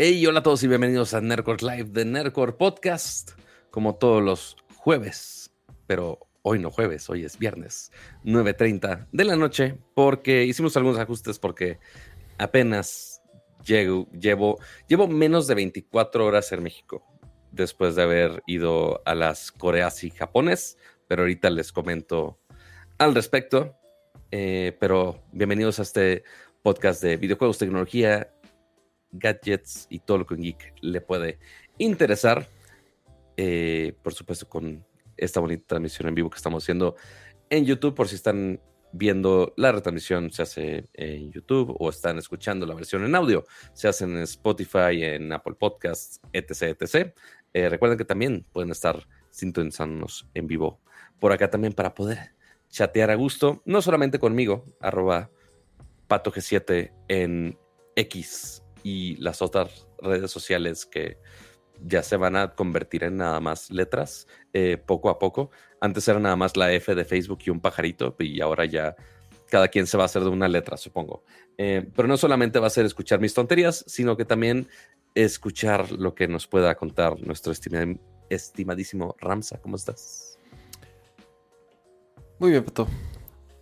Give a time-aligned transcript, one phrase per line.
[0.00, 3.32] Hey, hola a todos y bienvenidos a Nerdcore Live de Nerdcore Podcast,
[3.72, 5.52] como todos los jueves,
[5.88, 7.90] pero hoy no jueves, hoy es viernes,
[8.22, 11.80] 9.30 de la noche, porque hicimos algunos ajustes porque
[12.38, 13.22] apenas
[13.64, 17.04] llego, llevo, llevo menos de 24 horas en México
[17.50, 22.38] después de haber ido a las Coreas y Japones, pero ahorita les comento
[22.98, 23.74] al respecto.
[24.30, 26.22] Eh, pero bienvenidos a este
[26.62, 28.32] podcast de videojuegos, tecnología
[29.12, 31.38] gadgets y todo lo que un geek le puede
[31.78, 32.48] interesar.
[33.36, 34.84] Eh, por supuesto, con
[35.16, 36.96] esta bonita transmisión en vivo que estamos haciendo
[37.50, 38.60] en YouTube, por si están
[38.92, 43.88] viendo la retransmisión, se hace en YouTube o están escuchando la versión en audio, se
[43.88, 46.76] hace en Spotify, en Apple Podcasts, etc.
[46.80, 47.14] etc.
[47.52, 50.80] Eh, recuerden que también pueden estar sintonizándonos en vivo
[51.20, 52.34] por acá también para poder
[52.70, 55.30] chatear a gusto, no solamente conmigo, arroba
[56.08, 57.58] patog7 en
[57.96, 61.18] X y las otras redes sociales que
[61.80, 65.50] ya se van a convertir en nada más letras eh, poco a poco.
[65.80, 68.96] Antes era nada más la F de Facebook y un pajarito y ahora ya
[69.50, 71.22] cada quien se va a hacer de una letra, supongo.
[71.58, 74.68] Eh, pero no solamente va a ser escuchar mis tonterías, sino que también
[75.14, 77.52] escuchar lo que nos pueda contar nuestro
[78.30, 79.60] estimadísimo Ramsa.
[79.60, 80.38] ¿Cómo estás?
[82.38, 82.88] Muy bien, Pato.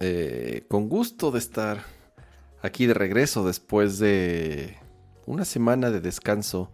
[0.01, 1.85] Eh, con gusto de estar
[2.63, 4.77] aquí de regreso después de
[5.27, 6.73] una semana de descanso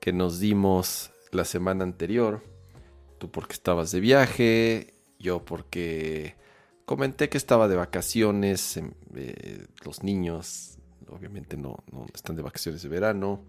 [0.00, 2.42] que nos dimos la semana anterior.
[3.18, 6.34] Tú porque estabas de viaje, yo porque
[6.84, 11.84] comenté que estaba de vacaciones, em, eh, los niños obviamente no,
[12.14, 13.44] están de vacaciones de verano.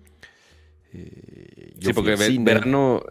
[0.91, 3.01] Eh, sí, porque verano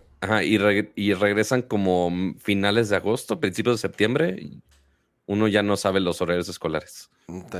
[0.45, 0.59] y,
[0.95, 4.51] y, regresan como finales de agosto, principios de septiembre.
[5.27, 7.11] Uno ya no sabe los horarios escolares.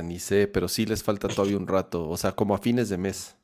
[0.03, 2.97] Ni sé, pero sí les falta todavía un rato, o sea, como a fines de
[2.97, 3.35] mes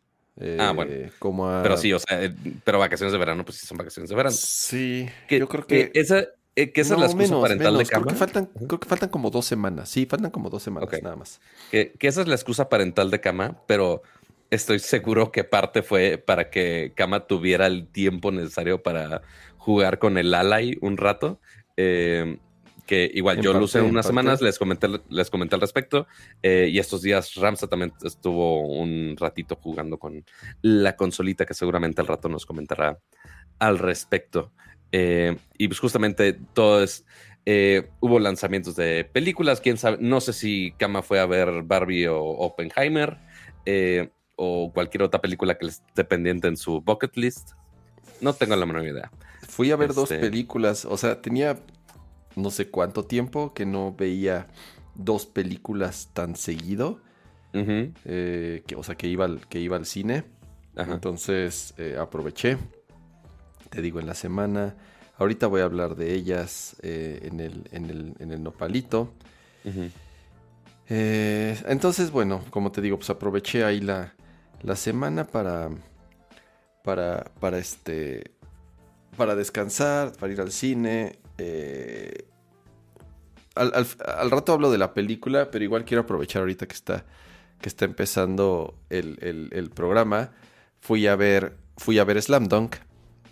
[0.59, 0.91] ah, bueno.
[0.91, 2.33] Eh, como Pero sí, o sea, eh,
[2.63, 4.35] pero vacaciones de verano, pues sí son vacaciones de verano.
[4.35, 5.91] Sí, yo creo que...
[5.93, 8.05] esa, eh, que esa es la excusa parental de Kama.
[8.05, 9.89] Creo que, faltan, creo que faltan como dos semanas.
[9.89, 11.39] Sí, faltan como dos semanas nada más.
[11.71, 14.01] Que, que, esa es la excusa parental de Kama, pero
[14.49, 19.21] estoy seguro que parte fue para que Kama tuviera el tiempo necesario para
[19.57, 21.39] jugar con el Alay un rato.
[21.77, 22.39] Eh,
[22.89, 26.07] que igual yo lo usé unas semanas, les comenté, les comenté al respecto,
[26.41, 30.25] eh, y estos días Ramsa también estuvo un ratito jugando con
[30.63, 32.97] la consolita que seguramente al rato nos comentará
[33.59, 34.51] al respecto.
[34.91, 37.05] Eh, y pues justamente todo es,
[37.45, 42.07] eh, hubo lanzamientos de películas, quién sabe, no sé si Kama fue a ver Barbie
[42.07, 43.19] o Oppenheimer,
[44.35, 47.51] o cualquier otra película que esté pendiente en su bucket list.
[48.19, 49.11] No tengo la menor idea.
[49.47, 51.59] Fui a ver dos este películas, o sea, tenía
[52.41, 54.47] no sé cuánto tiempo que no veía
[54.95, 56.99] dos películas tan seguido.
[57.53, 60.23] Eh, que, o sea, que iba al, que iba al cine.
[60.75, 62.57] Entonces eh, aproveché.
[63.69, 64.75] Te digo, en la semana.
[65.17, 69.13] Ahorita voy a hablar de ellas eh, en, el, en, el, nopalito.
[70.87, 74.13] entonces, bueno, como te digo, pues aproveché ahí la,
[74.61, 75.69] la semana para.
[76.83, 77.25] Para.
[77.39, 78.31] Para este.
[79.17, 81.19] Para descansar, para ir al cine.
[81.37, 82.28] Eh,
[83.59, 87.05] al, rato hablo de la película, pero igual quiero aprovechar ahorita que está,
[87.61, 90.31] que está empezando el, programa.
[90.79, 92.77] Fui a ver, fui a ver Slam Dunk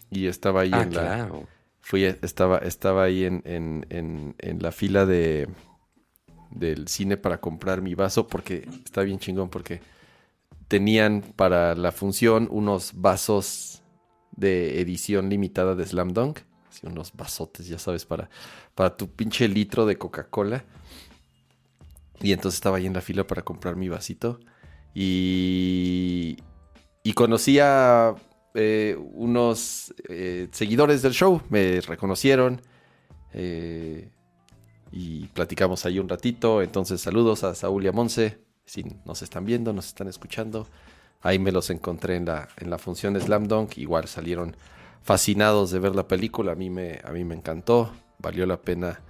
[0.09, 1.31] y estaba ahí ah, en la.
[1.79, 5.47] Fui, estaba, estaba ahí en, en, en, la fila de
[6.49, 9.81] del cine para comprar mi vaso porque está bien chingón porque
[10.67, 13.83] tenían para la función unos vasos
[14.31, 16.39] de edición limitada de Slam Dunk
[16.83, 18.29] unos vasotes, ya sabes, para,
[18.75, 20.63] para tu pinche litro de Coca-Cola.
[22.21, 24.39] Y entonces estaba ahí en la fila para comprar mi vasito.
[24.93, 26.38] Y,
[27.03, 28.15] y conocí a
[28.56, 32.62] eh, unos eh, seguidores del show, me reconocieron.
[33.33, 34.09] Eh,
[34.91, 36.62] y platicamos ahí un ratito.
[36.62, 38.39] Entonces, saludos a Saúl y Monse.
[38.65, 40.68] Si nos están viendo, nos están escuchando.
[41.21, 43.77] Ahí me los encontré en la, en la función Slam Dunk.
[43.77, 44.56] Igual salieron
[45.03, 46.53] fascinados de ver la película.
[46.53, 47.91] A mí me, a mí me encantó.
[48.19, 49.01] Valió la pena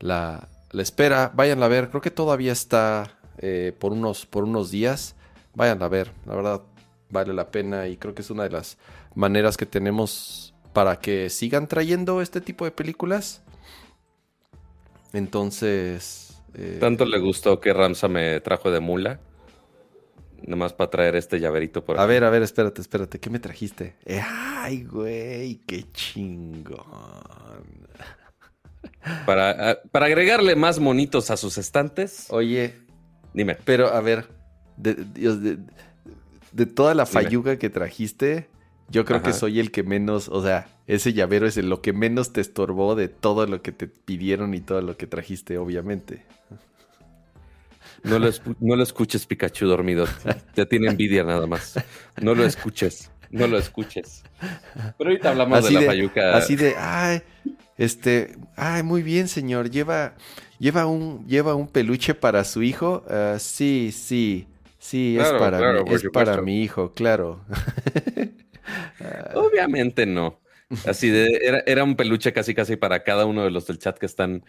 [0.00, 1.32] la, espera.
[1.34, 1.90] Vayan a ver.
[1.90, 5.16] Creo que todavía está eh, por, unos, por unos días.
[5.54, 6.12] Vayan a ver.
[6.26, 6.62] La verdad,
[7.10, 7.88] vale la pena.
[7.88, 8.78] Y creo que es una de las
[9.14, 13.42] maneras que tenemos para que sigan trayendo este tipo de películas.
[15.12, 16.40] Entonces.
[16.54, 19.20] Eh, Tanto le gustó que Ramsa me trajo de mula.
[20.46, 23.18] Nomás para traer este llaverito por A ver, a ver, espérate, espérate.
[23.18, 23.94] ¿Qué me trajiste?
[24.04, 26.84] Eh, ay, güey, qué chingón.
[29.26, 32.26] Para, para agregarle más monitos a sus estantes.
[32.30, 32.74] Oye,
[33.34, 33.54] dime.
[33.64, 34.28] Pero, a ver,
[34.78, 35.40] Dios,
[36.54, 38.48] de toda la falluga que trajiste,
[38.88, 42.32] yo creo que soy el que menos, o sea, ese llavero es lo que menos
[42.32, 46.22] te estorbó de todo lo que te pidieron y todo lo que trajiste, obviamente.
[48.04, 48.30] No lo,
[48.60, 50.06] no lo escuches, Pikachu dormido.
[50.54, 51.74] Te tiene envidia nada más.
[52.20, 53.10] No lo escuches.
[53.30, 54.22] No lo escuches.
[54.96, 56.36] Pero ahorita hablamos de la payuca.
[56.36, 57.22] Así de, ay,
[57.76, 59.70] este, ay, muy bien, señor.
[59.70, 60.14] Lleva,
[60.58, 63.04] lleva un, lleva un peluche para su hijo.
[63.08, 64.46] Ah, sí, sí,
[64.78, 67.44] sí, es para, es para mi hijo, claro.
[69.34, 70.43] Obviamente no.
[70.86, 73.98] Así de, era, era, un peluche casi casi para cada uno de los del chat
[73.98, 74.44] que están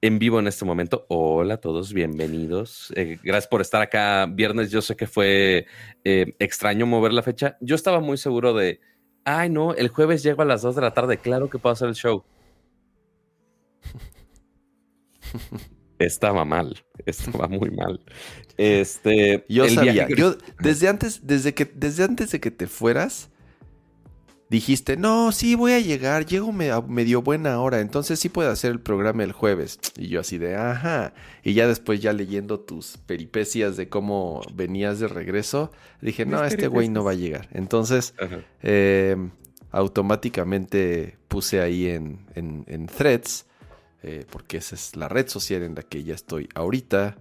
[0.00, 1.06] en vivo en este momento.
[1.08, 2.92] Hola a todos, bienvenidos.
[2.96, 4.70] Eh, gracias por estar acá viernes.
[4.70, 5.66] Yo sé que fue
[6.04, 7.56] eh, extraño mover la fecha.
[7.60, 8.80] Yo estaba muy seguro de,
[9.24, 11.88] ay no, el jueves llego a las 2 de la tarde, claro que puedo hacer
[11.88, 12.24] el show.
[15.98, 18.00] estaba mal, estaba muy mal.
[18.56, 23.29] Este, yo sabía, yo desde antes, desde que, desde antes de que te fueras,
[24.50, 28.72] dijiste, no, sí, voy a llegar, llego a medio buena hora, entonces sí puedo hacer
[28.72, 29.78] el programa el jueves.
[29.96, 31.14] Y yo así de, ajá.
[31.44, 35.70] Y ya después, ya leyendo tus peripecias de cómo venías de regreso,
[36.02, 37.48] dije, no, este güey no va a llegar.
[37.52, 38.12] Entonces,
[38.62, 39.16] eh,
[39.70, 43.46] automáticamente puse ahí en, en, threads,
[44.02, 47.16] eh, porque esa es la red social en la que ya estoy ahorita.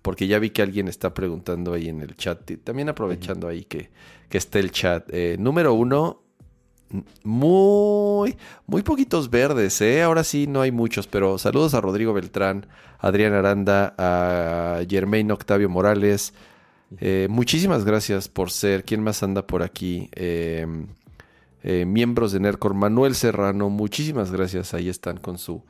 [0.00, 3.90] Porque ya vi que alguien está preguntando ahí en el chat, también aprovechando ahí que,
[4.28, 5.08] que esté el chat.
[5.12, 6.21] Eh, número uno,
[7.24, 8.36] muy,
[8.66, 10.02] muy poquitos verdes, ¿eh?
[10.02, 12.66] Ahora sí no hay muchos, pero saludos a Rodrigo Beltrán,
[12.98, 16.34] Adrián Aranda, a Germain Octavio Morales.
[17.00, 18.84] Eh, muchísimas gracias por ser.
[18.84, 20.08] ¿Quién más anda por aquí?
[20.14, 20.66] Eh,
[21.62, 24.74] eh, miembros de NERCOR, Manuel Serrano, muchísimas gracias.
[24.74, 25.62] Ahí están con su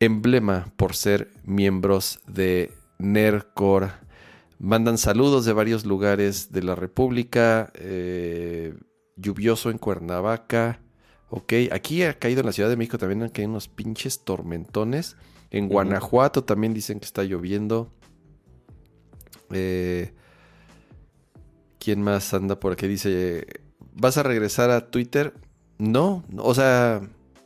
[0.00, 3.90] emblema por ser miembros de NERCOR.
[4.58, 7.72] Mandan saludos de varios lugares de la República
[9.16, 10.80] lluvioso en Cuernavaca.
[11.30, 15.16] Ok, aquí ha caído en la Ciudad de México también han caído unos pinches tormentones.
[15.50, 17.92] En Guanajuato también dicen que está lloviendo.
[19.50, 20.12] Eh,
[21.78, 22.86] ¿Quién más anda por aquí?
[22.86, 23.46] Dice,
[23.94, 25.34] ¿vas a regresar a Twitter?
[25.78, 27.02] No, o sea,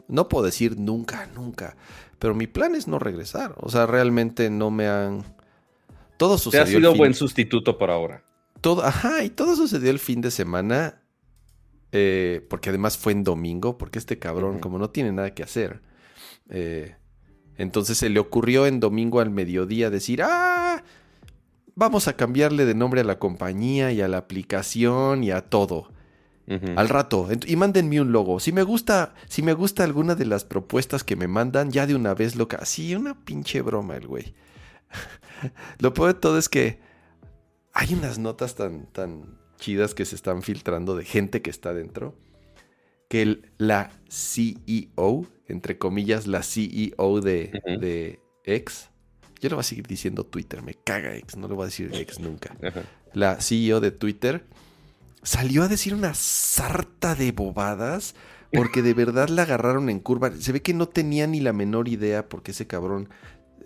[0.06, 1.76] no puedo decir nunca, nunca.
[2.18, 3.54] Pero mi plan es no regresar.
[3.58, 5.24] O sea, realmente no me han...
[6.16, 6.64] Todo sucedió.
[6.64, 8.24] Te ha sido buen sustituto por ahora.
[8.60, 11.00] Todo, ajá, y todo sucedió el fin de semana
[11.92, 15.80] eh, porque además fue en domingo, porque este cabrón, como no tiene nada que hacer,
[16.48, 16.96] eh,
[17.56, 20.82] entonces se le ocurrió en domingo al mediodía decir, ah,
[21.74, 25.90] vamos a cambiarle de nombre a la compañía y a la aplicación y a todo.
[26.76, 27.28] Al rato.
[27.46, 28.40] Y mándenme un logo.
[28.40, 31.94] Si me gusta, si me gusta alguna de las propuestas que me mandan, ya de
[31.94, 34.34] una vez lo Sí, una pinche broma el güey.
[35.78, 36.80] lo peor de todo es que
[37.74, 42.16] hay unas notas tan, tan, chidas que se están filtrando de gente que está dentro,
[43.08, 48.90] que la CEO, entre comillas, la CEO de, de X,
[49.40, 51.90] yo le voy a seguir diciendo Twitter, me caga X, no le voy a decir
[51.94, 52.56] X nunca.
[53.12, 54.44] La CEO de Twitter
[55.22, 58.14] salió a decir una sarta de bobadas
[58.52, 60.32] porque de verdad la agarraron en curva.
[60.38, 63.08] Se ve que no tenía ni la menor idea porque ese cabrón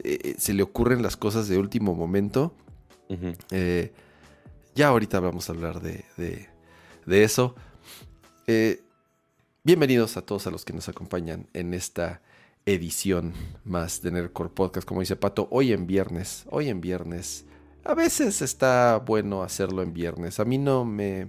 [0.03, 2.55] eh, eh, se le ocurren las cosas de último momento.
[3.51, 3.93] eh,
[4.75, 6.49] ya ahorita vamos a hablar de,
[7.07, 7.55] eso.
[8.47, 8.83] Eh,
[9.64, 12.23] bienvenidos a todos a los que nos acompañan en esta
[12.64, 13.33] edición
[13.64, 14.87] más de Nerdcore Podcast.
[14.87, 16.45] Como dice Pato, hoy en viernes.
[16.49, 17.45] Hoy en viernes.
[17.85, 20.41] A veces está bueno hacerlo en viernes.
[20.41, 21.29] A mí no me.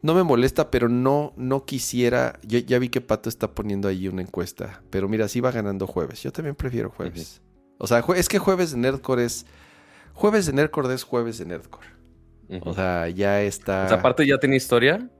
[0.00, 2.38] No me molesta, pero no, no quisiera.
[2.42, 4.82] Ya, vi que Pato está poniendo ahí una encuesta.
[4.90, 6.22] Pero mira, sí va ganando jueves.
[6.22, 7.40] Yo también prefiero jueves.
[7.78, 9.46] O sea, es que jueves de Nerdcore es.
[10.12, 11.97] Jueves de Nerdcore es jueves de Nerdcore.
[12.62, 13.84] O sea, ya está.
[13.84, 15.10] O sea, parte ya tiene historia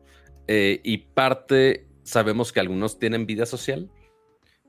[0.46, 3.90] eh, y parte sabemos que algunos tienen vida social.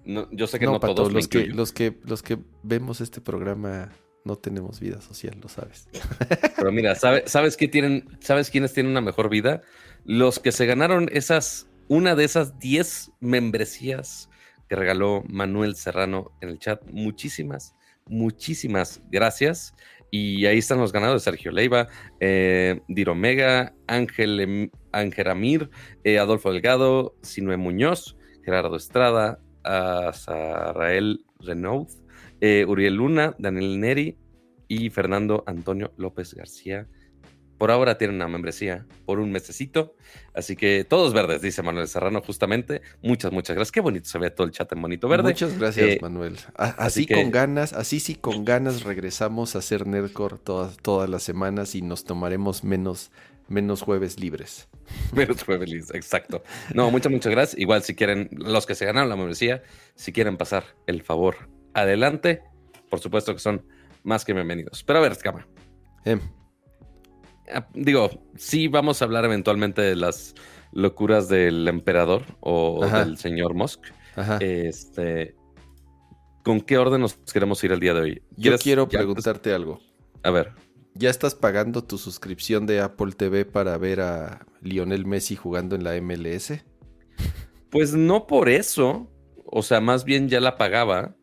[0.05, 3.91] yo sé que no, todos los que, los que los que vemos este programa
[4.25, 5.87] no tenemos vida social, lo sabes.
[6.57, 8.17] Pero mira, ¿sabes qué tienen?
[8.19, 9.61] ¿Sabes quiénes tienen una mejor vida?
[10.05, 14.29] Los que se ganaron esas, una de esas 10 membresías
[14.67, 16.81] que regaló Manuel Serrano en el chat.
[16.91, 17.75] Muchísimas,
[18.05, 19.73] muchísimas gracias.
[20.11, 21.87] Y ahí están los ganados: Sergio Leiva,
[22.19, 25.69] eh, Diromega, Ángel, em, Ángel Amir,
[26.03, 31.87] eh, Adolfo Delgado, Sinue Muñoz, Gerardo Estrada, Azarael Renaud,
[32.41, 34.17] eh, Uriel Luna, Daniel Neri
[34.67, 36.87] y Fernando Antonio López García.
[37.59, 39.93] Por ahora tienen una membresía por un mesecito.
[40.33, 42.81] Así que todos verdes, dice Manuel Serrano, justamente.
[43.03, 43.73] Muchas, muchas gracias.
[43.73, 45.23] Qué bonito se ve todo el chat en bonito verde.
[45.23, 46.37] Muchas gracias, eh, Manuel.
[46.55, 51.75] así, con ganas, así sí con ganas regresamos a hacer Nerdcore todas, todas las semanas
[51.75, 53.11] y nos tomaremos menos,
[53.49, 54.69] menos jueves libres.
[55.13, 56.41] Menos jueves libres, exacto.
[56.73, 57.61] No, muchas, muchas gracias.
[57.61, 59.61] Igual si quieren, los que se ganaron la membresía,
[59.93, 61.35] si quieren pasar el favor
[61.75, 62.41] adelante,
[62.89, 63.65] por supuesto que son
[64.01, 64.83] más que bienvenidos.
[64.83, 65.45] Pero a ver, Escama.
[66.05, 66.17] Eh.
[67.53, 70.35] Ah, digo, sí vamos a hablar eventualmente de las
[70.71, 73.81] locuras del emperador o del señor Musk.
[74.39, 75.35] Este,
[76.43, 78.23] ¿Con qué orden nos queremos ir el día de hoy?
[78.37, 79.79] Yo quiero preguntarte algo.
[80.23, 80.51] A ver.
[80.95, 85.83] ¿Ya estás pagando tu suscripción de Apple TV para ver a Lionel Messi jugando en
[85.83, 86.53] la MLS?
[87.69, 89.09] Pues no por eso.
[89.45, 91.15] O sea, más bien ya la pagaba.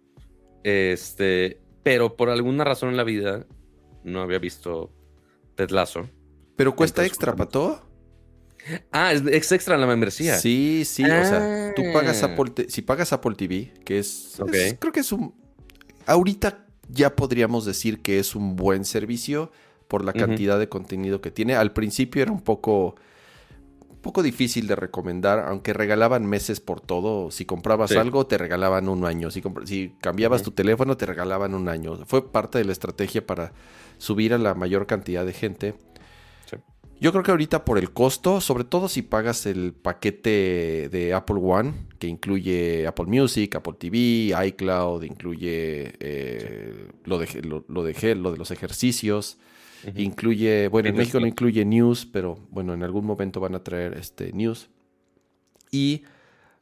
[0.63, 3.47] Este, pero por alguna razón en la vida
[4.05, 4.93] no había visto
[5.57, 5.71] Ted
[6.57, 7.83] ¿Pero cuesta extra para todo?
[8.91, 10.39] Ah, es, extra la membresía.
[10.39, 11.05] Sí, sí.
[11.05, 12.33] O sea, tú pagas ah.
[12.33, 14.39] Apple, si pagas Apple TV, que es,
[14.81, 15.35] creo que es un,
[16.07, 19.51] ahorita ya podríamos decir que es un buen servicio
[19.89, 21.55] por la cantidad de contenido que tiene.
[21.55, 22.97] Al principio era un poco,
[23.89, 27.31] un poco difícil de recomendar, aunque regalaban meses por todo.
[27.31, 29.31] Si comprabas algo, te regalaban un año.
[29.31, 32.05] Si, si cambiabas tu teléfono, te regalaban un año.
[32.07, 33.53] Fue parte de la estrategia para
[33.99, 35.75] subir a la mayor cantidad de gente.
[36.99, 41.37] Yo creo que ahorita por el costo, sobre todo si pagas el paquete de Apple
[41.43, 48.33] One, que incluye Apple Music, Apple TV, iCloud, incluye eh, lo, de, lo, de, lo
[48.33, 49.37] de los ejercicios,
[49.95, 53.95] incluye, bueno, en México no incluye News, pero bueno, en algún momento van a traer
[53.99, 54.71] este News.
[55.71, 56.03] Y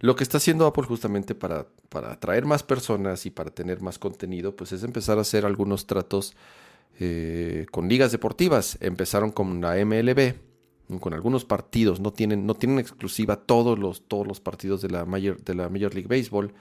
[0.00, 4.00] lo que está haciendo Apple justamente para, para atraer más personas y para tener más
[4.00, 6.34] contenido, pues es empezar a hacer algunos tratos
[7.00, 8.78] eh, con ligas deportivas.
[8.80, 10.34] Empezaron con la MLB,
[11.00, 12.00] con algunos partidos.
[12.00, 15.68] No tienen, no tienen exclusiva todos los, todos los partidos de la, Major, de la
[15.68, 16.52] Major League Baseball.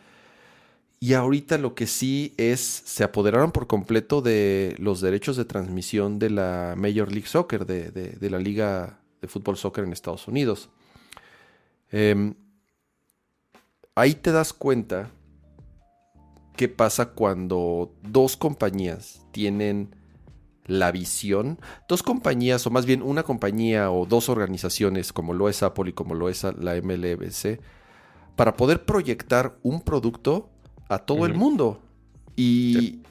[1.04, 6.18] Y ahorita lo que sí es, se apoderaron por completo de los derechos de transmisión
[6.18, 10.70] de la Major League Soccer, de, la Liga de Fútbol Soccer en Estados Unidos.
[11.92, 12.36] Em,
[13.96, 15.12] ahí te das cuenta
[16.56, 19.94] qué pasa cuando dos compañías tienen
[20.66, 25.64] la visión, dos compañías, o más bien una compañía o dos organizaciones, como lo es
[25.64, 27.60] Apple y como lo es la MLBC,
[28.36, 30.50] para poder proyectar un producto
[30.90, 31.82] a todo el mundo.
[32.36, 33.02] Y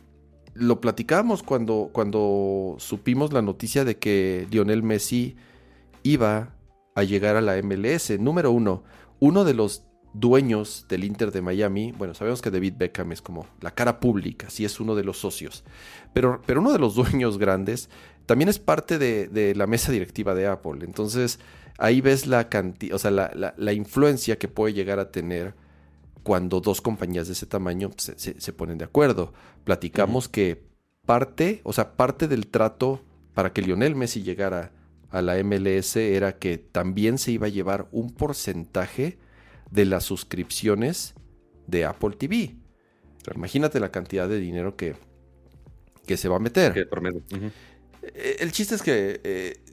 [0.54, 5.36] lo platicamos cuando, cuando supimos la noticia de que Lionel Messi
[6.02, 6.54] iba
[6.94, 8.18] a llegar a la MLS.
[8.18, 8.82] Número uno,
[9.20, 13.46] uno de los dueños del Inter de Miami, bueno, sabemos que David Beckham es como
[13.60, 15.64] la cara pública, sí es uno de los socios,
[16.12, 17.88] pero, pero uno de los dueños grandes
[18.26, 20.84] también es parte de, la mesa directiva de Apple.
[20.84, 21.38] Entonces,
[21.78, 25.54] ahí ves la cantidad, o sea, la, influencia que puede llegar a tener
[26.22, 29.32] cuando dos compañías de ese tamaño se, ponen de acuerdo.
[29.64, 30.62] Platicamos que
[31.04, 33.02] parte, o sea, parte del trato
[33.34, 34.72] para que Lionel Messi llegara
[35.10, 39.18] a la MLS era que también se iba a llevar un porcentaje
[39.72, 41.14] de las suscripciones
[41.66, 42.54] de Apple TV.
[43.34, 44.94] Imagínate la cantidad de dinero que,
[46.06, 46.88] que se va a meter.
[48.02, 49.64] Eh, el chiste es que eh,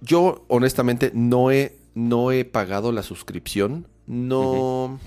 [0.00, 3.88] yo honestamente no he, no he pagado la suscripción.
[4.06, 5.00] No.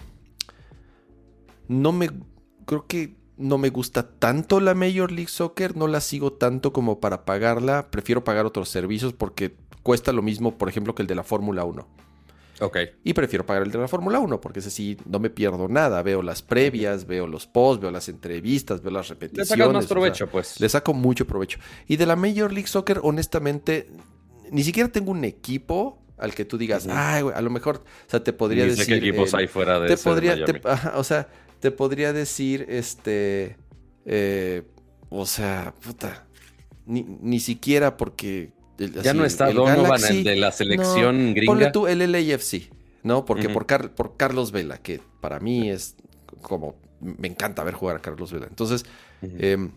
[1.68, 2.10] No me.
[2.66, 5.78] Creo que no me gusta tanto la Major League Soccer.
[5.78, 7.90] No la sigo tanto como para pagarla.
[7.92, 11.64] Prefiero pagar otros servicios porque cuesta lo mismo, por ejemplo, que el de la Fórmula
[11.64, 12.07] 1.
[12.60, 12.78] Ok.
[13.04, 16.02] Y prefiero pagar el de la Fórmula 1 porque ese sí no me pierdo nada.
[16.02, 19.50] Veo las previas, veo los posts, veo las entrevistas, veo las repeticiones.
[19.50, 20.60] Le saco más provecho, pues.
[20.60, 21.60] Le saco mucho provecho.
[21.88, 23.90] Y de la Major League Soccer, honestamente,
[24.52, 28.10] ni siquiera tengo un equipo al que tú digas, ay, güey, a lo mejor, o
[28.10, 28.88] sea, te podría decir.
[28.88, 30.36] qué equipos hay fuera de te podría,
[30.96, 31.28] o sea,
[31.60, 33.58] te podría decir, este,
[34.06, 34.64] eh,
[35.10, 36.26] o sea, puta,
[36.88, 41.52] ni, ni siquiera porque ya no está Donovan, el de la selección gringa.
[41.52, 42.70] Ponle tú el LAFC,
[43.04, 43.26] ¿no?
[43.26, 45.96] Porque por, por Carlos Vela, que para mí es
[46.42, 46.76] como.
[47.00, 48.48] Me encanta ver jugar a Carlos Vela.
[48.48, 48.86] Entonces.
[49.22, 49.72] Em,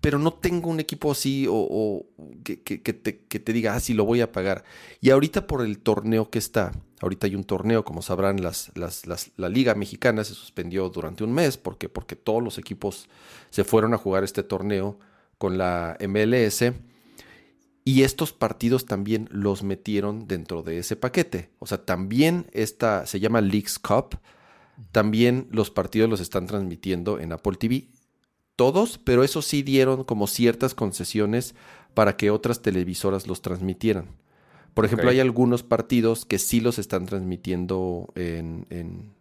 [0.00, 2.06] pero no tengo un equipo así o,
[2.42, 4.64] que, te, diga, ah, sí, lo voy a pagar.
[5.00, 9.48] Y ahorita por el torneo que está, ahorita hay un torneo, como sabrán, las, la
[9.50, 13.08] Liga Mexicana se suspendió durante un mes porque, porque todos los equipos
[13.50, 14.98] se fueron a jugar este torneo
[15.36, 16.72] con la MLS.
[17.90, 21.50] Y estos partidos también los metieron dentro de ese paquete.
[21.58, 24.18] O sea, también esta se llama Leagues Cup.
[24.92, 27.88] También los partidos los están transmitiendo en Apple TV.
[28.56, 31.54] todos, pero eso sí dieron como ciertas concesiones
[31.94, 34.04] para que otras televisoras los transmitieran.
[34.74, 39.12] Por ejemplo, hay algunos partidos que sí los están transmitiendo en, en-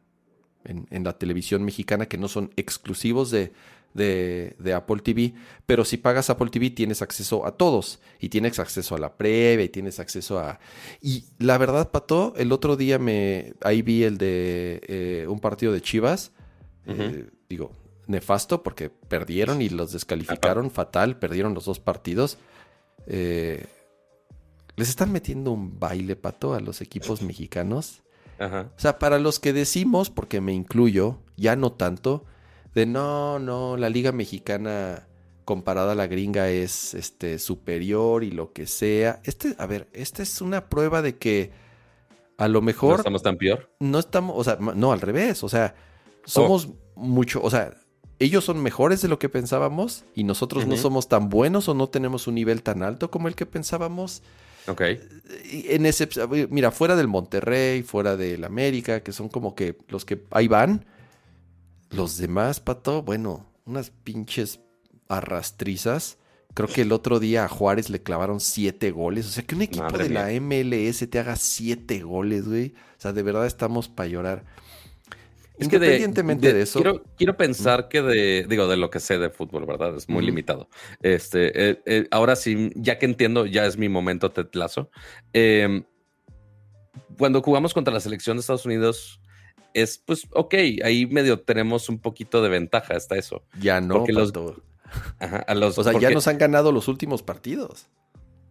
[0.65, 3.53] en- en la televisión mexicana que no son exclusivos de,
[3.93, 5.33] de- de Apple TV,
[5.65, 9.65] pero si pagas Apple TV tienes acceso a todos y tienes acceso a la previa
[9.65, 10.59] y tienes acceso a...
[11.01, 15.71] Y la verdad, Pato, el otro día me ahí vi el de eh, un partido
[15.73, 16.31] de Chivas,
[16.87, 17.71] eh, digo,
[18.07, 22.37] nefasto porque perdieron y los descalificaron fatal, perdieron los dos partidos.
[23.07, 23.65] Eh,
[24.75, 28.01] les están metiendo un baile, Pato, a los equipos mexicanos.
[28.39, 28.71] Ajá.
[28.75, 32.23] O sea, para los que decimos, porque me incluyo, ya no tanto,
[32.75, 35.07] de no, no, la liga mexicana
[35.45, 39.19] comparada a la gringa es este superior y lo que sea.
[39.23, 41.51] Este, a ver, esta es una prueba de que
[42.37, 43.69] a lo ¿No mejor estamos tan peor?
[43.79, 45.75] no estamos, o sea, no al revés, o sea,
[46.23, 47.73] somos mucho, o sea,
[48.19, 51.87] ellos son mejores de lo que pensábamos y nosotros no somos tan buenos o no
[51.87, 54.21] tenemos un nivel tan alto como el que pensábamos.
[54.67, 54.81] Ok.
[54.81, 60.21] En excep- mira, fuera del Monterrey, fuera del América, que son como que los que
[60.31, 60.85] ahí van,
[61.91, 64.59] los demás, Pato, bueno, unas pinches
[65.07, 66.17] arrastrizas.
[66.53, 69.27] Creo que el otro día a Juárez le clavaron siete goles.
[69.27, 72.73] O sea, que un equipo Madre de la MLS te haga siete goles, güey.
[72.97, 74.45] O sea, de verdad estamos para llorar.
[75.57, 76.79] Es que de- Independientemente de, eso.
[76.81, 79.95] Quiero, quiero pensar que de, digo, de lo que sé de fútbol, ¿verdad?
[79.95, 80.69] Es muy limitado.
[81.01, 84.89] Este, eh, eh, ahora sí, ya que entiendo, ya es mi momento tetlazo.
[85.33, 85.83] Eh,
[87.17, 89.21] cuando jugamos contra la selección de Estados Unidos,
[89.73, 93.43] es pues, ok, ahí medio tenemos un poquito de ventaja hasta eso.
[93.59, 94.33] ya no, porque los-.
[95.19, 97.87] Ajá, a los, O sea, ya porque- nos han ganado los últimos partidos.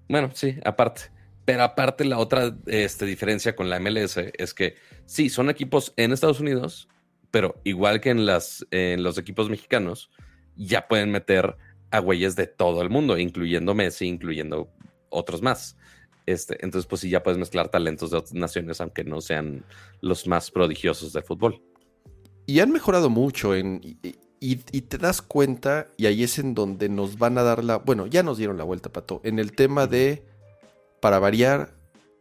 [0.08, 1.02] Bueno, sí, aparte.
[1.44, 4.74] Pero aparte, la otra este, diferencia con la MLS es que
[5.06, 6.88] sí, son equipos en Estados Unidos,
[7.30, 10.10] pero igual que en, las, en los equipos mexicanos,
[10.56, 11.56] ya pueden meter
[11.90, 14.70] a güeyes de todo el mundo, incluyendo Messi, incluyendo
[15.08, 15.76] otros más.
[16.28, 19.64] Este, entonces, pues sí, ya puedes mezclar talentos de otras naciones, aunque no sean
[20.02, 21.62] los más prodigiosos del fútbol.
[22.44, 23.80] Y han mejorado mucho en...
[23.82, 23.96] Y,
[24.40, 27.78] y- y te das cuenta, y ahí es en donde nos van a dar la...
[27.78, 30.22] Bueno, ya nos dieron la vuelta, Pato, en el tema de,
[31.00, 31.74] para variar,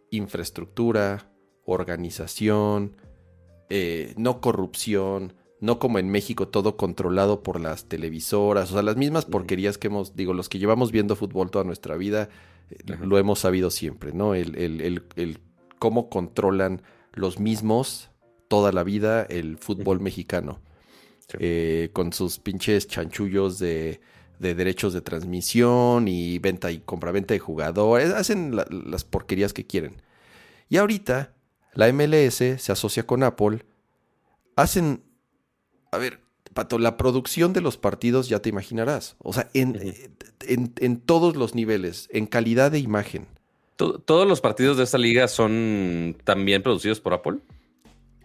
[0.09, 1.29] infraestructura,
[1.65, 2.95] organización,
[3.69, 8.95] eh, no corrupción, no como en México todo controlado por las televisoras, o sea, las
[8.95, 12.29] mismas porquerías que hemos, digo, los que llevamos viendo fútbol toda nuestra vida,
[12.93, 13.05] Ajá.
[13.05, 14.35] lo hemos sabido siempre, ¿no?
[14.35, 15.39] El, el- el- el
[15.79, 16.81] cómo controlan
[17.13, 18.09] los mismos
[18.47, 20.59] toda la vida el fútbol mexicano.
[21.29, 21.37] Sí.
[21.39, 23.99] Eh, con sus pinches chanchullos de,
[24.39, 28.11] de derechos de transmisión y venta y compraventa de jugadores.
[28.13, 30.01] Hacen la- las porquerías que quieren.
[30.69, 31.33] Y ahorita
[31.73, 33.65] la MLS se asocia con Apple.
[34.55, 35.03] Hacen.
[35.91, 36.21] A ver,
[36.57, 39.15] Pato, la producción de los partidos ya te imaginarás.
[39.19, 39.91] O sea, en, Ujú.
[40.47, 43.27] en, en todos los niveles, en calidad de imagen.
[43.75, 47.37] To- ¿Todos los partidos de esta liga son también producidos por Apple?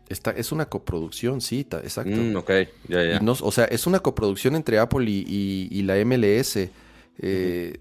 [0.08, 2.16] Esta, es una coproducción, sí, ta- exacto.
[2.16, 2.50] Mm, ok,
[2.88, 3.16] ya, ya.
[3.16, 6.70] Y no- o sea, es una coproducción entre Apple y, y- y la MLS.
[7.18, 7.80] Eh,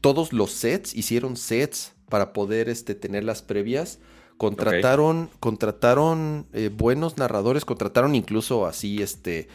[0.00, 3.98] Todos los sets hicieron sets para poder este, tener las previas.
[4.36, 9.48] Contrataron, contrataron eh, buenos narradores, contrataron incluso así, este,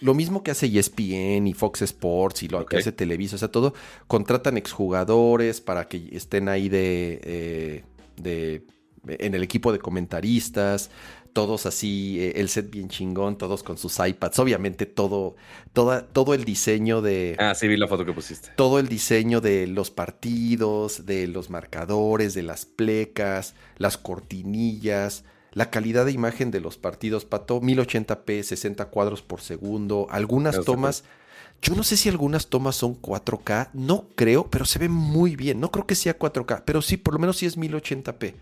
[0.00, 3.48] lo mismo que hace ESPN y Fox Sports y lo que hace Televisa, o sea,
[3.48, 3.74] todo,
[4.06, 7.84] contratan exjugadores para que estén ahí de, eh,
[8.16, 8.62] de
[9.06, 10.90] en el equipo de comentaristas,
[11.38, 15.36] todos así, eh, el set bien chingón, todos con sus iPads, obviamente todo,
[15.72, 18.48] toda, todo el diseño de Ah, sí, vi la foto que pusiste.
[18.56, 25.22] todo el diseño de los partidos, de los marcadores, de las plecas, las cortinillas,
[25.52, 31.04] la calidad de imagen de los partidos, Pato, 1080p, 60 cuadros por segundo, algunas tomas,
[31.62, 35.60] yo no sé si algunas tomas son 4K, no creo, pero se ve muy bien,
[35.60, 38.34] no creo que sea 4K, pero sí, por lo menos sí es 1080p.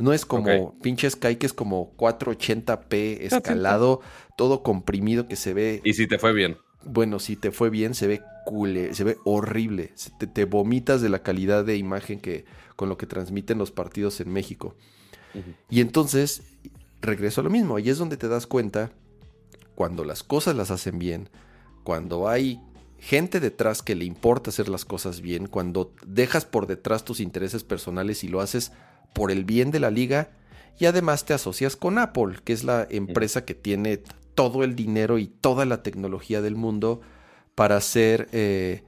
[0.00, 0.82] No es como Ok.
[0.82, 4.00] pinche Sky que es como 480p escalado,
[4.36, 6.56] todo comprimido que se ve Y si te fue bien.
[6.84, 9.92] bueno, si te fue bien, se ve cule, se ve horrible.
[9.94, 12.44] Se- Te, te vomitas de la calidad de imagen que
[12.76, 14.74] con lo que transmiten los partidos en México.
[15.68, 16.42] Y entonces,
[17.02, 17.76] regreso a lo mismo.
[17.76, 18.90] Ahí es donde te das cuenta
[19.74, 21.28] cuando las cosas las hacen bien,
[21.84, 22.60] cuando hay
[22.98, 27.62] gente detrás que le importa hacer las cosas bien, cuando dejas por detrás tus intereses
[27.64, 28.72] personales y lo haces
[29.12, 30.30] por el bien de la liga,
[30.78, 34.02] y además te asocias con Apple, que es la empresa que tiene
[34.34, 37.02] todo el dinero y toda la tecnología del mundo
[37.54, 38.82] para hacer, eh,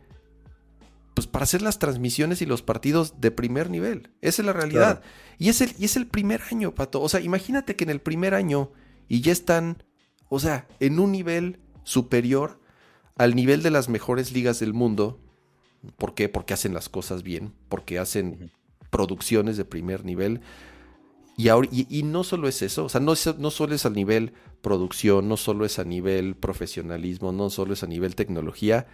[1.15, 4.11] pues para hacer las transmisiones y los partidos de primer nivel.
[4.23, 5.01] Esa es la realidad.
[5.01, 5.15] Claro.
[5.39, 7.03] Y, es el, y es el primer año, Pato.
[7.03, 8.73] O sea, imagínate que en el primer año
[9.09, 9.83] y ya están,
[10.31, 12.61] o sea, en un nivel superior
[13.17, 15.21] al nivel de las mejores ligas del mundo.
[15.99, 16.31] ¿Por qué?
[16.31, 18.53] Porque hacen las cosas bien, porque hacen
[18.93, 20.43] producciones de primer nivel.
[21.37, 24.35] Y, ahora, y, no solo es eso, o sea, no, no solo es a nivel
[24.61, 28.87] producción, no solo es a nivel profesionalismo, no solo es a nivel tecnología,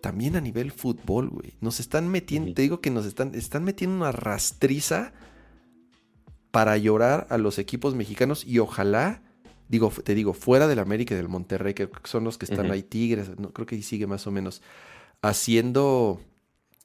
[0.00, 1.54] también a nivel fútbol, güey.
[1.60, 5.12] Nos están metiendo, te digo que nos están, están metiendo una rastriza
[6.50, 9.22] para llorar a los equipos mexicanos y ojalá,
[9.68, 12.82] digo, te digo, fuera del América y del Monterrey, que son los que están ahí,
[12.82, 14.62] Tigres, no, creo que ahí sigue más o menos,
[15.20, 16.20] haciendo...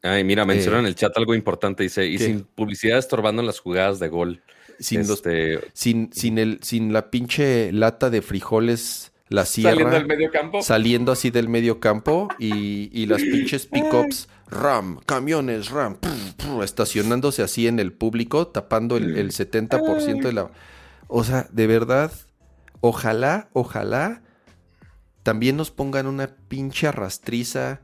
[0.01, 3.47] Ay, mira, mencionan eh, en el chat algo importante, dice, y sin publicidad estorbando en
[3.47, 4.41] las jugadas de gol.
[4.79, 5.59] Sin, este...
[5.73, 9.71] sin, sin, el, sin la pinche lata de frijoles la sierra.
[9.71, 10.61] Saliendo del medio campo.
[10.61, 15.97] Saliendo así del medio campo y, y las pinches pickups, RAM, camiones, RAM,
[16.63, 20.51] estacionándose así en el público, tapando el, el 70% de la...
[21.07, 22.11] O sea, de verdad,
[22.81, 24.21] ojalá, ojalá
[25.23, 27.81] también nos pongan una pinche arrastriza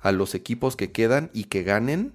[0.00, 2.12] a los equipos que quedan y que ganen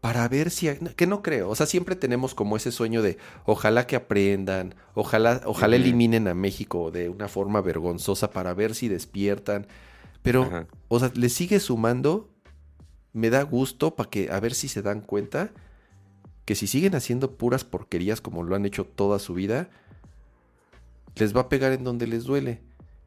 [0.00, 3.86] para ver si, que no creo, o sea, siempre tenemos como ese sueño de ojalá
[3.88, 9.66] que aprendan, ojalá, ojalá eliminen a México de una forma vergonzosa para ver si despiertan,
[10.22, 12.28] pero, o sea, le sigue sumando,
[13.12, 15.50] me da gusto para que, a ver si se dan cuenta
[16.44, 19.70] que si siguen haciendo puras porquerías como lo han hecho toda su vida,
[21.16, 22.60] les va a pegar en donde les duele,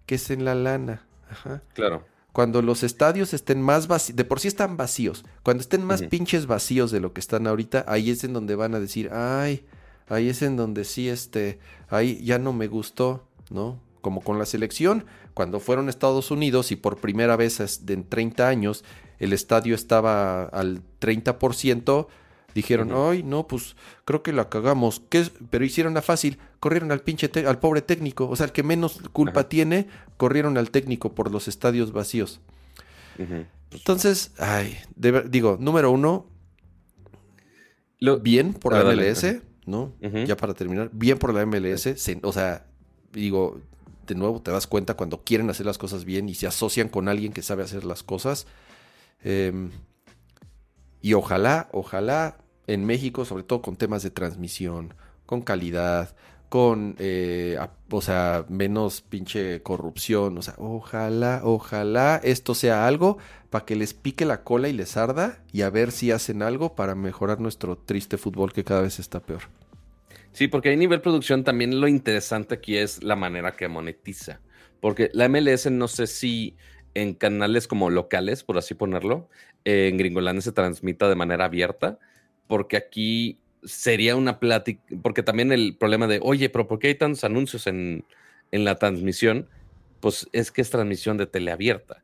[0.06, 1.06] que es en la lana.
[1.30, 1.62] Ajá.
[1.74, 6.04] Claro cuando los estadios estén más vacíos, de por sí están vacíos, cuando estén más
[6.04, 9.66] pinches vacíos de lo que están ahorita, ahí es en donde van a decir, ay,
[10.08, 13.80] ahí es en donde sí, este, ahí ya no me gustó, ¿no?
[14.02, 18.48] Como con la selección, cuando fueron a Estados Unidos y por primera vez en 30
[18.48, 18.84] años
[19.20, 22.08] el estadio estaba al 30%,
[22.56, 25.02] Dijeron, ay, no, pues creo que la cagamos.
[25.10, 28.28] ¿Qué Pero hicieron la fácil, corrieron al pinche, al pobre técnico.
[28.30, 32.42] O sea, el que menos culpa tiene, corrieron al técnico por los estadios vacíos.
[33.72, 36.28] Entonces, ay, digo, número uno,
[38.22, 39.94] bien por la MLS, ¿no?
[40.26, 41.88] Ya para terminar, bien por la MLS.
[42.24, 42.66] o sea,
[43.12, 43.62] digo,
[44.08, 47.08] de nuevo te das cuenta cuando quieren hacer las cosas bien y se asocian con
[47.08, 48.48] alguien que sabe hacer las cosas.
[49.24, 49.70] Eh,
[51.02, 54.94] y ojalá, ojalá en México, sobre todo con temas de transmisión,
[55.26, 56.16] con calidad,
[56.50, 57.58] con, eh,
[57.92, 60.38] o sea, menos pinche corrupción.
[60.38, 63.18] O sea, ojalá, ojalá esto sea algo
[63.50, 66.76] para que les pique la cola y les arda y a ver si hacen algo
[66.76, 69.44] para mejorar nuestro triste fútbol que cada vez está peor.
[70.32, 74.42] Sí, porque a nivel producción también lo interesante aquí es la manera que monetiza.
[74.80, 76.56] Porque la MLS no sé si
[76.94, 79.30] en canales como locales, por así ponerlo,
[79.66, 82.00] en Gringolandia se transmita de manera abierta,
[82.48, 86.96] porque aquí sería una plática, porque también el problema de, oye, pero ¿por qué hay
[86.96, 88.06] tantos anuncios en,
[88.52, 89.48] la transmisión?
[90.00, 92.04] Pues es que es transmisión de teleabierta.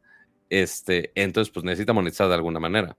[0.50, 2.96] Este, entonces, pues necesita monetizar de alguna manera.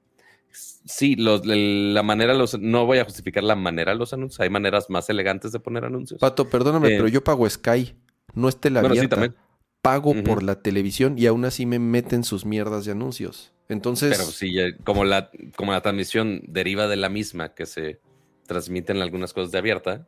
[0.50, 4.40] Sí, la manera, los, no voy a justificar la manera de los anuncios.
[4.40, 6.18] Hay maneras más elegantes de poner anuncios.
[6.18, 7.94] Pato, perdóname, eh, pero yo pago Sky,
[8.34, 8.88] no es teleabierta.
[8.94, 9.45] Bueno, sí, también
[9.86, 13.52] pago por la televisión y aún así me meten sus mierdas de anuncios.
[13.68, 14.16] Entonces.
[14.16, 18.00] Pero sí, como la, como la transmisión deriva de la misma que se
[18.46, 20.04] transmiten algunas cosas de abierta.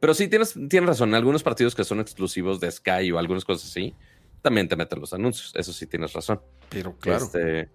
[0.00, 1.14] Pero sí, tienes, tienes razón.
[1.14, 3.94] Algunos partidos que son exclusivos de Sky o algunas cosas así,
[4.42, 5.52] también te meten los anuncios.
[5.56, 6.42] Eso sí tienes razón.
[6.68, 7.24] Pero claro.
[7.24, 7.70] Este,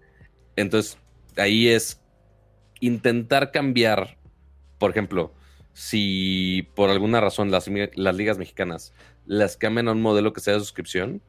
[0.54, 0.96] entonces,
[1.36, 2.00] ahí es
[2.78, 4.16] intentar cambiar,
[4.78, 5.34] por ejemplo,
[5.72, 8.92] si por alguna razón las, las ligas mexicanas
[9.26, 11.20] las cambian a un modelo que sea de suscripción,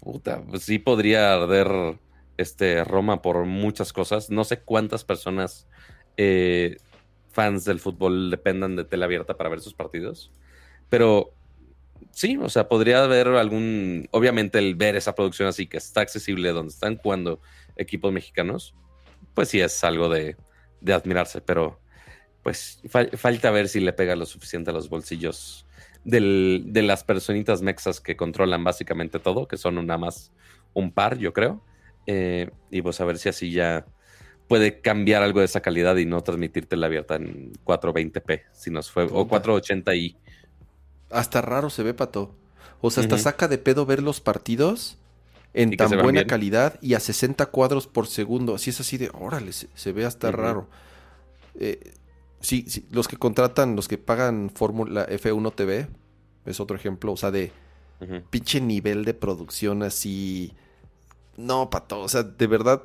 [0.00, 1.98] puta, pues sí podría arder
[2.36, 4.30] este Roma por muchas cosas.
[4.30, 5.66] No sé cuántas personas
[6.16, 6.76] eh,
[7.30, 10.32] fans del fútbol dependan de tele abierta para ver sus partidos,
[10.88, 11.34] pero
[12.12, 16.50] sí, o sea, podría haber algún, obviamente el ver esa producción así que está accesible
[16.50, 17.40] donde están jugando
[17.76, 18.74] equipos mexicanos,
[19.34, 20.36] pues sí es algo de,
[20.86, 21.78] admirarse, pero
[22.42, 22.80] pues
[23.16, 25.66] falta ver si le pega lo suficiente a los bolsillos
[26.04, 30.32] de las personitas mexas que controlan básicamente todo, que son nada más
[30.72, 31.62] un par, yo creo.
[32.06, 33.86] Eh, y pues a ver si así ya
[34.48, 38.90] puede cambiar algo de esa calidad y no transmitirte la abierta en 420p, si nos
[38.90, 40.16] fue, o 480i.
[41.10, 42.34] Hasta raro se ve, Pato.
[42.80, 44.98] O sea, hasta saca de pedo ver los partidos
[45.52, 48.54] en tan buena calidad y a 60 cuadros por segundo.
[48.54, 50.68] Así es así de, órale, se, ve hasta raro.
[51.56, 51.92] Eh,
[52.40, 55.88] sí, los que contratan, los que pagan Fórmula F1 TV,
[56.46, 57.52] es otro ejemplo, o sea, de
[58.30, 60.52] pinche nivel de producción así.
[61.36, 62.82] No, pato, o sea, de verdad,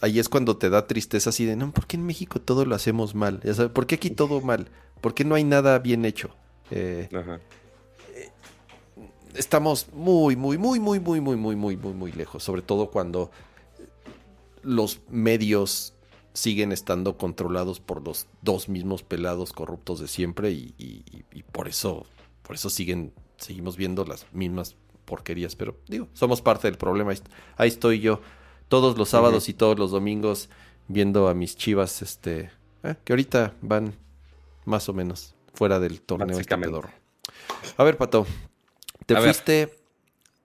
[0.00, 2.74] ahí es cuando te da tristeza así de, no, ¿por qué en México todo lo
[2.74, 3.40] hacemos mal?
[3.44, 4.68] Ya sabes, ¿Por qué aquí todo mal?
[5.00, 6.30] ¿Por qué no hay nada bien hecho?
[6.70, 7.08] Eh,
[9.34, 12.42] estamos muy, muy, muy, muy, muy, muy, muy, muy, muy, muy lejos.
[12.42, 13.30] Sobre todo cuando
[14.62, 15.94] los medios
[16.38, 20.72] siguen estando controlados por los dos mismos pelados corruptos de siempre y,
[21.50, 22.06] por eso,
[22.42, 25.56] por eso siguen, seguimos viendo las mismas porquerías.
[25.56, 27.12] Pero digo, somos parte del problema.
[27.56, 28.20] Ahí estoy yo
[28.68, 30.48] todos los sábados y todos los domingos
[30.86, 32.52] viendo a mis chivas, este,
[32.84, 33.94] eh, que ahorita van
[34.64, 36.54] más o menos fuera del torneo este
[37.76, 38.26] A ver, Pato,
[39.06, 39.76] te fuiste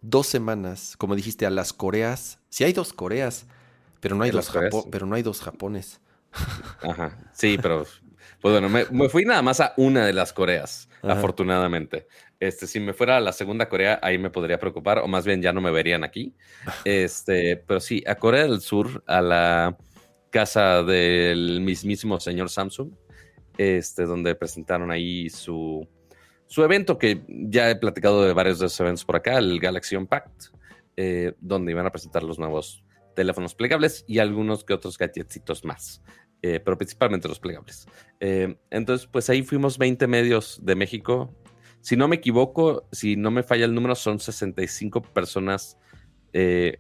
[0.02, 2.40] dos semanas, como dijiste, a las Coreas.
[2.50, 3.46] Si hay dos Coreas,
[4.04, 4.52] pero no hay, dos,
[4.92, 6.02] pero no hay dos Japones.
[6.82, 7.86] Ajá, sí, pero
[8.42, 12.08] pues bueno, me, fui nada más a una de las Coreas, afortunadamente.
[12.38, 15.42] Este, si me fuera a la segunda Corea, ahí me podría preocupar, o más bien
[15.42, 16.36] ya no me verían aquí.
[16.84, 19.78] Este, pero sí, a Corea del Sur, a la
[20.30, 22.92] casa del mismísimo señor Samsung,
[23.58, 25.88] este, donde presentaron ahí su,
[26.46, 29.96] su evento, que ya he platicado de varios de esos eventos por acá, el Galaxy
[29.96, 30.52] Unpacked,
[30.98, 32.84] eh, donde iban a presentar los nuevos
[33.16, 36.02] teléfonos plegables y algunos que otros gadgetitos más,
[36.42, 37.88] eh, pero principalmente los plegables.
[38.20, 41.34] Eh, entonces, pues ahí fuimos 20 medios de México.
[41.82, 45.78] Si no me equivoco, si no me falla el número, son 65 personas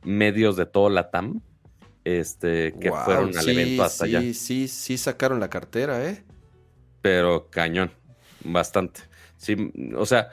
[0.04, 1.44] medios de todo la TAM
[2.04, 4.22] este, que fueron al evento hasta sí, allá.
[4.22, 6.24] Sí, sí, sí sacaron la cartera, ¿eh?
[7.02, 7.92] Pero cañón,
[8.44, 9.02] bastante.
[9.38, 10.30] Sí, o sea,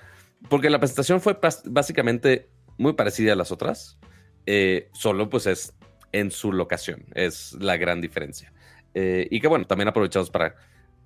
[0.49, 3.99] porque la presentación fue básicamente muy parecida a las otras,
[4.47, 5.75] eh, solo pues es
[6.13, 8.53] en su locación, es la gran diferencia.
[8.95, 10.55] Eh, y que bueno, también aprovechamos para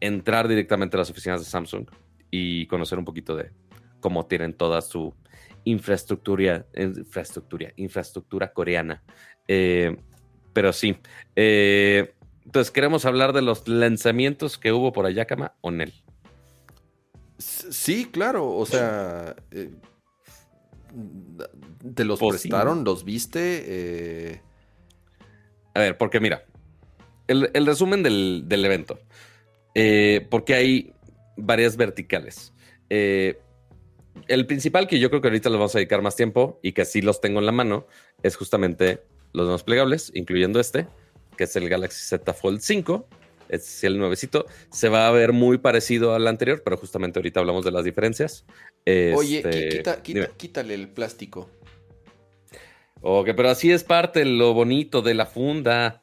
[0.00, 1.86] entrar directamente a las oficinas de Samsung
[2.30, 3.50] y conocer un poquito de
[4.00, 5.14] cómo tienen toda su
[5.64, 9.02] infraestructura, infraestructura, infraestructura coreana.
[9.48, 9.96] Eh,
[10.52, 10.96] pero sí.
[11.36, 12.14] Eh,
[12.44, 15.92] entonces, ¿queremos hablar de los lanzamientos que hubo por Ayakama o Nel?
[17.38, 18.50] Sí, claro.
[18.50, 19.34] O sea,
[21.94, 22.84] ¿te los pues prestaron?
[22.84, 24.42] ¿Los viste?
[25.74, 26.44] Eh, A ver, porque mira,
[27.26, 28.98] el, resumen del, evento.
[30.30, 30.92] porque hay
[31.36, 32.52] varias verticales.
[32.88, 36.84] el principal que yo creo que ahorita lo vamos a dedicar más tiempo y que
[36.84, 37.86] sí los tengo en la mano
[38.22, 40.86] es justamente los nuevos plegables, incluyendo este,
[41.36, 43.08] que es el Galaxy Z Fold 5.
[43.48, 44.46] Es el nuevecito.
[44.70, 48.46] Se va a ver muy parecido al anterior, pero justamente ahorita hablamos de las diferencias.
[49.14, 49.82] Oye, este,
[50.38, 51.50] quítale el plástico.
[53.06, 56.02] Ok, pero así es parte de lo bonito de la funda.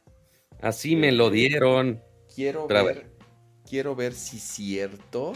[0.62, 2.02] Así me lo dieron.
[2.34, 3.12] Quiero ver,
[3.68, 5.34] quiero ver si es cierto.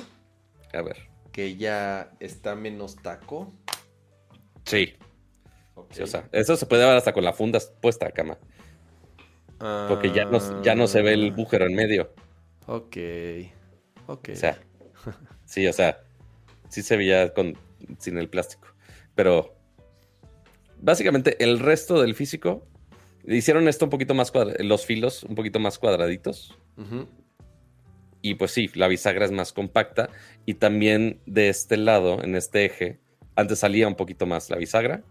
[0.74, 1.10] A ver.
[1.32, 3.52] Que ya está menos taco.
[4.66, 4.94] Sí
[5.76, 8.38] o sea, eso se puede ver hasta con la funda puesta, cama.
[9.58, 12.14] Porque ya no, ya no se ve el bújero en medio.
[12.68, 12.98] Ok.
[14.08, 14.30] Ok.
[14.34, 14.60] O sea,
[15.46, 16.04] sí, o sea,
[16.70, 17.58] sí se veía con,
[17.98, 18.68] sin el plástico.
[19.16, 19.55] Pero
[20.86, 22.68] básicamente el resto del físico
[23.28, 26.58] hicieron esto un poquito más los filos un poquito más cuadraditos.
[28.22, 30.10] Y pues sí, la bisagra es más compacta.
[30.46, 33.00] Y también de este lado, en este eje,
[33.36, 35.04] antes salía un poquito más la bisagra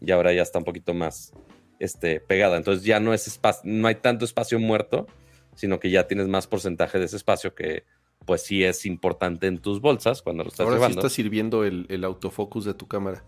[0.00, 1.32] y ahora ya está un poquito más
[1.78, 2.56] este, pegada.
[2.56, 5.06] Entonces ya no, es espacio, no hay tanto espacio muerto,
[5.54, 7.84] sino que ya tienes más porcentaje de ese espacio que
[8.26, 11.00] pues sí es importante en tus bolsas cuando lo estás ahora llevando.
[11.00, 13.24] Sí está sirviendo el, autofocus de tu cámara.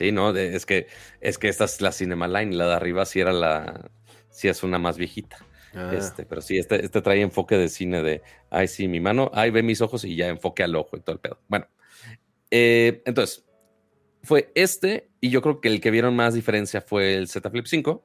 [0.00, 0.86] Sí, no, es que
[1.20, 3.90] es que esta es la Cinema Line, la de arriba sí era la,
[4.30, 5.44] sí es una más viejita.
[5.74, 5.92] Ah.
[5.94, 9.50] Este, pero sí, este, este trae enfoque de cine de, ay, sí, mi mano, ay,
[9.50, 11.38] ve mis ojos y ya enfoque al ojo y todo el pedo.
[11.48, 11.66] Bueno,
[12.50, 13.44] eh, entonces,
[14.22, 17.66] fue este, y yo creo que el que vieron más diferencia fue el Z Flip
[17.66, 18.02] 5.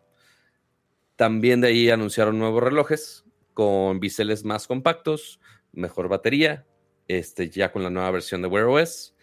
[1.16, 5.40] También de ahí anunciaron nuevos relojes con biseles más compactos,
[5.72, 6.66] mejor batería,
[7.08, 9.16] este, ya con la nueva versión de Wear OS,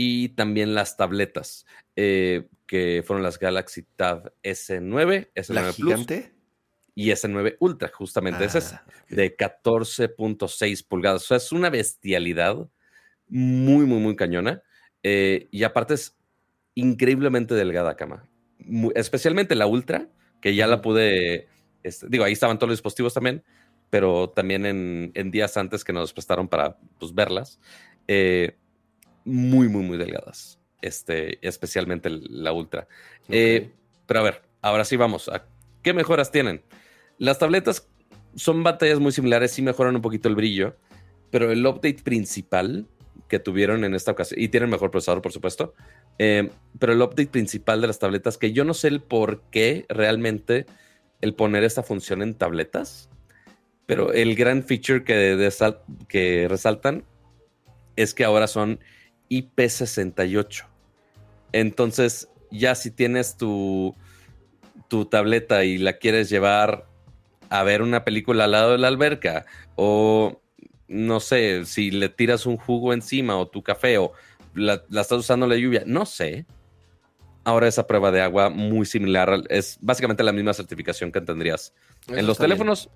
[0.00, 1.66] y también las tabletas,
[2.00, 6.06] eh, que fueron las Galaxy Tab S9, S9 Plus.
[6.94, 11.24] Y S9 Ultra, justamente es esa, ah, de 14.6 pulgadas.
[11.24, 12.68] O sea, es una bestialidad
[13.26, 14.62] muy, muy, muy cañona.
[15.02, 16.16] Eh, y aparte es
[16.74, 18.28] increíblemente delgada cama.
[18.94, 20.08] especialmente la Ultra,
[20.40, 21.48] que ya la pude,
[21.82, 23.42] este, digo, ahí estaban todos los dispositivos también,
[23.90, 27.58] pero también en, días antes que nos prestaron para pues, verlas,
[28.06, 28.56] eh,
[29.24, 32.88] muy, muy, muy delgadas, este, especialmente la Ultra.
[33.28, 33.70] Eh,
[34.06, 35.44] pero a ver, ahora sí vamos, ¿a
[35.82, 36.62] qué mejoras tienen?
[37.18, 37.88] Las tabletas
[38.34, 40.76] son batallas muy similares, sí mejoran un poquito el brillo,
[41.30, 42.86] pero el update principal
[43.28, 45.74] que tuvieron en esta ocasión, y tienen mejor procesador, por supuesto,
[46.18, 49.84] eh, pero el update principal de las tabletas, que yo no sé el por qué
[49.88, 50.66] realmente
[51.20, 53.10] el poner esta función en tabletas,
[53.86, 55.50] pero el gran feature que,
[56.08, 57.04] que resaltan
[57.96, 58.80] es que ahora son
[59.30, 60.64] IP68.
[61.52, 63.94] Entonces, ya si tienes tu,
[64.88, 66.86] tu tableta y la quieres llevar
[67.50, 70.40] a ver una película al lado de la alberca, o
[70.86, 74.12] no sé, si le tiras un jugo encima o tu café, o
[74.54, 76.46] la, la estás usando la lluvia, no sé.
[77.44, 81.72] Ahora esa prueba de agua muy similar, es básicamente la misma certificación que tendrías
[82.08, 82.88] en los bien.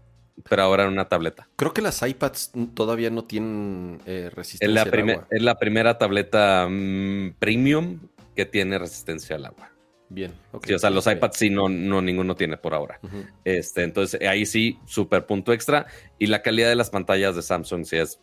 [0.49, 1.49] Pero ahora en una tableta.
[1.57, 5.27] Creo que las iPads todavía no tienen eh, Es resistencia la, al agua.
[5.31, 8.01] es la primera tableta mm, premium
[8.35, 9.71] que tiene resistencia al agua.
[10.09, 10.33] Bien.
[10.65, 13.01] Sí, o sea, los iPads sí, no, no ninguno tiene por ahora.
[13.45, 15.87] Este, entonces, ahí sí, súper punto extra.
[16.19, 18.21] Y la calidad de las pantallas de Samsung sí es,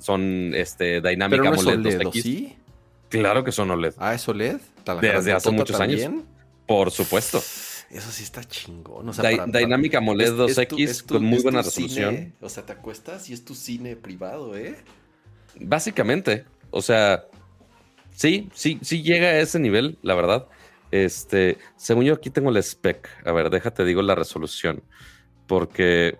[0.00, 2.22] son este, Dynamic no AMOLED OLED, ¿o 2X.
[2.22, 2.56] sí?
[3.10, 4.60] Claro que son OLED, Ah, ¿es OLED?
[4.86, 6.10] ¿La Desde hace muchos años.
[6.66, 7.40] por supuesto.
[7.90, 9.08] Eso sí está chingón.
[9.08, 10.36] O sea, Dy- para- para- Dynamic AMOLED es- es
[10.68, 12.34] tu- 2X es tu- con muy buena cine, resolución.
[12.40, 14.76] o sea, te acuestas y es tu cine privado, ¿eh?
[15.60, 17.24] Básicamente, o sea,
[18.14, 20.46] sí, sí, sí llega a ese nivel, la verdad.
[20.90, 23.08] Este, según yo aquí tengo el spec.
[23.24, 24.82] A ver, déjate digo la resolución,
[25.46, 26.18] porque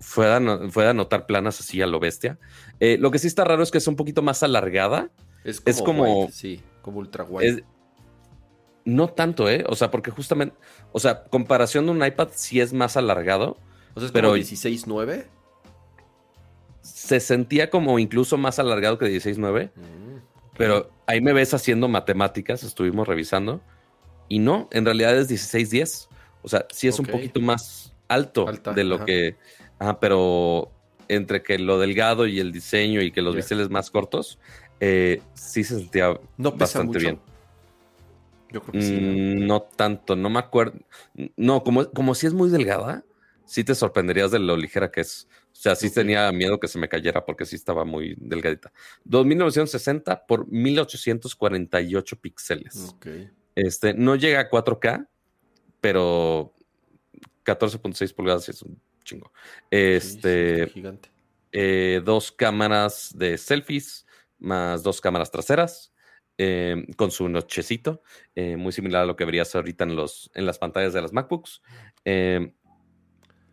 [0.00, 0.40] fue a,
[0.70, 2.38] fue a anotar planas así a lo bestia.
[2.80, 5.10] Eh, lo que sí está raro es que es un poquito más alargada.
[5.44, 7.48] Es Es como- wide, sí, como ultra wide.
[7.48, 7.62] Es-
[8.86, 9.64] no tanto, ¿eh?
[9.68, 10.56] O sea, porque justamente,
[10.92, 13.58] o sea, comparación de un iPad sí es más alargado.
[13.94, 15.26] o sea, es pero- como 16.9.
[16.82, 19.70] Se sentía como incluso más alargado que 16.9.
[19.74, 20.18] Mm,
[20.56, 23.60] Pero ahí me ves haciendo matemáticas, estuvimos revisando.
[24.28, 26.08] Y no, en realidad es 1610.
[26.42, 29.04] O sea, sí es un poquito más alto Alta, de lo ajá.
[29.04, 29.36] que.
[29.78, 30.70] Ajá, pero
[31.08, 33.38] entre que lo delgado y el diseño y que los Ya.
[33.38, 34.38] biseles más cortos,
[34.80, 36.98] eh, sí se sentía No bastante mucho.
[37.00, 37.20] bien.
[38.50, 38.92] Yo creo que sí.
[39.00, 39.12] ¿no?
[39.12, 40.78] Mm, no tanto, no me acuerdo.
[41.36, 43.04] No, como, como si es muy delgada,
[43.44, 45.28] sí te sorprenderías de lo ligera que es.
[45.52, 48.72] O sea, sí tenía miedo que se me cayera porque sí estaba muy delgadita.
[49.04, 52.92] 2960 por 1848 píxeles.
[52.94, 53.06] Ok.
[53.54, 55.08] Este, no llega a 4K,
[55.80, 56.52] pero
[57.44, 59.32] 14.6 pulgadas es un chingo.
[59.34, 61.10] Sí, Este, gigante.
[61.52, 64.06] eh, dos cámaras de selfies,
[64.38, 65.92] más dos cámaras traseras,
[66.38, 68.02] eh, con su nochecito,
[68.34, 71.12] eh, muy similar a lo que verías ahorita en, los, en las pantallas de las
[71.12, 71.62] MacBooks.
[72.04, 72.52] Eh,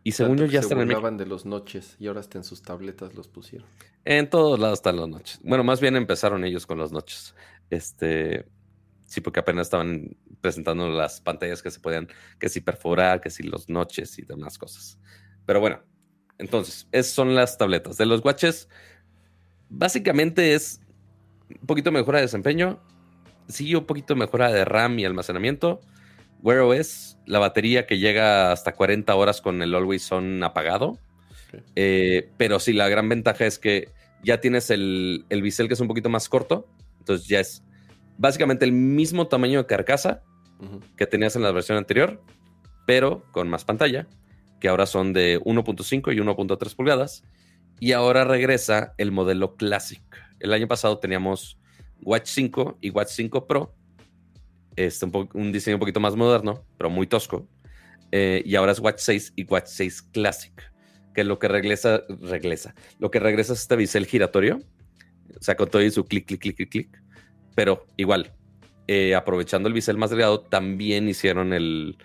[0.04, 2.43] y según yo Tanto ya se están en, de los noches y ahora hasta en
[2.43, 3.67] sus tabletas los pusieron.
[4.04, 5.39] en todos lados están los noches.
[5.43, 7.34] Bueno, más bien empezaron ellos con los noches.
[7.69, 8.46] Este,
[9.06, 13.43] sí, porque apenas estaban presentando las pantallas que se podían, que si perforar, que si
[13.43, 15.00] los noches y demás cosas.
[15.46, 15.82] Pero bueno,
[16.38, 17.96] entonces, esas son las tabletas.
[17.98, 18.67] De los watches,
[19.69, 20.82] básicamente es
[21.49, 22.79] un poquito mejora de desempeño,
[23.47, 25.82] sí, un poquito mejora de RAM y almacenamiento.
[26.41, 30.97] Wear OS, la batería que llega hasta 40 horas con el Always On apagado.
[31.75, 33.89] Eh, pero sí, la gran ventaja es que
[34.23, 36.67] ya tienes el, el bisel que es un poquito más corto.
[36.99, 37.63] Entonces ya es
[38.17, 40.21] básicamente el mismo tamaño de carcasa
[40.95, 42.21] que tenías en la versión anterior,
[42.86, 44.08] pero con más pantalla,
[44.62, 47.23] que ahora son de 1.5 y 1.3 pulgadas.
[47.79, 50.03] Y ahora regresa el modelo Classic.
[50.39, 51.57] El año pasado teníamos
[52.01, 53.75] Watch 5 y Watch 5 Pro.
[54.75, 57.47] Este, un, un diseño un poquito más moderno, pero muy tosco.
[58.15, 60.53] Eh, y ahora es Watch 6 y Watch 6 Classic,
[61.15, 64.59] que lo que regresa, regresa, lo que regresa es este bisel giratorio.
[65.36, 67.03] O sea, con todo y su clic, clic, clic, clic, clic.
[67.55, 68.31] Pero igual,
[68.88, 71.97] eh, aprovechando el bisel más delgado, también hicieron el,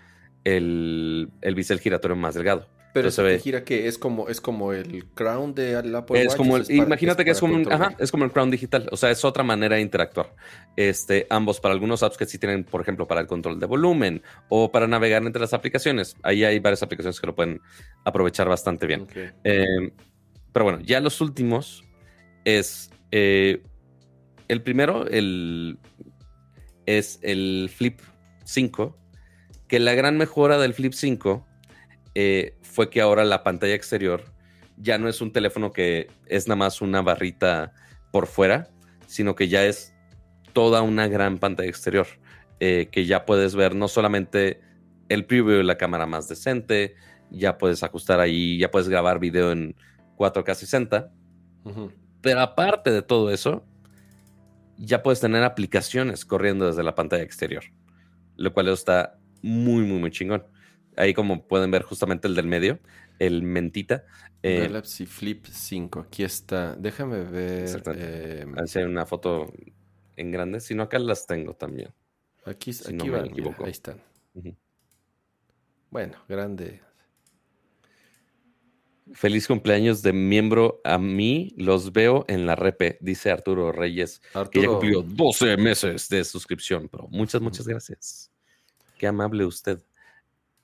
[0.44, 2.66] el, el bisel giratorio más delgado.
[2.94, 6.36] Pero se ve- gira que es como, es como el crown de Apple es Watch,
[6.36, 8.96] como el- para- imagínate que es como un, ajá, es como el Crown digital, o
[8.96, 10.34] sea, es otra manera de interactuar.
[10.76, 14.22] Este, ambos para algunos apps que sí tienen, por ejemplo, para el control de volumen
[14.48, 16.16] o para navegar entre las aplicaciones.
[16.22, 17.60] Ahí hay varias aplicaciones que lo pueden
[18.04, 19.06] aprovechar bastante bien.
[19.44, 19.92] Eh,
[20.52, 21.84] pero bueno, ya los últimos
[22.44, 23.62] es eh,
[24.48, 25.78] el primero, el
[26.86, 28.00] es el Flip
[28.44, 28.96] 5,
[29.66, 31.44] que la gran mejora del Flip 5
[32.14, 34.22] eh, fue que ahora la pantalla exterior
[34.76, 37.72] ya no es un teléfono que es nada más una barrita
[38.12, 38.68] por fuera,
[39.08, 39.96] sino que ya es
[40.52, 42.06] toda una gran pantalla exterior,
[42.60, 44.60] eh, que ya puedes ver no solamente
[45.08, 46.94] el preview de la cámara más decente,
[47.32, 49.74] ya puedes ajustar ahí, ya puedes grabar video en
[50.16, 51.10] 4K 60,
[51.64, 51.90] Ujú.
[52.20, 53.66] pero aparte de todo eso,
[54.76, 57.64] ya puedes tener aplicaciones corriendo desde la pantalla exterior,
[58.36, 60.44] lo cual está muy, muy, muy chingón.
[60.98, 62.80] Ahí como pueden ver justamente el del medio,
[63.20, 64.04] el mentita.
[64.42, 66.74] eh, Galaxy Flip 5, aquí está.
[66.74, 67.82] Déjame ver.
[67.94, 69.52] Eh, a ver si hay una foto
[70.16, 71.94] en grande, si no acá las tengo también.
[72.44, 74.02] aquí si aquí no van, mira, ahí están.
[75.90, 76.82] Bueno, grande.
[79.12, 84.20] Feliz cumpleaños de miembro a mí, los veo en la repe, dice Arturo Reyes,
[84.50, 88.30] que ya cumplió 12 meses de suscripción, pero muchas, muchas gracias.
[88.98, 89.80] Qué amable usted.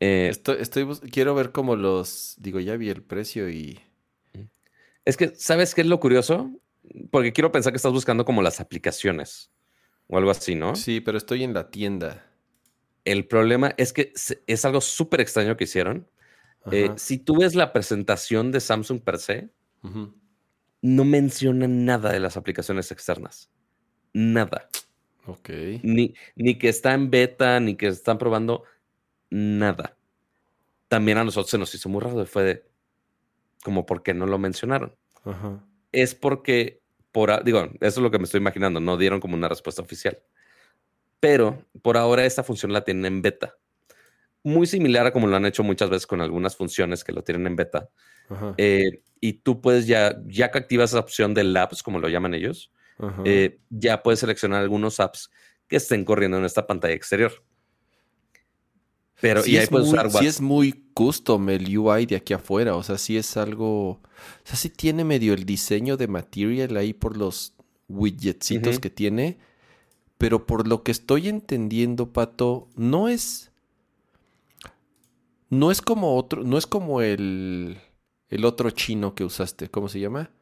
[0.06, 3.80] Eh, estoy, estoy, quiero ver cómo los, digo, ya vi el precio y...
[5.06, 6.50] Es que, ¿sabes qué es lo curioso?
[7.10, 9.50] Porque quiero pensar que estás buscando como las aplicaciones
[10.08, 10.76] o algo así, ¿no?
[10.76, 12.30] Sí, pero estoy en la tienda.
[13.06, 14.12] El problema es que
[14.46, 16.06] es algo súper extraño que hicieron.
[16.70, 19.50] Eh, si tú ves la presentación de Samsung per se,
[20.82, 23.50] no menciona nada de las aplicaciones externas.
[24.12, 24.68] Nada.
[25.26, 25.48] Ok.
[25.82, 28.64] Ni, ni que está en beta, ni que están probando
[29.34, 29.96] nada.
[30.88, 32.24] También a nosotros se nos hizo muy raro.
[32.26, 32.64] Fue de,
[33.62, 34.94] como, ¿por qué no lo mencionaron?
[35.92, 36.82] Es porque,
[37.12, 38.80] por, digo, eso es lo que me estoy imaginando.
[38.80, 40.18] No dieron como una respuesta oficial.
[41.20, 43.56] Pero por ahora esta función la tienen en beta
[44.44, 47.46] muy similar a como lo han hecho muchas veces con algunas funciones que lo tienen
[47.48, 47.88] en beta.
[48.58, 52.34] Eh, y tú puedes ya, ya que activas esa opción de labs, como lo llaman
[52.34, 52.70] ellos,
[53.24, 55.30] eh, ya puedes seleccionar algunos apps
[55.66, 57.32] que estén corriendo en esta pantalla exterior.
[59.24, 62.76] Pero y ahí puedes usar Sí es muy custom el UI de aquí afuera.
[62.76, 63.92] O sea, sí es algo.
[63.92, 64.00] O
[64.44, 67.54] sea, sí tiene medio el diseño de material ahí por los
[67.88, 69.38] widgetsitos que tiene.
[70.18, 73.50] Pero por lo que estoy entendiendo, Pato, no es
[75.48, 77.78] no es como otro, no es como el,
[78.28, 80.32] el otro chino que usaste, ¿cómo se llama?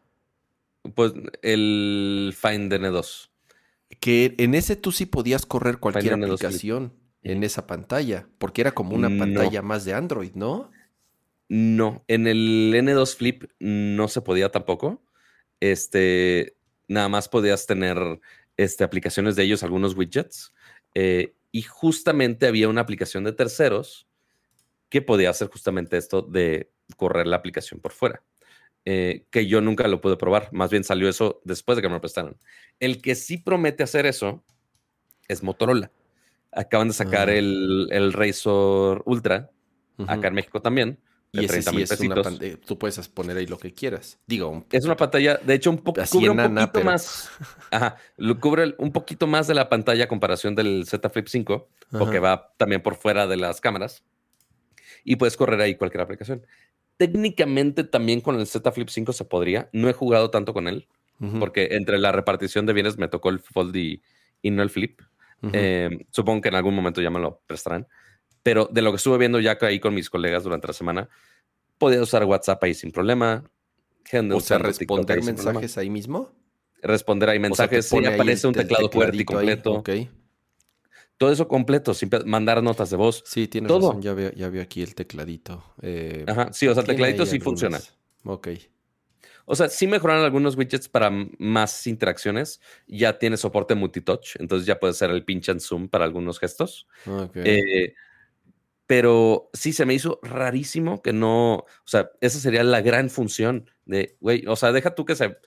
[0.97, 1.13] Pues
[1.43, 3.29] el Find N2.
[4.01, 8.95] Que en ese tú sí podías correr cualquier aplicación en esa pantalla, porque era como
[8.95, 10.71] una pantalla más de Android, ¿no?
[11.49, 15.03] No, en el N2 Flip no se podía tampoco.
[15.61, 16.57] Este,
[16.89, 17.99] nada más podías tener
[18.57, 20.53] este, aplicaciones de ellos, algunos widgets.
[20.95, 24.09] Eh, y justamente había una aplicación de terceros
[24.89, 28.23] que podía hacer justamente esto de correr la aplicación por fuera.
[28.85, 30.49] Eh, que yo nunca lo pude probar.
[30.53, 32.37] Más bien salió eso después de que me lo prestaron.
[32.81, 34.43] El que sí promete hacer eso
[35.29, 35.93] es Motorola.
[36.53, 39.51] Acaban de sacar el, el Razor Ultra,
[40.07, 40.99] acá en México también.
[41.35, 44.19] Y ese sí es una pantalla, tú puedes poner ahí lo que quieras.
[44.27, 47.31] Digo, es una pantalla, de hecho, un, poco cubre un poquito más.
[47.71, 51.69] Ajá, lo cubre un poquito más de la pantalla a comparación del Z Flip 5,
[51.91, 54.05] porque va también por fuera de las cámaras
[55.05, 56.47] y puedes correr ahí cualquier aplicación.
[56.99, 59.71] Técnicamente también con el Z Flip 5 se podría.
[59.73, 60.87] No he jugado tanto con él
[61.39, 64.03] porque entre la repartición de bienes me tocó el Fold y,
[64.43, 65.01] no el Flip.
[65.53, 67.87] Em, supongo que en algún momento ya me lo prestarán.
[68.43, 71.09] Pero de lo que estuve viendo ya ahí con mis colegas durante la semana,
[71.79, 73.45] podía usar WhatsApp ahí sin problema.
[74.33, 76.33] o sea, responder mensajes ahí mismo.
[76.83, 77.87] Responder ahí mensajes.
[77.89, 79.73] sí, aparece un teclado QWERTY completo.
[79.75, 79.91] Ok.
[81.17, 83.23] Todo eso completo, sin mandar notas de voz.
[83.25, 85.63] Sí, tiene razón, ya veo, ya veo aquí el tecladito.
[85.81, 87.79] Eh, Ajá, sí, o sea, el tecladito sí funciona.
[88.25, 88.49] Ok.
[89.45, 92.61] O sea, sí mejoraron algunos widgets para más interacciones.
[92.87, 96.87] Ya tiene soporte multitouch, entonces ya puede ser el pinch and zoom para algunos gestos.
[97.07, 97.43] Okay.
[97.45, 97.95] Eh,
[98.87, 103.71] pero sí se me hizo rarísimo que no, o sea, esa sería la gran función
[103.87, 105.39] de, güey, o sea, deja tú que se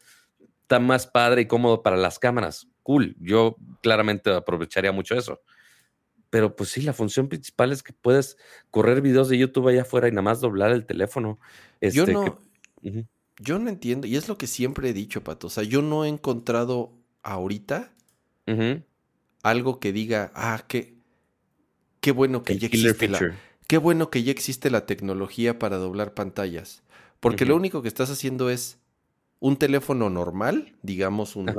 [0.63, 2.67] está más padre y cómodo para las cámaras.
[2.81, 5.41] Cool, yo claramente aprovecharía mucho eso.
[6.31, 8.37] Pero pues sí, la función principal es que puedes
[8.71, 11.39] correr videos de YouTube allá afuera y nada más doblar el teléfono.
[11.81, 12.39] yo este, no.
[13.39, 15.47] Yo no entiendo, y es lo que siempre he dicho, Pato.
[15.47, 17.91] O sea, yo no he encontrado ahorita
[19.43, 20.95] algo que diga, ah, qué,
[21.99, 23.35] qué bueno que ya existe la,
[23.67, 26.83] qué bueno que ya existe la tecnología para doblar pantallas.
[27.19, 28.77] Porque lo único que estás haciendo es
[29.39, 31.49] un teléfono normal, digamos un,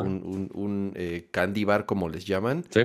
[0.54, 2.64] un, eh, candy bar como les llaman.
[2.70, 2.82] Sí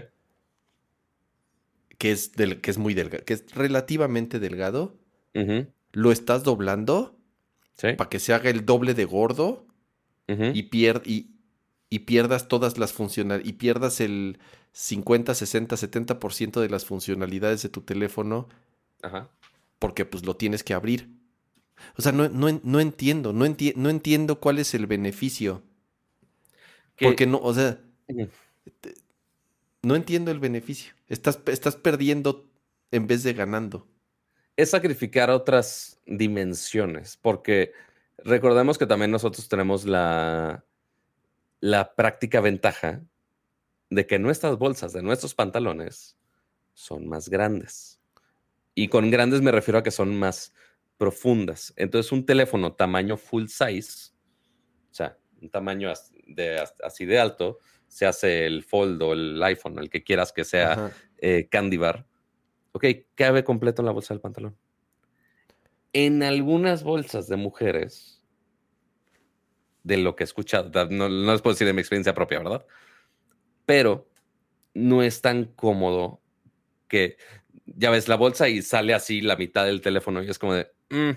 [2.02, 4.98] que es, del, que es muy delgado, que es relativamente delgado,
[5.92, 7.16] lo estás doblando
[7.82, 9.66] para que se haga el doble de gordo
[10.28, 10.70] y,
[11.90, 14.40] y, pierdas todas las funcionalidades, y pierdas el
[14.72, 18.48] 50, 60, 70% de las funcionalidades de tu teléfono
[19.80, 21.10] porque pues lo tienes que abrir.
[21.98, 25.64] O sea, no, no, entiendo, no, no entiendo cuál es el beneficio.
[27.00, 27.80] Porque no, o sea,
[29.82, 30.94] no entiendo el beneficio.
[31.10, 32.48] Estás, estás perdiendo
[32.92, 33.88] en vez de ganando.
[34.56, 37.72] Es sacrificar otras dimensiones, porque
[38.18, 40.64] recordemos que también nosotros tenemos la,
[41.60, 43.02] la práctica ventaja
[43.90, 46.18] de que nuestras bolsas de nuestros pantalones
[46.74, 48.00] son más grandes.
[48.74, 50.54] Y con grandes me refiero a que son más
[50.98, 51.74] profundas.
[51.76, 54.12] Entonces, un teléfono tamaño full size,
[54.92, 55.92] o sea, un tamaño
[56.28, 60.46] de, así de alto, se hace el Fold o el iPhone, el que quieras que
[60.46, 62.06] sea eh, Candy Bar.
[62.74, 64.58] Ok, cabe completo en la bolsa del pantalón.
[65.94, 68.22] en algunas bolsas de mujeres,
[69.84, 72.66] de lo que he escuchado, no, no les puedo decir de mi experiencia propia, ¿verdad?
[73.66, 74.08] Pero
[74.74, 76.22] no es tan cómodo
[76.88, 77.18] que
[77.66, 80.72] ya ves la bolsa y sale así la mitad del teléfono y es como de...
[80.90, 81.12] Mm,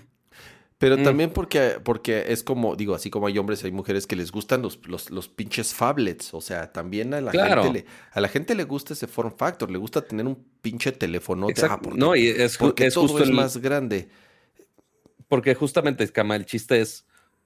[0.77, 1.03] pero mm".
[1.03, 4.61] también porque, porque es como, digo, así como hay hombres, hay mujeres que les gustan
[4.61, 6.33] los, los, pinches phablets.
[6.33, 9.71] O sea, también a la, gente le, a la gente le gusta ese form factor,
[9.71, 11.47] le gusta tener un pinche teléfono.
[11.63, 14.09] Ah, no, y es, porque todo es más grande.
[15.27, 17.05] Porque justamente, Cama, el chiste es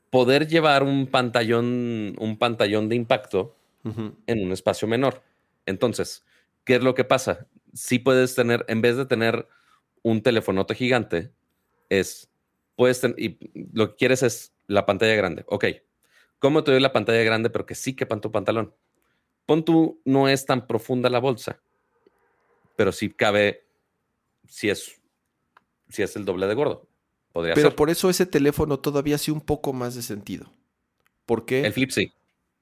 [0.10, 5.24] poder llevar un pantallón, un pantallón de impacto en un espacio menor.
[5.66, 6.24] Entonces,
[6.64, 7.48] ¿qué es lo que pasa?
[7.74, 9.48] Si puedes tener, en vez de tener
[10.02, 11.32] un telefonote gigante,
[11.90, 12.30] es,
[12.80, 13.38] puedes y
[13.74, 15.44] lo que quieres es la pantalla grande.
[15.48, 15.66] Ok,
[16.40, 18.74] ¿cómo te doy la pantalla grande pero que sí quepa tu pantalón?
[19.46, 21.60] Pon tú, no es tan profunda la bolsa,
[22.78, 23.66] pero sí cabe,
[24.48, 25.02] si es,
[25.90, 26.88] si es el doble de gordo.
[27.34, 30.50] Podría pero por eso ese teléfono todavía hace un poco más de sentido.
[31.26, 31.66] ¿Por qué?
[31.66, 32.14] El flip sí.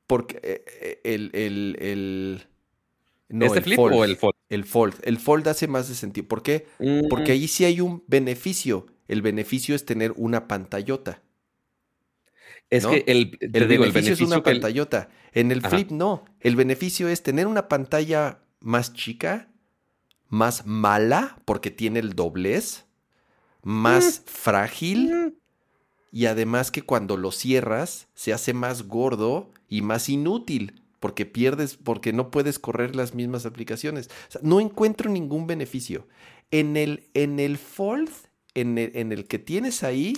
[0.07, 1.29] Porque eh, eh, el,
[1.79, 2.47] el
[3.29, 4.35] no, ¿Este flip o el fold?
[4.49, 4.95] El fold.
[5.03, 6.27] El fold hace más de sentido.
[6.27, 6.65] ¿Por qué?
[7.07, 7.35] Porque mm.
[7.35, 8.87] ahí sí hay un beneficio.
[9.07, 11.21] El beneficio es tener una pantallota.
[12.69, 15.09] Es que el, el, beneficio es una pantallota.
[15.31, 16.25] En el flip no.
[16.41, 19.49] El beneficio es tener una pantalla más chica,
[20.27, 22.85] más mala, porque tiene el doblez,
[23.63, 24.29] más mm.
[24.29, 25.15] frágil.
[25.15, 25.33] Mm.
[26.11, 31.75] Y además que cuando lo cierras se hace más gordo y más inútil porque pierdes,
[31.75, 34.09] porque no puedes correr las mismas aplicaciones.
[34.41, 36.07] no encuentro ningún beneficio.
[36.49, 38.09] En el, en el Fold,
[38.57, 40.13] en el, en el que tienes ahí,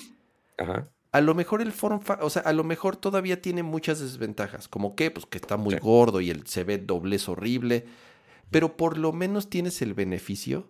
[1.11, 4.67] a lo mejor el form, o sea, a lo mejor todavía tiene muchas desventajas.
[4.67, 7.85] Como que, pues que está muy gordo y el, se ve doblez horrible.
[8.49, 10.69] Pero por lo menos tienes el beneficio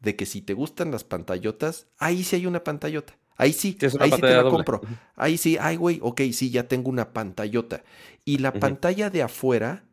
[0.00, 3.16] de que si te gustan las pantallotas, ahí sí hay una pantallota.
[3.36, 4.82] Ahí sí, ahí sí te la compro.
[5.16, 7.82] Ahí sí, ay, güey, ok, sí, ya tengo una pantallota.
[8.26, 9.84] Y la pantalla de afuera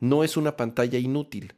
[0.00, 1.54] no es una pantalla inútil.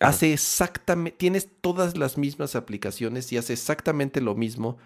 [0.00, 4.78] Hace exactamente, tienes todas las mismas aplicaciones y hace exactamente lo mismo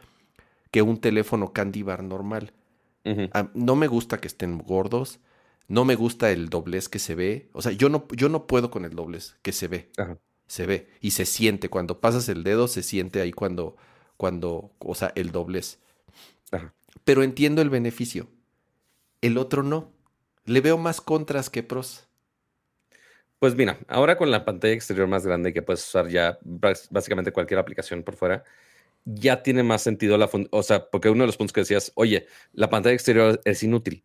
[0.70, 2.52] que un teléfono Candy Bar normal.
[3.54, 5.20] No me gusta que estén gordos,
[5.68, 7.48] no me gusta el doblez que se ve.
[7.52, 9.90] O sea, yo no, yo no puedo con el doblez que se ve.
[10.46, 11.68] Se ve y se siente.
[11.68, 13.76] Cuando pasas el dedo, se siente ahí cuando,
[14.16, 15.78] cuando, o sea, el doblez.
[17.04, 18.28] Pero entiendo el beneficio.
[19.20, 19.92] El otro no.
[20.44, 22.05] Le veo más contras que pros.
[23.38, 27.60] Pues mira, ahora con la pantalla exterior más grande que puedes usar ya básicamente cualquier
[27.60, 28.44] aplicación por fuera,
[29.04, 32.26] ya tiene más sentido la O sea, porque uno de los puntos que decías, oye,
[32.52, 34.04] la pantalla exterior es inútil.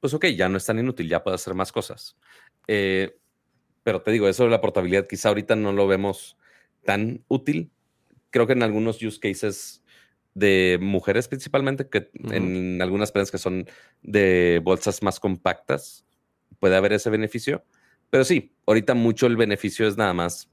[0.00, 2.16] Pues ok, ya no es tan inútil, ya puede hacer más cosas.
[2.68, 3.16] Eh,
[3.82, 6.36] pero te digo, eso de la portabilidad quizá ahorita no lo vemos
[6.84, 7.70] tan útil.
[8.30, 9.82] Creo que en algunos use cases
[10.34, 13.66] de mujeres principalmente, que en algunas prendas que son
[14.02, 16.04] de bolsas más compactas,
[16.58, 17.64] puede haber ese beneficio.
[18.14, 20.48] Pero sí, ahorita mucho el beneficio es nada más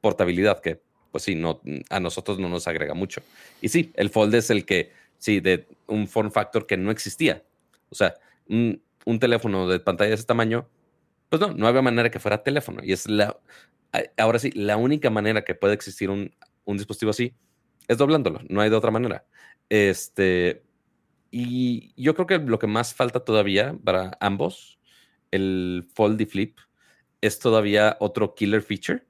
[0.00, 1.60] portabilidad, que pues sí, no,
[1.90, 3.22] a nosotros no nos agrega mucho.
[3.60, 7.44] Y sí, el fold es el que, sí, de un form factor que no existía.
[7.88, 8.16] O sea,
[8.48, 8.82] un,
[9.20, 10.68] teléfono de pantalla de ese tamaño,
[11.28, 12.82] pues no, no había manera que fuera teléfono.
[12.82, 13.38] Y es la,
[14.16, 17.32] ahora sí, la única manera que puede existir un, un dispositivo así
[17.86, 19.24] es doblándolo, no hay de otra manera.
[19.68, 20.64] Este,
[21.30, 24.75] y yo creo que lo que más falta todavía para ambos,
[25.36, 26.58] el Fold y Flip,
[27.20, 29.04] es todavía otro killer feature,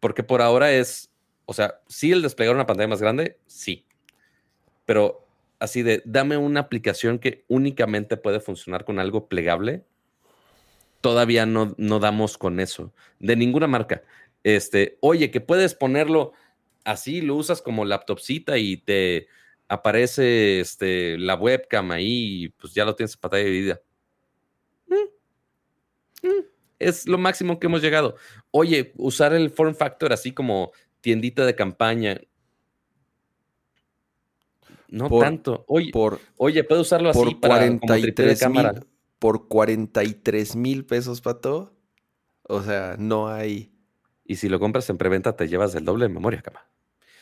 [0.00, 1.10] porque por ahora es,
[1.44, 3.86] o sea, sí el desplegar una pantalla más grande, sí,
[4.84, 5.26] pero
[5.58, 9.84] así de, dame una aplicación que únicamente puede funcionar con algo plegable,
[11.00, 14.02] todavía no, no damos con eso, de ninguna marca.
[14.44, 16.32] Este, oye, que puedes ponerlo
[16.86, 19.26] así lo usas como laptopcita y te
[19.68, 23.80] aparece este, la webcam ahí y pues ya lo tienes en pantalla dividida.
[24.86, 25.08] Mm,
[26.78, 28.16] es lo máximo que hemos llegado.
[28.50, 32.20] Oye, usar el form factor así como tiendita de campaña.
[34.88, 35.64] No tanto.
[35.68, 38.74] Oye, por, oye, puedo usarlo así por para 43 cámara.
[39.18, 41.74] por 43 mil pesos, Pato.
[42.42, 43.72] O sea, no hay.
[44.24, 46.66] Y si lo compras en preventa, te llevas el doble de memoria, cama.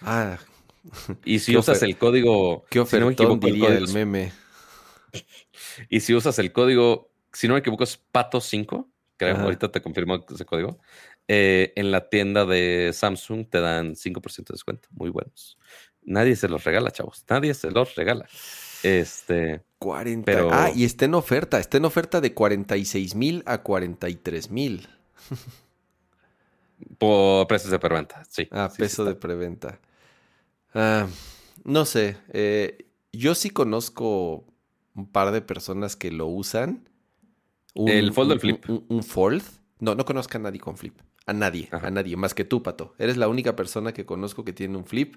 [0.01, 0.39] Ah.
[1.25, 2.65] Y si usas el código.
[2.69, 4.33] ¿Qué si no me equivoco, el del meme?
[5.89, 10.25] Y si usas el código, si no me equivoco, es Pato5, creo, ahorita te confirmo
[10.29, 10.79] ese código.
[11.29, 14.89] Eh, en la tienda de Samsung te dan 5% de descuento.
[14.93, 15.59] Muy buenos.
[16.03, 17.25] Nadie se los regala, chavos.
[17.29, 18.27] Nadie se los regala.
[18.83, 19.63] Este.
[19.79, 20.25] 40.
[20.25, 20.51] Pero...
[20.53, 21.59] Ah, y está en oferta.
[21.59, 24.89] Está en oferta de 46 mil a 43 mil.
[26.99, 28.49] Por precios de preventa, sí.
[28.51, 29.81] Ah, peso de preventa.
[30.75, 31.07] Ah,
[31.65, 32.17] no sé.
[32.33, 34.45] eh, yo sí conozco
[34.95, 36.89] un par de personas que lo usan.
[37.75, 38.69] Un- ¿El fold o el flip?
[38.71, 39.43] Un, un fold.
[39.81, 40.99] No, no conozco a nadie con flip.
[41.27, 41.87] A nadie, Ajá.
[41.87, 42.95] a nadie, más que tú, Pato.
[42.99, 45.17] Eres la única persona que conozco que tiene un flip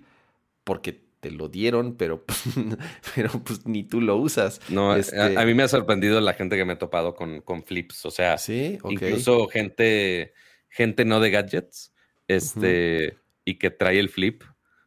[0.64, 2.24] porque te lo dieron, pero,
[3.16, 4.60] pero pues ni tú lo usas.
[4.70, 7.14] No, a- Este- a, a mí me ha sorprendido la gente que me he topado
[7.16, 8.06] con, con flips.
[8.06, 8.92] O sea, Sí, ok.
[8.94, 10.34] incluso gente,
[10.70, 11.94] gente no de gadgets,
[12.28, 14.44] este, y que trae el flip.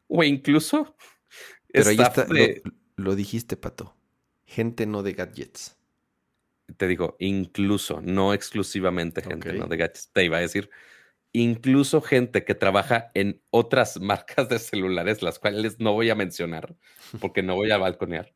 [0.09, 0.97] O incluso
[1.73, 2.63] Pero ahí está, de-
[2.97, 3.95] lo, lo dijiste, Pato.
[4.45, 5.77] Gente no de gadgets.
[6.77, 9.57] Te digo, incluso, no exclusivamente gente Ok.
[9.57, 10.11] no de gadgets.
[10.13, 10.71] Te iba a decir,
[11.33, 16.77] incluso gente que trabaja en otras marcas de celulares, las cuales no voy a mencionar
[17.21, 18.33] porque no voy a balconear,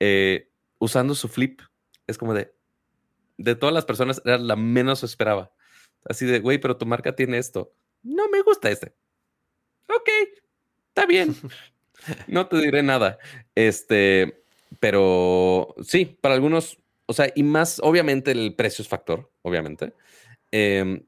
[0.00, 1.60] eh, usando su flip.
[2.06, 2.54] Es como de,
[3.36, 5.52] de todas las personas, era la menos esperaba.
[6.04, 7.74] Así de, güey, pero tu marca tiene esto.
[8.02, 8.94] No me gusta este.
[9.88, 10.08] Ok,
[10.88, 11.34] está bien.
[12.28, 13.18] No te diré nada.
[13.56, 14.44] Este,
[14.78, 16.78] pero sí, para algunos,
[17.10, 19.94] o sea, y más, obviamente el precio es factor, obviamente.
[20.50, 21.06] Em,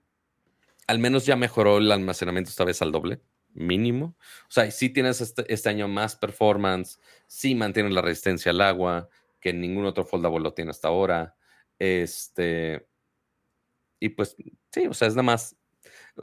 [0.86, 3.20] al menos ya mejoró el almacenamiento esta vez al doble,
[3.52, 4.16] mínimo.
[4.44, 9.10] O sea, sí tienes este, este año más performance, sí mantiene la resistencia al agua,
[9.40, 11.36] que ningún otro foldable lo tiene hasta ahora.
[11.78, 12.86] Este,
[14.00, 14.36] y pues
[14.72, 15.54] sí, o sea, es nada más.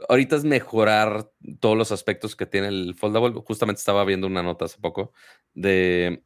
[0.08, 3.40] Ahorita es mejorar todos los aspectos que tiene el foldable.
[3.46, 5.12] Justamente estaba viendo una nota hace poco
[5.54, 6.24] de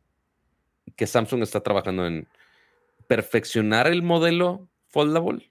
[0.97, 2.29] que Samsung está trabajando en
[3.07, 5.51] perfeccionar el modelo foldable.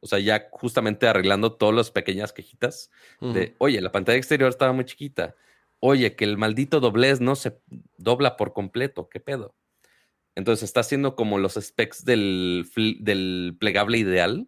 [0.00, 4.72] O sea, ya justamente arreglando todas las pequeñas quejitas de, oye, la pantalla exterior estaba
[4.72, 5.34] muy chiquita.
[5.80, 7.58] Oye, que el maldito doblez no se
[7.96, 9.08] dobla por completo.
[9.08, 9.54] ¿Qué pedo?
[10.34, 12.68] Entonces está haciendo como los specs del,
[13.00, 14.46] del plegable ideal,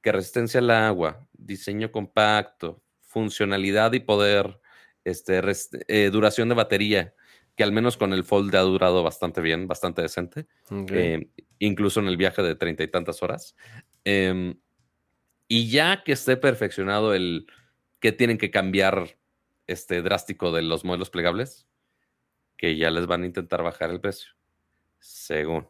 [0.00, 4.60] que resistencia al agua, diseño compacto, funcionalidad y poder,
[5.04, 5.42] este,
[5.88, 7.14] eh, duración de batería,
[7.56, 10.46] que al menos con el Fold ha durado bastante bien, bastante decente,
[10.90, 11.28] eh,
[11.58, 13.54] incluso en el viaje de treinta y tantas horas.
[14.04, 14.54] Em,
[15.48, 17.46] y ya que esté perfeccionado el
[18.00, 19.16] que tienen que cambiar
[19.66, 21.66] este drástico de los modelos plegables,
[22.56, 24.32] que ya les van a intentar bajar el precio.
[24.98, 25.68] Según.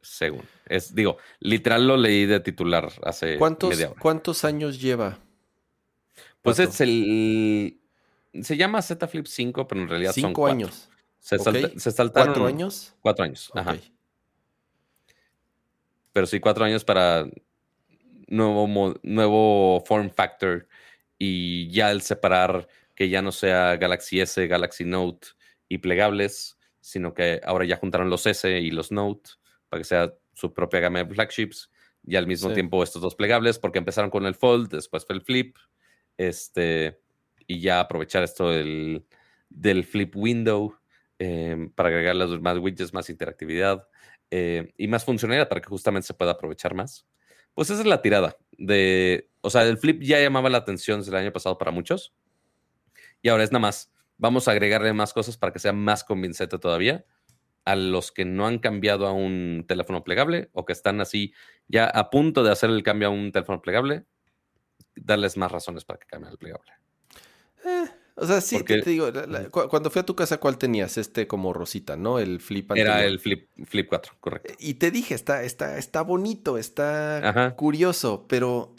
[0.00, 0.42] Según.
[0.66, 4.00] Es, digo, literal lo leí de titular hace ¿Cuántos, media hora.
[4.00, 5.18] ¿Cuántos años lleva?
[6.42, 7.80] Pues es el.
[8.42, 10.88] Se llama Z Flip 5, pero en realidad son Cinco años.
[11.18, 11.42] Se, Ok.
[11.42, 12.28] salta- se saltaron.
[12.34, 12.94] ¿Cuatro años?
[13.00, 13.50] Cuatro años.
[13.54, 13.76] Ajá.
[16.12, 17.26] Pero sí cuatro años para
[18.28, 20.66] nuevo, nuevo form factor
[21.18, 25.28] y ya el separar que ya no sea Galaxy S, Galaxy Note
[25.68, 29.30] y plegables, sino que ahora ya juntaron los S y los Note
[29.68, 31.70] para que sea su propia gama de flagships
[32.04, 32.54] y al mismo Sí.
[32.54, 35.56] tiempo estos dos plegables porque empezaron con el Fold, después fue el Flip,
[36.16, 37.00] este,
[37.46, 39.04] y ya aprovechar esto del,
[39.50, 40.77] del Flip Window
[41.18, 43.88] eh, para agregarle más widgets, más interactividad
[44.30, 47.06] eh, y más funcionalidad para que justamente se pueda aprovechar más.
[47.54, 51.10] Pues esa es la tirada de, o sea, el flip ya llamaba la atención desde
[51.10, 52.14] el año pasado para muchos
[53.20, 56.58] y ahora es nada más, vamos a agregarle más cosas para que sea más convincente
[56.58, 57.04] todavía
[57.64, 61.34] a los que no han cambiado a un teléfono plegable o que están así
[61.66, 64.04] ya a punto de hacer el cambio a un teléfono plegable,
[64.94, 66.72] darles más razones para que cambien al plegable.
[68.20, 70.58] O sea, sí, Porque- te, digo, la- la- cu- cuando fui a tu casa, ¿cuál
[70.58, 70.98] tenías?
[70.98, 72.18] Este como rosita, ¿no?
[72.18, 73.12] El flip Era anterior.
[73.12, 74.52] el flip, flip 4, correcto.
[74.58, 77.54] Y te dije, está, está, está bonito, está Ajá.
[77.54, 78.74] curioso, pero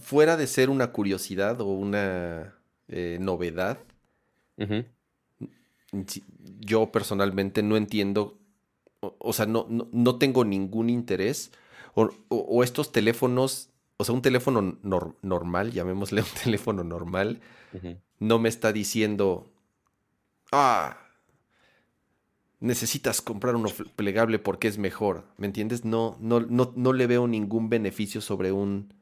[0.00, 2.54] fuera de ser una curiosidad o una
[2.88, 3.78] eh, novedad,
[6.60, 8.38] yo personalmente no entiendo,
[9.00, 11.52] o, o sea, no, no, no tengo ningún interés,
[11.94, 13.69] o, o- o estos teléfonos,
[14.00, 17.40] o sea, un teléfono nor- normal, llamémosle un teléfono normal,
[18.18, 19.52] no me está diciendo,
[20.52, 20.96] ah,
[22.60, 25.84] necesitas comprar uno plegable porque es mejor, ¿me entiendes?
[25.84, 28.92] No, no, no, no le veo ningún beneficio sobre un,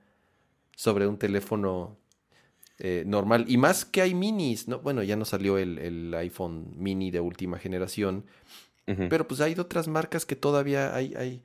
[0.77, 1.97] sobre un teléfono
[2.79, 3.45] eh, normal.
[3.49, 4.79] Y más que hay minis, ¿no?
[4.81, 8.25] Bueno, ya no salió el, el iPhone mini de última generación,
[9.11, 11.43] pero pues hay otras marcas que todavía hay, hay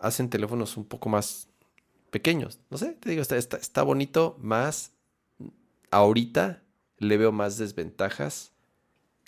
[0.00, 1.47] hacen teléfonos un poco más
[2.10, 2.58] pequeños.
[2.70, 4.92] No sé, te digo, está, está, está bonito, más
[5.90, 6.62] ahorita
[6.98, 8.52] le veo más desventajas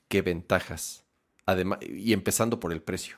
[0.09, 1.05] que ventajas.
[1.47, 3.17] Además, y empezando por el precio.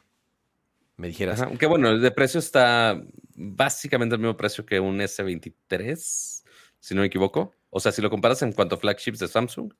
[0.96, 3.02] Me dijeras, Ajá, Que bueno, el de precio está
[3.34, 6.42] básicamente al mismo precio que un S23,
[6.78, 7.54] si no me equivoco.
[7.70, 9.72] O sea, si lo comparas en cuanto a flagships de Samsung,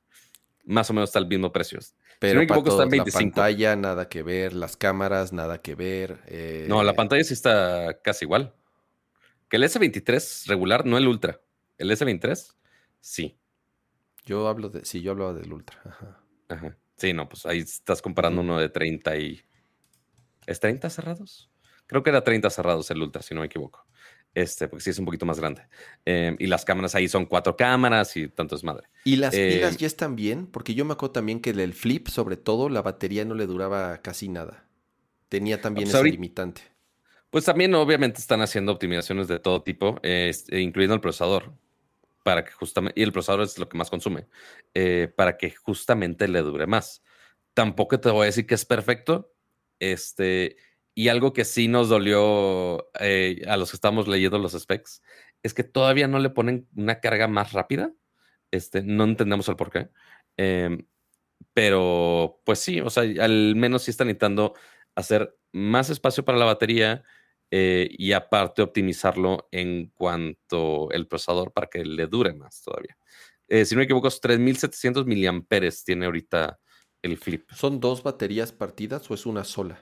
[0.65, 1.79] más o menos está al mismo precio.
[2.19, 3.19] pero no me equivoco, está en todos, 25.
[3.29, 6.19] la pantalla, nada que ver, las cámaras, nada que ver.
[6.27, 8.53] eh, No, la pantalla sí está casi igual.
[9.53, 11.39] Que el S23 regular, no el Ultra.
[11.77, 12.55] El S23,
[12.99, 13.37] sí.
[14.25, 15.79] Yo hablo de, sí, yo hablaba del Ultra.
[15.85, 16.19] Ajá.
[16.49, 16.75] Ajá.
[16.97, 19.43] Sí, no, pues ahí estás comparando uno de 30 y...
[20.47, 21.51] ¿Es 30 cerrados?
[21.85, 23.85] Creo que era 30 cerrados el Ultra, si no me equivoco.
[24.33, 25.61] Este, porque sí es un poquito más grande.
[26.03, 28.87] Em, y las cámaras ahí son cuatro cámaras y tanto es madre.
[29.03, 30.47] ¿Y las Eh, pilas ya están bien?
[30.47, 33.99] Porque yo me acuerdo también que del flip, sobre todo, la batería no le duraba
[34.01, 34.67] casi nada.
[35.29, 36.72] Tenía también Pues ese ahorita- limitante.
[37.33, 41.51] Pues también obviamente están haciendo optimizaciones de todo tipo, este, incluyendo el procesador,
[42.23, 44.27] para que justamente, y el procesador es lo que más consume,
[44.75, 47.01] eh, para que justamente le dure más.
[47.55, 49.33] Tampoco te voy a decir que es perfecto,
[49.79, 50.57] este,
[50.93, 55.01] y algo que sí nos dolió eh, a los que estamos leyendo los specs,
[55.41, 57.91] es que todavía no le ponen una carga más rápida,
[58.51, 59.89] este, no entendemos el por qué,
[60.37, 60.85] Em,
[61.53, 64.53] pero pues sí, o sea, al menos sí están intentando
[64.95, 67.03] hacer más espacio para la batería
[67.55, 72.97] eh, y aparte optimizarlo en cuanto el procesador para que le dure más todavía.
[73.47, 76.59] Eh, si no me equivoco, es 3700 miliamperes tiene ahorita
[77.03, 77.47] el flip.
[77.51, 79.79] ¿Son dos baterías partidas o es una sola?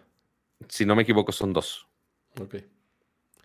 [0.68, 1.88] Si no me equivoco, son dos.
[2.42, 2.56] Ok.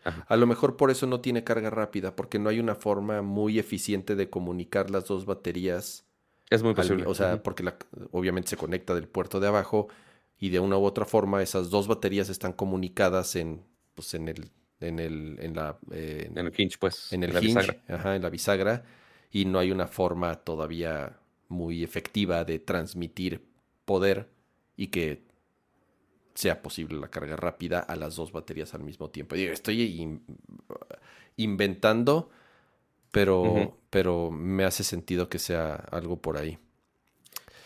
[0.02, 0.26] Ajá.
[0.28, 3.60] A lo mejor por eso no tiene carga rápida, porque no hay una forma muy
[3.60, 6.04] eficiente de comunicar las dos baterías.
[6.50, 7.04] Es muy al- posible.
[7.06, 7.78] o sea, porque la-
[8.10, 9.86] obviamente se conecta del puerto de abajo
[10.36, 13.64] y de una u otra forma esas dos baterías están comunicadas en,
[13.96, 17.20] pues, en el, en el, en la, eh, en el hinge, pues.
[17.22, 17.76] en el la hinge, bisagra.
[17.88, 18.84] ajá, en la bisagra,
[19.30, 21.18] y no hay una forma todavía
[21.48, 23.46] muy efectiva de transmitir
[23.84, 24.28] poder
[24.76, 25.24] y que
[26.34, 29.34] sea posible la carga rápida a las dos baterías al mismo tiempo.
[29.36, 30.22] Digo, estoy in-
[31.36, 32.30] inventando,
[33.12, 36.58] pero, pero me hace sentido que sea algo por ahí.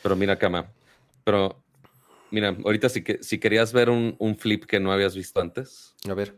[0.02, 0.72] Pero mira, Cama.
[1.24, 1.62] Pero
[2.30, 5.94] mira, ahorita si, que, si querías ver un, un flip que no habías visto antes,
[6.08, 6.36] A ver,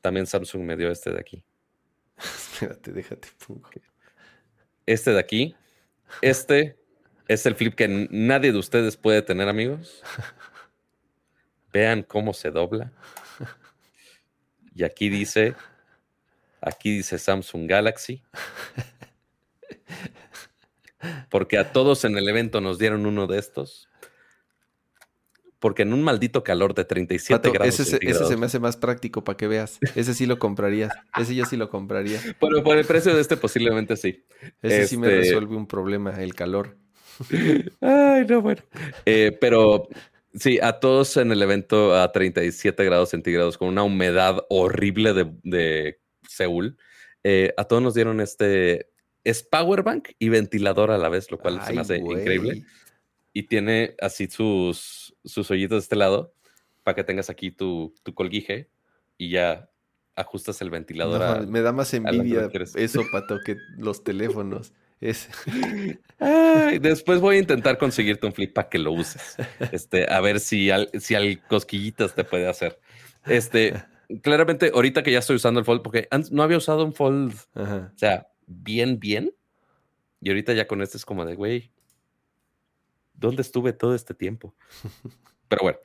[0.00, 1.44] también Samsung me dio este de aquí.
[2.18, 3.68] espérate, déjate pongo.
[4.86, 5.56] Este de aquí.
[6.20, 6.78] Este
[7.28, 10.02] es el flip que nadie de ustedes puede tener, amigos.
[11.72, 12.92] Vean cómo se dobla.
[14.74, 15.54] Y aquí dice,
[16.60, 18.22] aquí dice Samsung Galaxy.
[21.30, 23.88] Porque a todos en el evento nos dieron uno de estos.
[25.64, 28.58] Porque en un maldito calor de 37 Pato, grados ese, se- ese se me hace
[28.58, 29.78] más práctico para que veas.
[29.94, 30.92] Ese sí lo comprarías.
[31.18, 32.20] Ese yo sí lo compraría.
[32.38, 34.26] Pero por el precio de este posiblemente sí.
[34.60, 36.76] Ese sí me Este- resuelve un problema, el calor.
[37.80, 38.60] Ay, no, bueno.
[39.06, 39.88] Eh, pero
[40.34, 45.32] sí, a todos en el evento a 37 grados centígrados con una humedad horrible de,
[45.44, 45.98] de
[46.28, 46.76] Seúl,
[47.22, 48.90] eh, a todos nos dieron este,
[49.24, 52.64] es power bank y ventilador a la vez, lo cual se me hace increíble.
[53.32, 56.34] Y tiene así sus, sus hoyitos de este lado
[56.82, 58.68] para que tengas aquí tu, tu colguije
[59.16, 59.70] y ya
[60.16, 61.20] ajustas el ventilador.
[61.20, 64.72] No, a- me da más envidia eso, Pato, que los teléfonos.
[65.00, 65.28] Es,
[66.18, 69.36] Ay, después voy a intentar conseguirte un flip para que lo uses.
[69.72, 72.78] Este, a ver si al, si al cosquillitas te puede hacer.
[73.26, 73.74] Este,
[74.22, 77.34] claramente, ahorita que ya estoy usando el Fold, porque antes no había usado un Fold,
[77.54, 77.92] ajá.
[77.94, 79.34] o sea, bien, bien.
[80.20, 81.70] Y ahorita ya con este es como de, güey,
[83.24, 84.54] ¿dónde estuve todo este tiempo?
[85.48, 85.78] Pero bueno,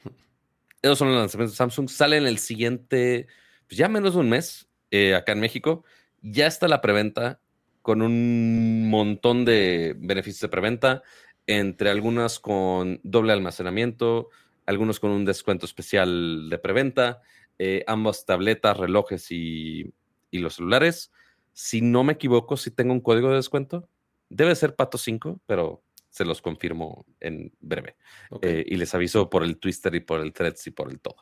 [0.81, 1.89] esos son los lanzamientos de Samsung.
[1.89, 3.27] Salen el siguiente,
[3.67, 5.83] pues ya menos de un mes, eh, acá en México.
[6.21, 7.41] Ya está la preventa
[7.81, 11.01] con un montón de beneficios de preventa,
[11.47, 14.29] entre algunas con doble almacenamiento,
[14.65, 17.21] algunos con un descuento especial de preventa,
[17.57, 19.93] eh, ambas tabletas, relojes y,
[20.29, 21.11] y los celulares.
[21.53, 23.89] Si no me equivoco, si tengo un código de descuento,
[24.29, 27.95] debe ser Pato 5, pero se los confirmo en breve.
[28.41, 31.17] Eh, y les aviso por el Twister y por el Threads y por el todo.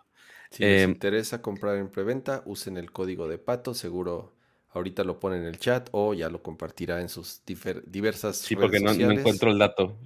[0.49, 3.73] si les em, interesa comprar en preventa, usen el código de Pato.
[3.73, 4.33] Seguro
[4.69, 8.61] ahorita lo pone en el chat o ya lo compartirá en sus diversas Sí, redes
[8.61, 9.19] porque no, no sociales.
[9.19, 9.97] encuentro el dato.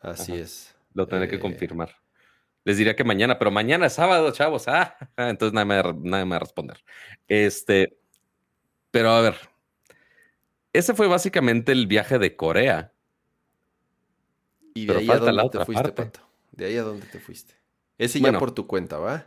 [0.00, 0.42] Así Ajá.
[0.42, 0.74] es.
[0.94, 1.94] Lo tendré que Eh, confirmar.
[2.64, 4.68] Les diría que mañana, pero mañana es sábado, chavos.
[4.68, 6.78] Ah, entonces nadie me, va a- nadie me va a responder.
[7.28, 7.98] Este,
[8.90, 9.36] pero a ver,
[10.72, 12.92] ese fue básicamente el viaje de Corea.
[14.74, 16.02] ¿Y de pero ahí a dónde la te fuiste, parte.
[16.04, 16.20] Pato?
[16.52, 17.54] ¿De ahí a dónde te fuiste?
[17.98, 18.38] Ese ya Bueno.
[18.38, 19.26] por tu cuenta, ¿va?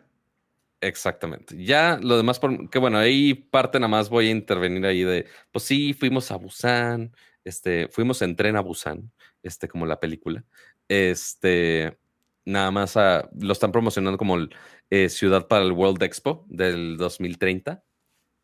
[0.82, 1.56] Exactamente.
[1.64, 5.28] Ya lo demás, por, que bueno, ahí parte nada más voy a intervenir ahí de,
[5.52, 7.16] pues sí, fuimos a Busan,
[7.46, 9.12] este, fuimos en tren a Busan,
[9.44, 10.44] este, como la película.
[10.90, 11.98] Este,
[12.46, 14.50] nada más a- lo están promocionando como el,
[14.90, 17.84] eh, ciudad para el World Expo del 2030.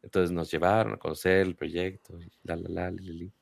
[0.01, 3.33] Entonces nos llevaron a conocer el proyecto, la, la, la, li, li.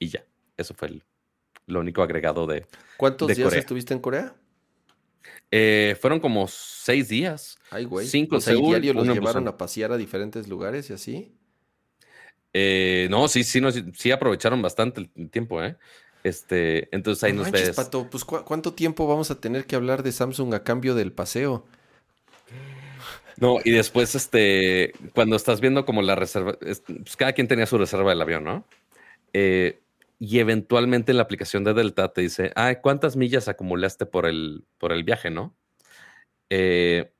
[0.00, 0.24] y ya.
[0.56, 1.04] Eso fue el-
[1.70, 2.66] lo único agregado de.
[2.96, 3.60] ¿Cuántos de días Corea.
[3.60, 4.34] estuviste en Corea?
[5.50, 7.58] Eh, fueron como seis días.
[7.70, 8.06] Ay, güey.
[8.06, 11.32] Cinco o sea, ¿y Seúl, diario los llevaron a pasear a diferentes lugares y así?
[12.52, 15.76] Eh, no, sí, sí, no, sí, sí aprovecharon bastante el tiempo, ¿eh?
[16.24, 17.76] Este, entonces ahí No nos manches, ves.
[17.76, 21.12] Pato, pues ¿cu- ¿cuánto tiempo vamos a tener que hablar de Samsung a cambio del
[21.12, 21.64] paseo?
[23.36, 27.66] No, y después, este, cuando estás viendo como la reserva, es- pues cada quien tenía
[27.66, 28.66] su reserva del avión, ¿no?
[29.32, 29.80] Eh,
[30.22, 34.66] y eventualmente en la aplicación de Delta te dice, ah, ¿cuántas millas acumulaste por el,
[34.76, 35.56] por el viaje, no?
[36.50, 37.10] Eh,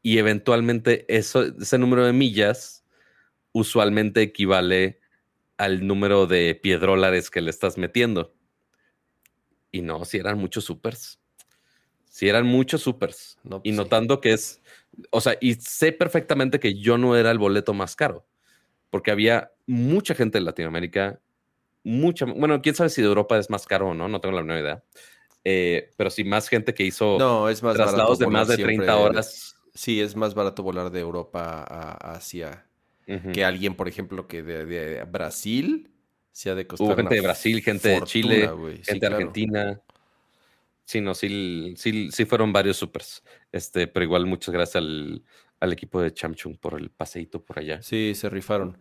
[0.00, 2.84] y eventualmente eso, ese número de millas
[3.50, 5.00] usualmente equivale
[5.56, 8.32] al número de piedrólares que le estás metiendo.
[9.72, 11.18] Y no, si eran muchos supers.
[12.04, 13.38] Si eran muchos supers.
[13.42, 13.76] No, y pues sí.
[13.76, 14.62] notando que es,
[15.10, 18.24] o sea, y sé perfectamente que yo no era el boleto más caro,
[18.88, 21.20] porque había mucha gente de Latinoamérica,
[21.86, 24.42] mucha, bueno, quién sabe si de Europa es más caro o no, no tengo la
[24.42, 24.82] menor idea.
[25.44, 28.66] Eh, pero sí, más gente que hizo No, es más traslados de más de volar
[28.66, 29.56] 30 siempre de- horas.
[29.74, 32.66] Sí, es más barato volar de Europa a Asia
[33.32, 35.90] que alguien, por ejemplo, que de, de Brasil
[36.32, 38.50] se ha de costar Hubo gente de Brasil, gente de Chile.
[38.50, 39.16] Sí, gente de claro.
[39.16, 39.80] Argentina.
[40.84, 43.22] Sí, no, sí, sí, sí fueron varios supers.
[43.52, 45.22] Este, pero igual muchas gracias al,
[45.60, 47.80] al equipo de Chamchung por el paseíto por allá.
[47.82, 48.76] Sí, se rifaron.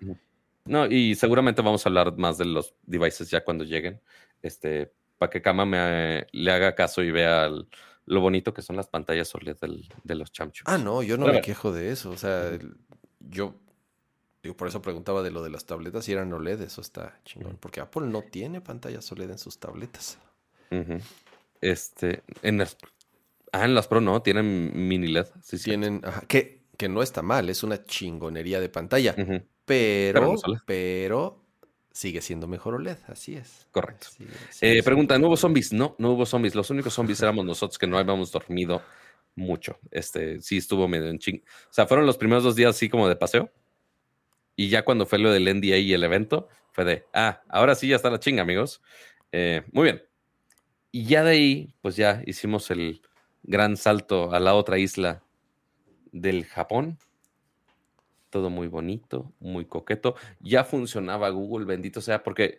[0.65, 4.01] No, y seguramente vamos a hablar más de los devices ya cuando lleguen.
[4.41, 7.67] Este, para que Kama me, le haga caso y vea el-
[8.07, 10.67] lo bonito que son las pantallas OLED del- de los Chamchung.
[10.67, 12.11] Ah, no, yo no me quejo de eso.
[12.11, 12.75] O sea, el-
[13.19, 13.55] yo
[14.43, 17.57] digo, por eso preguntaba de lo de las tabletas y eran OLED, eso está chingón.
[17.59, 20.19] Porque Apple no tiene pantallas OLED en sus tabletas.
[21.61, 22.77] Este, en las,
[23.51, 25.27] ah, en las Pro no, tienen mini LED.
[25.41, 25.57] Sí.
[25.63, 29.15] Tienen, ajá, que, que no está mal, es una chingonería de pantalla.
[29.65, 31.41] Pero, no pero
[31.91, 33.67] sigue siendo mejor OLED, así es.
[33.71, 34.07] Correcto.
[34.61, 35.73] Eh, pregunta, ¿no hubo zombies?
[35.73, 36.53] No, no hubo zombies.
[36.53, 38.81] Los únicos zombies éramos nosotros que no habíamos dormido
[39.35, 39.79] mucho.
[39.91, 41.41] Este, sí estuvo medio en ching.
[41.69, 43.51] O sea, fueron los primeros dos días así como de paseo.
[44.55, 47.87] Y ya cuando fue lo del NDA y el evento, fue de, ah, ahora sí
[47.87, 48.81] ya está la chinga, amigos.
[49.31, 50.03] Eh, muy bien.
[50.91, 53.01] Y ya de ahí, pues ya hicimos el
[53.43, 55.23] gran salto a la otra isla
[56.11, 56.97] del Japón.
[58.35, 60.15] Todo muy bonito, muy coqueto.
[60.41, 62.57] Ya funcionaba Google, bendito sea, porque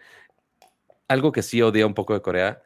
[1.06, 2.62] algo que sí odia un poco de Corea,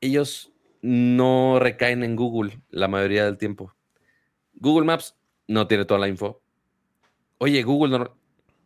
[0.00, 0.50] ellos
[0.82, 3.76] no recaen en Google la mayoría del tiempo.
[4.54, 6.42] Google Maps no tiene toda la info.
[7.38, 8.16] Oye, Google no,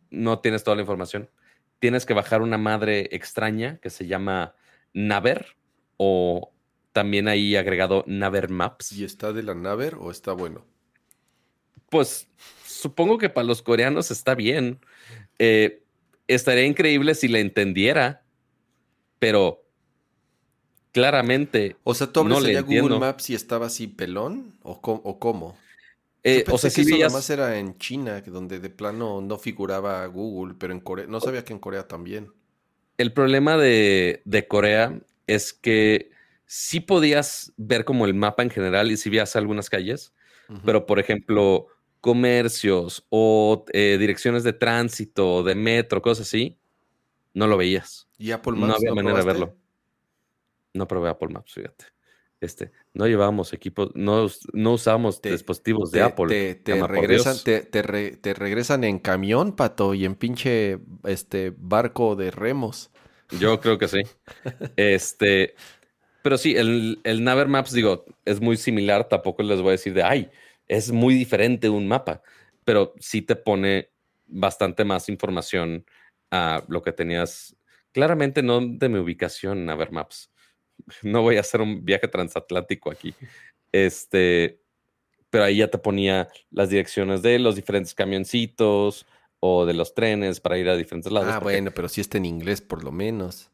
[0.09, 1.29] no tienes toda la información.
[1.77, 4.55] Tienes que bajar una madre extraña que se llama
[4.93, 5.55] Naver
[5.97, 6.51] o
[6.93, 8.91] también ahí agregado Naver Maps.
[8.93, 10.65] ¿Y está de la Naver o está bueno?
[11.91, 12.27] Pues
[12.83, 14.79] supongo que para los coreanos está bien.
[15.39, 15.83] Eh,
[16.27, 18.25] estaría increíble si la entendiera,
[19.19, 19.63] pero
[20.91, 22.95] claramente, O sea, ¿tú No le entiendo.
[22.95, 24.53] Google Maps y estaba así pelón?
[24.63, 24.81] ¿O,
[25.19, 25.57] cómo?
[26.23, 28.69] eh, Yo o sea, si que eso veías, nada más era en China, donde de
[28.69, 32.31] plano no figuraba Google, pero en Corea, no sabía que en Corea también.
[32.97, 36.11] el problema de, de Corea es que
[36.45, 40.13] sí podías ver como el mapa en general y si veías algunas calles,
[40.65, 41.67] pero por ejemplo,
[42.03, 46.59] comercios o eh, direcciones de tránsito, de metro, cosas así,
[47.33, 48.09] no lo veías.
[48.17, 49.55] ¿Y Apple no Maps había manera de verlo.
[50.73, 51.85] No probé Apple Maps, fíjate.
[52.41, 56.27] Este, no llevábamos equipos, no, no usábamos Te- dispositivos de Apple.
[56.27, 57.43] te, te regresan, Dios.
[57.45, 62.91] te, te re- te regresan en camión, pato, y en pinche este barco de remos.
[63.39, 64.01] Yo creo que sí.
[64.75, 65.55] Este,
[66.21, 69.07] pero sí, el, el Naver Maps, digo, es muy similar.
[69.07, 70.29] Tampoco les voy a decir de, ay,
[70.67, 72.21] es muy diferente un mapa,
[72.65, 73.89] pero sí te pone
[74.25, 75.85] bastante más información
[76.31, 77.55] a lo que tenías.
[77.91, 80.29] Claramente no de mi ubicación, Naver Maps.
[81.03, 83.13] No voy a hacer un viaje transatlántico aquí.
[83.71, 84.59] Este,
[85.29, 89.05] pero ahí ya te ponía las direcciones de los diferentes camioncitos
[89.39, 91.29] o de los trenes para ir a diferentes lados.
[91.31, 93.51] ah, porque- bueno, pero sí está en inglés por lo menos.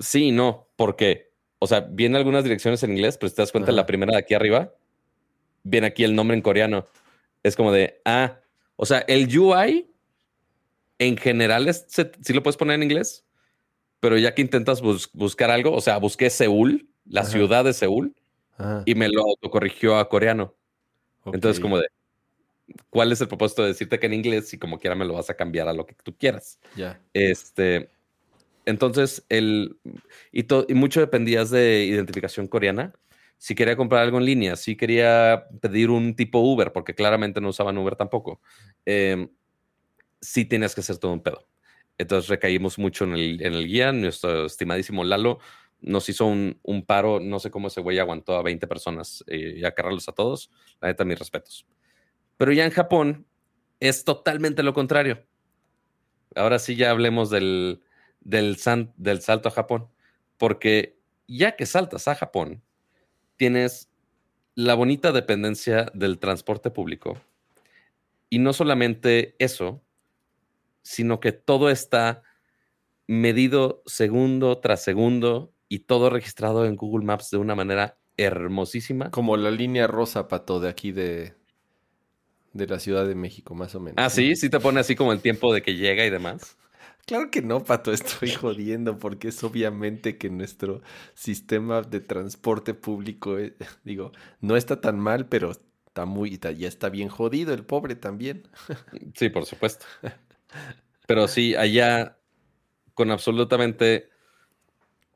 [0.00, 3.70] Sí, no, porque, o sea, vienen algunas direcciones en inglés, pero si te das cuenta,
[3.70, 3.76] Ajá.
[3.76, 4.74] la primera de aquí arriba,
[5.62, 6.86] viene aquí el nombre en coreano.
[7.42, 8.38] Es como de, ah,
[8.76, 9.88] o sea, el UI
[10.98, 13.24] en general es, se- sí lo puedes poner en inglés,
[14.00, 17.30] pero ya que intentas bus- buscar algo, o sea, busqué Seúl, la Ajá.
[17.30, 18.14] ciudad de Seúl,
[18.84, 20.54] y me lo autocorrigió a coreano.
[21.26, 21.86] Entonces, como de,
[22.90, 25.30] ¿cuál es el propósito de decirte que en inglés y como quiera me lo vas
[25.30, 26.58] a cambiar a lo que tú quieras?
[26.76, 27.00] Ya.
[27.12, 27.90] Este,
[28.64, 29.76] entonces, el,
[30.30, 32.92] y, to- y mucho dependías de identificación coreana.
[33.42, 37.48] Si quería comprar algo en línea, si quería pedir un tipo Uber, porque claramente no
[37.48, 38.40] usaban Uber tampoco,
[38.86, 39.26] eh,
[40.20, 41.48] sí tenías que hacer todo un pedo.
[41.98, 43.90] Entonces recaímos mucho en el, en guía.
[43.90, 45.40] Nuestro estimadísimo Lalo
[45.80, 47.18] nos hizo un, paro.
[47.18, 50.48] No sé cómo ese güey aguantó a 20 personas eh, y acarrarlos a todos.
[50.80, 51.66] La neta, mis respetos.
[52.36, 53.26] Pero ya en Japón
[53.80, 55.26] es totalmente lo contrario.
[56.36, 57.82] Ahora sí ya hablemos del
[58.56, 59.88] salto a Japón.
[60.36, 62.62] porque ya que saltas a Japón,
[63.42, 63.88] tienes
[64.54, 67.20] la bonita dependencia del transporte público.
[68.30, 69.82] Y no solamente eso,
[70.82, 72.22] sino que todo está
[73.08, 79.10] medido segundo tras segundo y todo registrado en Google Maps de una manera hermosísima.
[79.10, 81.34] Como la línea rosa, Pato, de aquí de,
[82.52, 83.96] de la Ciudad de México, más o menos.
[83.98, 86.56] Ah, sí, sí te pone así como el tiempo de que llega y demás.
[87.06, 90.82] Claro que no, Pato, estoy jodiendo porque es obviamente que nuestro
[91.14, 96.88] sistema de transporte público, eh, digo, no está tan mal, pero está muy, ya está
[96.90, 98.48] bien jodido el pobre también.
[99.14, 99.84] Sí, por supuesto.
[101.06, 102.18] Pero sí, allá
[102.94, 104.10] con absolutamente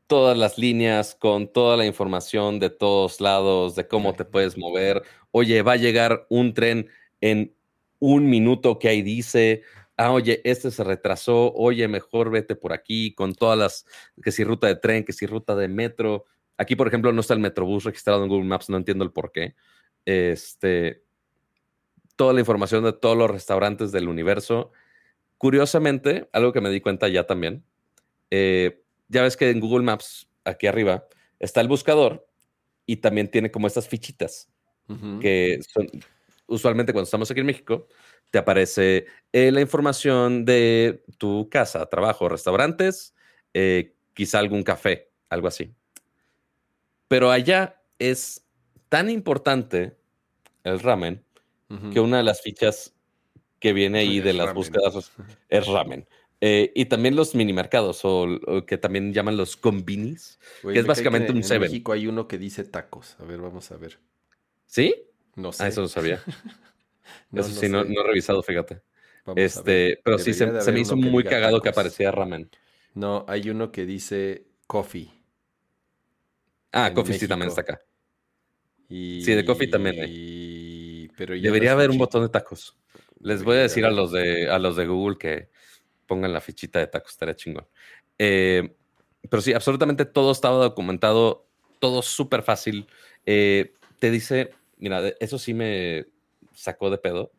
[0.07, 5.03] todas las líneas, con toda la información de todos lados, de cómo te puedes mover.
[5.33, 6.89] Oye, va a llegar un tren
[7.21, 7.55] en
[7.99, 9.63] un minuto que ahí dice,
[9.97, 13.87] ah, oye, este se retrasó, oye, mejor vete por aquí, con todas las,
[14.23, 16.25] que si ruta de tren, que si ruta de metro.
[16.59, 19.33] Aquí, por ejemplo, no está el Metrobús registrado en Google Maps, no entiendo el por
[19.33, 19.55] qué.
[20.05, 21.03] Este,
[22.17, 24.73] toda la información de todos los restaurantes del universo.
[25.39, 27.65] Curiosamente, algo que me di cuenta ya también,
[28.31, 31.07] eh, ya ves que en Google Maps, aquí arriba,
[31.39, 32.27] está el buscador
[32.87, 34.51] y también tiene como estas fichitas
[35.21, 35.89] que son,
[36.47, 37.89] usualmente cuando estamos aquí en México,
[38.31, 43.15] te aparece eh, la información de tu casa, trabajo, restaurantes,
[43.55, 45.73] eh, quizá algún café, algo así.
[47.09, 48.45] Pero allá es
[48.89, 49.97] tan importante
[50.65, 51.23] el ramen
[51.93, 52.95] que una de las fichas
[53.59, 55.11] que viene ahí de las búsquedas
[55.49, 56.07] es ramen.
[56.41, 61.33] Eh, y también los mini mercados, o, que también llaman los combinis, que es básicamente
[61.33, 61.65] un seven.
[61.65, 63.17] En México hay uno que dice tacos.
[63.19, 63.99] A ver, vamos a ver.
[64.67, 64.95] ¿Sí?
[65.35, 65.69] No Ah, sé.
[65.69, 66.23] eso no sabía.
[67.31, 68.83] No, eso sí, no, no he revisado, fíjate.
[69.25, 69.43] Vamos.
[69.43, 72.51] Este, pero sí, se, me hizo que muy cagado que aparecía ramen.
[72.95, 75.11] No, hay uno que dice coffee.
[76.73, 77.81] Ah, Coffee sí también está acá.
[78.89, 79.23] Y...
[79.25, 80.11] Sí, de coffee también hay.
[80.11, 82.77] y- Pero Debería haber un botón de tacos.
[83.21, 85.49] Les voy a decir a los de, a los de Google que
[86.07, 87.67] pongan la fichita de tacos, estaría chingón.
[88.19, 88.75] Eh,
[89.29, 91.47] pero sí, absolutamente todo estaba documentado,
[91.79, 92.87] todo súper fácil.
[93.25, 96.07] Eh, te dice, mira, eso sí me
[96.57, 97.31] sacó de pedo,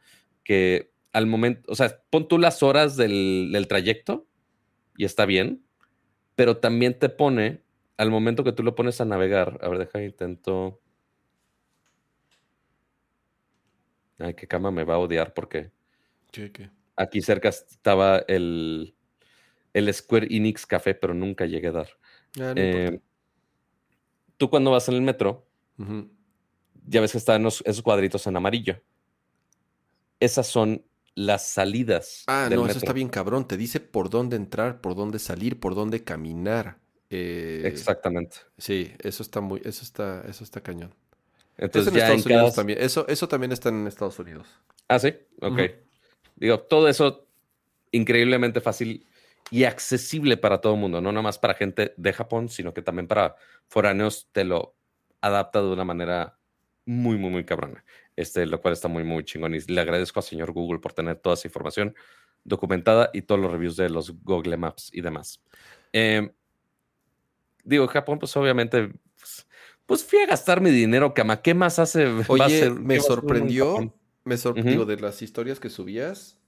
[0.43, 4.27] que al momento, o sea, pon tú las horas del, del trayecto
[4.95, 5.63] y está bien,
[6.35, 7.63] pero también te pone,
[7.97, 10.79] al momento que tú lo pones a navegar, a ver, deja, intento...
[14.19, 15.71] Ay, que cama me va a odiar porque
[16.31, 16.71] ¿Qué, qué?
[16.95, 18.95] aquí cerca estaba el,
[19.73, 21.87] el Square Enix Café, pero nunca llegué a dar.
[22.39, 23.03] Ah, no Eh, importa.
[24.37, 25.47] tú cuando vas en el metro,
[26.87, 28.81] ya ves que están los- esos cuadritos en amarillo.
[30.19, 30.83] Esas son
[31.15, 32.71] las salidas Ah, del no, metro.
[32.71, 33.47] eso está bien cabrón.
[33.47, 36.79] Te dice por dónde entrar, por dónde salir, por dónde caminar.
[37.09, 38.37] Eh, Exactamente.
[38.57, 40.93] Sí, eso está muy, eso está, eso está cañón.
[41.57, 42.55] Entonces eso en ya en Estados Unidos cada...
[42.55, 42.79] también.
[42.81, 44.47] Eso, eso también está en Estados Unidos.
[44.87, 45.59] Ah, sí, ok.
[46.35, 47.27] Digo, todo eso
[47.91, 49.05] increíblemente fácil
[49.49, 52.81] y accesible para todo el mundo, no nada más para gente de Japón, sino que
[52.81, 53.35] también para
[53.67, 54.75] foráneos te lo
[55.21, 56.37] adapta de una manera
[56.85, 57.83] muy, muy, muy cabrona.
[58.17, 59.55] Este, lo cual está muy, muy chingón.
[59.55, 61.95] Y le agradezco al señor Google por tener toda esa información
[62.43, 65.41] documentada y todos los reviews de los Google Maps y demás.
[65.93, 66.31] Eh,
[67.63, 68.89] digo, Japón, pues obviamente,
[69.19, 69.47] pues,
[69.85, 71.41] pues fui a gastar mi dinero, cama.
[71.41, 72.05] ¿Qué más hace?
[72.41, 73.93] va ser- me sorprendió,
[74.23, 76.39] me sorprendió de las historias que subías.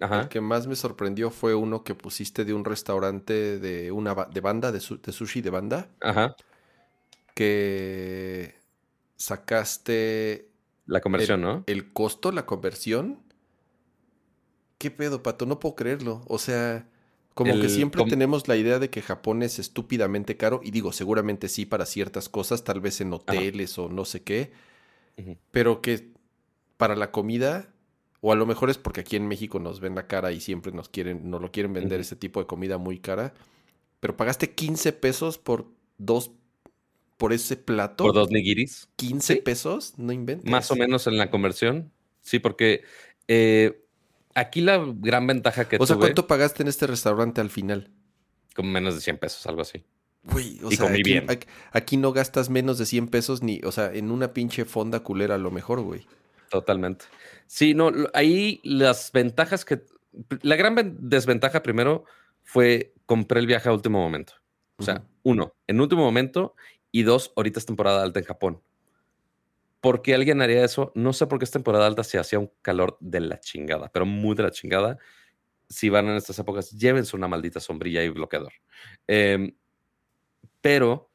[0.00, 0.22] Ajá.
[0.22, 4.26] El que más me sorprendió fue uno que pusiste de un restaurante de una ba-
[4.30, 6.34] de banda, de, su- de sushi de banda, Ajá.
[7.34, 8.54] que
[9.16, 10.50] sacaste
[10.86, 11.64] La conversión, ¿no?
[11.66, 13.20] el costo, la conversión.
[14.78, 15.46] ¿Qué pedo, Pato?
[15.46, 16.22] No puedo creerlo.
[16.26, 16.88] O sea,
[17.32, 20.92] como que siempre com- tenemos la idea de que Japón es estúpidamente caro, y digo,
[20.92, 24.52] seguramente sí para ciertas cosas, tal vez en hoteles o no sé qué,
[25.50, 26.12] pero que
[26.76, 27.72] para la comida,
[28.20, 30.72] o a lo mejor es porque aquí en México nos ven la cara y siempre
[30.72, 33.32] nos quieren, nos lo quieren vender ese tipo de comida muy cara,
[34.00, 35.66] pero pagaste 15 pesos por
[35.98, 36.32] dos,
[37.16, 38.04] por ese plato.
[38.04, 38.88] Por dos nigiris.
[38.96, 39.40] 15 Sí.
[39.40, 40.50] pesos, no inventes.
[40.50, 41.92] Más o menos en la conversión.
[42.22, 42.82] Sí, porque
[43.28, 43.82] eh,
[44.34, 47.90] aquí la gran ventaja que O sea, tuve, ¿cuánto pagaste en este restaurante al final?
[48.54, 49.84] con menos de 100 pesos, algo así.
[50.22, 51.26] Güey, o Y sea, comí aquí, bien.
[51.72, 55.34] aquí no gastas menos de 100 pesos ni, o sea, en una pinche fonda culera
[55.34, 56.06] a lo mejor, güey.
[56.50, 57.06] Totalmente.
[57.48, 59.82] Sí, no, ahí las ventajas que...
[60.42, 62.04] La gran ven- desventaja primero
[62.44, 64.34] fue compré el viaje a último momento.
[64.76, 66.54] O sea, uno, en último momento
[66.94, 68.62] y dos, ahorita es temporada alta en Japón.
[69.80, 70.92] ¿Por qué alguien haría eso?
[70.94, 74.06] No sé por qué es temporada alta si hacía un calor de la chingada, pero
[74.06, 74.96] muy de la chingada.
[75.68, 78.52] Si van en estas épocas, llévense una maldita sombrilla y bloqueador.
[79.08, 79.56] Em,
[80.60, 81.10] pero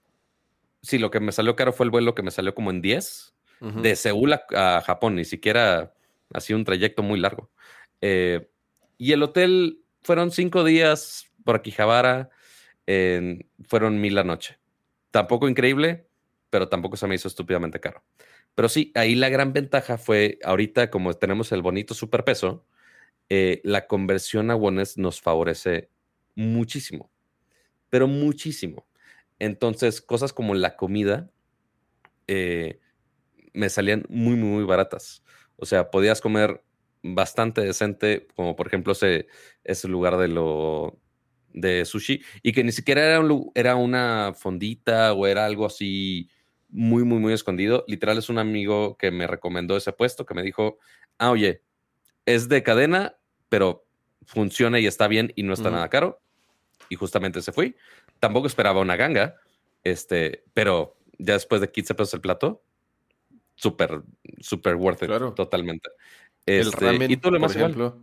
[0.81, 3.33] sí, lo que me salió caro fue el vuelo que me salió como en 10
[3.61, 5.93] de Seúl a, Japón, ni siquiera
[6.33, 7.51] así un trayecto muy largo.
[8.01, 8.49] Eh,
[8.97, 12.31] y el hotel fueron cinco días por Akihabara,
[13.65, 14.58] fueron mil la noche.
[15.11, 16.07] Tampoco increíble,
[16.49, 18.03] pero tampoco se me hizo estúpidamente caro.
[18.55, 22.65] Pero sí, ahí la gran ventaja fue, ahorita como tenemos el bonito superpeso,
[23.29, 25.89] eh, la conversión a wones nos favorece
[26.35, 27.11] muchísimo,
[27.89, 28.87] pero muchísimo.
[29.39, 31.31] Entonces, cosas como la comida
[32.27, 32.79] eh,
[33.53, 35.23] me salían muy, muy, muy baratas.
[35.57, 36.63] O sea, podías comer
[37.03, 39.27] bastante decente, como por ejemplo ese,
[39.63, 40.99] ese lugar de lo
[41.53, 46.29] de sushi, y que ni siquiera era, un, era una fondita o era algo así
[46.69, 47.83] muy, muy, muy escondido.
[47.87, 50.77] Literal es un amigo que me recomendó ese puesto, que me dijo,
[51.17, 51.63] ah, oye,
[52.25, 53.17] es de cadena,
[53.49, 53.85] pero
[54.25, 56.21] funciona y está bien y no está nada caro.
[56.89, 57.75] Y justamente se fue.
[58.19, 59.35] Tampoco esperaba una ganga,
[59.83, 62.63] este, pero ya después de 15 pesos el plato,
[63.55, 64.01] súper,
[64.39, 65.89] súper worth it, totalmente.
[66.45, 68.01] el este, ramen, y tú lo por ejemplo,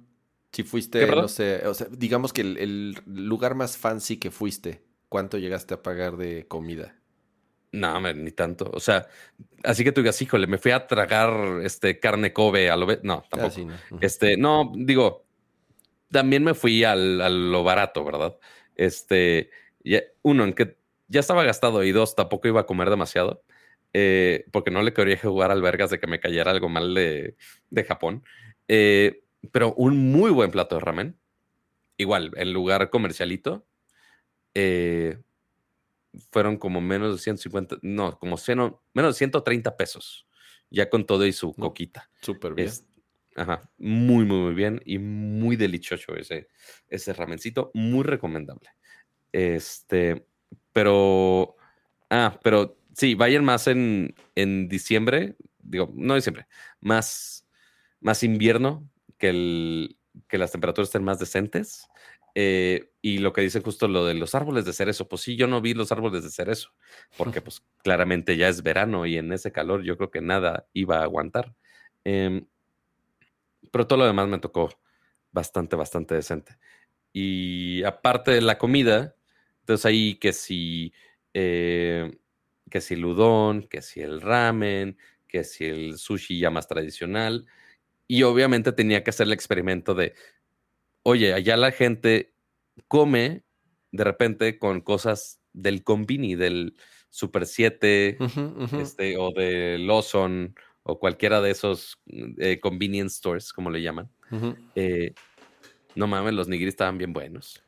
[0.57, 4.81] si fuiste, no sé, o sea, digamos que el, lugar más fancy que fuiste,
[5.11, 6.97] ¿cuánto llegaste a pagar de comida?
[7.73, 8.71] No, ni tanto.
[8.73, 9.07] O sea,
[9.65, 13.23] así que tú digas, híjole, me fui a tragar este carne Kobe a lo no,
[13.29, 13.61] tampoco.
[13.91, 13.99] no.
[14.01, 15.27] Este, no, digo,
[16.11, 18.39] también me fui al, a lo barato, ¿verdad?
[18.77, 19.51] Este,
[20.23, 20.79] uno, en que
[21.09, 23.45] ya estaba gastado y dos, tampoco iba a comer demasiado.
[23.93, 27.37] Eh, porque no le quería jugar albergas de que me cayera algo mal de,
[27.87, 28.25] Japón.
[28.69, 31.19] Eh, pero un muy buen plato de ramen.
[31.97, 33.67] Igual, en lugar comercialito.
[34.55, 35.19] Eh,
[36.31, 38.37] fueron como menos de 150, no, como
[38.95, 40.27] menos de 130 pesos.
[40.71, 42.11] Ya con todo y su coquita.
[42.23, 42.71] Súper bien.
[43.37, 46.49] ajá, muy, muy, muy bien y muy delicioso ese,
[46.89, 47.71] ese ramencito.
[47.75, 48.71] Muy recomendable.
[49.33, 50.27] Este,
[50.73, 51.57] pero,
[52.11, 56.47] ah, pero Sí, vayan más en, en diciembre, digo, no diciembre,
[56.81, 57.47] más,
[58.01, 58.89] más invierno,
[59.19, 59.99] que, el,
[60.29, 61.89] que las temperaturas estén más decentes.
[62.35, 65.47] Eh, y lo que dicen justo lo de los árboles de cerezo, pues sí, yo
[65.47, 66.71] no vi los árboles de cerezo,
[67.17, 70.99] porque pues claramente ya es verano y en ese calor yo creo que nada iba
[70.99, 71.55] a aguantar.
[72.05, 72.47] Em,
[73.73, 74.69] pero todo lo demás me tocó
[75.33, 76.59] bastante, bastante decente.
[77.13, 79.17] Y aparte de la comida,
[79.61, 80.93] entonces ahí que si
[81.33, 82.19] eh,
[82.71, 84.99] que si el que si el ramen,
[85.29, 87.47] que si el sushi ya más tradicional.
[88.09, 90.15] Y obviamente tenía que hacer el experimento de,
[91.03, 92.33] oye, allá la gente
[92.89, 93.43] come
[93.93, 96.77] de repente con cosas del Combini, del
[97.11, 98.19] Super 7,
[98.81, 104.11] Este, o del Lawson, o cualquiera de esos eh, convenience stores, como le llaman.
[104.75, 105.15] Eh,
[105.95, 107.63] no mames, los nigiris estaban bien buenos.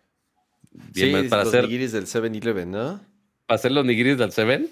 [0.71, 3.01] Bien, para los nigiris del 7-Eleven, ¿no?
[3.47, 4.69] Para hacer los nigiris del 7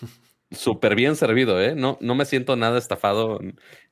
[0.50, 1.74] Súper bien servido, ¿eh?
[1.74, 3.40] No, no me siento nada estafado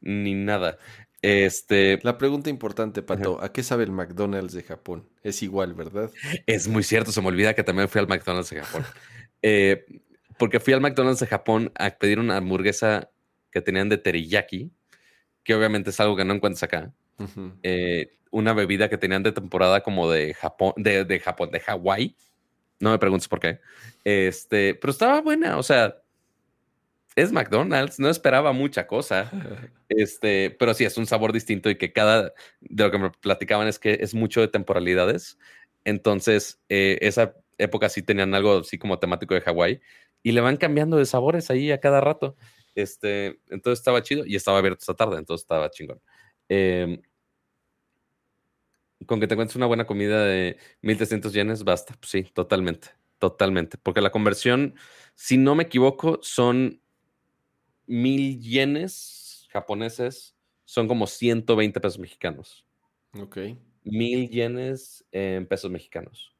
[0.01, 0.79] ni nada.
[1.23, 1.99] Este.
[2.03, 5.09] La pregunta importante, Pato, ¿a qué sabe el McDonald's de Japón?
[5.23, 6.11] Es igual, ¿verdad?
[6.47, 8.85] Es muy cierto, se me olvida que también fui al McDonald's de Japón.
[9.41, 9.85] Eh,
[10.37, 13.11] porque fui al McDonald's de Japón a pedir una hamburguesa
[13.53, 14.73] que tenían de teriyaki,
[15.45, 16.93] que obviamente es algo que no encuentras acá.
[17.63, 22.17] Eh, una bebida que tenían de temporada como de Japón, de, de Japón, de Hawái
[22.81, 23.61] no me preguntes por qué.
[24.05, 25.97] Este, pero estaba buena, o sea,
[27.23, 29.31] es McDonald's, no esperaba mucha cosa.
[29.91, 33.67] Este, pero sí es un sabor distinto y que cada de lo que me platicaban
[33.69, 35.39] es que es mucho de temporalidades.
[35.83, 39.81] Entonces, eh, esa época sí tenían algo así como temático de Hawái
[40.23, 42.37] y le van cambiando de sabores ahí a cada rato.
[42.75, 46.03] Este, entonces estaba chido y estaba abierto esta tarde, entonces estaba chingón.
[46.51, 47.01] Eh,
[49.07, 51.95] con que te encuentres una buena comida de 1300 yenes, basta.
[51.99, 53.79] Pues sí, totalmente, totalmente.
[53.83, 54.75] Porque la conversión,
[55.15, 56.83] si no me equivoco, son
[57.89, 62.67] mil yenes japoneses, son como 120 pesos mexicanos.
[63.19, 63.39] Ok.
[63.85, 66.35] Mil yenes en pesos mexicanos.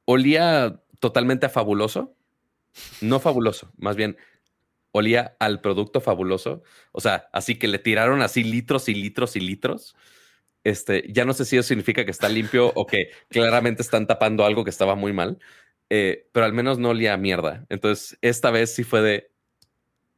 [0.04, 2.16] Olía totalmente a fabuloso.
[3.00, 4.16] No fabuloso, más bien
[4.96, 6.62] olía al producto fabuloso.
[6.92, 9.96] O sea, así que le tiraron así litros y litros y litros.
[10.62, 14.44] Este, ya no sé si eso significa que está limpio o que claramente están tapando
[14.44, 15.40] algo que estaba muy mal,
[15.90, 17.66] eh, pero al menos no olía a mierda.
[17.68, 19.30] Entonces, esta vez sí fue de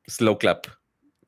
[0.07, 0.67] slow clap.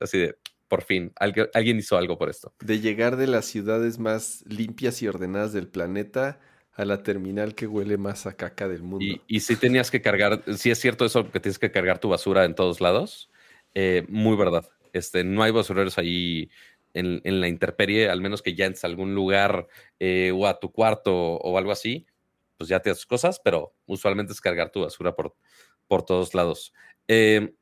[0.01, 0.36] Así de,
[0.69, 2.55] por fin, alguien, alguien hizo algo por esto.
[2.60, 6.40] De llegar de las ciudades más limpias y ordenadas del planeta
[6.73, 9.05] a la terminal que huele más a caca del mundo.
[9.05, 12.09] Y, y si tenías que cargar, si es cierto eso que tienes que cargar tu
[12.09, 13.31] basura en todos lados,
[13.74, 14.69] eh, muy verdad.
[14.93, 16.51] Este, no hay basureros ahí
[16.94, 20.73] en, en, la intemperie, al menos que ya a algún lugar eh, o a tu
[20.73, 22.06] cuarto o algo así,
[22.59, 25.35] pues ya te tus cosas, pero usualmente es cargar tu basura por,
[25.87, 26.75] por todos lados.
[27.07, 27.55] Eh,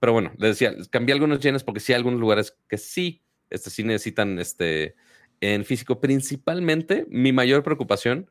[0.00, 3.70] pero bueno, les decía, cambié algunos yenes porque sí hay algunos lugares que sí, este,
[3.70, 4.96] sí necesitan este,
[5.40, 6.00] en físico.
[6.00, 8.28] Principalmente, mi mayor preocupación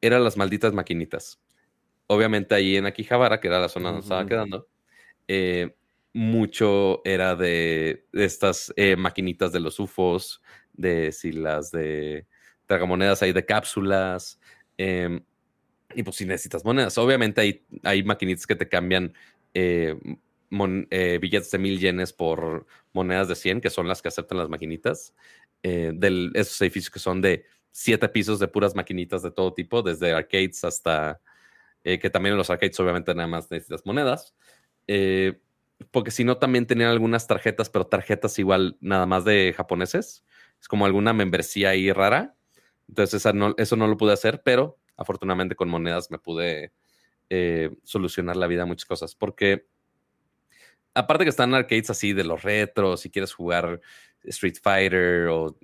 [0.00, 1.40] eran las malditas maquinitas.
[2.06, 4.04] Obviamente ahí en Akihabara, que era la zona donde uh -huh.
[4.04, 4.68] estaba quedando,
[5.26, 5.74] eh,
[6.12, 10.42] mucho era de, de estas eh, maquinitas de los UFOs,
[10.72, 12.26] de si las de
[12.66, 14.38] tragamonedas ahí de cápsulas.
[14.78, 15.20] Eh,
[15.94, 16.98] y pues si necesitas monedas.
[16.98, 19.14] Obviamente hay, hay maquinitas que te cambian
[19.54, 19.96] eh,
[20.50, 24.38] mon, eh, billetes de mil yenes por monedas de 100, que son las que aceptan
[24.38, 25.14] las maquinitas.
[25.62, 29.82] Eh, de esos edificios que son de siete pisos de puras maquinitas de todo tipo,
[29.82, 31.20] desde arcades hasta
[31.84, 34.34] eh, que también en los arcades obviamente nada más necesitas monedas.
[34.86, 35.40] Eh,
[35.90, 40.24] porque si no, también tenían algunas tarjetas, pero tarjetas igual nada más de japoneses.
[40.60, 42.33] Es como alguna membresía ahí rara.
[42.88, 46.72] Entonces, esa no, eso no lo pude hacer, pero afortunadamente con monedas me pude
[47.30, 49.14] eh, solucionar la vida a muchas cosas.
[49.14, 49.66] Porque
[50.94, 53.80] aparte que están arcades así de los retros, si quieres jugar
[54.24, 55.56] Street Fighter o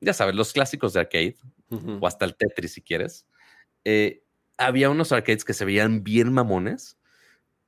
[0.00, 1.36] ya sabes, los clásicos de arcade,
[1.70, 1.98] uh -huh.
[2.00, 3.26] o hasta el Tetris si quieres,
[3.84, 4.22] eh,
[4.56, 6.98] había unos arcades que se veían bien mamones,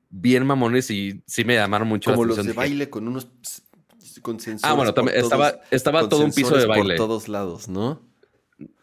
[0.09, 3.29] bien mamones y sí me llamaron mucho Como los de baile con unos
[4.21, 6.97] con sensores Ah, bueno, también estaba, estaba todo un piso de baile.
[6.97, 8.12] Por todos lados, ¿no?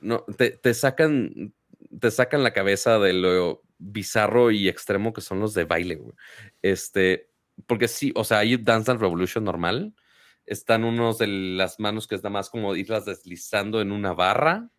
[0.01, 1.53] No, te, te, sacan,
[1.99, 6.13] te sacan la cabeza de lo bizarro y extremo que son los de baile, güey.
[6.61, 7.29] Este,
[7.65, 9.93] porque sí, o sea, hay Dance Dance Revolution normal,
[10.45, 14.69] están unos de las manos que es nada más como irlas deslizando en una barra.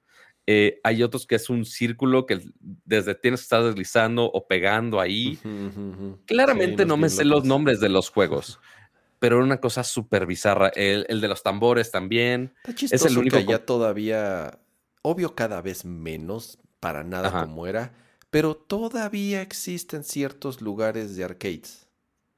[0.47, 5.01] Eh, hay otros que es un círculo que desde tienes que estar deslizando o pegando
[5.01, 5.39] ahí.
[5.45, 6.19] Uh -huh, uh -huh.
[6.27, 8.59] Claramente sí, no me sé los nombres de los juegos,
[9.21, 10.71] pero era una cosa súper bizarra.
[10.75, 12.53] El, el, de los tambores también.
[12.67, 14.59] es el único que ya todavía,
[15.03, 17.45] obvio cada vez menos, para nada Ajá.
[17.45, 17.95] como era,
[18.31, 21.87] pero todavía existen ciertos lugares de arcades.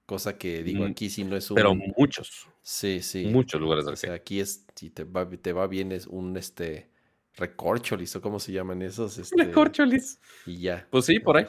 [0.07, 1.55] Cosa que digo, aquí si no es un.
[1.55, 2.49] Pero muchos.
[2.63, 3.27] Sí, sí.
[3.27, 6.37] Muchos lugares de o sea, aquí es, si te va, te va bien, es un
[6.37, 6.91] este
[7.37, 9.17] recorcholis, o cómo se llaman esos.
[9.19, 10.19] Este, recorcholis.
[10.45, 10.87] Y ya.
[10.91, 11.47] Pues sí, por ahí.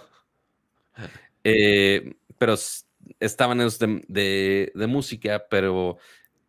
[1.45, 2.55] Eh, pero
[3.19, 5.97] estaban esos de, de, de, música, pero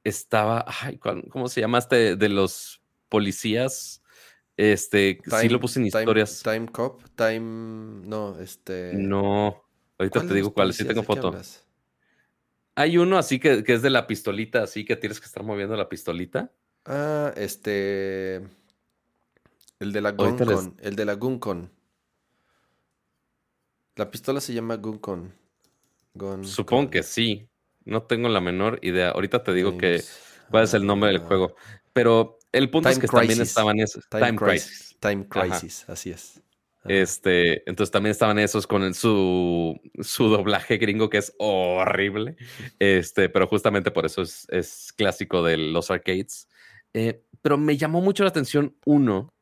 [0.05, 0.65] estaba.
[0.69, 4.04] Ay, ¿Cómo se llama este de los policías?
[4.57, 6.43] Este, time, sí lo puse en historias.
[6.43, 8.07] Time, time Cop, Time.
[8.07, 8.93] No, este.
[8.95, 9.65] No.
[9.99, 11.37] Ahorita te digo cuál, sí tengo foto.
[12.77, 15.77] Hay uno así que, que, es de la pistolita, así que tienes que estar moviendo
[15.77, 16.53] la pistolita.
[16.85, 18.37] Ah, este.
[19.79, 20.49] El de la Guncon.
[20.49, 20.71] Les...
[20.83, 21.71] El de la Guncon.
[23.97, 25.33] La pistola se llama Guncon.
[26.15, 27.49] Gun Supongo que sí.
[27.85, 29.11] No tengo la menor idea.
[29.11, 29.81] Ahorita te digo Games.
[29.81, 31.55] que cuál es el nombre del juego.
[31.93, 33.29] Pero el punto Time es que crisis.
[33.29, 34.09] también estaban esos.
[34.09, 34.67] Time, Time Crisis.
[34.67, 34.97] crisis.
[35.01, 35.93] Time Crisis, Ajá.
[35.93, 36.41] así es.
[36.87, 42.37] Este, entonces también estaban esos con el, su, su doblaje gringo que es horrible.
[42.79, 46.49] Este, pero justamente por eso es, es clásico de los arcades.
[46.93, 49.35] Eh, pero me llamó mucho la atención uno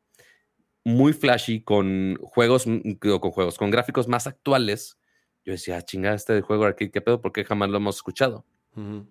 [0.85, 4.97] muy flashy con juegos, con juegos, con gráficos más actuales.
[5.45, 7.21] Yo decía, chingada, este juego arcade, ¿qué pedo?
[7.21, 8.45] ¿Por qué jamás lo hemos escuchado?
[8.75, 9.07] Uh -huh.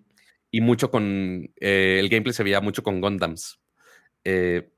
[0.49, 3.59] Y mucho con, eh, el gameplay se veía mucho con Gundams.
[4.23, 4.69] Eh,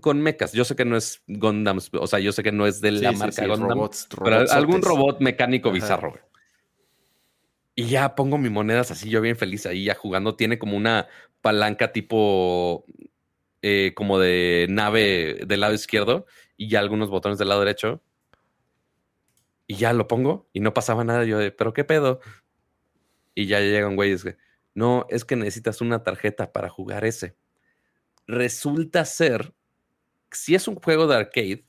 [0.00, 0.52] con mechas.
[0.52, 3.10] Yo sé que no es Gundams, o sea, yo sé que no es de la
[3.10, 5.74] sí, marca sí, sí, Gundam, robots, pero robots algún robot mecánico Ajá.
[5.74, 6.10] bizarro.
[6.10, 6.22] Güey.
[7.76, 10.36] Y ya pongo mis monedas así, yo bien feliz ahí ya jugando.
[10.36, 11.08] Tiene como una
[11.40, 12.84] palanca tipo
[13.62, 16.26] eh, como de nave del lado izquierdo
[16.56, 18.00] y ya algunos botones del lado derecho.
[19.66, 21.24] Y ya lo pongo y no pasaba nada.
[21.24, 22.20] Yo de, pero qué pedo.
[23.34, 24.36] Y ya llega un güey y dice,
[24.74, 27.34] no, es que necesitas una tarjeta para jugar ese.
[28.26, 29.52] Resulta ser,
[30.30, 31.64] si es un juego de arcade,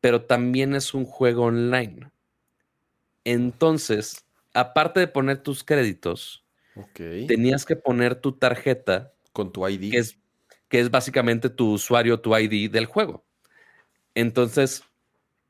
[0.00, 2.10] pero también es un juego online.
[3.24, 6.44] Entonces, aparte de poner tus créditos,
[7.26, 9.12] tenías que poner tu tarjeta.
[9.32, 9.90] Con tu ID.
[9.90, 10.18] Que es,
[10.68, 13.24] que es básicamente tu usuario, tu ID del juego.
[14.14, 14.84] Entonces,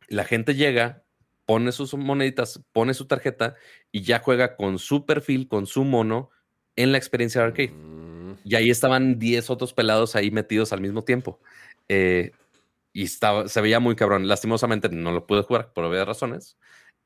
[0.09, 1.03] la gente llega,
[1.47, 3.57] pone sus moneditas, pone su tarjeta
[3.93, 6.31] y ya juega con su perfil, con su mono
[6.77, 7.73] en la experiencia de arcade.
[7.73, 8.04] Mm.
[8.45, 11.41] Y ahí estaban 10 otros pelados ahí metidos al mismo tiempo.
[11.89, 12.33] Eh,
[12.93, 14.29] y estaba, se veía muy cabrón.
[14.29, 16.59] Lastimosamente no lo pude jugar por obvias razones.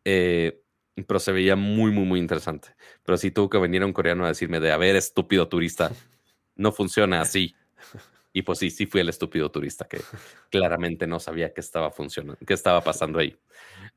[0.04, 0.60] Eh,
[1.06, 2.74] pero se veía muy, muy, muy interesante.
[3.04, 5.92] Pero sí tuvo que venir un coreano a decirme de, a ver, estúpido turista,
[6.56, 7.54] no funciona así.
[8.32, 10.00] Y pues sí, sí fui el estúpido turista que
[10.50, 13.36] claramente no sabía qué estaba funcionando, qué estaba pasando ahí.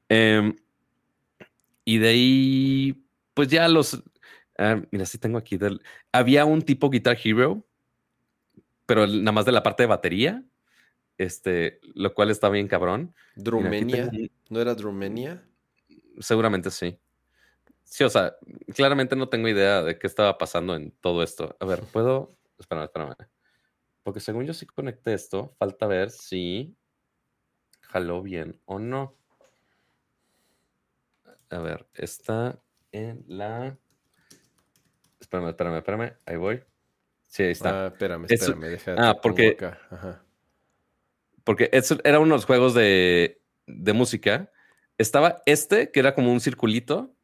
[0.07, 0.55] Em,
[1.83, 4.01] y de ahí, pues ya los,
[4.61, 5.81] ah, mira, sí tengo aquí, del,
[6.11, 7.65] había un tipo Guitar Hero,
[8.85, 10.43] pero nada más de la parte de batería,
[11.17, 13.13] este, lo cual está bien cabrón.
[13.35, 14.09] Drumenia,
[14.49, 15.43] ¿no era Drumenia?
[16.19, 16.97] Seguramente sí.
[17.83, 18.35] Sí, o sea,
[18.73, 21.57] claramente no tengo idea de qué estaba pasando en todo esto.
[21.59, 22.29] A ver, ¿puedo?
[22.57, 23.15] Espérame, espérame.
[24.03, 26.75] Porque según yo sí conecté esto, falta ver si
[27.81, 29.15] jaló bien o no.
[31.49, 32.61] A ver, está
[32.91, 33.77] en la.
[35.31, 36.13] Espérame, espérame, espérame.
[36.25, 36.61] Ahí voy.
[37.27, 37.85] Sí, ahí está.
[37.85, 38.67] Ah, espérame, espérame.
[38.67, 39.55] Deja, ah, porque.
[41.45, 41.69] Porque
[42.03, 44.51] era uno de los juegos de, de música
[44.97, 47.15] estaba este, que era como un circulito,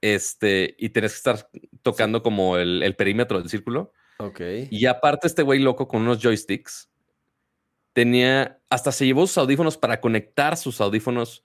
[0.00, 1.48] este, y tenías que estar
[1.82, 3.92] tocando como el, perímetro del círculo.
[4.18, 4.40] Ok.
[4.70, 6.90] Y aparte este güey loco con unos joysticks,
[7.92, 11.44] tenía, hasta se llevó sus audífonos para conectar sus audífonos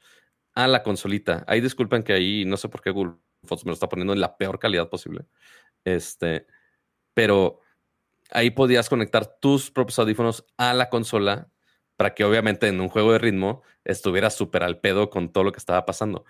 [0.56, 1.46] a la consolita.
[1.48, 3.14] Ahí disculpen que ahí, no sé por qué Google
[3.44, 5.26] Fotos me lo está poniendo en la peor calidad posible.
[5.86, 6.48] Este,
[7.14, 7.62] pero
[8.32, 11.50] ahí podías conectar tus propios audífonos a la consola
[11.98, 15.52] para que obviamente en un juego de ritmo estuviera súper al pedo con todo lo
[15.52, 16.24] que estaba pasando.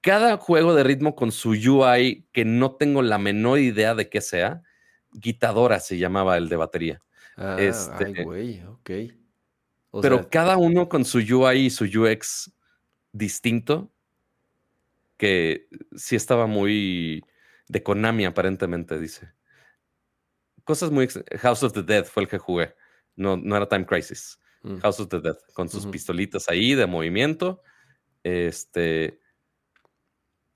[0.00, 4.20] Cada juego de ritmo con su UI, que no tengo la menor idea de qué
[4.20, 4.62] sea,
[5.12, 7.00] Guitadora se llamaba el de batería.
[7.36, 8.90] Ah, este, ay, güey, ok.
[10.02, 12.52] pero cada uno con su UI y su UX
[13.12, 13.90] distinto,
[15.16, 17.24] que sí estaba muy
[17.68, 19.32] de Konami aparentemente, dice.
[20.64, 21.08] Cosas muy...
[21.40, 22.74] House of the Dead fue el que jugué,
[23.16, 24.38] no, no era Time Crisis.
[24.62, 24.78] Mm.
[24.78, 27.62] House of the Dead, con sus pistolitas ahí de movimiento.
[28.22, 29.20] Este.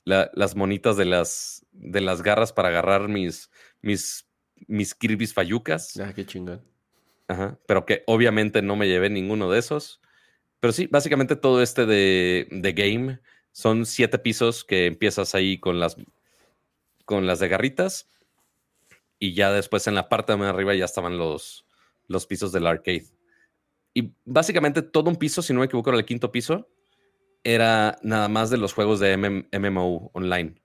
[0.05, 3.51] las monitas de las, de las garras para agarrar mis,
[3.83, 4.27] mis,
[4.67, 5.99] mis Kirby's Fayucas.
[6.01, 6.65] Ah, qué chingón.
[7.29, 10.01] Ajá, pero que obviamente no me llevé ninguno de esos.
[10.61, 13.21] Pero sí, básicamente todo este de, de game
[13.53, 15.97] son siete pisos que empiezas ahí con las,
[17.09, 18.07] con las de garritas.
[19.19, 21.65] Y ya después en la parte de arriba ya estaban los,
[22.07, 23.07] los pisos del arcade.
[23.95, 26.69] Y básicamente todo un piso, si no me equivoco, era el quinto piso,
[27.43, 30.63] era nada más de los juegos de MMO online.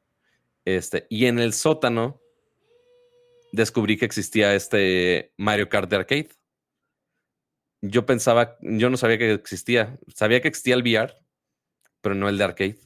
[0.66, 2.22] Este, y en el sótano
[3.54, 6.30] descubrí que existía este Mario Kart de arcade.
[7.82, 9.98] Yo pensaba, yo no sabía que existía.
[10.14, 11.16] Sabía que existía el VR,
[12.02, 12.80] pero no el de arcade.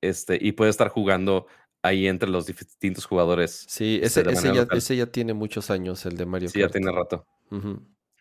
[0.00, 1.46] Este, y puede estar jugando
[1.82, 3.64] ahí entre los distintos jugadores.
[3.68, 6.54] Sí, ese, este, ya, tiene muchos años, el de Mario Kart.
[6.54, 7.26] Sí, ya tiene rato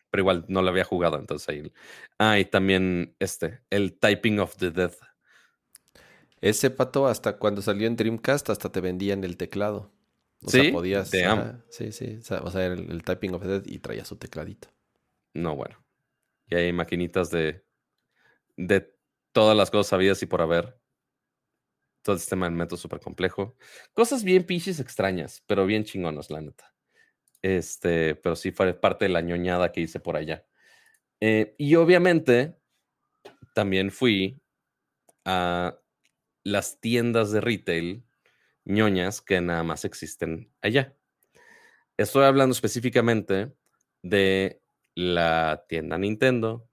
[0.10, 1.72] pero igual no lo había jugado, entonces ahí.
[2.18, 4.94] Ah, y también este, el Typing of the Dead.
[6.42, 9.92] Ese pato, hasta cuando salió en Dreamcast, hasta te vendían el teclado.
[10.42, 10.62] O ¿Sí?
[10.62, 11.12] sea, podías.
[11.70, 12.20] sí, sí.
[12.42, 14.70] O sea, el, Typing of the Dead y traía su tecladito.
[15.34, 15.84] No, bueno.
[16.48, 17.64] Y hay maquinitas de,
[18.58, 18.92] de
[19.32, 20.80] todas las cosas sabidas y por haber.
[22.02, 23.58] Todo el sistema de método súper complejo.
[23.94, 26.74] Cosas bien pinches extrañas, pero bien chingonas, la neta.
[27.42, 30.46] Este, pero sí fue parte de la ñoñada que hice por allá.
[31.20, 32.56] Eh, y obviamente
[33.54, 34.42] también fui
[35.26, 35.80] a
[36.44, 38.04] las tiendas de retail
[38.66, 40.96] ñoñas que nada más existen allá.
[41.98, 43.52] Estoy hablando específicamente
[44.02, 44.62] de
[44.96, 46.70] la tienda Nintendo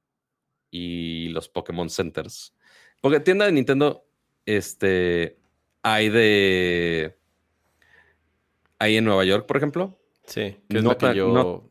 [0.70, 2.54] y los Pokémon Centers.
[3.00, 4.05] Porque tienda de Nintendo,
[4.46, 5.36] este,
[5.82, 7.16] hay de...
[8.78, 11.70] Hay en Nueva York, por ejemplo, Sí, que es no, que yo...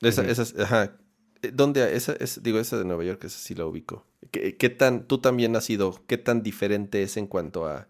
[0.00, 0.96] Esa, ajá.
[1.42, 1.96] Eh, ¿Dónde?
[1.96, 4.06] Esa, es, digo, esa de Nueva York, esa sí la ubico.
[4.30, 7.88] ¿Qué, tan, tú también has sido, qué tan diferente es en cuanto a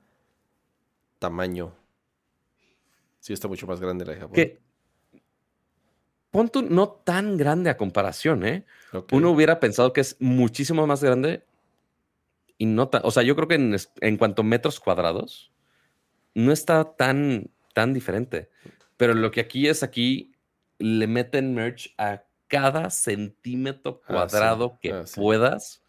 [1.18, 1.74] tamaño?
[3.18, 4.34] Sí, está mucho más grande la de Japón.
[4.34, 4.58] ¿Qué?
[6.30, 8.64] Ponto no tan grande a comparación, ¿eh?
[9.10, 11.44] Uno hubiera pensado que es muchísimo más grande
[12.60, 15.50] y no o sea, yo creo que en, en cuanto a metros cuadrados,
[16.34, 18.50] no está tan, tan diferente.
[18.98, 20.34] Pero lo que aquí es aquí,
[20.78, 25.82] le meten merch a cada centímetro ah, cuadrado que ah, puedas.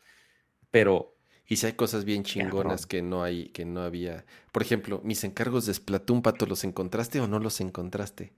[0.69, 2.87] pero Y si hay cosas bien chingonas Cabrón.
[2.87, 4.23] que no hay, que no había.
[4.53, 8.31] Por ejemplo, mis encargos de Splatoon, Pato, ¿los encontraste o no los encontraste?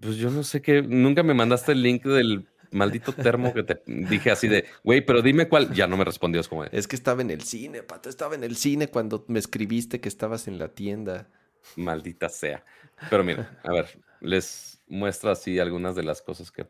[0.00, 3.82] pues yo no sé qué, nunca me mandaste el link del maldito termo que te
[3.86, 5.72] dije así de, güey, pero dime cuál.
[5.72, 8.44] Ya no me respondió, es como Es que estaba en el cine, Pato, estaba en
[8.44, 11.28] el cine cuando me escribiste que estabas en la tienda.
[11.76, 12.64] maldita sea.
[13.08, 16.66] Pero mira, a ver, les muestro así algunas de las cosas que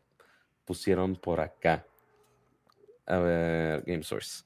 [0.64, 1.86] pusieron por acá.
[3.06, 4.44] A ver, Game Source.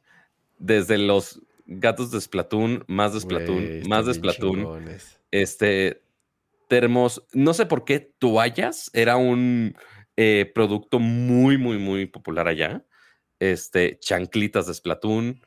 [0.59, 4.57] Desde los gatos de Splatoon, más de Splatoon, más de Splatoon.
[4.57, 5.21] chingones.
[5.31, 6.03] Este,
[6.69, 9.77] termos, no sé por qué toallas era un
[10.17, 12.85] eh, producto muy, muy, muy popular allá.
[13.41, 15.41] Este, chanclitas de Splatoon,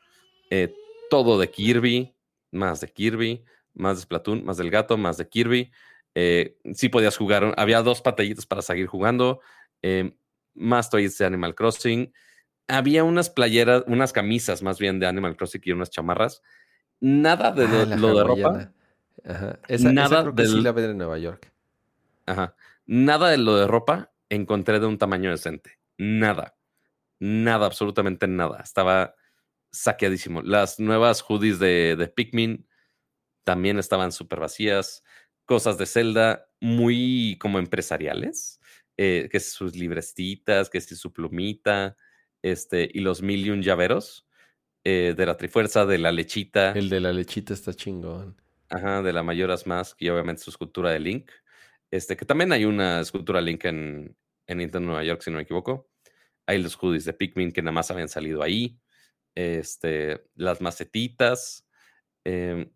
[0.50, 0.74] eh,
[1.10, 2.14] todo de Kirby,
[2.52, 5.72] más de Kirby, más de Splatoon, más del gato, más de Kirby.
[6.16, 9.40] Eh, sí podías jugar, había dos batallitas para seguir jugando,
[10.56, 12.12] más toys de Animal Crossing.
[12.68, 16.42] Había unas playeras, unas camisas más bien de Animal Crossing y unas chamarras.
[17.00, 18.74] Nada de lo, Ah, la lo de ropa.
[19.24, 19.60] Ajá.
[19.68, 21.52] Esa, esa Nada creo que sí del- la ven en Nueva York.
[22.26, 22.56] Ajá.
[22.86, 25.80] Nada de lo de ropa encontré de un tamaño decente.
[25.98, 26.56] Nada.
[27.20, 28.62] Nada, absolutamente nada.
[28.64, 29.16] Estaba
[29.72, 30.42] saqueadísimo.
[30.42, 32.68] Las nuevas hoodies de, de Pikmin
[33.44, 35.04] también estaban súper vacías.
[35.46, 38.60] Cosas de Zelda muy como empresariales.
[38.98, 41.96] eh, que sus librestitas, que si su plumita,
[42.42, 44.28] este, y los mil y un llaveros
[44.84, 46.72] eh, de la Trifuerza, de la lechita.
[46.72, 48.42] El de la lechita está chingón.
[48.70, 51.32] Ajá, de la Mayoras Mask y obviamente su escultura de Link.
[51.92, 54.16] Este, que también hay una escultura Link en,
[54.48, 55.90] en Nintendo Nueva York, si no me equivoco.
[56.46, 58.80] Hay los hoodies de Pikmin que nada más habían salido ahí.
[59.36, 61.66] Este, las macetitas.
[62.26, 62.70] em,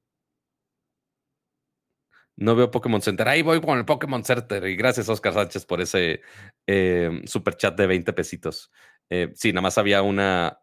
[2.38, 3.28] no veo Pokémon Center.
[3.28, 4.66] Ahí voy con el Pokémon Center.
[4.66, 6.22] Y gracias, Oscar Sánchez, por ese
[6.66, 8.72] em, super chat de 20 pesitos.
[9.10, 10.58] Eh, sí, nada más había una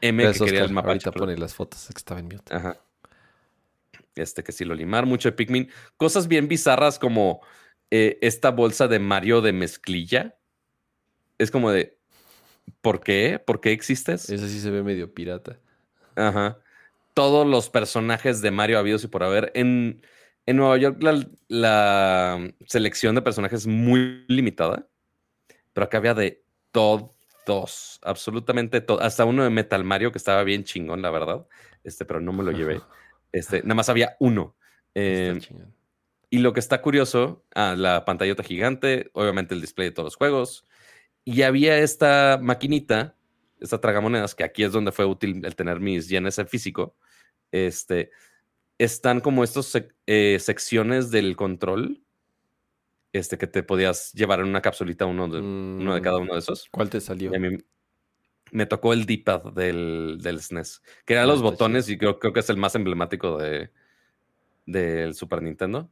[0.00, 0.74] M Gracias, que quería el Oscar.
[0.74, 0.90] mapache.
[0.92, 2.54] Ahorita pero- pone las fotos, que estaba en mute.
[2.54, 2.78] Ajá.
[4.14, 5.70] Este que sí lo limar, mucho de Pikmin.
[5.96, 7.40] Cosas bien bizarras como
[7.90, 10.38] eh, esta bolsa de Mario de mezclilla.
[11.38, 11.98] Es como de,
[12.80, 13.38] ¿por qué?
[13.44, 14.28] ¿Por qué existes?
[14.30, 15.58] Ese sí se ve medio pirata.
[16.16, 16.58] Ajá.
[17.14, 19.50] Todos los personajes de Mario habidos y por haber.
[19.54, 20.02] En,
[20.46, 24.88] en Nueva York la, la selección de personajes es muy limitada,
[25.72, 29.02] pero acá había de todos, absolutamente todos.
[29.02, 31.46] Hasta uno de Metal Mario que estaba bien chingón, la verdad.
[31.84, 32.80] Este, pero no me lo llevé.
[33.32, 34.56] Este, nada más había uno.
[34.94, 35.74] Eh, chingón.
[36.30, 40.16] y lo que está curioso, ah, la pantallota gigante, obviamente el display de todos los
[40.16, 40.66] juegos.
[41.24, 43.16] Y había esta maquinita,
[43.60, 46.96] esta tragamonedas, que aquí es donde fue útil el tener mis yenes en físico.
[47.52, 48.10] Este,
[48.78, 52.02] están como estos sec- eh, secciones del control,
[53.12, 56.32] este, que te podías llevar en una capsulita uno de, uno de cada Mm, uno
[56.32, 56.66] de esos.
[56.70, 57.30] ¿Cuál te salió?
[57.32, 57.58] Y a mí
[58.52, 62.34] me tocó el D-pad del, del SNES, que eran Ah, los botones y creo, creo
[62.34, 63.70] que es el más emblemático de,
[64.66, 65.90] del Super Nintendo.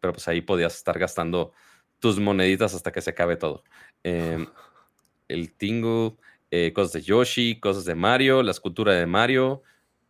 [0.00, 1.52] Pero pues ahí podías estar gastando
[2.00, 3.62] tus moneditas hasta que se acabe todo.
[4.02, 4.46] Em,
[5.28, 6.16] el Tingle,
[6.50, 9.62] eh, cosas de Yoshi, cosas de Mario, la escultura de Mario.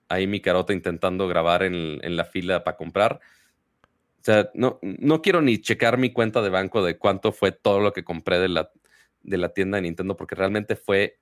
[0.08, 3.20] Ahí mi carota intentando grabar en, en la fila para comprar.
[4.20, 7.80] O sea, no, no quiero ni checar mi cuenta de banco de cuánto fue todo
[7.80, 8.70] lo que compré de la,
[9.28, 11.18] de la tienda de Nintendo, porque realmente fue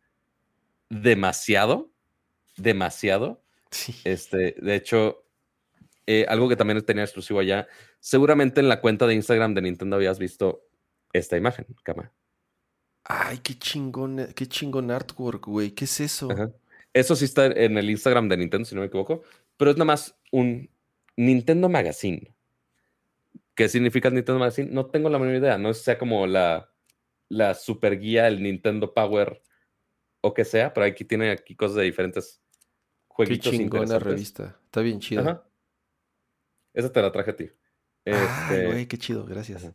[0.88, 1.90] demasiado,
[2.56, 3.42] demasiado.
[3.70, 3.94] Sí.
[4.04, 5.24] Este, de hecho,
[6.06, 7.66] eh, algo que también tenía exclusivo allá,
[8.00, 10.62] seguramente en la cuenta de Instagram de Nintendo habías visto
[11.12, 12.12] esta imagen, cama.
[13.04, 15.70] Ay, qué chingón, qué chingón artwork, güey.
[15.70, 16.30] ¿Qué es eso?
[16.30, 16.50] Ajá.
[16.92, 19.22] Eso sí está en el Instagram de Nintendo, si no me equivoco,
[19.58, 20.70] pero es nada más un
[21.14, 22.34] Nintendo Magazine.
[23.54, 24.70] ¿Qué significa el Nintendo Magazine?
[24.72, 25.58] No tengo la menor idea.
[25.58, 26.70] No sé sea como la,
[27.28, 29.42] la super guía, el Nintendo Power
[30.20, 34.04] o que sea, pero aquí tiene aquí cosas de diferentes Qué jueguitos chingona interesantes.
[34.04, 34.60] revista.
[34.64, 35.20] Está bien chida.
[35.22, 35.48] Ajá.
[36.74, 37.50] Esa te la traje a ti.
[38.04, 39.64] Este, güey, qué chido, gracias.
[39.64, 39.74] Ajá.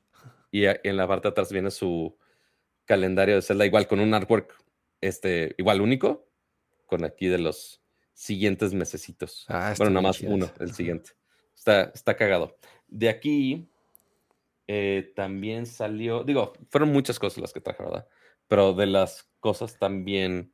[0.51, 2.17] y en la parte de atrás viene su
[2.85, 4.53] calendario de Zelda, igual con un artwork
[5.01, 6.29] este, igual único,
[6.85, 7.81] con aquí de los
[8.13, 9.45] siguientes mesecitos.
[9.47, 10.75] Ah, bueno, nada más uno, el Ajá.
[10.75, 11.11] siguiente.
[11.55, 12.57] Está, está cagado.
[12.87, 13.70] De aquí
[14.73, 18.07] eh, también salió, digo, fueron muchas cosas las que traje, ¿verdad?
[18.47, 20.53] Pero de las cosas también,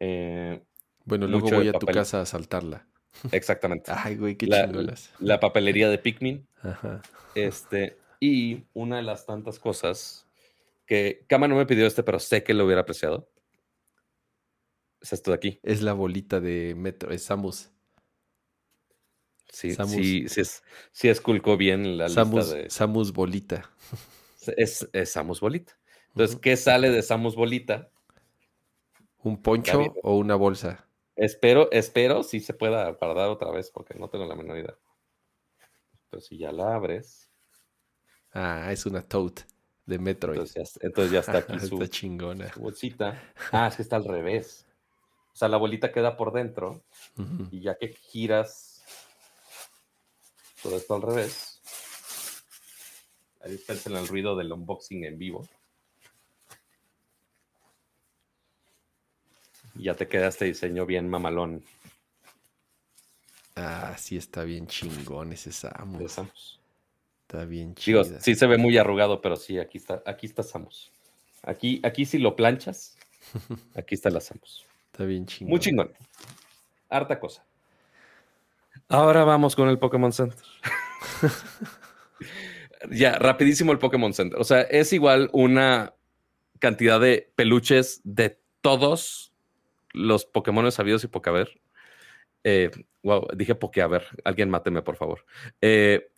[0.00, 0.64] eh,
[1.04, 2.88] Bueno, luego voy a tu casa a saltarla.
[3.30, 3.92] exactamente.
[3.94, 4.72] Ay, güey, qué la,
[5.18, 6.48] la papelería de Pikmin.
[6.62, 7.02] Ajá.
[7.34, 10.26] Este, y una de las tantas cosas
[10.86, 13.28] que Kama no me pidió este, pero sé que lo hubiera apreciado.
[15.02, 15.60] Es esto de aquí.
[15.62, 17.70] Es la bolita de Metro, es Samus.
[19.52, 19.92] Sí, Samus.
[19.92, 20.62] sí, sí es,
[20.92, 22.70] sí esculcó bien la Samus, lista de.
[22.70, 23.70] Samus Bolita.
[24.56, 25.76] Es, es Samus Bolita.
[26.08, 26.38] Entonces.
[26.40, 27.90] ¿qué sale de Samus Bolita?
[29.22, 30.88] ¿Un poncho o una bolsa?
[31.14, 34.74] Espero, espero si se pueda guardar otra vez porque no tengo la menor idea.
[36.10, 37.30] Pero si ya la abres.
[38.32, 39.42] Ah, es una tote
[39.84, 40.38] de Metroid.
[40.38, 42.50] Entonces ya, está aquí su, chingona.
[42.56, 43.22] bolsita.
[43.52, 44.66] Ah, es que está al revés.
[45.32, 46.82] O sea, la bolita queda por dentro
[47.50, 48.71] y ya que giras
[50.62, 51.60] todo esto al revés.
[53.44, 55.48] Ahí en el ruido del unboxing en vivo.
[59.74, 61.64] Y ya te queda este diseño bien mamalón.
[63.56, 66.60] Ah, sí está bien chingón ese Samus.
[67.22, 68.04] Está bien chido.
[68.04, 70.92] Digo, sí se ve muy arrugado, pero sí, aquí está, aquí está Samus.
[71.42, 72.96] Aquí, aquí si lo planchas,
[73.74, 74.64] aquí está la Samus.
[74.92, 75.50] Está bien chingón.
[75.50, 75.92] Muy chingón.
[76.88, 77.44] Harta cosa.
[78.88, 80.38] Ahora vamos con el Pokémon Center.
[82.90, 84.38] ya, rapidísimo el Pokémon Center.
[84.38, 85.94] O sea, es igual una
[86.58, 89.32] cantidad de peluches de todos
[89.92, 91.60] los Pokémon sabidos y Pokéver.
[92.44, 92.70] Eh,
[93.02, 94.04] wow, dije Pokéver.
[94.24, 95.24] Alguien máteme, por favor.
[95.60, 96.10] Eh,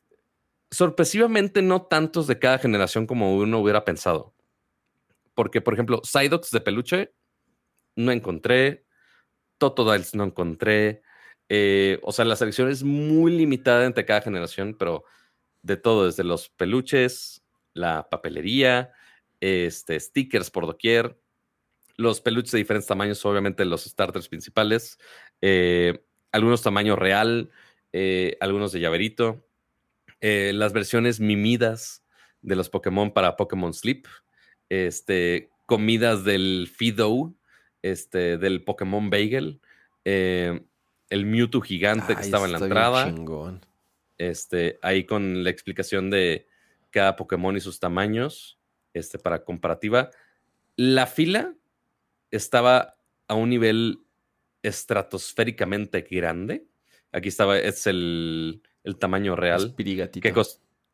[0.71, 4.35] sorpresivamente no tantos de cada generación como uno hubiera pensado.
[5.35, 7.13] Porque, por ejemplo, Psyducks de peluche
[7.97, 8.85] no encontré.
[9.59, 11.03] Totodiles no encontré.
[11.49, 15.05] Eh, o sea, la selección es muy limitada entre cada generación, pero
[15.63, 17.43] de todo, desde los peluches,
[17.75, 18.93] la papelería,
[19.41, 21.19] este, stickers por doquier,
[21.97, 24.99] los peluches de diferentes tamaños, obviamente los starters principales,
[25.41, 27.51] eh, algunos tamaño real,
[27.93, 29.47] eh, algunos de llaverito,
[30.21, 32.03] las versiones mimidas
[32.41, 34.07] de los Pokémon para Pokémon Sleep,
[34.71, 37.35] este, comidas del Fido,
[37.83, 39.61] este, del Pokémon Bagel,
[41.11, 43.15] el Mewtwo gigante que estaba en la entrada.
[44.17, 46.47] Este, ahí con la explicación de
[46.91, 48.59] cada Pokémon y sus tamaños,
[48.93, 50.11] este, para comparativa.
[50.77, 51.55] La fila
[52.31, 54.01] estaba a un nivel
[54.63, 56.67] estratosféricamente grande.
[57.13, 58.63] Aquí estaba, es el,
[58.99, 59.75] tamaño real.
[60.21, 60.33] Que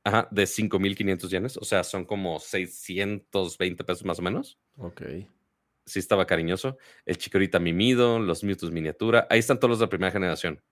[0.04, 1.56] ajá, de 5.500 yenes.
[1.56, 4.58] O sea, son como 620 pesos más o menos.
[4.78, 5.02] Ok
[5.86, 6.78] sí estaba cariñoso.
[7.04, 9.26] El Chikorita Mimido, los Mewtwo miniatura.
[9.30, 10.62] Ahí están todos los de la primera generación.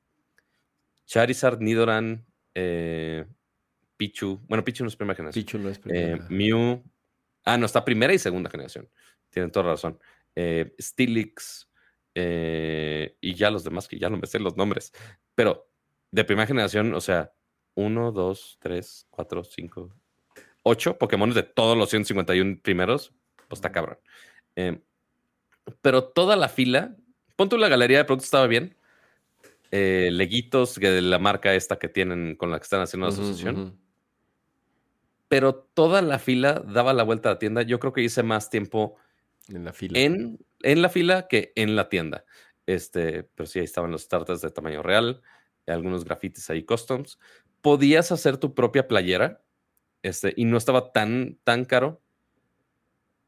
[1.06, 3.26] Charizard, Nidoran, eh,
[3.96, 4.40] Pichu.
[4.48, 5.44] Bueno, Pichu no es primera generación.
[5.44, 6.16] Pichu no es primera.
[6.16, 6.82] Eh, Mew.
[7.44, 8.88] Ah, no, está primera y segunda generación.
[9.30, 9.98] Tienen toda razón.
[10.34, 11.66] Eh, Stilix.
[12.14, 14.92] y ya los demás que ya no me sé los nombres.
[15.34, 15.70] Pero
[16.10, 17.32] de primera generación, o sea,
[17.74, 19.94] 1, 2, 3, 4, 5,
[20.64, 23.14] 8 Pokémon de todos los 151 primeros.
[23.48, 23.98] Pues está cabrón
[25.82, 26.96] pero toda la fila,
[27.36, 28.76] pon la galería de productos estaba bien.
[29.70, 33.78] Eh, leguitos de la marca esta que tienen con la que están haciendo la asociación.
[35.28, 37.62] Pero toda la fila daba la vuelta a la tienda.
[37.62, 38.96] Yo creo que hice más tiempo
[39.48, 42.24] en la fila, en, en la fila que en la tienda.
[42.66, 45.22] Este, pero sí, ahí estaban los starters de tamaño real,
[45.66, 47.18] algunos grafitis ahí customs.
[47.60, 49.42] Podías hacer tu propia playera,
[50.02, 52.02] este, y no estaba tan, tan caro,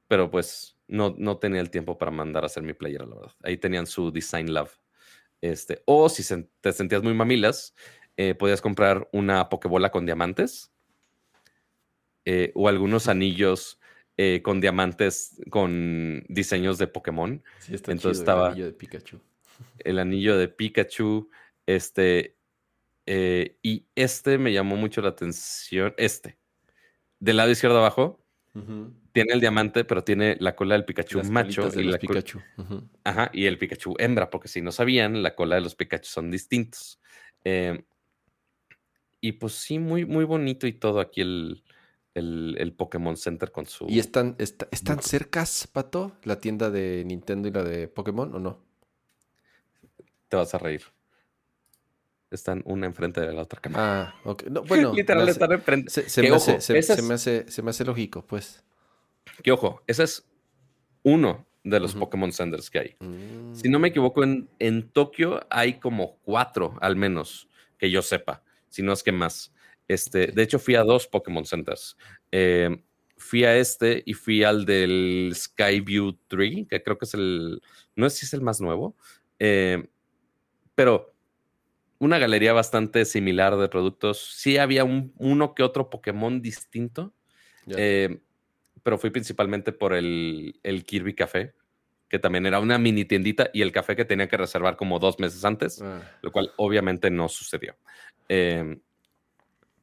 [0.08, 3.32] pero pues no, no tenía el tiempo para mandar a hacer mi playera, la verdad.
[3.42, 4.76] Ahí tenían su Design Love.
[5.40, 6.22] Este, o si
[6.60, 7.74] te sentías muy mamilas,
[8.16, 10.70] eh, podías comprar una Pokébola con diamantes
[12.26, 13.80] eh, o algunos anillos
[14.18, 17.42] eh, con diamantes con diseños de Pokémon.
[17.60, 19.20] Sí, está Entonces estaba el anillo de Pikachu.
[19.78, 21.30] El anillo de Pikachu.
[21.66, 22.36] Este.
[23.06, 25.94] y este me llamó mucho la atención.
[25.96, 26.36] Este.
[27.20, 28.19] Del lado izquierdo abajo
[29.12, 32.40] tiene el diamante, pero tiene la cola del Pikachu macho y la Pikachu.
[33.04, 36.30] Ajá, y el Pikachu hembra, porque si no sabían, la cola de los Pikachu son
[36.30, 37.00] distintos.
[37.44, 37.82] Em,
[39.20, 41.62] y pues sí, muy, muy bonito y todo aquí el,
[42.14, 43.86] el, Pokémon Center con su.
[43.88, 48.58] ¿Y están, están cercas, Pato, la tienda de Nintendo y la de Pokémon o no?
[50.28, 50.82] Te vas a reír.
[52.30, 54.14] Están una enfrente de la otra cámara.
[54.14, 54.44] Ah, ok.
[54.66, 55.90] bueno, literal están enfrente.
[55.90, 58.62] Se, me hace, se, me hace, se me hace lógico, pues.
[59.42, 60.28] Que ojo, ese es
[61.02, 62.96] uno de los Pokémon Centers que hay.
[63.52, 63.90] Si no me mm.
[63.90, 67.48] equivoco, en, en, Tokio hay como cuatro al menos,
[67.78, 69.52] que yo sepa, si no es que más.
[69.88, 71.96] Este, de hecho, fui a dos Pokémon Centers.
[72.30, 72.82] Eh,
[73.16, 77.60] fui a este y fui al del Skyview 3, que creo que es el,
[77.94, 78.96] no sé si es el más nuevo,
[79.38, 79.88] eh,
[80.74, 81.12] pero
[82.00, 84.32] una galería bastante similar de productos.
[84.34, 87.12] Sí había un, uno que otro Pokémon distinto.
[87.76, 88.18] Eh,
[88.82, 91.54] pero fui principalmente por el, Kirby Café,
[92.08, 95.18] que también era una mini tiendita y el café que tenía que reservar como dos
[95.20, 96.00] meses antes, ah.
[96.22, 97.76] lo cual obviamente no sucedió.
[98.28, 98.80] Em,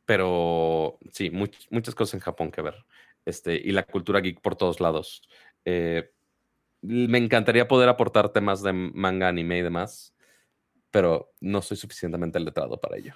[0.06, 2.84] pero sí, muchas cosas en Japón que ver.
[3.26, 5.22] Este, y la cultura geek por todos lados.
[5.66, 6.12] Eh,
[6.82, 10.16] me encantaría poder aportar temas de manga, anime y demás,
[10.92, 13.14] pero no soy suficientemente letrado para ello.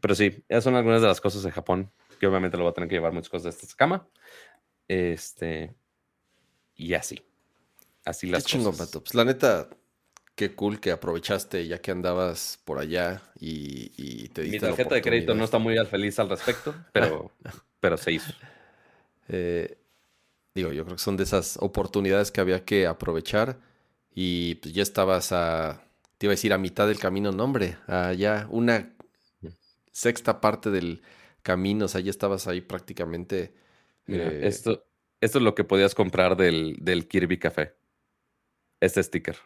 [0.00, 1.90] Pero sí, esas son algunas de las cosas de Japón,
[2.20, 4.06] que obviamente lo voy a tener que llevar muchas cosas de esta cama.
[4.88, 5.74] Este,
[6.74, 7.22] y así.
[8.04, 9.02] Así las Qué chingón, Pato.
[9.02, 9.68] Pues la neta,
[10.36, 15.02] qué cool que aprovechaste ya que andabas por allá y, te diste Mi tarjeta de
[15.02, 17.32] crédito no está muy feliz al respecto, pero,
[17.80, 18.32] pero se hizo.
[19.28, 19.76] Eh,
[20.54, 23.58] digo, yo creo que son de esas oportunidades que había que aprovechar
[24.14, 25.85] y pues ya estabas a,
[26.18, 27.76] te iba a decir a mitad del camino, no hombre,
[28.16, 28.94] ya una
[29.92, 31.02] sexta parte del
[31.42, 33.54] camino, o sea, ya estabas ahí prácticamente.
[34.08, 34.84] Eh, esto,
[35.20, 37.76] esto es lo que podías comprar del, del Kirby Café.
[38.80, 39.36] Este sticker.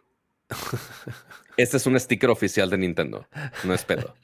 [1.56, 3.28] este es un sticker oficial de Nintendo.
[3.64, 4.14] No es pedo.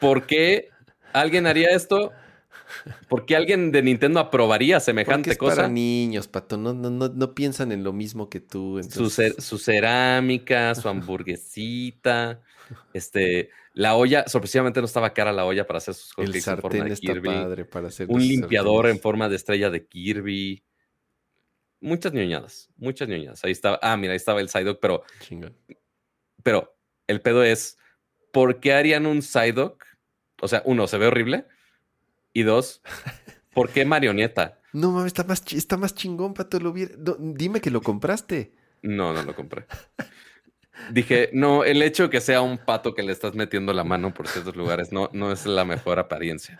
[0.00, 0.70] ¿Por qué
[1.12, 2.12] alguien haría esto?
[3.08, 5.56] ¿Por qué alguien de Nintendo aprobaría semejante es cosa?
[5.56, 8.80] Para niños, pato, no, no, no, piensan en lo mismo que tú.
[8.82, 12.40] Su, cerámica, su hamburguesita,
[12.92, 17.14] este, la olla, sorpresivamente no estaba cara la olla para hacer sus El sartén está
[17.20, 20.64] padre para hacer Un limpiador en forma de estrella de Kirby.
[21.80, 23.44] Muchas ñoñadas, muchas ñoñadas.
[23.44, 25.02] Ahí estaba, ah, mira, ahí estaba el Psyduck, pero.
[26.42, 26.76] Pero
[27.06, 27.78] el pedo es,
[28.32, 29.84] ¿por qué harían un Psyduck?
[30.40, 31.46] O sea, uno, se ve horrible.
[32.34, 32.82] Y dos,
[33.54, 34.60] ¿por qué marioneta?
[34.74, 36.58] No mames, está más, está más chingón, Pato.
[36.58, 36.74] Lo
[37.18, 38.52] dime que lo compraste.
[38.82, 39.66] No, no lo compré.
[40.90, 44.12] Dije, no, el hecho de que sea un pato que le estás metiendo la mano
[44.12, 46.58] por ciertos lugares no, no es la mejor apariencia.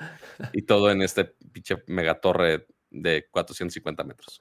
[0.53, 4.41] Y todo en este pinche megatorre de 450 metros.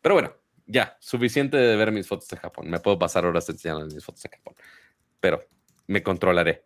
[0.00, 0.34] Pero bueno,
[0.66, 2.70] ya, suficiente de ver mis fotos de Japón.
[2.70, 4.54] Me puedo pasar horas enseñando mis fotos de Japón.
[5.20, 5.46] Pero
[5.86, 6.64] me controlaré.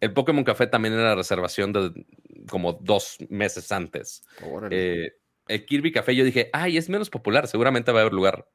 [0.00, 2.06] El Pokémon Café también era reservación de
[2.48, 4.22] como dos meses antes.
[4.70, 5.12] Eh,
[5.48, 8.48] el Kirby Café yo dije, ay, es menos popular, seguramente va a haber lugar.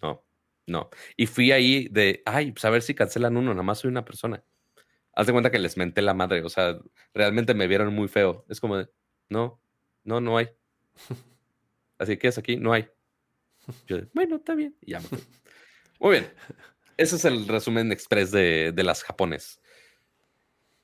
[0.00, 0.24] No,
[0.66, 0.90] no.
[1.16, 4.04] Y fui ahí de, ay, pues a ver si cancelan uno, nada más soy una
[4.04, 4.44] persona.
[5.14, 6.78] Haz de cuenta que les menté la madre, o sea,
[7.12, 8.44] realmente me vieron muy feo.
[8.48, 8.88] Es como de,
[9.28, 9.60] no,
[10.04, 10.48] no, no hay.
[11.98, 12.88] Así que es aquí, no hay.
[13.86, 14.76] Yo bueno, está bien.
[14.80, 15.06] Y ya me
[16.00, 16.32] Muy bien.
[16.96, 19.61] Ese es el resumen express de, de las japones.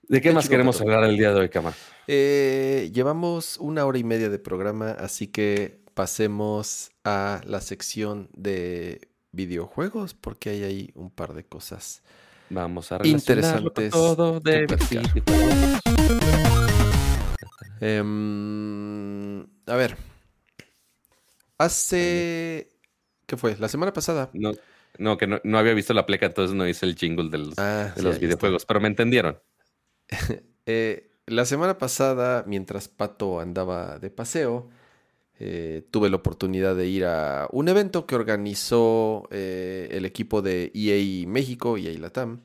[0.08, 1.74] ¿De qué, más queremos hablar el día de hoy, Cama?
[2.06, 9.08] Eh, llevamos una hora y media de programa, así que pasemos a la sección de
[9.32, 12.02] videojuegos, porque hay ahí un par de cosas
[12.50, 13.90] Vamos a interesantes.
[13.90, 14.66] Todo de
[17.80, 19.96] em, a ver,
[21.58, 22.70] hace
[23.26, 23.56] ¿qué fue?
[23.58, 24.30] La semana pasada.
[24.32, 24.52] No,
[24.98, 27.92] no que no, había visto la pleca, entonces no hice el jingle de los, ah,
[28.18, 29.38] videojuegos, pero me entendieron.
[30.70, 34.68] Eh, la semana pasada, mientras Pato andaba de paseo,
[35.40, 40.72] eh, tuve la oportunidad de ir a un evento que organizó eh, el equipo de
[40.74, 42.42] EA México, EA Latam,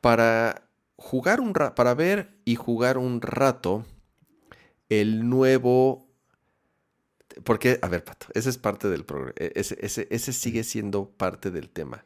[0.00, 3.84] para jugar un para ver y jugar un rato
[4.88, 6.08] el nuevo.
[7.44, 9.34] Porque, a ver, Pato, ese es parte del programa.
[9.36, 12.04] E, ese, sigue siendo parte del tema.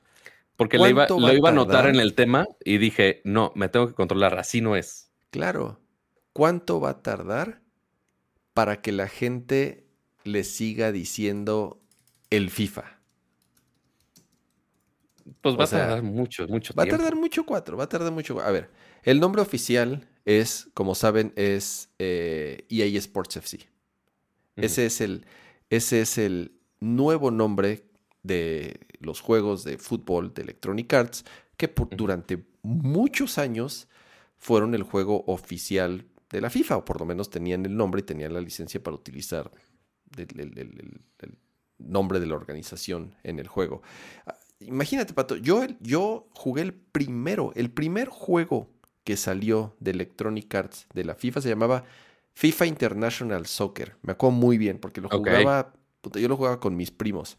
[0.56, 3.88] Porque lo iba, lo iba a notar en el tema y dije, no, me tengo
[3.88, 5.10] que controlar, así no es.
[5.30, 5.80] Claro.
[6.32, 7.62] ¿Cuánto va a tardar
[8.54, 9.86] para que la gente
[10.24, 11.82] le siga diciendo
[12.30, 13.00] el FIFA?
[15.40, 16.92] Pues va a tardar mucho, mucho va tiempo.
[16.92, 18.40] Va a tardar mucho cuatro, va a tardar mucho.
[18.40, 18.70] A ver,
[19.02, 23.68] el nombre oficial es, como saben, es EA eh, e Sports FC.
[24.56, 25.26] Ese, es el,
[25.68, 27.85] ese es el nuevo nombre
[28.26, 31.24] de los juegos de fútbol de Electronic Arts
[31.56, 33.88] que durante muchos años
[34.36, 38.04] fueron el juego oficial de la FIFA, o por lo menos tenían el nombre y
[38.04, 39.50] tenían la licencia para utilizar
[40.16, 41.00] el,
[41.78, 43.82] nombre de la organización en el juego.
[44.26, 48.70] Ah, imagínate, Pato, yo, yo jugué el primero, el primer juego
[49.04, 51.84] que salió de Electronic Arts de la FIFA se llamaba
[52.34, 53.96] FIFA International Soccer.
[54.02, 55.74] Me acuerdo muy bien porque lo jugaba,
[56.14, 57.38] yo lo jugaba con mis primos.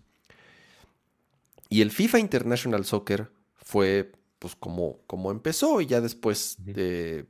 [1.70, 7.26] Y el FIFA International Soccer fue pues como, como empezó y ya después de,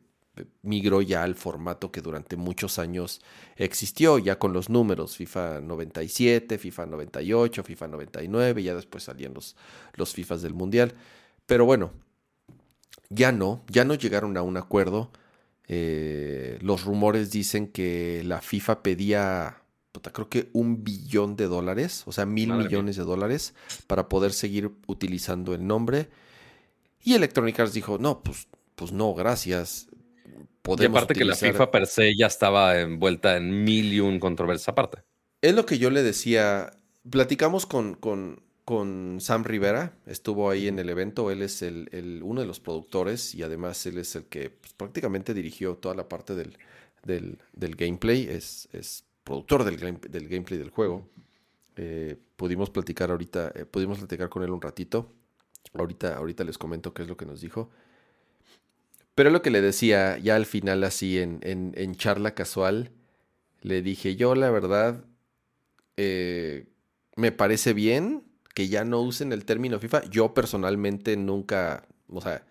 [0.61, 3.21] migró ya al formato que durante muchos años
[3.55, 9.55] existió, ya con los números, FIFA 97, FIFA 98, FIFA 99, ya después salían los,
[9.93, 10.93] los FIFAs del Mundial.
[11.45, 11.91] Pero bueno,
[13.09, 15.11] ya no, ya no llegaron a un acuerdo.
[15.67, 19.61] Eh, los rumores dicen que la FIFA pedía
[20.13, 23.53] creo que un billón de dólares, o sea, mil millones de dólares,
[23.87, 26.09] para poder seguir utilizando el nombre.
[27.03, 29.87] Y Electronic Arts dijo, no, pues, pues no, gracias.
[30.61, 34.19] Podemos y aparte que la FIFA per se ya estaba envuelta en mil y un
[34.19, 35.03] controversias aparte.
[35.41, 36.71] Es lo que yo le decía.
[37.09, 42.41] Platicamos con, con, con Sam Rivera, estuvo ahí en el evento, él es el, uno
[42.41, 46.35] de los productores y además él es el que pues, prácticamente dirigió toda la parte
[46.35, 46.57] del,
[47.03, 51.05] del, gameplay, es, es productor del, del, gameplay del juego.
[51.75, 55.11] Eh, pudimos platicar ahorita, eh, pudimos platicar con él un ratito,
[55.73, 57.69] ahorita, ahorita les comento qué es lo que nos dijo.
[59.15, 62.91] Pero lo que le decía ya al final así en, en, charla casual,
[63.61, 65.03] le dije yo la verdad,
[65.97, 66.67] eh,
[67.15, 68.23] me parece bien,
[68.55, 70.05] que ya no usen el término FIFA.
[70.09, 72.45] Yo personalmente nunca, o sea,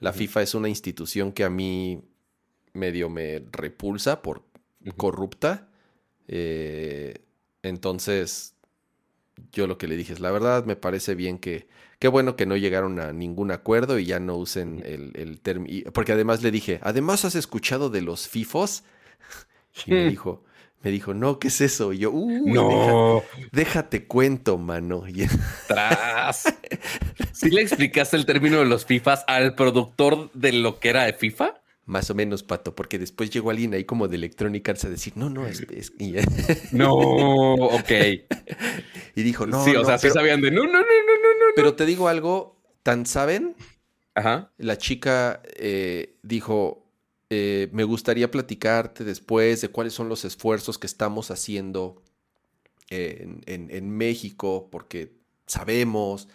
[0.00, 2.02] la FIFA es una institución que a mí
[2.72, 4.42] medio me repulsa por
[4.96, 5.68] corrupta.
[6.28, 7.24] Eh,
[7.62, 8.54] entonces,
[9.52, 11.68] yo lo que le dije es, la verdad me parece bien que,
[11.98, 15.90] qué bueno que no llegaron a ningún acuerdo y ya no usen el, el término.
[15.92, 18.84] Porque además le dije, además has escuchado de los FIFOs.
[19.86, 20.44] Y me dijo,
[20.82, 21.92] me dijo, no, ¿qué es eso?
[21.92, 23.22] Y yo, no.
[23.52, 25.04] déjate cuento, mano.
[25.68, 26.52] Tras.
[27.32, 31.12] ¿Sí le explicaste el término de los FIFAs al productor de lo que era de
[31.12, 31.54] FIFA?
[31.84, 35.14] Más o menos, Pato, porque después llegó alguien ahí como de Electronic Arts a decir,
[35.16, 35.62] no, no, es...
[36.72, 37.90] no, ok.
[39.14, 41.52] Y dijo, no, Sí, o sea, sí sabían de, no, no, no, no, no, no.
[41.54, 43.56] Pero te digo algo, ¿tan saben?
[44.14, 44.50] Ajá.
[44.56, 46.86] La chica eh, dijo,
[47.28, 52.02] eh, me gustaría platicarte después de cuáles son los esfuerzos que estamos haciendo
[52.88, 55.12] en, México, porque
[55.46, 56.28] sabemos.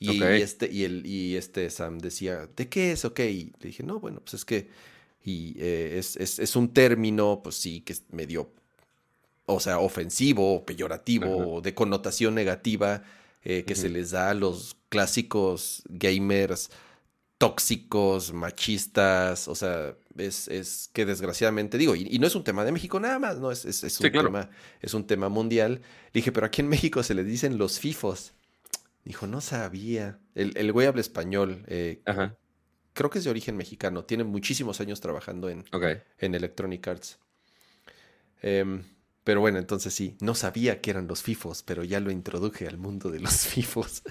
[0.00, 3.04] Y, este, y, el, y este Sam decía, ¿de qué es?
[3.04, 3.20] Ok.
[3.20, 4.68] Y le dije, no, bueno, pues es que
[5.24, 8.50] y, eh, es, un término, pues sí, que es medio,
[9.46, 13.02] o sea, ofensivo, peyorativo, de connotación negativa,
[13.42, 16.70] eh, que se les da a los clásicos gamers
[17.36, 22.98] tóxicos, machistas, o sea, es, que desgraciadamente digo, y, no es un tema de México
[22.98, 24.50] nada más, no, es, un, tema,
[24.80, 25.82] es un tema mundial.
[26.12, 28.32] dije, pero aquí en México se le dicen los FIFOs.
[29.08, 30.20] Dijo, no sabía.
[30.34, 31.64] El, el güey habla español.
[31.66, 32.02] Eh,
[32.92, 34.04] creo que es de origen mexicano.
[34.04, 35.64] Tiene muchísimos años trabajando en,
[36.18, 37.18] en Electronic Arts.
[38.42, 38.82] Em,
[39.24, 42.76] pero bueno, entonces sí, no sabía que eran los FIFOs, pero ya lo introduje al
[42.76, 44.02] mundo de los FIFOs.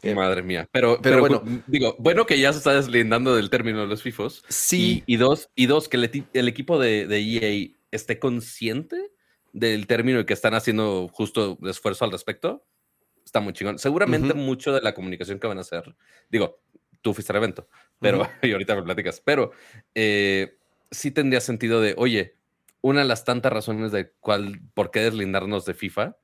[0.00, 0.68] Eh, Madre mía.
[0.70, 4.44] Pero, pero, bueno, digo, bueno que ya se está deslindando del término de los FIFOs.
[4.48, 5.02] Sí.
[5.06, 9.10] Y, dos, y dos, que el, equipo de, EA e esté consciente
[9.52, 12.64] del término y que están haciendo justo esfuerzo al respecto.
[13.26, 13.78] Está muy chingón.
[13.78, 15.94] Seguramente mucho de la comunicación que van a hacer,
[16.30, 16.62] digo,
[17.02, 17.68] tú fuiste al evento,
[18.00, 19.50] pero, y ahorita me platicas, pero
[19.94, 20.58] eh,
[20.90, 22.36] sí tendría sentido de, oye,
[22.80, 26.16] una de las tantas razones de cuál, por qué deslindarnos de FIFA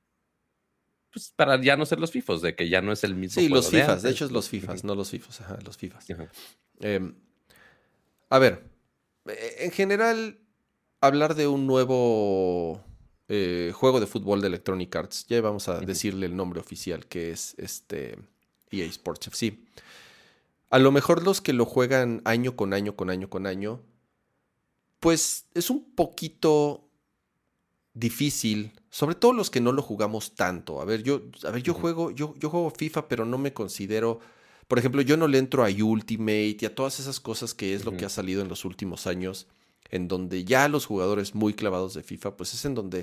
[1.12, 3.42] pues, para ya no ser los FIFOs, de que ya no es el mismo.
[3.42, 6.06] Sí, los FIFAs, de, hecho es los FIFAs, no los FIFOs, ajá, los FIFAs.
[6.80, 7.14] Em,
[8.30, 8.64] a ver,
[9.26, 10.38] e, en general,
[11.00, 12.82] hablar de un nuevo
[13.34, 17.30] eh, juego de fútbol de Electronic Arts, ya vamos a decirle el nombre oficial, que
[17.30, 18.18] es este
[18.70, 19.58] EA Sports FC.
[20.68, 23.80] A lo mejor los que lo juegan año con año, con año, con año,
[25.00, 26.90] pues es un poquito
[27.94, 30.82] difícil, sobre todo los que no lo jugamos tanto.
[30.82, 34.20] A ver, yo, a ver, yo juego, yo, yo juego FIFA, pero no me considero.
[34.68, 37.86] Por ejemplo, yo no le entro a Ultimate y a todas esas cosas que es
[37.86, 39.46] lo que ha salido en los últimos años,
[39.92, 43.02] en donde ya los jugadores muy clavados de FIFA, pues es en donde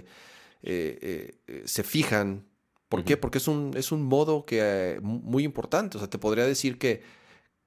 [0.63, 2.45] eh, eh, eh, se fijan.
[2.89, 3.15] ¿Por qué?
[3.15, 5.97] Porque es un, es un modo que, muy importante.
[5.97, 7.03] O sea, te podría decir que,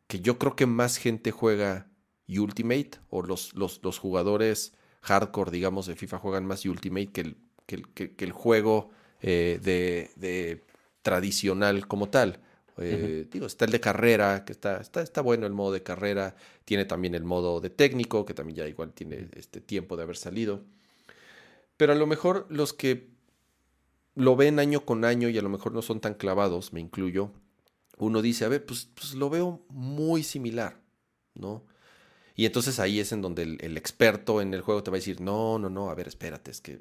[0.09, 1.91] que yo creo que más gente juega
[2.29, 7.37] Ultimate o los, los, los jugadores hardcore, digamos, de FIFA juegan más Ultimate que el,
[7.67, 8.91] que el, juego
[9.21, 10.65] eh, de,
[11.03, 12.41] tradicional como tal.
[12.79, 16.35] Eh, digo, está el de carrera, que está, está, está bueno el modo de carrera.
[16.65, 20.17] Tiene también el modo de técnico, que también ya igual tiene este tiempo de haber
[20.17, 20.63] salido.
[21.77, 23.09] Pero a lo mejor los que
[24.15, 27.33] lo ven año con año y a lo mejor no son tan clavados, me incluyo,
[27.99, 30.81] uno dice, a ver, pues, pues lo veo muy similar,
[31.35, 31.65] ¿no?
[32.35, 35.21] Y entonces ahí es en donde el, experto en el juego te va a decir,
[35.21, 36.81] no, no, no, a ver, espérate, es que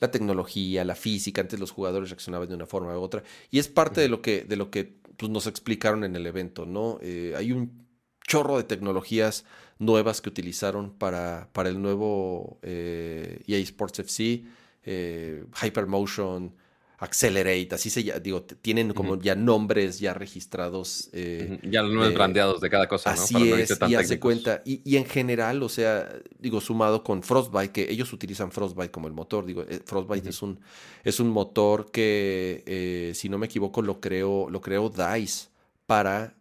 [0.00, 3.22] la tecnología, la física, antes los jugadores reaccionaban de una forma u otra.
[3.50, 6.66] Y es parte de lo que, de lo que pues, nos explicaron en el evento,
[6.66, 6.98] ¿no?
[7.02, 7.86] Eh, hay un
[8.26, 9.44] chorro de tecnologías
[9.78, 14.44] nuevas que utilizaron para, para el nuevo eh, EA Sports FC,
[14.84, 16.54] eh, Hypermotion,
[16.98, 21.10] Accelerate, así se llama, digo, tienen como ya nombres ya registrados.
[21.12, 23.40] Eh, ya los nombres brandeados de cada cosa, así ¿no?
[23.40, 24.62] Así es, y hace cuenta.
[24.64, 29.12] Y, en general, o sea, digo, sumado con Frostbite, que ellos utilizan Frostbite como el
[29.12, 30.58] motor, digo, eh, Frostbite es, un,
[31.04, 35.48] es un motor que, eh, si no me equivoco, lo creó, lo creó DICE
[35.84, 36.34] para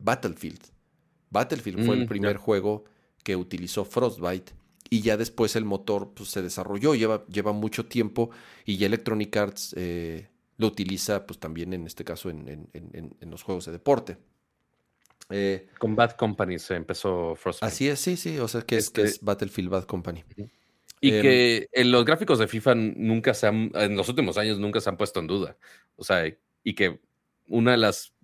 [0.00, 0.60] Battlefield.
[1.30, 2.84] Battlefield fue el mm, primer juego
[3.22, 4.55] que utilizó Frostbite
[4.90, 8.30] y ya después el motor pues, se desarrolló, lleva, lleva mucho tiempo
[8.64, 12.68] y ya Electronic Arts eh, lo utiliza pues también en este caso en,
[13.20, 14.18] los juegos de deporte.
[15.28, 17.66] Eh, Con Bad Company se empezó Frostbite.
[17.66, 20.24] Así es, sí, sí, o sea que, es, que es este Battlefield Bad Company.
[21.00, 24.58] Y em, que en los gráficos de FIFA nunca se han, en los últimos años
[24.58, 25.56] nunca se han puesto en duda.
[25.96, 26.24] O sea,
[26.62, 27.00] y que
[27.48, 28.14] una de las,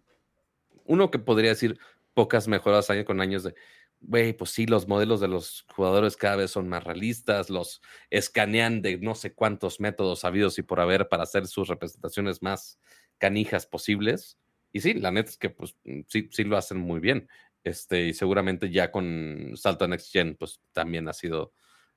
[0.85, 1.79] uno que podría decir
[2.15, 3.55] pocas mejoras año con años de,
[4.03, 7.81] güey, pues sí, los modelos de los jugadores cada vez son más realistas, los
[8.11, 12.79] escanean de no sé cuántos métodos habidos y por haber para hacer sus representaciones más
[13.19, 14.39] canijas posibles.
[14.73, 17.29] Y sí, la neta es que pues mm, sí, sí lo hacen muy bien.
[17.65, 21.53] Este, y seguramente ya con Salto Next Gen, pues también ha sido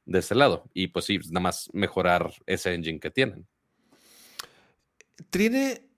[0.06, 0.69] de ese lado.
[0.73, 3.48] Y pues sí, nada más mejorar ese engine que tienen.
[5.30, 5.90] Tiene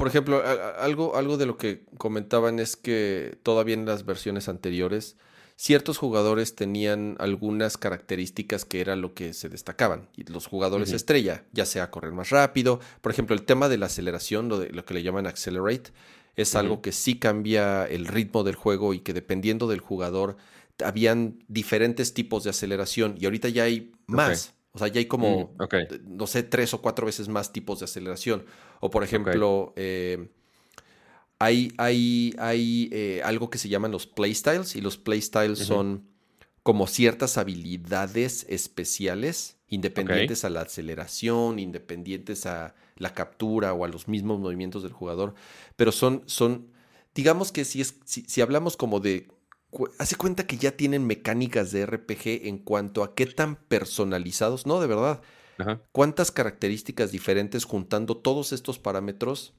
[0.00, 0.42] por ejemplo,
[0.78, 5.18] algo, algo de lo que comentaban es que todavía en las versiones anteriores,
[5.56, 10.08] ciertos jugadores tenían algunas características que era lo que se destacaban.
[10.16, 13.86] Y los jugadores estrella, ya sea correr más rápido, por ejemplo, el tema de la
[13.86, 15.90] aceleración, lo, de, lo que le llaman accelerate,
[16.34, 20.38] es algo que sí cambia el ritmo del juego y que dependiendo del jugador,
[20.82, 24.54] habían diferentes tipos de aceleración y ahorita ya hay más.
[24.72, 27.86] O sea, ya hay como, mm, no sé, tres o cuatro veces más tipos de
[27.86, 28.44] aceleración.
[28.80, 30.28] O por ejemplo, eh,
[31.38, 36.08] hay, hay, hay eh, algo que se llaman los playstyles y los playstyles son
[36.62, 44.08] como ciertas habilidades especiales independientes a la aceleración, independientes a la captura o a los
[44.08, 45.34] mismos movimientos del jugador.
[45.76, 46.68] Pero son, son
[47.14, 49.28] digamos que si, es, si hablamos como de
[49.98, 54.80] hace cuenta que ya tienen mecánicas de RPG en cuanto a qué tan personalizados, no,
[54.80, 55.20] de verdad,
[55.92, 59.54] cuántas características diferentes juntando todos estos parámetros,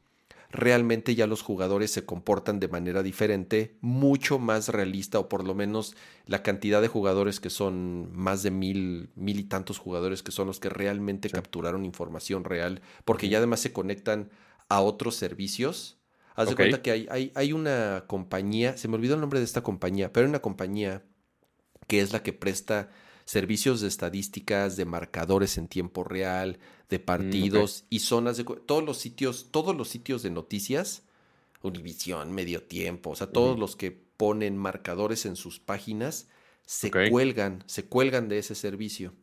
[0.49, 5.55] realmente ya los jugadores se comportan de manera diferente, mucho más realista, o por lo
[5.55, 10.31] menos la cantidad de jugadores que son más de mil, mil y tantos jugadores que
[10.31, 14.29] son los que realmente capturaron información real, porque ya además se conectan
[14.67, 16.00] a otros servicios
[16.35, 19.45] Haz de cuenta que hay, hay, hay, una compañía, se me olvidó el nombre de
[19.45, 21.03] esta compañía, pero hay una compañía
[21.87, 22.89] que es la que presta
[23.25, 26.59] servicios de estadísticas, de marcadores en tiempo real,
[26.89, 31.03] de mm, partidos y zonas de todos los sitios, todos los sitios de noticias,
[31.61, 36.27] Univisión, Medio Tiempo, o sea, todos los que ponen marcadores en sus páginas
[36.65, 39.13] se cuelgan, se cuelgan de ese servicio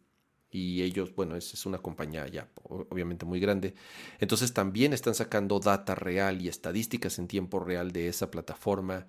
[0.51, 3.75] y ellos, bueno, es, es, una compañía ya obviamente muy grande.
[4.19, 9.07] Entonces también están sacando data real y estadísticas en tiempo real de esa plataforma.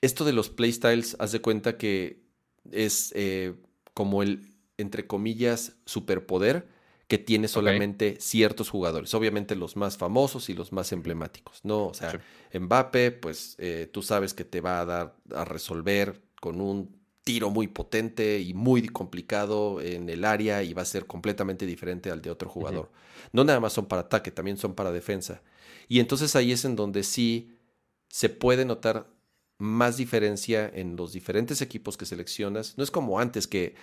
[0.00, 2.22] Esto de los playstyles, haz de cuenta que
[2.70, 3.54] es eh,
[3.94, 6.68] como el, entre comillas, superpoder
[7.08, 9.14] que tiene solamente ciertos jugadores.
[9.14, 11.86] Obviamente los más famosos y los más emblemáticos, ¿no?
[11.86, 12.20] O sea,
[12.52, 17.50] Mbappe, pues eh, tú sabes que te va a dar a resolver con un tiro
[17.50, 22.22] muy potente y muy complicado en el área y va a ser completamente diferente al
[22.22, 22.92] de otro jugador.
[23.32, 25.42] No nada más son para ataque, también son para defensa.
[25.88, 27.50] Y entonces ahí es en donde sí
[28.08, 29.08] se puede notar
[29.58, 32.78] más diferencia en los diferentes equipos que seleccionas.
[32.78, 33.74] No es como antes que,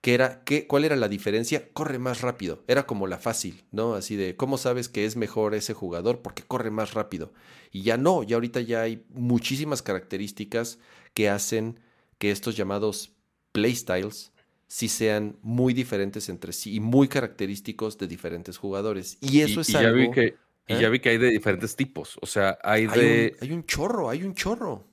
[0.00, 1.72] que era, que, ¿cuál era la diferencia?
[1.72, 2.62] Corre más rápido.
[2.68, 3.94] Era como la fácil, ¿no?
[3.96, 6.22] Así de, ¿cómo sabes que es mejor ese jugador?
[6.22, 7.32] Porque corre más rápido.
[7.72, 10.78] Y ya no, ya ahorita ya hay muchísimas características
[11.14, 11.80] que hacen
[12.22, 13.10] que estos llamados
[13.50, 14.32] playstyles
[14.68, 19.18] sí sean muy diferentes entre sí y muy característicos de diferentes jugadores.
[19.20, 19.90] Y eso es algo...
[19.90, 20.36] Ya vi que,
[20.68, 20.90] Y ya ¿eh?
[20.90, 22.16] vi que hay de diferentes tipos.
[22.22, 23.34] O sea, hay de...
[23.40, 24.86] Hay un, chorro, hay un chorro.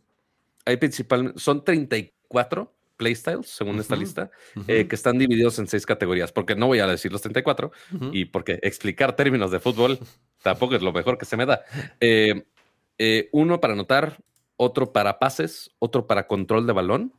[0.65, 1.39] Hay principalmente...
[1.39, 4.31] Son 34 playstyles, según esta lista,
[4.67, 7.71] eh, que están divididos en seis categorías, porque no voy a decir los 34
[8.11, 9.99] y porque explicar términos de fútbol
[10.41, 11.63] tampoco es lo mejor que se me da.
[11.99, 14.17] Eh, uno para anotar,
[14.57, 17.13] otro para pases, otro para control de balón,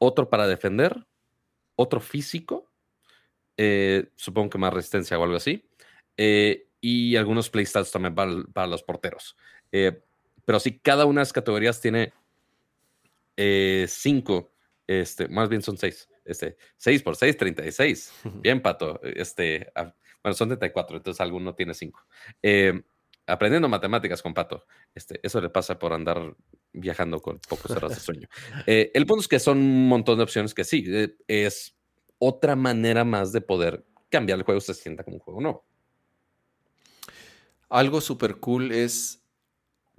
[0.00, 1.06] otro para defender,
[1.76, 2.72] otro físico,
[3.56, 5.68] eh, supongo que más resistencia o algo así,
[6.16, 9.36] eh, y algunos playstyles también para, los porteros.
[9.70, 10.02] Eh,
[10.44, 12.12] pero sí, cada una de las categorías tiene
[13.86, 14.52] cinco,
[14.86, 16.08] este, más bien son seis.
[16.22, 18.12] Este, 6 por 6, 36.
[18.42, 19.00] Bien, Pato.
[19.02, 22.06] Este, ah, bueno, son 34, entonces alguno tiene cinco
[23.30, 24.66] aprendiendo matemáticas con Pato.
[24.94, 26.34] Este, eso le pasa por andar
[26.72, 28.28] viajando con pocos horas de sueño.
[28.66, 31.76] Eh, el punto es que son un montón de opciones que sí, eh, es
[32.18, 35.64] otra manera más de poder cambiar el juego, se sienta como un juego nuevo.
[37.68, 39.22] Algo súper cool es,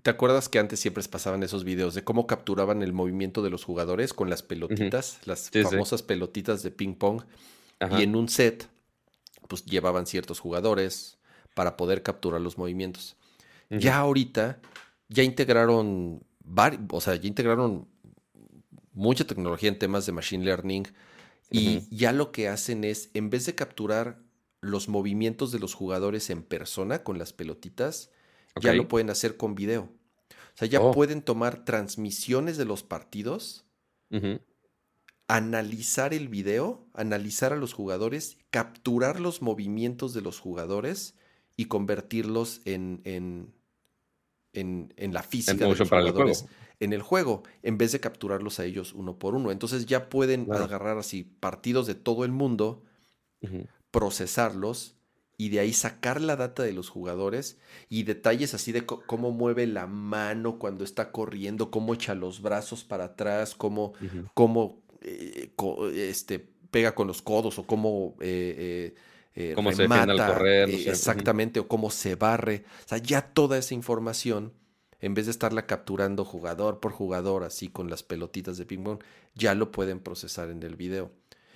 [0.03, 3.63] ¿te acuerdas que antes siempre pasaban esos videos de cómo capturaban el movimiento de los
[3.63, 7.23] jugadores con las pelotitas, las famosas pelotitas de ping pong?
[7.97, 8.69] Y en un set,
[9.47, 11.17] pues llevaban ciertos jugadores
[11.55, 13.17] para poder capturar los movimientos.
[13.69, 14.59] Ya ahorita,
[15.07, 16.23] ya integraron,
[16.89, 17.87] o sea, ya integraron
[18.93, 20.87] mucha tecnología en temas de machine learning
[21.49, 24.21] Y ya lo que hacen es, en vez de capturar
[24.61, 28.11] los movimientos de los jugadores en persona con las pelotitas,
[28.61, 29.89] ya lo pueden hacer con video.
[30.53, 30.91] O sea, ya oh.
[30.91, 33.65] pueden tomar transmisiones de los partidos,
[35.27, 41.15] analizar el video, analizar a los jugadores, capturar los movimientos de los jugadores
[41.55, 43.53] y convertirlos en, en,
[44.53, 46.45] en, la física de los jugadores
[46.81, 49.51] en el juego, en vez de capturarlos a ellos uno por uno.
[49.51, 52.83] Entonces ya pueden agarrar así partidos de todo el mundo,
[53.91, 54.95] procesarlos
[55.37, 59.67] y de ahí sacar la data de los jugadores y detalles así de cómo mueve
[59.67, 63.93] la mano cuando está corriendo, cómo echa los brazos para atrás, cómo,
[64.33, 65.51] cómo eh,
[65.95, 66.39] este,
[66.71, 68.15] pega con los codos o cómo...
[68.19, 68.95] Eh, eh,
[69.55, 70.69] cómo se al correr.
[70.69, 72.65] Exactamente, o cómo se barre.
[72.85, 74.53] O sea, ya toda esa información
[75.01, 78.99] en vez de estarla capturando jugador por jugador, así con las pelotitas de ping pong,
[79.33, 81.11] ya lo pueden procesar en el video.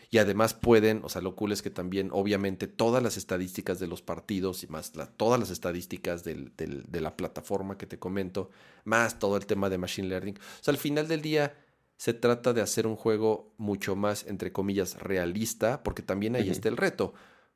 [0.09, 3.87] Y además pueden, o sea, lo cool es que también, obviamente, todas las estadísticas de
[3.87, 8.49] los partidos y más todas las estadísticas de la plataforma que te comento,
[8.83, 10.35] más todo el tema de Machine Learning.
[10.37, 11.55] O sea, al final del día
[11.97, 16.69] se trata de hacer un juego mucho más, entre comillas, realista, porque también ahí está
[16.69, 17.13] el reto.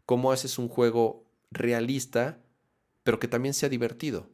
[0.09, 2.41] ¿Cómo haces un juego realista,
[3.03, 4.27] pero que también sea divertido?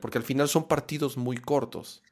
[0.00, 2.02] Porque al final son partidos muy cortos.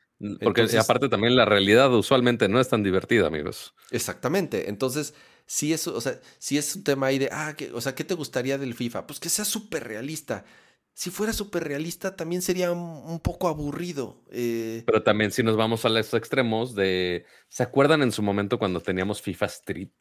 [0.42, 3.74] Porque aparte también la realidad usualmente no es tan divertida, amigos.
[3.90, 4.68] Exactamente.
[4.68, 5.14] Entonces,
[5.46, 8.04] si es, o sea, si es un tema ahí de, ah, que, o sea, ¿qué
[8.04, 9.06] te gustaría del FIFA?
[9.06, 10.44] Pues que sea súper realista.
[10.92, 14.22] Si fuera súper realista, también sería un, poco aburrido.
[14.30, 14.82] Eh.
[14.84, 18.80] Pero también si nos vamos a los extremos de, ¿se acuerdan en su momento cuando
[18.80, 19.94] teníamos FIFA Street?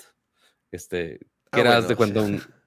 [0.69, 1.19] Este,
[1.49, 2.41] que ah, era de cuando un,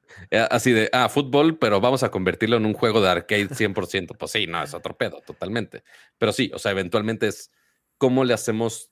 [0.50, 4.16] así de, ah, fútbol, pero vamos a convertirlo en un juego de arcade 100%.
[4.18, 5.82] Pues sí, no, es otro pedo, totalmente.
[6.18, 7.50] Pero sí, o sea, eventualmente es
[7.98, 8.90] cómo le hacemos.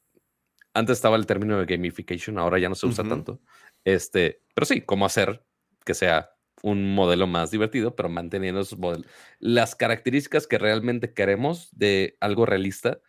[0.74, 3.40] Antes estaba el término de gamification, ahora ya no se usa tanto.
[3.84, 5.44] Este, pero sí, cómo hacer
[5.84, 6.30] que sea
[6.62, 9.06] un modelo más divertido, pero manteniendo esos modelos.
[9.38, 13.00] Las características que realmente queremos de algo realista,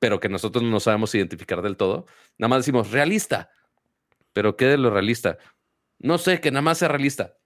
[0.00, 2.06] pero que nosotros no sabemos identificar del todo.
[2.38, 3.50] Nada más decimos realista.
[4.32, 5.38] Pero ¿qué de lo realista?
[6.00, 7.36] No sé, que nada más sea realista.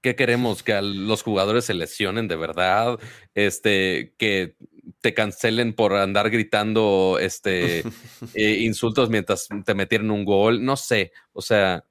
[0.00, 0.62] ¿Qué queremos?
[0.62, 2.98] Que los jugadores se lesionen de verdad,
[3.34, 4.56] este, que
[5.00, 7.80] te cancelen por andar gritando este,
[8.34, 10.64] eh, insultos mientras te metieron un gol.
[10.64, 11.12] No sé.
[11.32, 11.84] O sea,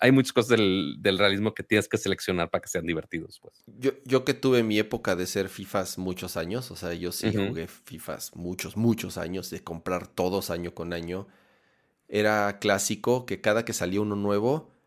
[0.00, 3.40] hay muchas cosas del, realismo que tienes que seleccionar para que sean divertidos.
[3.40, 3.62] Pues.
[3.66, 7.32] Yo, yo que tuve mi época de ser FIFAs muchos años, o sea, yo sí
[7.34, 11.26] jugué FIFAs muchos, muchos años, de comprar todos año con año.
[12.08, 14.77] Era clásico que cada que salía uno nuevo,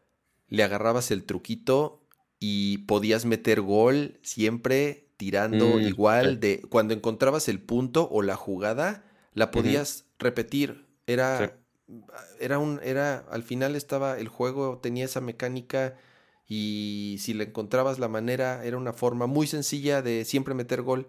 [0.51, 2.03] le agarrabas el truquito
[2.39, 8.35] y podías meter gol siempre tirando mm, igual de cuando encontrabas el punto o la
[8.35, 9.03] jugada
[9.33, 10.87] la podías repetir.
[11.07, 11.57] Era
[12.39, 15.97] era un era al final estaba el juego tenía esa mecánica
[16.47, 21.07] y si le encontrabas la manera era una forma muy sencilla de siempre meter gol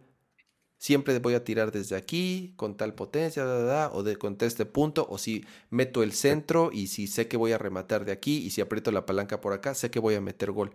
[0.83, 3.45] siempre voy a tirar desde aquí, con tal potencia,
[3.93, 7.53] o de con este punto, o si meto el centro y si sé que voy
[7.53, 10.21] a rematar de aquí y si aprieto la palanca por acá, sé que voy a
[10.21, 10.73] meter gol.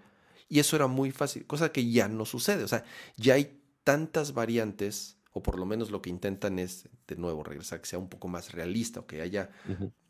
[0.48, 2.64] Y eso era muy fácil, cosa que ya no sucede.
[2.64, 2.86] O sea,
[3.18, 7.82] ya hay tantas variantes, o por lo menos lo que intentan es, de nuevo, regresar,
[7.82, 9.50] que sea un poco más realista, o que haya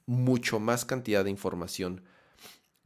[0.05, 2.03] mucho más cantidad de información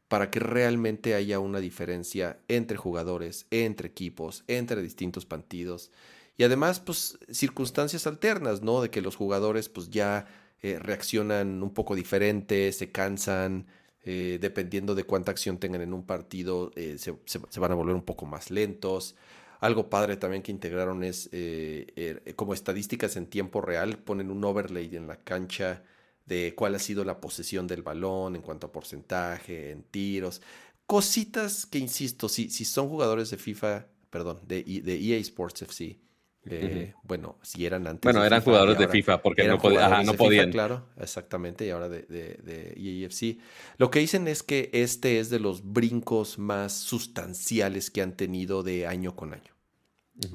[0.07, 5.91] para que realmente haya una diferencia entre jugadores, entre equipos, entre distintos partidos.
[6.37, 8.81] Y además, pues, circunstancias alternas, ¿no?
[8.81, 10.25] De que los jugadores, pues, ya
[10.61, 13.67] eh, reaccionan un poco diferente, se cansan,
[14.03, 18.03] eh, dependiendo de cuánta acción tengan en un partido, eh, se, van a volver un
[18.03, 19.15] poco más lentos.
[19.59, 24.95] Algo padre también que integraron es er, como estadísticas en tiempo real, ponen un overlay
[24.95, 25.83] en la cancha
[26.25, 30.41] de cuál ha sido la posesión del balón en cuanto a porcentaje, en tiros.
[30.85, 35.99] Cositas que, insisto, si, si son jugadores de FIFA, perdón, de, de EA Sports FC,
[36.45, 38.01] eh, bueno, si eran antes.
[38.03, 39.57] Bueno, eran jugadores de FIFA porque no,
[40.03, 40.51] no podían.
[40.51, 43.37] claro, exactamente, y ahora de, de, de, EAFC.
[43.77, 48.63] Lo que dicen es que este es de los brincos más sustanciales que han tenido
[48.63, 49.53] de año con año.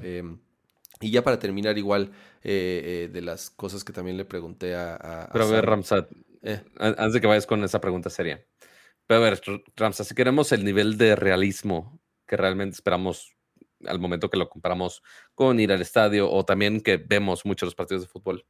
[0.01, 0.39] Em,
[1.01, 2.13] y ya para terminar, igual,
[2.43, 5.29] eh, eh, de las cosas que también le pregunté a.
[5.33, 6.09] Pero a ver, Ramsat,
[6.79, 8.45] antes de que vayas con esa pregunta seria.
[9.09, 9.41] Pero a ver,
[9.75, 13.36] Ramsat, si queremos el nivel de realismo que realmente esperamos
[13.85, 15.03] al momento que lo comparamos
[15.35, 18.45] con ir al estadio o también que vemos muchos los partidos de fútbol.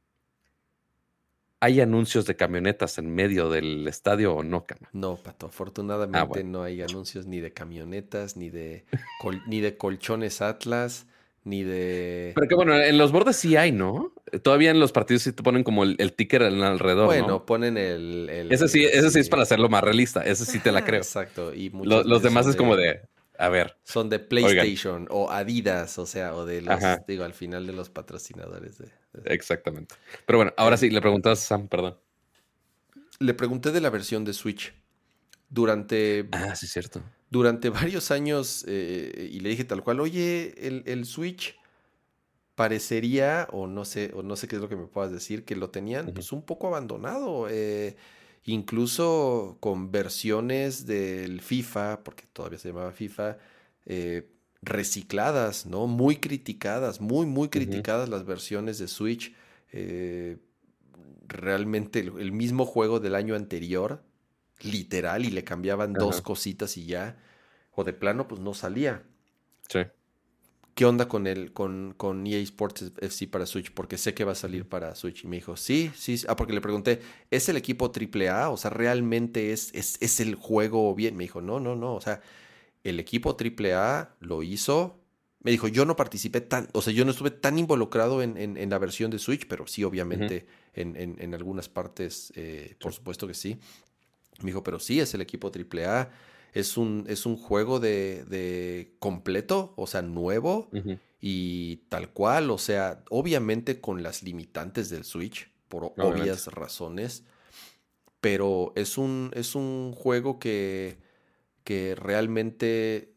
[1.59, 4.89] ¿Hay anuncios de camionetas en medio del estadio o no, Cama?
[4.93, 5.47] No, Pato.
[5.47, 8.85] Afortunadamente ah, no hay anuncios ni de camionetas, ni de,
[9.47, 11.07] ni de colchones Atlas,
[11.43, 12.33] ni de...
[12.35, 14.13] Pero que bueno, en los bordes sí hay, ¿no?
[14.43, 17.07] Todavía en los partidos sí te ponen como el, ticker alrededor.
[17.07, 20.21] Bueno, ponen el, Ese sí, ese sí es para hacerlo más realista.
[20.21, 20.99] Ese sí te la creo.
[20.99, 21.53] Exacto.
[21.55, 23.01] Y los demás es como de.
[23.37, 23.77] A ver.
[23.83, 27.89] Son de PlayStation o Adidas, o sea, o de los, digo, al final de los
[27.89, 28.77] patrocinadores.
[28.79, 28.89] De,
[29.25, 29.95] Exactamente.
[30.25, 31.97] Pero bueno, ahora sí, le preguntas a Sam, perdón.
[33.19, 34.73] Le pregunté de la versión de Switch.
[35.49, 36.27] Durante.
[36.31, 37.01] Ah, sí, cierto.
[37.29, 40.55] Durante varios años, eh, y le dije tal cual, oye,
[40.85, 41.59] el, Switch
[42.55, 45.55] parecería, o no sé, o no sé qué es lo que me puedas decir, que
[45.55, 47.47] lo tenían pues un poco abandonado.
[47.49, 47.95] Eh,
[48.47, 53.37] incluso con versiones del FIFA, porque todavía se llamaba FIFA,
[53.85, 54.29] eh,
[54.61, 55.85] recicladas, ¿no?
[55.85, 59.35] Muy criticadas, muy, muy criticadas las versiones de Switch.
[59.73, 60.37] Eh,
[61.27, 64.01] realmente el, mismo juego del año anterior,
[64.61, 67.17] literal, y le cambiaban dos cositas y ya.
[67.75, 69.03] O de plano, pues no salía.
[69.67, 69.79] Sí.
[70.77, 73.71] ¿Qué onda con el, con, con EA Sports FC para Switch?
[73.71, 75.23] Porque sé que va a salir para Switch.
[75.23, 76.23] Y me dijo, sí, sí.
[76.27, 77.01] Ah, porque le pregunté,
[77.31, 78.51] ¿es el equipo AAA?
[78.51, 81.17] O sea, ¿realmente es, es, es el juego bien?
[81.17, 81.95] Me dijo, no, no, no.
[81.95, 82.21] O sea,
[82.83, 84.99] el equipo AAA lo hizo.
[85.41, 88.69] Me dijo, yo no participé tan, o sea, yo no estuve tan involucrado en, en,
[88.69, 90.45] la versión de Switch, pero sí, obviamente,
[90.75, 93.57] en, en, algunas partes, eh, por supuesto que sí.
[94.41, 96.11] Me dijo, pero sí, es el equipo AAA
[96.59, 100.69] es un, es un juego de, completo, o sea, nuevo
[101.19, 107.23] y tal cual, o sea, obviamente con las limitantes del Switch, por obvias razones,
[108.21, 110.97] pero es un, es un juego que,
[111.63, 113.13] que realmente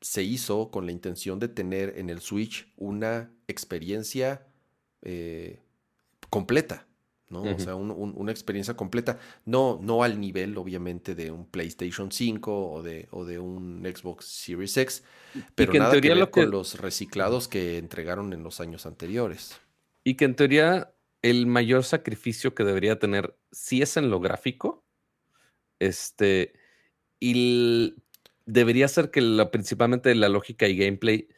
[0.00, 4.46] se hizo con la intención de tener en el Switch una experiencia
[5.02, 5.60] eh,
[6.28, 6.86] completa.
[7.32, 7.42] ¿No?
[7.42, 12.82] O sea, una experiencia completa, no, no al nivel, obviamente, de un PlayStation 5 o
[12.82, 15.02] de, o de un Xbox Series X,
[15.54, 19.60] pero nada que ver con los reciclados que entregaron en los años anteriores.
[20.04, 20.92] Y que en teoría
[21.22, 24.84] el mayor sacrificio que debería tener, si es en lo gráfico,
[25.78, 26.52] este,
[27.18, 27.94] y
[28.46, 31.28] debería ser que principalmente la lógica y gameplay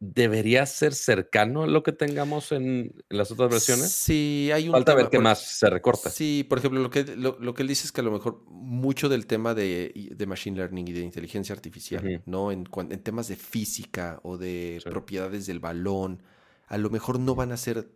[0.00, 3.90] debería ser cercano a lo que tengamos en, las otras versiones.
[3.92, 6.10] Sí, hay un Falta ver qué más se recorta.
[6.10, 9.08] Sí, por ejemplo, lo que, lo, que él dice es que a lo mejor mucho
[9.08, 12.52] del tema de, de machine learning y de inteligencia artificial, ¿no?
[12.52, 16.22] En, en, temas de física o de propiedades del balón,
[16.66, 17.88] a lo mejor no van a ser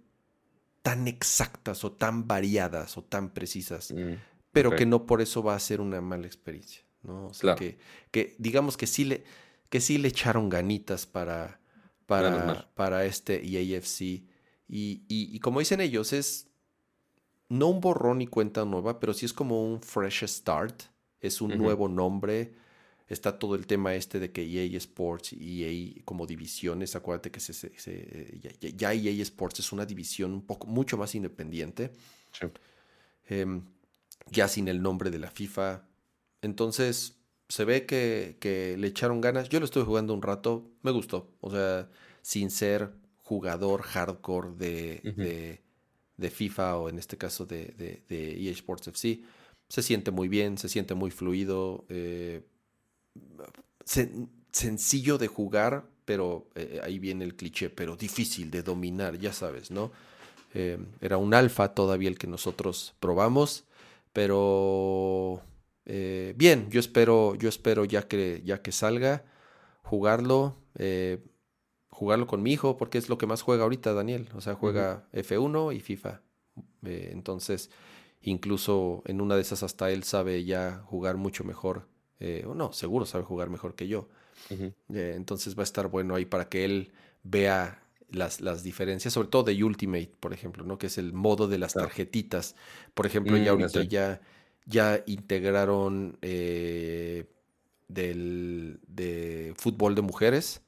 [0.83, 4.15] tan exactas o tan variadas o tan precisas, mm,
[4.53, 7.27] pero que no por eso va a ser una mala experiencia, ¿no?
[7.27, 7.79] O sea, que,
[8.11, 9.25] que digamos que sí le,
[9.69, 11.61] que sí le echaron ganitas para
[12.09, 14.01] para, para este EAFC.
[14.67, 16.49] Y, y, como dicen ellos, es
[17.51, 20.85] no un borrón y cuenta nueva, pero sí es como un fresh start.
[21.21, 22.55] Es un nuevo nombre.
[23.09, 26.97] Está todo el tema este de que EA Sports y EA como divisiones.
[26.97, 27.73] Acuérdate que se,
[28.75, 31.93] ya, EA Sports es una división un poco, mucho más independiente.
[33.29, 33.63] Em,
[34.31, 35.87] ya sin el nombre de la FIFA.
[36.41, 37.18] Entonces,
[37.49, 39.49] se ve que, le echaron ganas.
[39.49, 41.31] Yo lo estuve jugando un rato, me gustó.
[41.41, 41.89] O sea,
[42.23, 42.91] sin ser
[43.23, 45.61] jugador hardcore de,
[46.17, 49.23] de, FIFA o en este caso de, de, EA Sports FC.
[49.69, 51.85] Se siente muy bien, se siente muy fluido.
[51.89, 52.43] Eh,
[54.53, 59.71] sencillo de jugar, pero eh, ahí viene el cliché, pero difícil de dominar, ya sabes,
[59.71, 59.91] ¿no?
[60.55, 63.65] Eh, era un alfa todavía el que nosotros probamos,
[64.13, 65.43] pero
[65.91, 69.25] eh, bien, yo espero, yo espero ya que, ya que salga,
[69.83, 71.25] jugarlo, eh,
[71.89, 74.29] jugarlo con mi hijo, porque es lo que más juega ahorita Daniel.
[74.35, 76.21] O sea, juega F1 y FIFA.
[76.85, 77.71] Eh, entonces,
[78.21, 81.89] incluso en una de esas hasta él sabe ya jugar mucho mejor.
[82.47, 84.09] o no, seguro sabe jugar mejor que yo.
[84.91, 86.93] entonces va a estar bueno ahí para que él
[87.23, 90.79] vea las, las, diferencias, sobre todo de Ultimate, por ejemplo, ¿no?
[90.79, 92.57] Que es el modo de las tarjetitas.
[92.93, 94.21] Por ejemplo, ya mm, ahorita ya
[94.69, 97.25] ya integraron eh,
[97.89, 100.61] del, de fútbol de mujeres,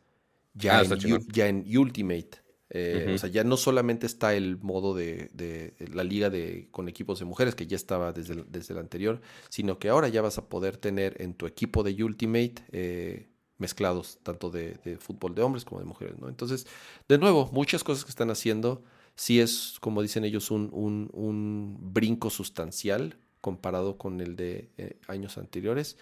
[0.55, 2.31] ya, ah, en, ya en Ultimate.
[2.72, 7.18] Eh, o sea, ya no solamente está el modo de, la liga de, con equipos
[7.18, 10.39] de mujeres, que ya estaba desde el, desde el anterior, sino que ahora ya vas
[10.39, 13.28] a poder tener en tu equipo de Ultimate eh,
[13.59, 16.28] mezclados, tanto de, fútbol de hombres como de mujeres, ¿no?
[16.28, 16.66] Entonces,
[17.09, 18.82] de nuevo, muchas cosas que están haciendo,
[19.14, 24.99] sí es, como dicen ellos, un, un, un brinco sustancial comparado con el de eh,
[25.09, 25.97] años anteriores.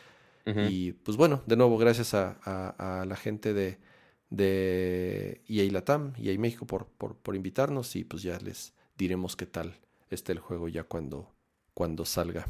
[0.71, 3.77] Y pues bueno, de nuevo, gracias a, la gente de,
[4.31, 9.75] de EA Latam, EA México por, por, invitarnos y pues ya les diremos qué tal
[10.09, 11.31] está el juego ya cuando,
[11.75, 12.47] cuando salga.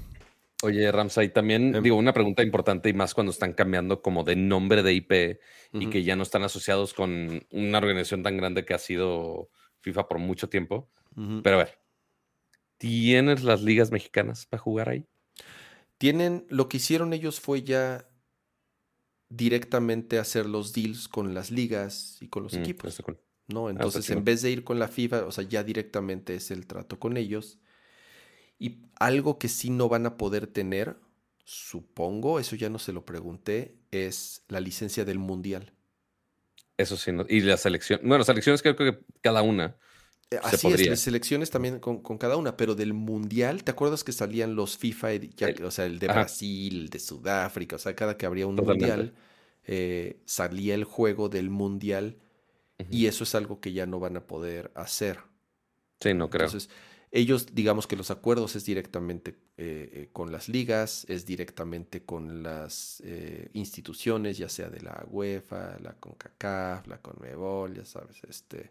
[0.62, 1.82] Oye, Ramsay, también em.
[1.82, 5.40] digo una pregunta importante y más cuando están cambiando como de nombre de IP
[5.73, 9.51] y que ya no están asociados con una organización tan grande que ha sido
[9.81, 10.89] FIFA por mucho tiempo.
[11.43, 11.78] Pero a ver,
[12.78, 15.06] ¿tienes las ligas mexicanas para jugar ahí?
[15.98, 18.09] Tienen, lo que hicieron ellos fue ya
[19.30, 23.18] directamente hacer los deals con las ligas y con los Mm, equipos, cool.
[23.46, 23.70] ¿no?
[23.70, 26.98] Entonces, en vez de ir con la FIFA, o sea, ya directamente es el trato
[26.98, 27.59] con ellos.
[28.59, 30.96] Y algo que sí no van a poder tener,
[31.44, 35.72] supongo, eso ya no se lo pregunté, es la licencia del mundial.
[36.76, 38.00] Eso sí, no- y la selección.
[38.05, 39.76] Bueno, selecciones creo que cada una.
[40.30, 44.05] Eh, Así es, las selecciones también con, con cada una, pero del mundial, ¿te acuerdas
[44.05, 46.20] que salían los FIFA, ya- El- o sea, el de ajá.
[46.20, 48.66] Brasil, el de Sudáfrica, o sea, cada que habría un Totalmente.
[48.66, 49.14] mundial,
[49.64, 52.18] eh, salía el juego del mundial
[52.90, 55.20] y eso es algo que ya no van a poder hacer.
[56.00, 56.48] Sí, no creo.
[56.48, 56.68] Entonces,
[57.10, 62.42] ellos, digamos que los acuerdos es directamente eh, eh, con las ligas, es directamente con
[62.42, 68.70] las eh, instituciones, ya sea de la UEFA, la CONCACAF, la CONMEBOL, ya sabes, este,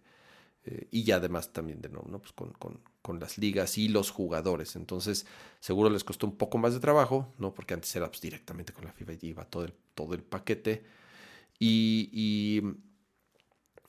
[0.67, 2.19] eh, y ya además también de nuevo, ¿no?
[2.19, 4.75] Pues con, con- con las ligas y los jugadores.
[4.75, 5.25] Entonces,
[5.61, 7.53] seguro les costó un poco más de trabajo, ¿no?
[7.53, 10.83] Porque antes era pues, directamente con la FIFA y iba todo el, todo el paquete.
[11.59, 12.61] Y, y,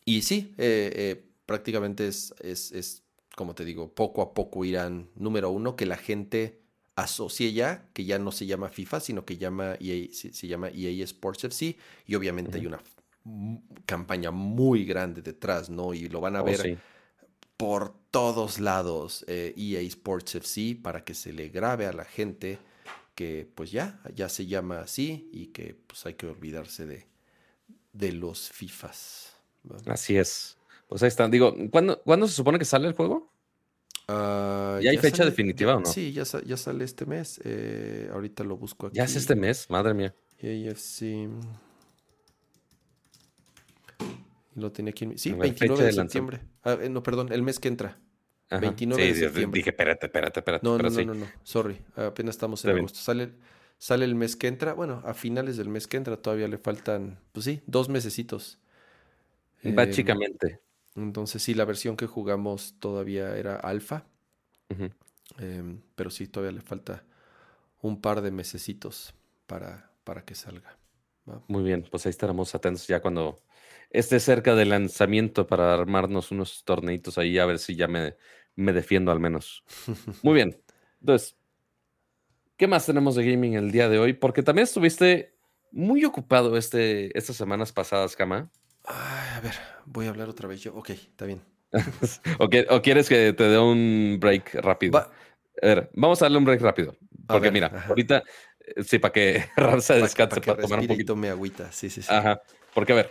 [0.05, 3.03] y sí, eh, eh, prácticamente es, es, es,
[3.37, 6.61] como te digo, poco a poco irán, número uno, que la gente
[6.97, 10.69] asocie ya, que ya no se llama FIFA, sino que llama EA, se, se llama
[10.71, 11.77] EA Sports FC,
[12.07, 12.81] y obviamente hay una
[13.87, 15.95] campaña muy grande detrás, ¿no?
[15.95, 16.79] Y lo van a Oh, ver sí.
[17.57, 22.59] por todos lados eh, EA Sports FC para que se le grabe a la gente
[23.15, 27.07] que pues ya, ya se llama así y que pues hay que olvidarse de,
[27.93, 29.35] de los FIFAs.
[29.87, 30.57] Así es.
[30.89, 31.29] Pues ahí está.
[31.29, 33.31] Digo, ¿cuándo, ¿cuándo se supone que sale el juego?
[34.09, 35.87] Ah, ¿Ya hay fecha definitiva o no?
[35.87, 37.41] Sí, ya, ya sale este mes.
[37.45, 38.97] eh, ahorita lo busco aquí.
[38.97, 40.15] Ya es este mes, madre mía.
[40.41, 41.29] AFC.
[44.59, 45.05] Lo tenía aquí.
[45.05, 46.41] en mi- Sí, A ver, 29 fecha de septiembre.
[46.63, 47.99] Ah, eh, no, perdón, el mes que entra.
[48.51, 48.61] Ajá.
[48.61, 49.59] 29 de septiembre.
[49.59, 50.67] Dije, espérate, espérate, espérate.
[50.67, 51.05] No, no, sí.
[51.05, 51.27] no, no, no.
[51.43, 51.81] Sorry.
[51.97, 52.85] Apenas estamos en Está bien.
[52.85, 52.99] agosto.
[52.99, 53.33] Sale,
[53.79, 54.73] sale el mes que entra.
[54.75, 58.59] Bueno, a finales del mes que entra todavía le faltan, pues sí, dos mesecitos.
[59.63, 60.61] Eh, Básicamente.
[60.95, 64.05] entonces sí, la versión que jugamos todavía era alfa.
[65.39, 67.05] Em, pero sí, todavía le falta
[67.83, 69.15] un par de mesecitos
[69.47, 70.77] para, para que salga.
[71.29, 71.43] ¿va?
[71.49, 73.39] Muy bien, pues ahí estaremos atentos ya cuando
[73.91, 78.17] esté cerca del lanzamiento para armarnos unos torneitos ahí, a ver si ya me,
[78.55, 79.65] me defiendo al menos.
[80.23, 80.61] Muy bien.
[81.01, 81.37] Entonces,
[82.57, 84.13] ¿qué más tenemos de gaming el día de hoy?
[84.13, 85.35] Porque también estuviste
[85.71, 88.51] muy ocupado este, estas semanas pasadas, Kama.
[88.85, 89.55] Ay, a ver,
[89.87, 90.75] voy a hablar otra vez yo.
[90.75, 91.43] Ok, está bien.
[92.39, 94.93] ¿O, que- o quieres que te dé un break rápido?
[94.99, 95.13] Va-
[95.61, 96.97] A ver, vamos a darle un break rápido.
[97.27, 97.89] Porque ver, mira, ajá.
[97.91, 98.23] ahorita,
[98.61, 101.13] eh, sí, para que Ram se pa- descanse, pa' que para tomar un poquito.
[101.13, 101.71] tome agüita.
[101.73, 102.09] Sí, sí, sí.
[102.11, 102.41] Ajá.
[102.75, 103.11] Porque, a ver,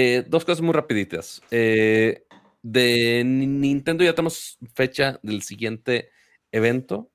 [0.00, 1.42] eh, dos cosas muy rapiditas.
[1.50, 2.24] Eh,
[2.62, 6.10] de Ni- Nintendo ya tenemos fecha del siguiente
[6.52, 7.10] evento,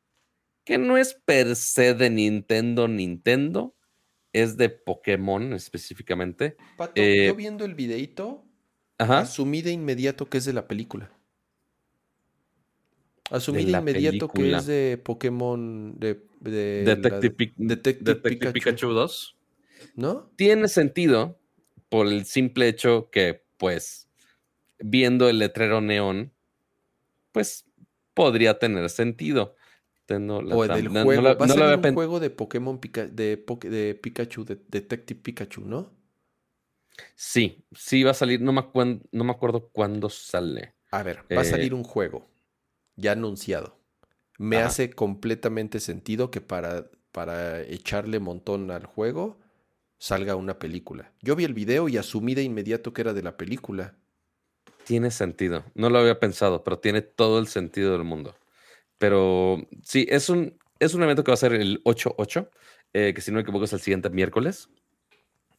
[0.65, 3.75] que no es per se de Nintendo, Nintendo,
[4.33, 6.57] es de Pokémon específicamente.
[6.77, 8.43] Pato, eh, yo viendo el videíto,
[8.97, 9.19] Ajá.
[9.19, 11.11] asumí de inmediato que es de la película.
[13.29, 14.57] Asumí de, inmediato película.
[14.57, 18.53] que es de Pokémon de, de Detective, la- Pi- Detective Detective Pikachu.
[18.53, 19.37] Pikachu 2.
[19.95, 20.31] ¿No?
[20.37, 21.37] tiene sentido
[21.93, 24.09] por el simple hecho que, pues,
[24.79, 26.33] viendo el letrero neón,
[27.31, 27.65] pues
[28.15, 29.55] podría tener sentido.
[30.07, 31.21] Tengo la O del no- no juego.
[31.21, 35.19] la- Va a no había un juego de Pokémon Pika- de, de Pikachu, de Detective
[35.21, 35.91] Pikachu, ¿no?
[37.15, 40.75] Sí, sí va a salir, no me, acuer- no me acuerdo cuándo sale.
[40.91, 42.27] A ver, va a Eh, salir un juego
[42.95, 43.77] ya anunciado.
[44.39, 44.67] Me Ajá.
[44.67, 49.39] hace completamente sentido que para, para echarle montón al juego
[50.03, 51.13] salga una película.
[51.21, 53.95] Yo vi el video y asumí de inmediato que era de la película.
[54.83, 55.63] Tiene sentido.
[55.75, 58.35] No lo había pensado, pero tiene todo el sentido del mundo.
[58.97, 62.49] Pero sí, es un, es un evento que va a ser el 8-8,
[62.91, 64.67] eh, que si no me equivoco es el siguiente miércoles.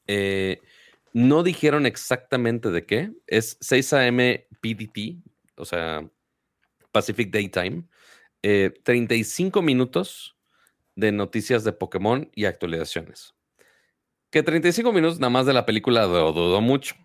[0.06, 0.60] Eh,
[1.14, 3.12] no dijeron exactamente de qué.
[3.26, 4.46] Es 6 a.m.
[4.60, 5.24] PDT,
[5.56, 6.06] o sea,
[6.92, 7.84] Pacific Daytime.
[8.42, 10.36] Eh, 35 minutos
[10.96, 13.34] de noticias de Pokémon y actualizaciones.
[14.34, 16.96] Que 35 minutos nada más de la película lo dudo mucho.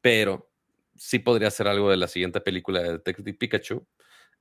[0.00, 0.50] Pero
[0.96, 3.86] sí podría ser algo de la siguiente película de Detective Pikachu.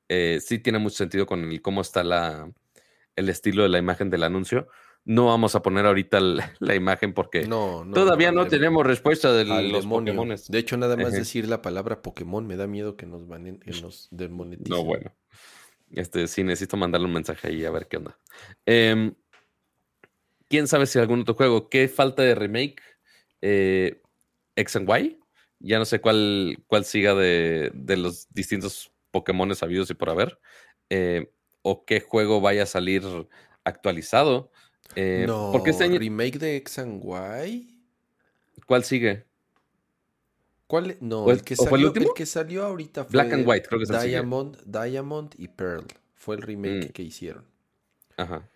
[0.08, 2.50] Eh, sí tiene mucho sentido con el, cómo está la,
[3.18, 4.70] el estilo de la imagen del anuncio.
[5.04, 7.94] No vamos a poner ahorita el- la imagen porque No, no.
[7.94, 9.86] todavía no, dem- tenemos respuesta de los.
[9.86, 10.48] Pokémones.
[10.50, 11.18] De hecho, nada más Ejé.
[11.18, 14.70] decir la palabra Pokémon me da miedo que nos, banen- que nos desmoneticen.
[14.74, 15.14] No, bueno.
[15.92, 18.18] Este, sí, necesito mandarle un mensaje ahí a ver qué onda.
[18.66, 19.14] Em,
[20.54, 21.68] ¿Quién sabe si algún otro juego?
[21.68, 22.80] ¿Qué falta de remake?
[23.42, 24.04] Eh,
[24.56, 25.18] ¿X and Y?
[25.58, 30.40] Ya no sé cuál, cuál siga de, de los distintos Pokémon sabidos y por haber.
[30.92, 31.32] Eh,
[31.64, 33.02] o qué juego vaya a salir
[33.64, 34.52] actualizado.
[34.96, 37.84] Eh, no, porque este año- remake de X and Y.
[38.68, 39.26] ¿Cuál sigue?
[40.68, 40.98] ¿Cuál?
[41.02, 42.10] No, ¿O el- el que el salió, último?
[42.10, 44.12] el que salió ahorita fue Black and White, creo que es el sigue.
[44.12, 45.88] Diamond, Diamond y Pearl.
[46.14, 46.92] Fue el remake Mm.
[46.92, 47.44] que hicieron.
[48.18, 48.48] Ajá.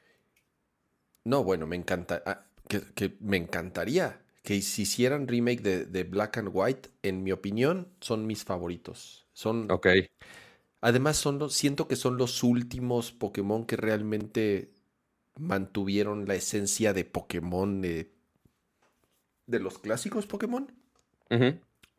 [1.32, 2.24] No, bueno, me encanta.
[2.26, 6.90] ah, que, que me encantaría que si hicieran remake de, de Black and White.
[7.04, 9.28] En mi opinión, son mis favoritos.
[9.34, 9.88] Son, Ok.
[10.82, 14.70] además, son los, siento que son los últimos Pokémon que realmente
[15.40, 18.12] mantuvieron la esencia de Pokémon eh,
[19.48, 20.72] de los clásicos Pokémon.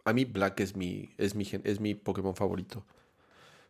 [0.04, 2.84] A mí Black es mi, es mi, es mi Pokémon favorito.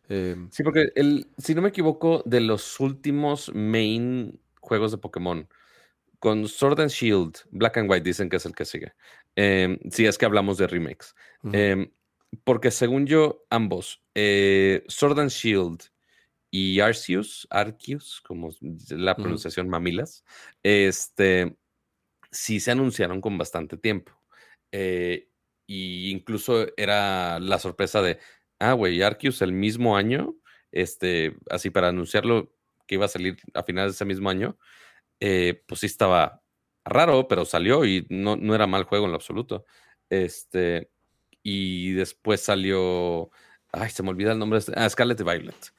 [0.09, 4.39] Em, Sí, porque el, si no me equivoco, de los últimos main
[4.69, 5.49] juegos de Pokémon,
[6.19, 8.93] con Sword and Shield, Black and White dicen que es el que sigue.
[9.35, 11.15] Em, si es que hablamos de remakes.
[11.51, 11.91] Em,
[12.43, 15.81] porque según yo, ambos, eh, Sword and Shield
[16.51, 18.49] y Arceus, Arceus, como
[18.89, 20.23] la pronunciación mamilas,
[20.63, 21.55] este,
[22.31, 24.11] sí se anunciaron con bastante tiempo.
[24.71, 25.29] Eh,
[25.67, 28.19] y incluso era la sorpresa de,
[28.59, 30.35] ah, güey, Arceus el mismo año,
[30.71, 32.51] este, así para anunciarlo
[32.89, 34.57] que iba a salir a finales de ese mismo año,
[35.19, 36.41] eh, pues sí estaba
[36.83, 39.63] raro, pero salió y no, no era mal juego en lo absoluto.
[40.09, 40.89] Este,
[41.43, 43.29] y después salió,
[43.71, 45.73] ay, se me olvida el nombre, de este- ah, Scarlet Violet.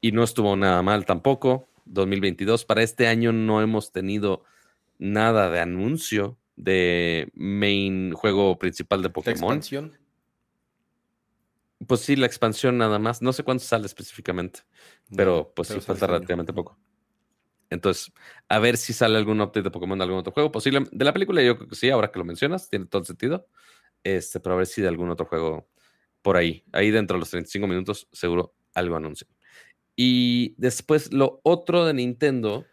[0.00, 1.68] Y no estuvo nada mal tampoco.
[1.84, 4.42] 2022, para este año no hemos tenido
[4.98, 9.36] nada de anuncio de main juego principal de Pokémon.
[9.36, 9.96] expansión.
[11.86, 13.22] Pues sí, la expansión nada más.
[13.22, 14.60] No sé cuánto sale específicamente,
[15.14, 16.78] pero pues sí, falta relativamente poco.
[17.68, 18.12] Entonces,
[18.48, 20.52] a ver si sale algún update de Pokémon de algún otro juego.
[20.52, 20.86] Posible.
[20.90, 23.48] De la película, yo creo que sí, ahora que lo mencionas, tiene todo el sentido.
[24.04, 25.68] Este, pero a ver si de algún otro juego
[26.22, 26.64] por ahí.
[26.72, 29.30] Ahí dentro de los 35 minutos, seguro algo anuncian.
[29.96, 32.66] Y después, lo otro de Nintendo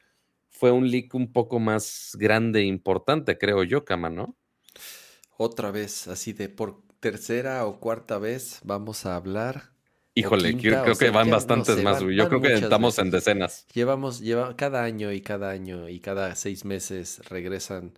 [0.49, 4.37] fue un leak un poco más grande e importante, creo yo, Kama, ¿no?
[5.37, 9.73] Otra vez, así de por tercera o cuarta vez, vamos a hablar.
[10.15, 12.01] Híjole, quinta, creo, que van no bastantes más.
[12.01, 12.11] van-.
[12.13, 13.67] Yo creo que estamos en decenas.
[13.73, 17.91] Llevamos, lleva, cada año y cada año y cada seis meses regresan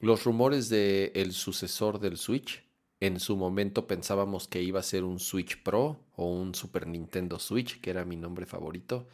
[0.00, 2.64] los rumores de el sucesor del Switch.
[2.98, 7.38] En su momento pensábamos que iba a ser un Switch Pro o un Super Nintendo
[7.38, 9.06] Switch, que era mi nombre favorito.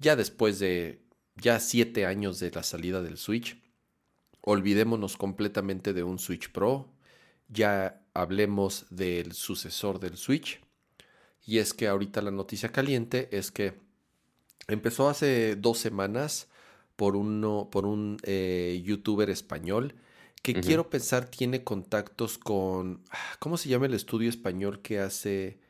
[0.00, 1.02] Ya después de
[1.36, 3.58] ya siete años de la salida del Switch,
[4.42, 6.92] olvidémonos completamente de un Switch Pro.
[7.48, 10.60] Ya hablemos del sucesor del Switch.
[11.44, 13.74] Y es que ahorita la noticia caliente es que
[14.68, 16.48] empezó hace dos semanas
[16.96, 19.94] por, uno, por un eh, youtuber español
[20.42, 23.04] que quiero pensar tiene contactos con...
[23.10, 25.60] ah, ¿Cómo se llama el estudio español que hace...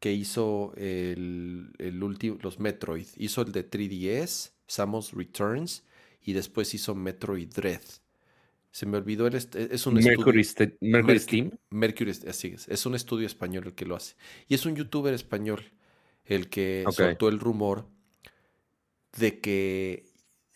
[0.00, 3.06] que hizo el, el último, los Metroid?
[3.16, 5.84] Hizo el de 3DS, Samus Returns,
[6.22, 7.82] y después hizo Metroid Dread.
[8.76, 10.76] Se me olvidó, el est- es un Mercury, estudio...
[10.82, 11.50] Mercury Merc- Steam.
[11.70, 14.16] Mercury, así es, es un estudio español el que lo hace.
[14.48, 15.64] Y es un youtuber español
[16.26, 16.92] el que Ok.
[16.92, 17.86] soltó el rumor
[19.16, 20.04] de que,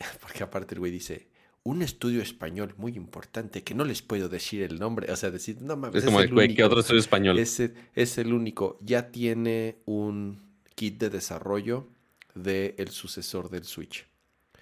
[0.20, 1.28] porque aparte el güey dice,
[1.62, 5.62] un estudio español muy importante que no les puedo decir el nombre, o sea, decir,
[5.62, 7.38] no mames, Es como, el güey, ¿qué único, otro estudio español?
[7.38, 10.42] ese es el único, ya tiene un
[10.74, 11.88] kit de desarrollo
[12.34, 14.06] del el sucesor del Switch.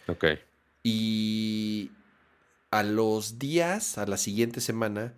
[0.07, 0.27] Ok.
[0.85, 1.91] Y
[2.71, 5.15] a los días, a la siguiente semana,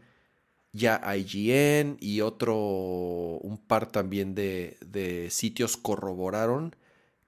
[0.73, 6.77] ya IGN y otro, un par también de, de sitios corroboraron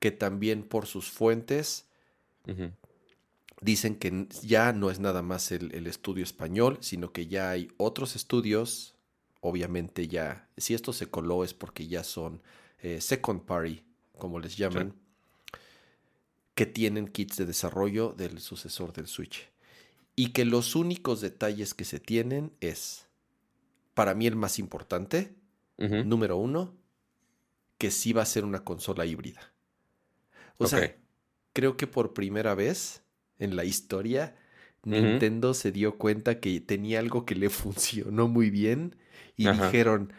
[0.02, 1.86] que también por sus fuentes
[3.60, 7.68] dicen que ya no es nada más el, el estudio español, sino que ya hay
[7.76, 8.96] otros estudios,
[9.40, 12.42] obviamente ya, si esto se coló es porque ya son
[12.80, 13.84] eh, second party,
[14.18, 14.92] como les llaman,
[16.56, 19.51] que tienen kits de desarrollo del sucesor del Switch.
[20.14, 23.08] Y que los únicos detalles que se tienen es,
[23.94, 25.34] para mí el más importante,
[25.78, 26.76] número uno,
[27.78, 29.52] que sí va a ser una consola híbrida.
[30.58, 30.96] O sea,
[31.52, 33.02] creo que por primera vez
[33.42, 34.36] en la historia.
[34.84, 38.96] Nintendo se dio cuenta que tenía algo que le funcionó muy bien
[39.36, 39.66] y Ajá.
[39.66, 40.12] dijeron,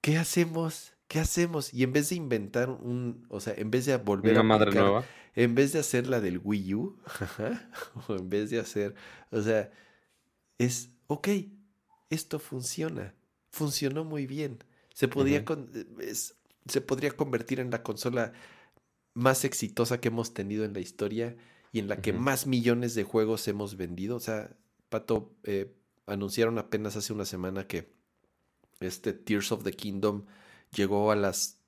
[0.00, 0.93] ¿qué hacemos?
[1.14, 1.72] ¿Qué hacemos?
[1.72, 4.70] Y en vez de inventar un, o sea, en vez de volver Una a madre
[4.70, 5.04] aplicar- nueva.
[5.36, 6.96] en vez de hacer la del Wii U,
[8.08, 8.96] o en vez de hacer,
[9.30, 9.70] o sea,
[10.58, 11.28] es, ok,
[12.10, 13.14] esto funciona,
[13.52, 14.58] funcionó muy bien.
[14.92, 15.08] Se
[15.44, 15.70] con-
[16.00, 16.34] es-
[16.66, 18.32] se podría convertir en la consola
[19.14, 21.36] más exitosa que hemos tenido en la historia
[21.70, 24.16] y en la que más millones de juegos hemos vendido.
[24.16, 24.50] O sea,
[24.88, 25.72] Pato, eh,
[26.06, 27.92] anunciaron apenas hace una semana que
[28.80, 30.24] este Tears of the Kingdom
[30.74, 31.60] llegó a las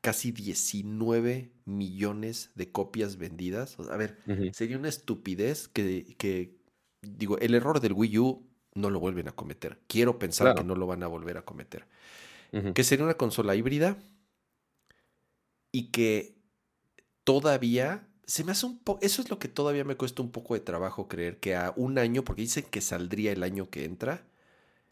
[0.00, 3.76] casi 19 millones de copias vendidas.
[3.78, 4.18] a ver,
[4.52, 6.56] sería una estupidez que, que,
[7.02, 9.80] digo, el error del Wii U no lo vuelven a cometer.
[9.86, 11.86] Quiero pensar que no lo van a volver a cometer.
[12.74, 13.96] Que sería una consola híbrida
[15.70, 16.36] y que
[17.22, 20.54] todavía se me hace un poco, eso es lo que todavía me cuesta un poco
[20.54, 24.24] de trabajo creer que a un año, porque dicen que saldría el año que entra.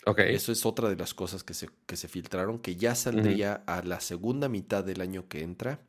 [0.06, 0.20] Ok.
[0.20, 3.82] Eso es otra de las cosas que se, que se filtraron, que ya saldría a
[3.82, 5.80] la segunda mitad del año que entra,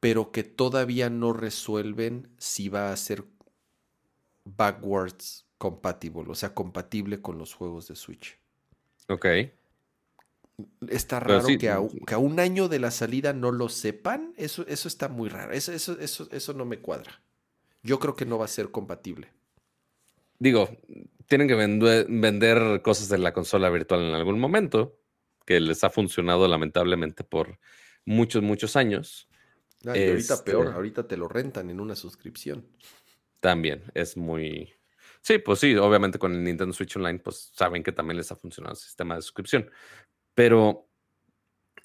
[0.00, 3.24] pero que todavía no resuelven si va a ser
[4.44, 8.38] backwards compatible, o sea, compatible con los juegos de Switch.
[9.08, 9.26] Ok.
[10.88, 14.32] Está raro que, a, un año de la salida no lo sepan.
[14.36, 15.52] Eso, eso está muy raro.
[15.52, 17.22] Eso, eso, eso, eso no me cuadra.
[17.82, 19.28] Yo creo que no va a ser compatible.
[20.38, 20.68] Digo,
[21.28, 24.98] tienen que vender cosas de la consola virtual en algún momento,
[25.46, 27.58] que les ha funcionado lamentablemente por
[28.04, 29.28] muchos, muchos años.
[29.82, 32.66] y ahorita peor, este ahorita te lo rentan en una suscripción.
[33.40, 34.74] También es muy,
[35.20, 38.36] Sí, pues sí, obviamente con el Nintendo Switch Online, pues saben que también les ha
[38.36, 39.70] funcionado el sistema de suscripción.
[40.34, 40.88] Pero,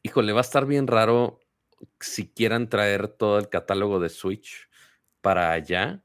[0.02, 1.40] híjole, va a estar bien raro
[2.00, 4.70] si quieran traer todo el catálogo de Switch
[5.22, 6.04] para allá,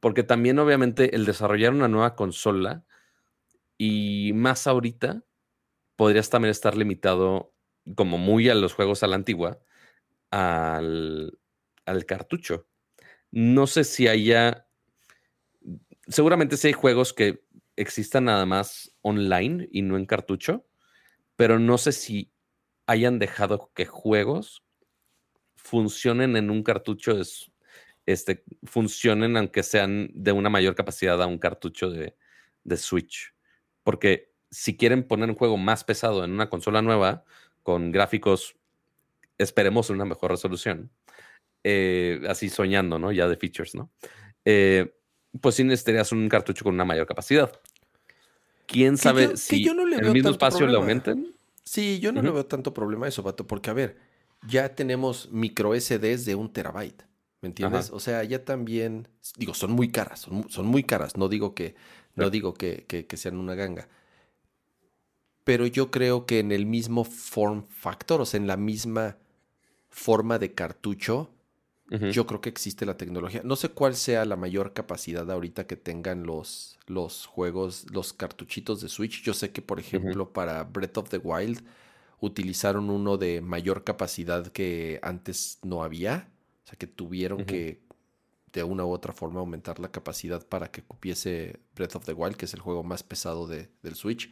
[0.00, 2.84] porque también obviamente el desarrollar una nueva consola
[3.76, 5.24] y más ahorita
[5.96, 7.52] podrías también estar limitado
[7.94, 9.60] como muy a los juegos a la antigua
[10.30, 11.38] al,
[11.86, 12.66] al cartucho.
[13.30, 14.68] No sé si haya
[16.08, 17.44] seguramente sí hay juegos que
[17.76, 20.66] existan nada más online y no en cartucho,
[21.36, 22.32] pero no sé si
[22.86, 24.64] hayan dejado que juegos
[25.54, 27.20] funcionen en un cartucho,
[28.08, 32.14] este, funcionen aunque sean de una mayor capacidad a un cartucho de,
[32.76, 33.34] Switch.
[33.82, 37.24] Porque si quieren poner un juego más pesado en una consola nueva,
[37.62, 38.56] con gráficos,
[39.36, 40.90] esperemos una mejor resolución,
[41.64, 43.12] eh, así soñando, ¿no?
[43.12, 43.90] Ya de features, ¿no?
[44.46, 44.94] Eh,
[45.38, 47.52] pues sí necesitarías un cartucho con una mayor capacidad.
[48.66, 51.34] ¿Quién sabe si en el mismo espacio le aumenten?
[51.62, 53.98] Sí, yo no le veo tanto problema a eso, Vato, porque a ver,
[54.46, 57.07] ya tenemos micro SDs de un terabyte,
[57.40, 57.90] ¿me entiendes?
[57.90, 61.74] O sea, ya también, digo, son muy caras, son, muy caras, no digo que,
[62.14, 63.88] no digo que, que, sean una ganga.
[65.44, 69.16] Pero yo creo que en el mismo form factor, o sea, en la misma
[69.88, 71.30] forma de cartucho,
[71.90, 73.40] yo creo que existe la tecnología.
[73.44, 78.82] No sé cuál sea la mayor capacidad ahorita que tengan los, los juegos, los cartuchitos
[78.82, 79.22] de Switch.
[79.22, 81.64] Yo sé que, por ejemplo, para Breath of the Wild
[82.20, 86.28] utilizaron uno de mayor capacidad que antes no había.
[86.68, 87.80] O sea, que tuvieron que
[88.52, 92.36] de una u otra forma aumentar la capacidad para que cupiese Breath of the Wild,
[92.36, 94.30] que es el juego más pesado de, del Switch.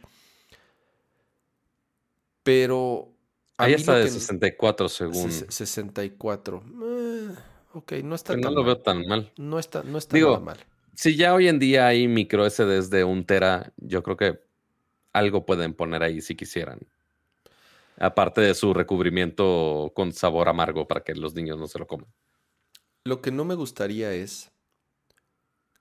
[2.43, 3.11] Pero
[3.57, 5.45] Ahí está de 64 segundos.
[5.49, 6.63] 64.
[6.83, 7.35] Eh,
[7.73, 9.31] ok, no está tan no lo veo tan mal.
[9.35, 10.59] No está, no está nada mal.
[10.93, 14.39] Si ya hoy en día hay micro SDs de un tera, yo creo que
[15.11, 16.81] algo pueden poner ahí si quisieran.
[17.97, 22.07] Aparte de su recubrimiento con sabor amargo para que los niños no se lo coman.
[23.03, 24.51] Lo que no me gustaría es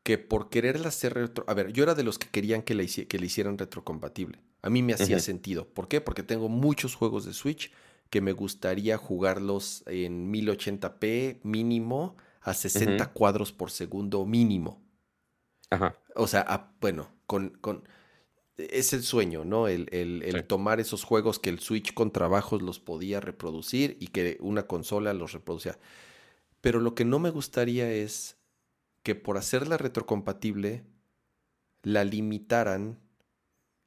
[0.02, 1.44] que por querer hacer retro...
[1.48, 4.40] A ver, yo era de los que querían que le, que le hicieran retrocompatible.
[4.62, 5.66] A mí me hacía sentido.
[5.68, 6.00] ¿Por qué?
[6.00, 7.72] Porque tengo muchos juegos de Switch
[8.10, 14.80] que me gustaría jugarlos en 1080p mínimo a 60 cuadros por segundo mínimo.
[15.70, 15.96] Ajá.
[16.14, 17.82] O sea, bueno, con, con,
[18.56, 19.68] es el sueño, ¿no?
[19.68, 24.38] El, el, tomar esos juegos que el Switch con trabajos los podía reproducir y que
[24.40, 25.78] una consola los reproducía.
[26.66, 28.38] Pero lo que no me gustaría es
[29.04, 30.82] que por hacerla retrocompatible
[31.84, 32.98] la limitaran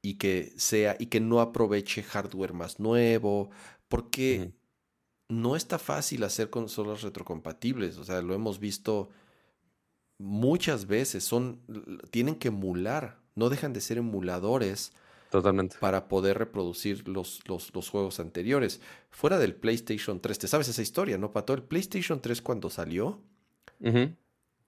[0.02, 3.50] y que sea y que no aproveche hardware más nuevo,
[3.90, 4.54] porque
[5.28, 9.10] no está fácil hacer consolas retrocompatibles, o sea, lo hemos visto
[10.18, 11.60] muchas veces, son
[12.12, 14.94] tienen que emular, no dejan de ser emuladores.
[15.30, 15.78] Totalmente.
[15.80, 18.82] Para poder reproducir los, los, juegos anteriores.
[19.12, 21.54] Fuera del PlayStation 3, ¿te sabes esa historia, no, Pato?
[21.54, 23.22] El PlayStation 3 cuando salió,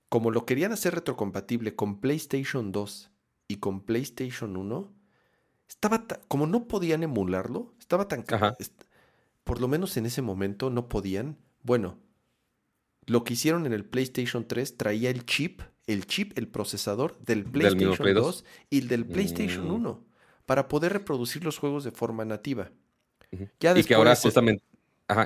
[0.10, 3.12] como lo querían hacer retrocompatible con PlayStation 2
[3.48, 4.94] y con PlayStation 1,
[5.68, 8.24] estaba como no podían emularlo, estaba tan
[9.44, 11.38] por lo menos en ese momento no podían.
[11.64, 11.98] Bueno,
[13.08, 17.46] lo que hicieron en el PlayStation 3 traía el chip, el chip, el procesador del
[17.46, 20.11] PlayStation 2 y el del PlayStation 1 mm.
[20.46, 22.72] Para poder reproducir los juegos de forma nativa.
[23.60, 24.64] Ya y que ahora justamente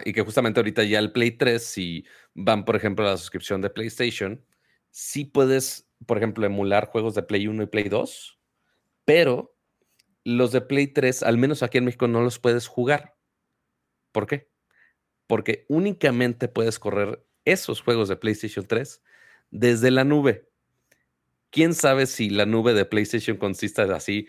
[0.03, 3.61] y que justamente ahorita ya el Play 3 si van por ejemplo a la suscripción
[3.61, 4.43] de PlayStation
[4.91, 8.39] sí puedes, por ejemplo, emular juegos de Play 1 y Play 2,
[9.03, 9.55] pero
[10.23, 13.15] los de Play 3, al menos aquí en México, no los puedes jugar.
[14.11, 14.49] ¿Por qué?
[15.27, 19.01] porque únicamente puedes correr esos juegos de PlayStation 3
[19.51, 20.49] desde la nube.
[21.49, 24.27] ¿Quién sabe si la nube de PlayStation consiste así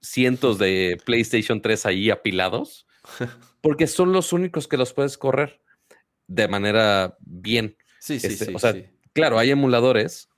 [0.00, 2.86] cientos de PlayStation 3 ahí apilados?
[3.60, 5.60] Porque son los únicos que los puedes correr
[6.26, 7.76] de manera bien.
[8.00, 8.52] Sí, sí, Este, sí.
[8.54, 8.86] o sea, sí.
[9.12, 10.28] Claro, hay emuladores,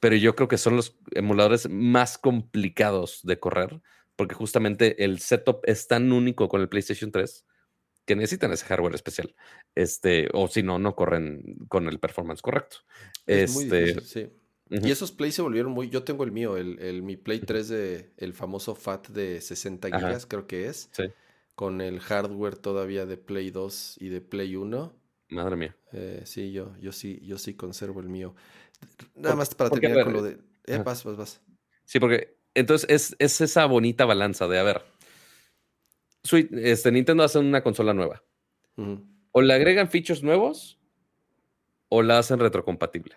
[0.00, 3.80] pero yo creo que son los emuladores más complicados de correr,
[4.16, 7.44] porque justamente el setup es tan único con el PlayStation 3
[8.04, 9.34] que necesitan ese hardware especial.
[9.74, 12.78] Este, o si no, no corren con el performance correcto.
[13.26, 14.32] Es muy Este, difícil, sí.
[14.70, 15.88] Y esos Play se volvieron muy.
[15.88, 19.88] Yo tengo el mío, el, el- mi Play 3 de el famoso FAT de 60
[19.88, 19.98] Ajá.
[19.98, 20.90] gigas, creo que es.
[20.92, 21.04] sí,
[21.54, 24.92] Con el hardware todavía de Play 2 y de Play 1.
[25.30, 25.76] madre mía.
[25.92, 28.34] Eh, sí, yo, yo sí, yo sí conservo el mío.
[29.14, 30.38] Nada más para terminar con lo de.
[30.66, 31.40] Eh, vas, vas, vas.
[31.84, 34.82] Sí, porque entonces es, es esa bonita balanza de, a ver,
[36.22, 38.22] Switch- este, Nintendo hace una consola nueva.
[39.32, 40.78] O le agregan features nuevos
[41.88, 43.16] o la hacen retrocompatible.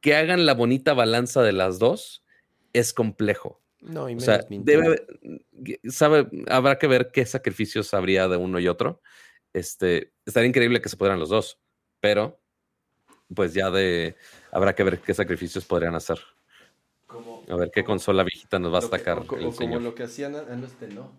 [0.00, 2.24] Que hagan la bonita balanza de las dos
[2.72, 3.60] es complejo.
[3.80, 4.90] No, y O menos sea, Nintendo.
[4.90, 5.42] debe,
[5.90, 9.00] sabe, habrá que ver qué sacrificios habría de uno y otro.
[9.52, 11.58] Este, estaría increíble que se pudieran los dos,
[12.00, 12.40] pero
[13.34, 14.16] pues ya de
[14.52, 16.18] habrá que ver qué sacrificios podrían hacer.
[17.06, 19.52] Como- A ver qué como- consola viejita nos va a sacar o el o como
[19.52, 19.82] señor.
[19.82, 20.32] lo que hacían.
[20.32, 21.12] No, este no.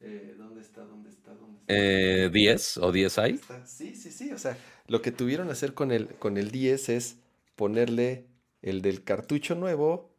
[0.00, 0.82] Eh, ¿Dónde está?
[0.84, 1.32] ¿Dónde está?
[1.34, 1.74] ¿Dónde está?
[1.74, 3.34] Eh, 10 o 10i.
[3.34, 4.32] Está- Sí, sí, sí.
[4.32, 4.56] O sea,
[4.86, 7.16] lo que tuvieron que hacer con el, con el 10 es
[7.56, 8.26] ponerle
[8.62, 10.14] el del cartucho nuevo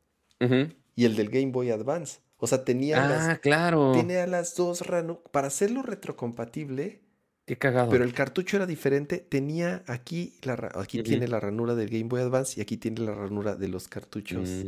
[0.95, 2.19] y el del Game Boy Advance.
[2.37, 3.93] O sea, tenía, Ah, las, claro.
[3.93, 7.01] tenía las dos ranu- para hacerlo retrocompatible,
[7.45, 7.89] Qué cagado.
[7.89, 9.17] pero el cartucho era diferente.
[9.19, 13.13] Tenía aquí, la, aquí tiene la ranura del Game Boy Advance y aquí tiene la
[13.13, 14.63] ranura de los cartuchos de,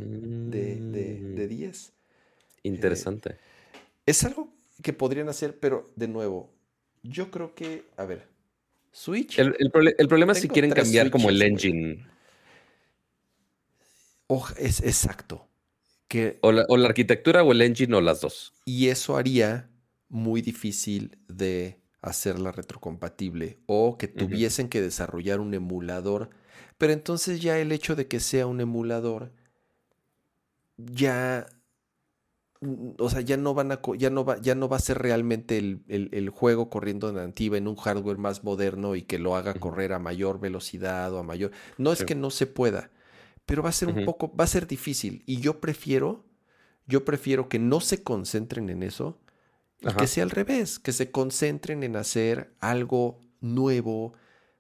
[0.79, 1.93] de, de Mm, 10.
[2.63, 3.37] Interesante.
[4.05, 4.49] Es algo
[4.81, 6.49] que podrían hacer, pero de nuevo,
[7.03, 8.27] yo creo que, a ver,
[8.91, 12.07] Switch, El, el prole- el problema es si quieren cambiar como el engine
[14.27, 15.47] oj- es exacto.
[16.07, 18.53] Que o la, o la arquitectura o el engine o las dos.
[18.65, 19.69] Y eso haría
[20.09, 26.29] muy difícil de hacerla retrocompatible o que tuviesen que desarrollar un emulador.
[26.77, 29.33] Pero entonces ya el hecho de que sea un emulador
[30.77, 31.47] ya
[32.61, 34.99] mm, o sea, ya no van a ya no va, ya no va a ser
[34.99, 39.19] realmente el, el- el juego corriendo en nativa en un hardware más moderno y que
[39.19, 41.51] lo haga correr a mayor velocidad o a mayor.
[41.77, 42.05] No es Sí.
[42.05, 42.91] que no se pueda,
[43.47, 45.23] pero va a ser un poco, va a ser difícil.
[45.25, 46.25] Y yo prefiero,
[46.85, 49.19] yo prefiero que no se concentren en eso
[49.79, 49.97] y Ajá.
[49.97, 54.13] que sea al revés, que se concentren en hacer algo nuevo,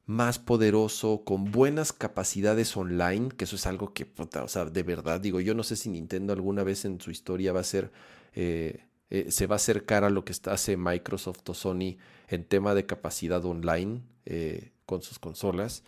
[0.05, 4.83] más poderoso, con buenas capacidades online, que eso es algo que, puta, o sea, de
[4.83, 7.91] verdad, digo, yo no sé si Nintendo alguna vez en su historia va a ser,
[8.33, 11.97] eh, eh, se va a acercar a lo que está, hace Microsoft o Sony
[12.29, 15.83] en tema de capacidad online eh, con sus consolas.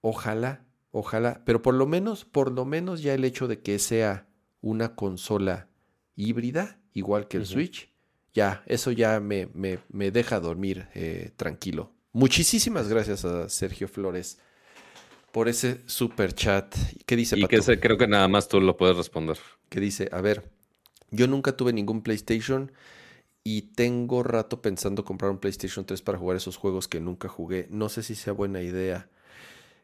[0.00, 4.28] Ojalá, ojalá, pero por lo menos, por lo menos ya el hecho de que sea
[4.60, 5.68] una consola
[6.16, 7.46] híbrida, igual que el.
[7.46, 7.90] Switch,
[8.34, 11.92] ya, eso ya me, me- me deja dormir eh, tranquilo.
[12.12, 14.38] Muchísimas gracias a Sergio Flores
[15.32, 16.74] por ese super chat.
[17.06, 17.48] ¿Qué dice Y Pato?
[17.50, 19.38] que ese creo que nada más tú lo puedes responder.
[19.68, 20.50] que dice, a ver,
[21.10, 22.72] yo nunca tuve ningún PlayStation
[23.44, 27.68] y tengo rato pensando comprar un PlayStation 3 para jugar esos juegos que nunca jugué.
[27.70, 29.10] No sé si sea buena idea.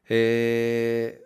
[0.08, 1.22] Eh,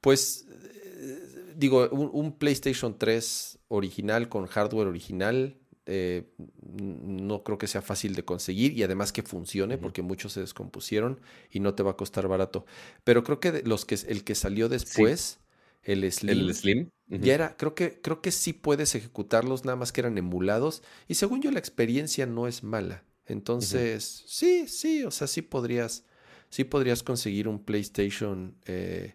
[0.00, 5.56] pues, eh, digo, un, un PlayStation 3 original con hardware original.
[5.86, 6.30] eh,
[6.72, 11.20] no creo que sea fácil de conseguir y además que funcione porque muchos se descompusieron
[11.50, 12.64] y no te va a costar barato.
[13.04, 15.40] Pero creo que los que el que salió después,
[15.82, 16.90] el Slim, El Slim.
[17.08, 20.82] ya era, creo que, creo que sí puedes ejecutarlos, nada más que eran emulados.
[21.08, 23.04] Y según yo, la experiencia no es mala.
[23.26, 26.04] Entonces, sí, sí, o sea, sí podrías,
[26.50, 29.14] sí podrías conseguir un PlayStation, eh,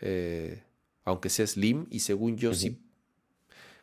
[0.00, 0.62] eh,
[1.04, 1.86] aunque sea Slim.
[1.90, 2.78] Y según yo, sí,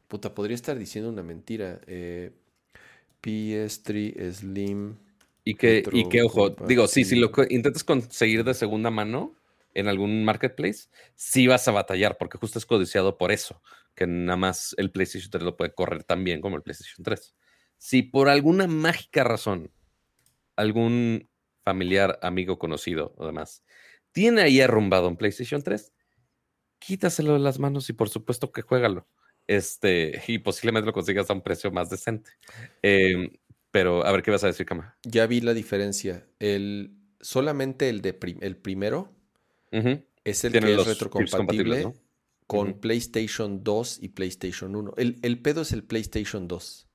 [0.07, 1.81] puta, podría estar diciendo una mentira.
[1.87, 2.31] eh,
[3.23, 4.97] PS3 Slim.
[5.45, 9.35] Y que, y que, ojo, digo, sí, si lo intentas conseguir de segunda mano
[9.73, 13.61] en algún marketplace, sí vas a batallar, porque justo es codiciado por eso,
[13.95, 17.35] que nada más el PlayStation 3 lo puede correr tan bien como el PlayStation 3.
[17.77, 19.71] Si por alguna mágica razón
[20.55, 21.27] algún
[21.63, 23.63] familiar, amigo, conocido o demás
[24.13, 25.91] tiene ahí arrumbado un PlayStation 3,
[26.79, 29.07] quítaselo de las manos y por supuesto que juégalo.
[29.47, 32.31] Este, y posiblemente lo consigas a un precio más decente.
[32.81, 33.29] Em,
[33.71, 34.97] pero a ver qué vas a decir, Cama.
[35.03, 36.27] Ya vi la diferencia.
[36.39, 39.11] El, solamente el, de prim- el primero
[40.23, 41.91] es el Tienen que es retrocompatible
[42.45, 42.79] con.
[42.79, 44.93] PlayStation 2 y PlayStation 1.
[44.97, 46.87] El, el pedo es el PlayStation 2.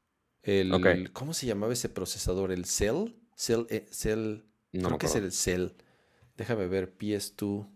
[0.44, 1.10] El.
[1.12, 2.52] ¿Cómo se llamaba ese procesador?
[2.52, 3.16] ¿El Cell?
[3.34, 4.42] Cell, eh, Cell
[4.72, 5.68] No creo que es el Cell.
[6.36, 7.66] Déjame ver, PS2.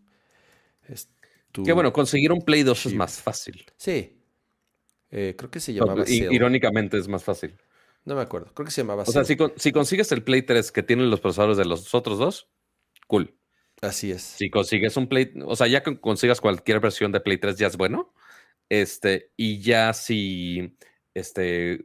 [0.88, 1.08] es
[1.52, 2.98] tu- Que bueno, conseguir un Play 2 es chip.
[2.98, 3.64] más fácil.
[3.76, 4.18] Sí.
[5.10, 6.32] Eh, creo que se llamaba I- Cell.
[6.32, 7.56] Irónicamente es más fácil.
[8.04, 8.52] No me acuerdo.
[8.54, 9.28] Creo que se llamaba O sea, Cell.
[9.28, 12.48] si, con- si consigues el Play 3 que tienen los procesadores de los otros dos,
[13.06, 13.34] cool.
[13.80, 14.22] Así es.
[14.22, 17.66] Si consigues un Play, o sea, ya que consigas cualquier versión de Play 3 ya
[17.66, 18.12] es bueno.
[18.68, 20.76] Este, y ya si
[21.14, 21.84] este,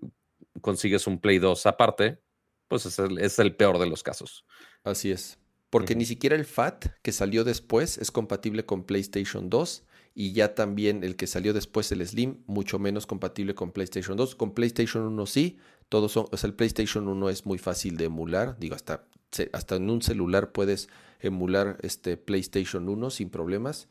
[0.62, 2.20] consigues un Play 2 aparte,
[2.68, 4.46] pues es el, es el peor de los casos.
[4.84, 5.40] Así es.
[5.70, 9.84] Porque ni siquiera el FAT que salió después es compatible con PlayStation 2
[10.14, 14.36] y ya también el que salió después, el Slim, mucho menos compatible con PlayStation 2.
[14.36, 18.06] Con PlayStation 1 sí, todos son, o sea, el PlayStation 1 es muy fácil de
[18.06, 19.08] emular, digo, hasta,
[19.52, 20.90] hasta en un celular puedes
[21.20, 23.90] emular este PlayStation 1 sin problemas,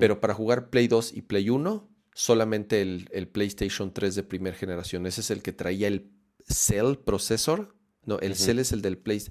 [0.00, 4.56] pero para jugar Play 2 y Play 1, solamente el, el PlayStation 3 de primera
[4.56, 6.10] generación, ese es el que traía el
[6.48, 7.76] Cell processor,
[8.06, 8.42] no, el Ujú.
[8.42, 9.22] Cell es el del Play...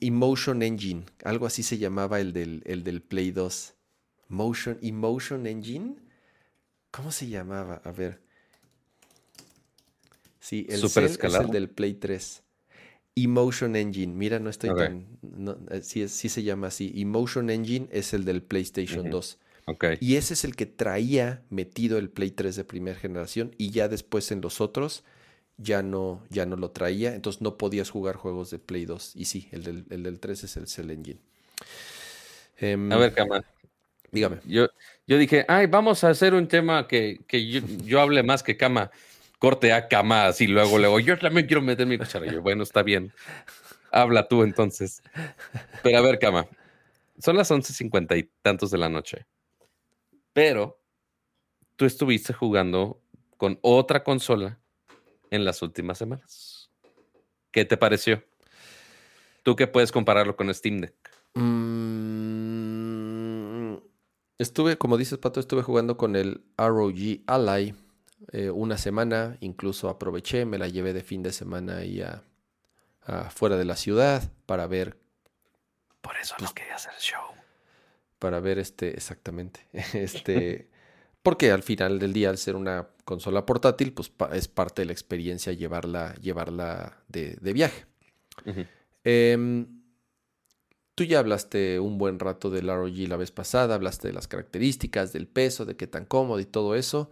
[0.00, 3.74] Emotion Engine, algo así se llamaba el del, el del Play 2.
[4.28, 5.96] Motion, Emotion Engine.
[6.90, 7.80] ¿Cómo se llamaba?
[7.84, 8.20] A ver.
[10.40, 12.42] Sí, el ¿Súper Cell es el del Play 3.
[13.14, 14.12] Emotion Engine.
[14.12, 15.06] Mira, no estoy tan.
[15.22, 16.92] no, eh, sí, sí se llama así.
[16.96, 19.10] Emotion Engine es el del PlayStation Ujú.
[19.10, 19.38] 2.
[19.66, 19.84] Ok.
[20.00, 23.54] Y ese es el que traía metido el Play 3 de primera generación.
[23.58, 25.04] Y ya después en los otros
[25.62, 27.14] ya no, ya no lo traía.
[27.14, 29.12] Entonces no podías jugar juegos de Play 2.
[29.16, 31.20] Y sí, el del, el del 3 es el Cell Engine.
[32.58, 33.42] Em, A ver, Cama.
[34.10, 34.38] dígame.
[34.44, 34.68] Yo,
[35.06, 38.56] yo dije, ay, vamos a hacer un tema que, que yo, yo hable más que
[38.56, 38.90] Cama.
[39.38, 41.00] Corte a Cama, así luego, luego.
[41.00, 42.26] Yo también quiero meter mi cuchara.
[42.26, 43.12] Yo, bueno, está bien.
[43.90, 45.02] Habla tú entonces.
[45.82, 46.46] Pero a ver, Cama.
[47.18, 49.26] Son las once cincuenta y tantos de la noche.
[50.32, 50.80] Pero
[51.76, 53.00] tú estuviste jugando
[53.36, 54.58] con otra consola
[55.32, 56.70] en las últimas semanas.
[57.50, 58.22] ¿Qué te pareció?
[59.42, 60.94] ¿Tú qué puedes compararlo con Steam Deck?
[62.22, 62.62] Mm,
[64.38, 67.74] estuve, como dices, Pato, estuve jugando con el ROG Ally
[68.32, 69.36] eh, una semana.
[69.40, 72.22] Incluso aproveché, me la llevé de fin de semana ahí a,
[73.04, 74.98] a fuera de la ciudad para ver
[76.00, 77.22] Por eso no quería hacer show.
[78.18, 80.68] para ver este, exactamente, este,
[81.22, 84.86] porque al final del día, al ser una consola portátil, pues pa- es parte de
[84.86, 87.86] la experiencia llevarla, llevarla de, de viaje.
[89.04, 89.66] Em,
[90.94, 95.12] tú ya hablaste un buen rato del ROG la vez pasada, hablaste de las características,
[95.12, 97.10] del peso, de qué tan cómodo y todo eso.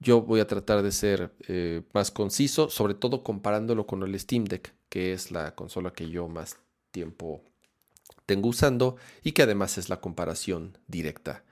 [0.00, 4.44] Yo voy a tratar de ser eh, más conciso, sobre todo comparándolo con el Steam
[4.44, 6.56] Deck, que es la consola que yo más
[6.92, 7.42] tiempo
[8.24, 11.44] tengo usando y que además es la comparación directa.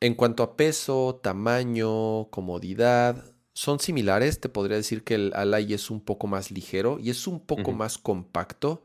[0.00, 4.40] En cuanto a peso, tamaño, comodidad, son similares.
[4.40, 7.72] Te podría decir que el Ally es un poco más ligero y es un poco
[7.72, 8.82] más compacto.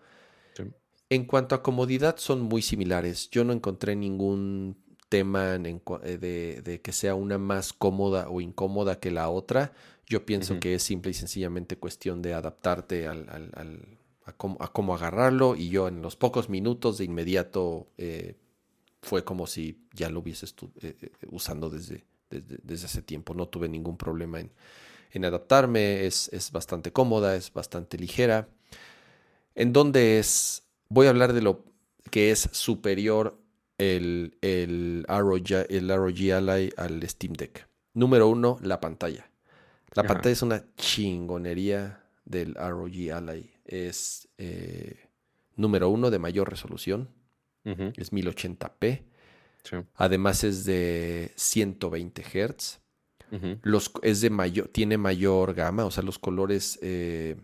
[0.56, 0.64] Sí.
[1.10, 3.30] En cuanto a comodidad, son muy similares.
[3.30, 4.78] Yo no encontré ningún
[5.10, 5.66] tema en
[6.04, 9.74] eh, de, de que sea una más cómoda o incómoda que la otra.
[10.08, 14.58] Yo pienso que es simple y sencillamente cuestión de adaptarte al, al- al- a, cómo,
[14.60, 15.56] a cómo agarrarlo.
[15.56, 18.36] Y yo en los pocos minutos de inmediato eh,
[19.04, 23.36] fue como si ya lo hubiese estu- eh, eh, usando desde, desde, desde hace tiempo.
[23.36, 24.52] No tuve ningún problema en,
[25.12, 26.06] en adaptarme.
[26.08, 28.48] Es, es bastante cómoda, es bastante ligera.
[29.56, 30.64] ¿En dónde es?
[30.90, 31.64] Voy a hablar de lo
[32.10, 33.38] que es superior
[33.78, 37.68] el, el, ROG, el ROG Ally al Steam Deck.
[37.94, 39.30] Número uno, la pantalla.
[39.94, 40.08] La Ajá.
[40.08, 43.52] pantalla es una chingonería del ROG Ally.
[43.66, 44.96] Es eh,
[45.56, 47.10] número uno de mayor resolución.
[47.66, 49.04] Es 1080p.
[49.64, 49.78] Sí.
[49.96, 52.80] Además es de 120 Hz.
[53.64, 57.36] Los, es de mayor, tiene mayor gama, o sea, los colores eh,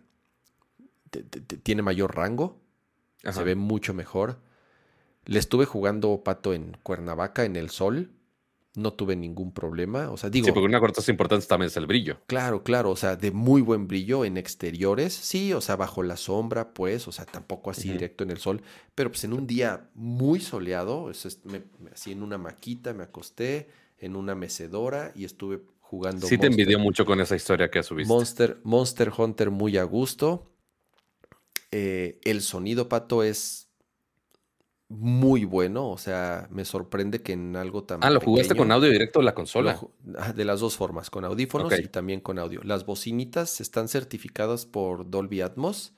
[1.09, 2.61] te- te- te- tiene mayor rango,
[3.23, 3.33] Ajá.
[3.33, 4.39] se ve mucho mejor.
[5.25, 8.11] Le estuve jugando pato en Cuernavaca, en el sol,
[8.75, 11.87] no tuve ningún problema, o sea, digo, Sí, porque una cosa importante también es el
[11.87, 12.19] brillo.
[12.27, 16.17] claro, claro, o sea, de muy buen brillo en exteriores, sí, o sea, bajo la
[16.17, 18.61] sombra, pues, o sea, tampoco así directo en el sol,
[18.95, 23.69] pero pues en un día muy soleado, es- me- así en una maquita me acosté,
[23.97, 26.21] en una mecedora y estuve jugando.
[26.27, 28.13] Sí te Monster- envidió mucho con esa historia que subiste.
[28.13, 30.45] Monster, Monster Hunter muy a gusto.
[31.71, 33.68] Eh, el sonido, Pato, es
[34.89, 35.89] muy bueno.
[35.89, 38.03] O sea, me sorprende que en algo tan.
[38.03, 39.79] ah, lo jugaste pequeño- con audio directo de la consola.
[40.17, 42.61] ah, De las dos formas, con audífonos y también con audio.
[42.63, 45.93] Las bocinitas están certificadas por Dolby Atmos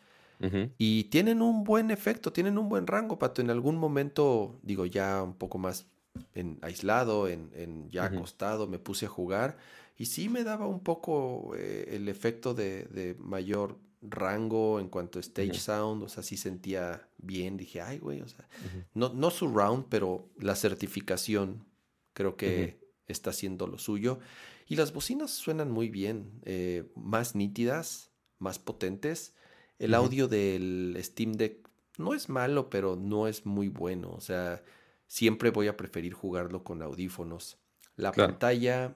[0.77, 3.41] y tienen un buen efecto, tienen un buen rango, Pato.
[3.41, 5.85] En algún momento, digo, ya un poco más
[6.33, 9.57] en, aislado, en, en ya acostado, me puse a jugar
[9.97, 15.19] y sí me daba un poco eh, el efecto de, de mayor rango, en cuanto
[15.19, 18.47] a stage sound, o sea, sí sentía bien, dije, ay, güey, o sea,
[18.93, 21.65] no, no surround, pero la certificación
[22.13, 24.19] creo que está haciendo lo suyo.
[24.67, 29.35] Y las bocinas suenan muy bien, eh, más nítidas, más potentes.
[29.79, 34.11] El audio del Steam Deck no es malo, pero no es muy bueno.
[34.11, 34.63] O sea,
[35.07, 37.57] siempre voy a preferir jugarlo con audífonos.
[37.95, 38.95] La pantalla,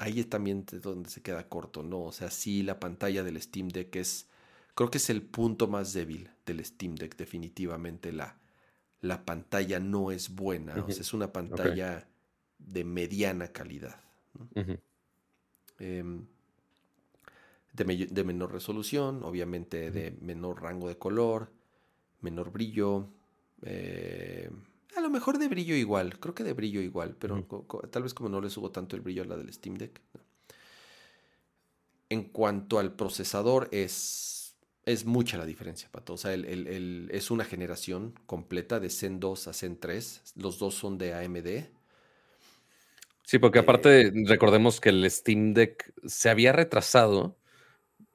[0.00, 2.02] ahí es también donde se queda corto, ¿no?
[2.04, 4.28] O sea, sí, la pantalla del Steam Deck es,
[4.74, 8.10] creo que es el punto más débil del Steam Deck, definitivamente.
[8.10, 8.38] La,
[9.02, 12.08] la pantalla no es buena, o sea, es una pantalla
[12.58, 14.00] de mediana calidad.
[15.78, 16.24] Em,
[17.74, 21.52] de, menor resolución, obviamente de menor rango de color,
[22.22, 23.06] menor brillo.
[23.62, 24.50] Eh,
[25.10, 27.44] lo mejor de brillo igual, creo que de brillo igual, pero
[27.90, 30.00] tal vez como no le subo tanto el brillo a la del Steam Deck.
[32.08, 34.54] En cuanto al procesador, es,
[34.86, 36.14] es mucha la diferencia, Pato.
[36.14, 40.34] O sea, es una generación completa de Zen 2 a Zen 3.
[40.36, 41.68] Los dos son de AMD.
[43.24, 47.36] Sí, porque aparte eh, recordemos que el Steam Deck se había retrasado,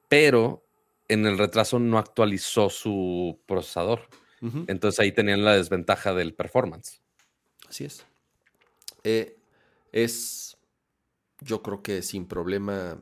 [0.08, 0.62] pero
[1.08, 4.08] en el retraso no actualizó su procesador.
[4.40, 7.00] Entonces ahí tenían la desventaja del performance.
[7.68, 8.04] Así es.
[9.02, 9.38] Eh,
[9.92, 10.56] es,
[11.40, 13.00] yo creo que sin problema,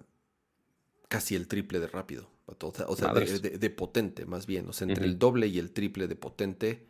[1.08, 2.30] casi el triple de rápido.
[2.46, 4.68] O sea, de, potente, más bien.
[4.68, 6.86] O sea, entre el doble y el triple de potente.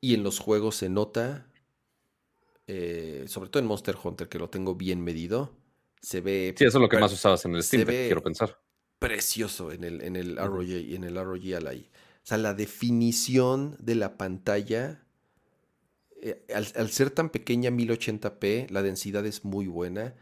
[0.00, 1.46] Y en los juegos se nota
[2.68, 5.56] eh, sobre todo en Monster Hunter, que lo tengo bien medido,
[6.00, 6.54] se ve...
[6.56, 8.58] Sí, eso es lo que más usabas en el Steam quiero pensar.
[8.98, 11.88] Precioso en el, en el ROG y en el ROG Ally.
[12.26, 15.00] O sea, la definición de la pantalla,
[16.20, 20.12] eh, al, ser tan pequeña 1080p, la densidad es muy buena.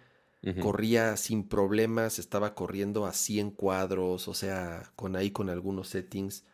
[0.61, 6.45] Corría sin problemas, estaba corriendo a 100 cuadros, o sea, con ahí con algunos settings.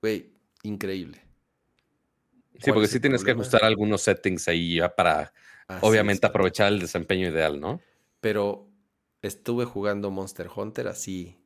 [0.00, 0.30] Güey,
[0.62, 1.20] increíble.
[2.60, 5.32] Sí, porque sí tienes que ajustar algunos settings ahí ya para,
[5.80, 7.80] obviamente, aprovechar el desempeño ideal, ¿no?
[8.20, 8.68] Pero
[9.20, 11.39] estuve jugando Monster Hunter así,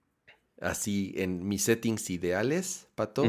[0.64, 3.24] así en mis settings ideales, Pato,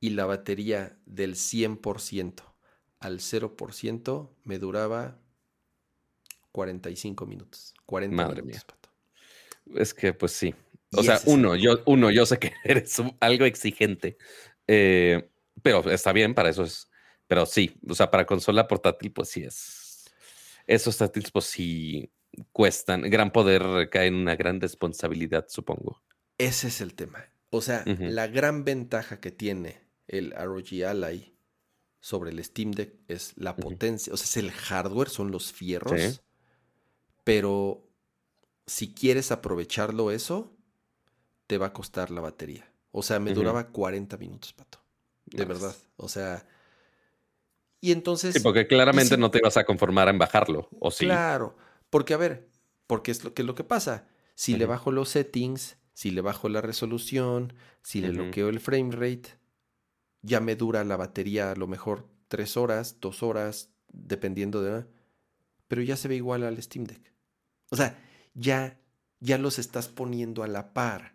[0.00, 2.42] y la batería del 100%
[3.00, 5.18] al 0% me duraba
[6.52, 7.74] 45 minutos.
[7.86, 8.90] 40 Madre minutos, Pato.
[9.74, 10.54] Es que, pues sí.
[10.94, 14.18] O sea, uno, yo, uno, yo sé que eres algo exigente,
[14.66, 15.30] eh,
[15.62, 16.88] pero está bien, para eso es
[17.32, 20.04] pero sí, o sea, para consola portátil, pues sí es.
[20.66, 22.12] Esos tátiles, pues sí
[22.52, 23.00] cuestan.
[23.08, 26.02] Gran poder recae en una gran responsabilidad, supongo.
[26.42, 27.24] Ese es el tema.
[27.50, 31.34] O sea, la gran ventaja que tiene el ROG Ally
[32.00, 34.12] sobre el Steam Deck es la potencia.
[34.12, 36.22] O sea, es el hardware, son los fierros.
[37.24, 37.88] Pero
[38.66, 40.56] si quieres aprovecharlo eso,
[41.46, 42.72] te va a costar la batería.
[42.90, 44.78] O sea, me duraba 40 minutos, pato.
[45.26, 45.76] De verdad.
[45.96, 46.46] O sea,
[47.80, 48.34] y entonces...
[48.34, 51.04] Sí, porque claramente no te vas a conformar en bajarlo, ¿o sí?
[51.04, 51.56] Claro,
[51.90, 52.48] porque a ver,
[52.86, 54.08] porque es lo que, lo que pasa.
[54.34, 58.90] Si le bajo los settings, si le bajo la resolución, si le bloqueo el frame
[58.90, 59.38] rate,
[60.20, 64.84] ya me dura la batería a lo mejor tres horas, dos horas, dependiendo de...
[65.68, 67.12] Pero ya se ve igual al Steam Deck.
[67.70, 68.02] O sea,
[68.34, 68.80] ya,
[69.20, 71.14] ya los estás poniendo a la par.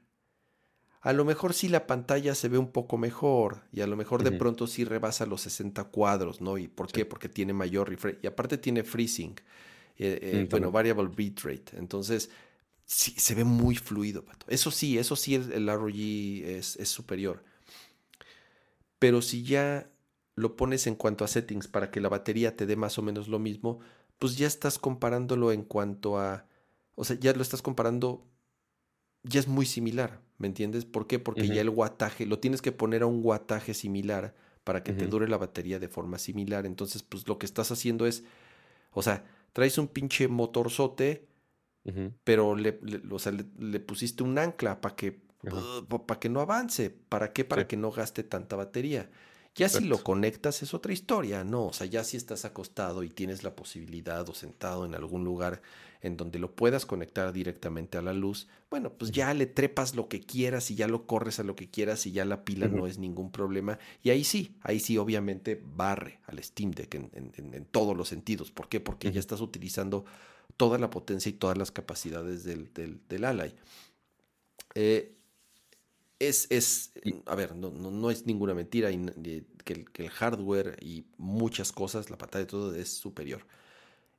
[1.01, 4.23] A lo mejor sí la pantalla se ve un poco mejor y a lo mejor
[4.23, 6.57] de pronto sí rebasa los 60 cuadros, ¿no?
[6.57, 7.03] ¿Y por qué?
[7.03, 8.19] Porque tiene mayor refresh.
[8.21, 9.35] Y aparte tiene freezing,
[9.97, 11.77] eh, eh, bueno, variable bitrate.
[11.77, 12.29] Entonces,
[12.87, 14.47] sí, se ve muy fluido, Pato.
[14.49, 17.43] Eso sí, eso sí, el, ROG es, es superior.
[18.97, 19.91] Pero si ya
[20.33, 23.27] lo pones en cuanto a settings para que la batería te dé más o menos
[23.27, 23.79] lo mismo,
[24.17, 26.47] pues ya estás comparándolo en cuanto a,
[26.95, 28.25] o sea, ya lo estás comparando
[29.23, 30.85] ya es muy similar, ¿me entiendes?
[30.85, 31.19] ¿Por qué?
[31.19, 35.07] Porque ya el guataje, lo tienes que poner a un guataje similar para que te
[35.07, 36.65] dure la batería de forma similar.
[36.65, 38.23] Entonces, pues lo que estás haciendo es,
[38.91, 41.27] o sea, traes un pinche motorzote,
[42.23, 45.19] pero le, le, pusiste un ancla para que,
[45.89, 46.89] para que no avance.
[46.89, 47.45] ¿Para qué?
[47.45, 49.09] Para que no gaste tanta batería.
[49.57, 51.65] Ya si lo conectas es otra historia, ¿no?
[51.65, 55.63] O sea, ya si estás acostado y tienes la posibilidad o sentado en algún lugar
[56.01, 60.09] en donde lo puedas conectar directamente a la luz, bueno, pues ya le trepas lo
[60.09, 62.85] que quieras y ya lo corres a lo que quieras y ya la pila no
[62.85, 63.79] es ningún problema.
[64.03, 68.51] Y ahí sí, ahí sí obviamente barre al Steam Deck en, todos los sentidos.
[68.51, 68.79] ¿Por qué?
[68.79, 70.05] Porque ya estás utilizando
[70.57, 73.53] toda la potencia y todas las capacidades del, del, del Ally.
[74.75, 75.13] Eh,
[76.19, 76.91] es, es,
[77.27, 82.09] a ver, no, no, es ninguna mentira que, el, que, el, hardware y muchas cosas,
[82.09, 83.45] la pantalla de todo es superior.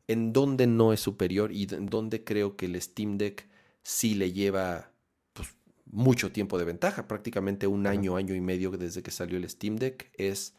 [0.07, 3.49] En dónde no es superior y en dónde creo que el Steam Deck
[3.83, 4.93] sí le lleva
[5.33, 5.49] pues,
[5.87, 9.77] mucho tiempo de ventaja, prácticamente un año, año y medio desde que salió el Steam
[9.77, 10.55] Deck, es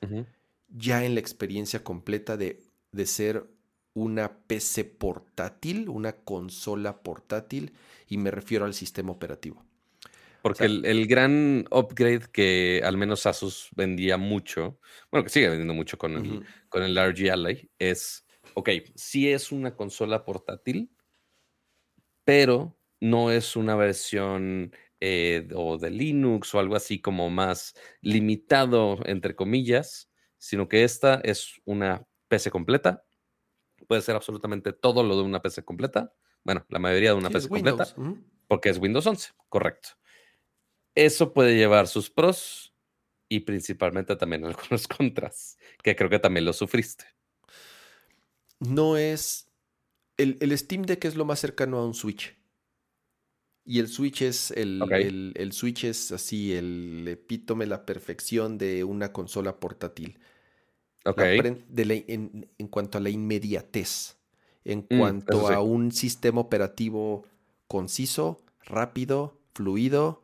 [0.67, 3.49] ya en la experiencia completa de, de ser
[3.93, 7.73] una PC portátil, una consola portátil,
[8.07, 9.63] y me refiero al sistema operativo.
[10.41, 14.79] Porque el, gran upgrade que al menos Asus vendía mucho,
[15.11, 19.51] bueno, que sigue vendiendo mucho con, el, con el RG Ally, es, ok, sí es
[19.51, 20.91] una consola portátil,
[22.23, 28.99] pero no es una versión eh, o de Linux o algo así como más limitado,
[29.05, 33.03] entre comillas, sino que esta es una PC completa.
[33.89, 36.13] Puede ser absolutamente todo lo de una PC completa.
[36.43, 37.87] Bueno, la mayoría de una PC completa,
[38.47, 39.89] porque es Windows 11, correcto.
[40.93, 42.71] Eso puede llevar sus pros
[43.27, 47.05] y principalmente también algunos contras, que creo que también lo sufriste.
[48.59, 49.49] No es.
[50.17, 52.37] El, el Steam Deck es lo más cercano a un Switch.
[53.65, 59.11] Y el Switch es el, el, Switch es así, el epítome, la perfección de una
[59.11, 60.19] consola portátil.
[61.17, 64.17] En, cuanto a la inmediatez,
[64.65, 67.25] en mm, cuanto a un sistema operativo
[67.67, 70.23] conciso, rápido, fluido,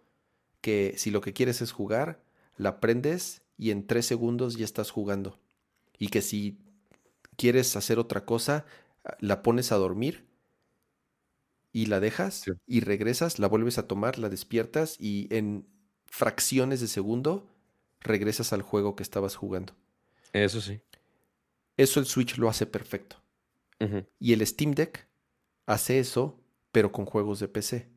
[0.62, 2.22] que si lo que quieres es jugar,
[2.58, 5.38] la prendes y en tres segundos ya estás jugando.
[5.98, 6.58] Y que si
[7.38, 8.66] quieres hacer otra cosa,
[9.20, 10.26] la pones a dormir
[11.72, 15.66] y la dejas y regresas, la vuelves a tomar, la despiertas y en
[16.06, 17.48] fracciones de segundo
[18.00, 19.74] regresas al juego que estabas jugando.
[20.36, 20.82] Eso sí.
[21.78, 23.22] Eso el Switch lo hace perfecto.
[24.20, 25.08] Y el Steam Deck
[25.66, 26.40] hace eso,
[26.72, 27.88] pero con juegos de PC.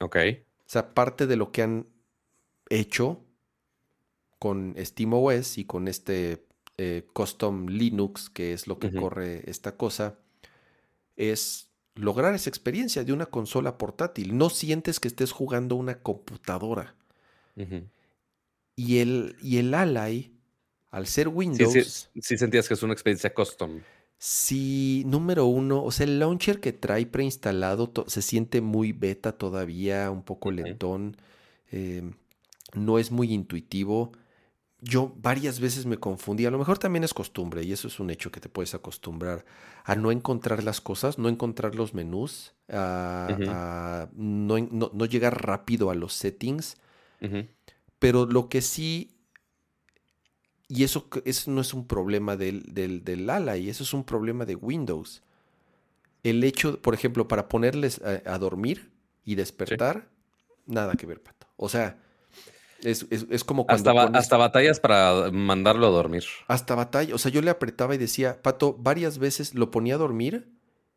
[0.00, 0.16] Ok.
[0.60, 1.86] O sea, parte de lo que han
[2.70, 3.22] hecho
[4.38, 10.18] con SteamOS y con este eh, Custom Linux, que es lo que corre esta cosa,
[11.16, 14.36] es lograr esa experiencia de una consola portátil.
[14.36, 16.94] No sientes que estés jugando una computadora.
[18.76, 20.35] y, el, y el Ally,
[20.90, 22.10] al ser Windows...
[22.20, 23.80] Sí, sentías que es una experiencia custom.
[24.18, 30.10] Sí, número uno, o sea, el launcher que trae preinstalado se siente muy beta todavía,
[30.10, 31.16] un poco lentón,
[31.70, 32.14] em,
[32.74, 34.12] no es muy intuitivo
[34.80, 36.46] yo varias veces me confundí.
[36.46, 39.44] A lo mejor también es costumbre y eso es un hecho que te puedes acostumbrar
[39.84, 46.12] a no encontrar las cosas, no encontrar los menús, a, no, llegar rápido a los
[46.12, 46.76] settings.
[47.98, 49.15] Pero lo que sí,
[50.68, 54.04] y eso, eso no es un problema del, del, del ala, y eso es un
[54.04, 55.22] problema de Windows.
[56.24, 58.90] El hecho, por ejemplo, para ponerles a, dormir
[59.24, 60.08] y despertar,
[60.66, 61.46] nada que ver, Pato.
[61.56, 61.98] O sea,
[62.82, 63.04] es,
[63.44, 63.90] como cuando.
[63.90, 66.24] Hasta, hasta, batallas para mandarlo a dormir.
[66.48, 67.14] Hasta batalla.
[67.14, 70.48] O sea, yo le apretaba y decía, Pato, varias veces lo ponía a dormir,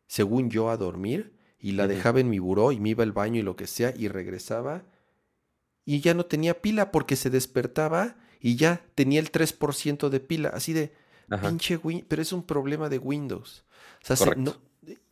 [0.08, 3.38] según yo a dormir, y la dejaba en mi buró y me iba al baño
[3.38, 4.82] y lo que sea, y regresaba.
[5.84, 10.50] Y ya no tenía pila porque se despertaba y ya tenía el 3% de pila.
[10.50, 10.92] Así de,
[11.42, 13.64] pinche Win pero es un problema de Windows.
[14.08, 14.34] O sea,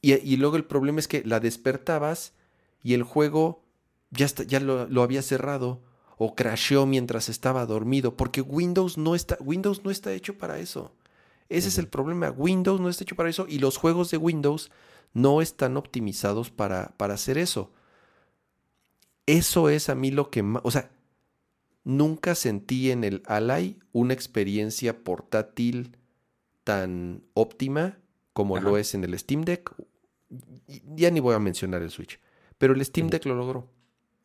[0.01, 2.33] y, luego el problema es que la despertabas
[2.83, 3.63] y el juego
[4.11, 5.83] ya, está, ya lo, lo había cerrado
[6.17, 10.93] o crasheó mientras estaba dormido, porque Windows no está, Windows no está hecho para eso.
[11.49, 12.31] Ese es el problema.
[12.31, 14.71] Windows no está hecho para eso y los juegos de Windows
[15.15, 17.71] no están optimizados para, para hacer eso.
[19.27, 20.91] Eso es a mí lo que más, o sea,
[21.89, 25.97] nunca sentí en el Ally una experiencia portátil
[26.63, 27.99] tan óptima
[28.35, 29.73] como lo es en el Steam Deck.
[30.95, 32.21] Ya ni voy a mencionar el Switch,
[32.59, 33.71] pero el Steam Deck lo logró.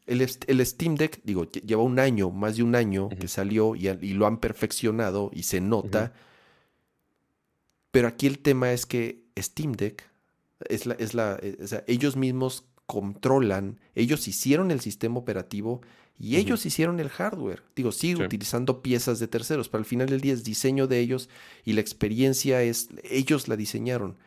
[0.06, 4.28] El, Steam Deck, digo, lleva un año, más de un año que salió y, lo
[4.28, 6.12] han perfeccionado y se nota.
[7.92, 10.04] Pero aquí el tema es que Steam Deck
[10.68, 15.82] es la, es la eh, ellos mismos controlan, ellos hicieron el sistema operativo
[16.20, 17.64] y ellos hicieron el hardware.
[17.76, 21.30] Digo, sigue utilizando piezas de terceros, pero al final del día es diseño de ellos
[21.66, 24.18] y la experiencia es, ellos la diseñaron.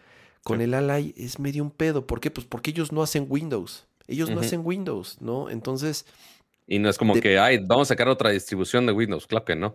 [0.42, 2.06] Con el Ally es medio un pedo.
[2.06, 2.31] ¿Por qué?
[2.31, 3.86] Pues porque ellos no hacen Windows.
[4.06, 5.50] Ellos no hacen Windows, ¿no?
[5.50, 6.06] Entonces...
[6.68, 9.26] Y no es como que, ay, vamos a sacar otra distribución de Windows.
[9.26, 9.74] Claro que no.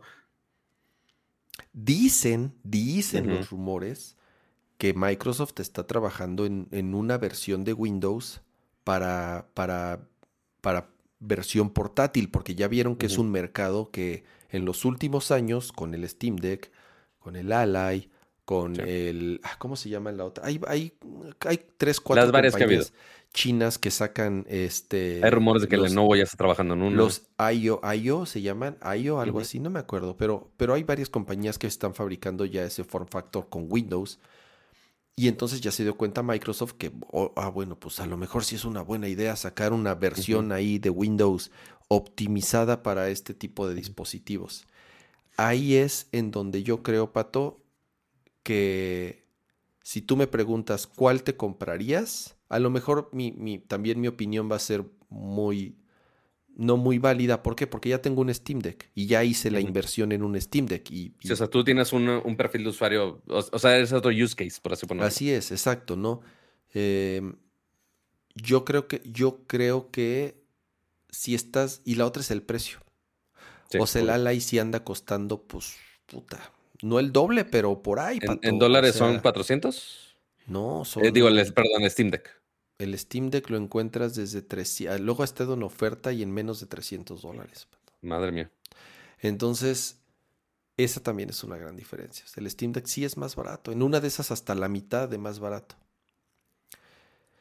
[1.74, 4.18] Dicen, dicen los rumores
[4.78, 8.42] que Microsoft está trabajando en, una versión de Windows
[8.84, 10.08] para, para,
[10.62, 10.90] para
[11.22, 15.94] versión portátil, porque ya vieron que es un mercado que en los últimos años, con
[15.94, 16.72] el Steam Deck,
[17.20, 18.10] con el Ally,
[18.44, 19.40] con el.
[19.44, 20.46] Ah, ¿Cómo se llama la otra?
[20.46, 20.94] Hay, hay,
[21.46, 22.24] hay tres, cuatro.
[22.24, 22.84] Las varias que ha habido
[23.34, 25.22] chinas que sacan este.
[25.24, 26.96] Hay rumores de que Lenovo ya está trabajando en uno.
[26.96, 31.10] Los IO, IO se llaman, IO, algo así, no me acuerdo, pero, pero hay varias
[31.10, 34.20] compañías que están fabricando ya ese form factor con Windows.
[35.22, 38.44] Y entonces ya se dio cuenta Microsoft que, oh, ah, bueno, pues a lo mejor
[38.44, 41.52] sí es una buena idea sacar una versión ahí de Windows
[41.90, 44.66] optimizada para este tipo de dispositivos.
[45.38, 47.62] Ahí es en donde yo creo, Pato,
[48.42, 49.28] que
[49.84, 54.56] si tú me preguntas cuál te comprarías, a lo mejor mi, también mi opinión va
[54.56, 55.76] a ser muy,
[56.56, 57.44] no muy válida.
[57.44, 57.68] ¿Por qué?
[57.68, 60.90] Porque ya tengo un Steam Deck y ya hice la inversión en un Steam Deck.
[60.92, 64.60] Y, o sea, tú tienes un, perfil de usuario, o, sea, es otro use case,
[64.62, 65.08] por así ponerlo.
[65.08, 66.22] Así es, exacto, ¿no?
[66.74, 67.36] Em,
[68.36, 70.42] yo creo que, yo creo que
[71.10, 72.80] si estás, y la otra es el precio.
[73.80, 78.20] o sea, el Ally sí anda costando, pues, puta, no el doble, pero por ahí.
[78.42, 80.16] ¿En, dólares son 400?
[80.48, 81.06] No, son...
[81.06, 82.41] Eh, digo, el, perdón, Steam Deck.
[82.82, 86.60] El Steam Deck lo encuentras desde 300, luego ha estado en oferta y en menos
[86.60, 87.68] de 300 dólares.
[88.02, 88.50] Madre mía.
[89.20, 90.00] Entonces,
[90.78, 92.26] esa también es una gran diferencia.
[92.36, 93.72] El Steam Deck sí es más barato.
[93.72, 95.76] En una de esas hasta la mitad de más barato.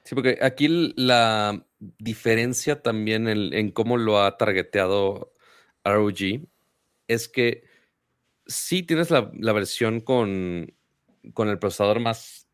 [0.04, 1.64] Sí, porque aquí la
[1.98, 5.32] diferencia también en, cómo lo ha targeteado
[5.84, 6.46] ROG
[7.08, 7.64] es que
[8.46, 10.74] sí tienes la, versión con,
[11.32, 12.46] con, el procesador más,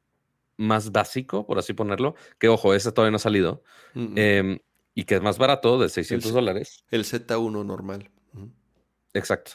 [0.57, 3.63] más básico, por así ponerlo, que ojo, ese todavía no ha salido,
[3.95, 4.59] em,
[4.95, 6.85] y que es más barato, de 600 dólares.
[6.91, 8.11] El Z1 normal.
[9.13, 9.53] Exacto.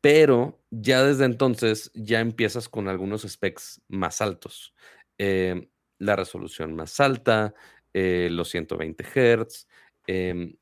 [0.00, 4.74] Pero ya desde entonces ya empiezas con algunos specs más altos.
[5.18, 7.54] Eh, la resolución más alta,
[7.92, 9.68] eh, los 120 Hz.
[10.06, 10.56] Em,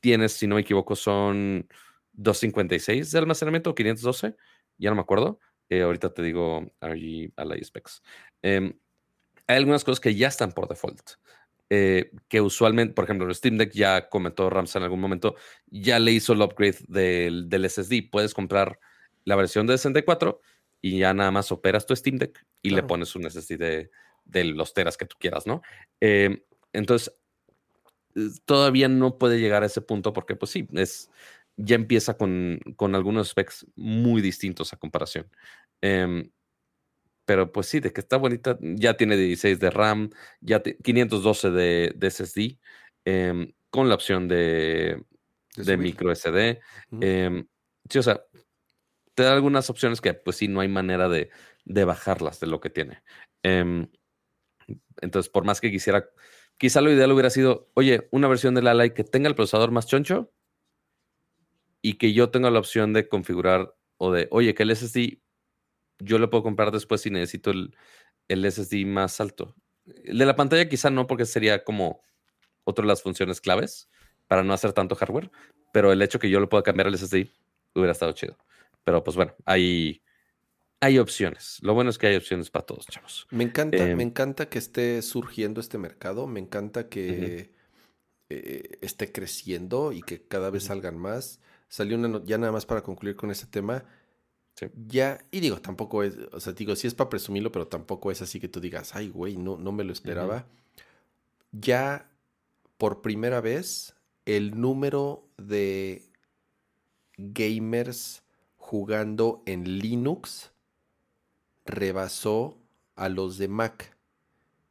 [0.00, 1.68] tienes, si no me equivoco, son
[2.12, 4.36] 256 de almacenamiento o 512,
[4.78, 5.40] ya no me acuerdo.
[5.68, 8.02] Eh, ahorita te digo RG Ally Specs.
[9.46, 11.12] Hay algunas cosas que ya están por default.
[11.70, 15.34] Eh, que usualmente, por ejemplo, el Steam Deck ya comentó Ramsey en algún momento,
[15.66, 18.10] ya le hizo el upgrade del, del SSD.
[18.10, 18.78] Puedes comprar
[19.24, 20.40] la versión de 64
[20.82, 23.90] y ya nada más operas tu Steam Deck y le pones un SSD de,
[24.24, 25.62] de los teras que tú quieras, ¿no?
[26.00, 27.14] Eh, entonces,
[28.44, 31.10] todavía no puede llegar a ese punto porque, pues sí, es,
[31.56, 35.30] ya empieza con, con algunos specs muy distintos a comparación.
[35.80, 36.30] Em,
[37.24, 41.92] pero pues sí, de que está bonita, ya tiene 16 de RAM, ya 512 de,
[41.96, 42.58] de SSD,
[43.04, 45.02] em, con la opción de,
[45.56, 46.60] de micro SD.
[47.00, 47.46] Em,
[47.88, 48.24] sí, o sea,
[49.14, 51.30] te da algunas opciones que pues sí, no hay manera de,
[51.64, 53.02] de bajarlas de lo que tiene.
[55.00, 56.08] Entonces, por más que quisiera,
[56.58, 59.86] quizá lo ideal hubiera sido, oye, una versión del Ally que tenga el procesador más
[59.86, 60.32] choncho
[61.82, 65.20] y que yo tenga la opción de configurar o de, oye, que el SSD
[65.98, 67.76] yo lo puedo comprar después si necesito el,
[68.28, 69.54] el SSD más alto.
[70.04, 72.00] El de la pantalla quizá no, porque sería como
[72.64, 73.88] otra de las funciones claves
[74.26, 75.30] para no hacer tanto hardware,
[75.72, 77.28] pero el hecho que yo lo pueda cambiar al SSD
[77.74, 78.38] hubiera estado chido.
[78.84, 80.02] Pero pues bueno, hay
[80.80, 81.58] hay opciones.
[81.62, 83.26] Lo bueno es que hay opciones para todos, chavos.
[83.30, 86.26] Me encanta, me em, encanta que esté surgiendo este mercado.
[86.26, 87.52] Me encanta que
[88.28, 91.40] eh, esté creciendo y que cada vez salgan más.
[91.68, 93.84] Salió una, ya nada más para concluir con este tema.
[94.86, 98.22] Ya, y digo, tampoco es, o sea, digo, sí es para presumirlo, pero tampoco es
[98.22, 100.46] así que tú digas, ay, güey, no, no me lo esperaba.
[101.52, 102.10] Ya
[102.78, 103.94] por primera vez,
[104.26, 106.02] el número de
[107.16, 108.22] gamers
[108.56, 110.52] jugando en Linux
[111.64, 112.58] rebasó
[112.96, 113.96] a los de Mac.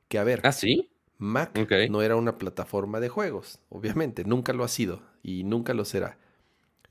[0.08, 0.42] Que a ver.
[0.44, 0.90] ¿Ah, sí?
[1.18, 1.58] Mac
[1.90, 6.18] no era una plataforma de juegos, obviamente, nunca lo ha sido y nunca lo será.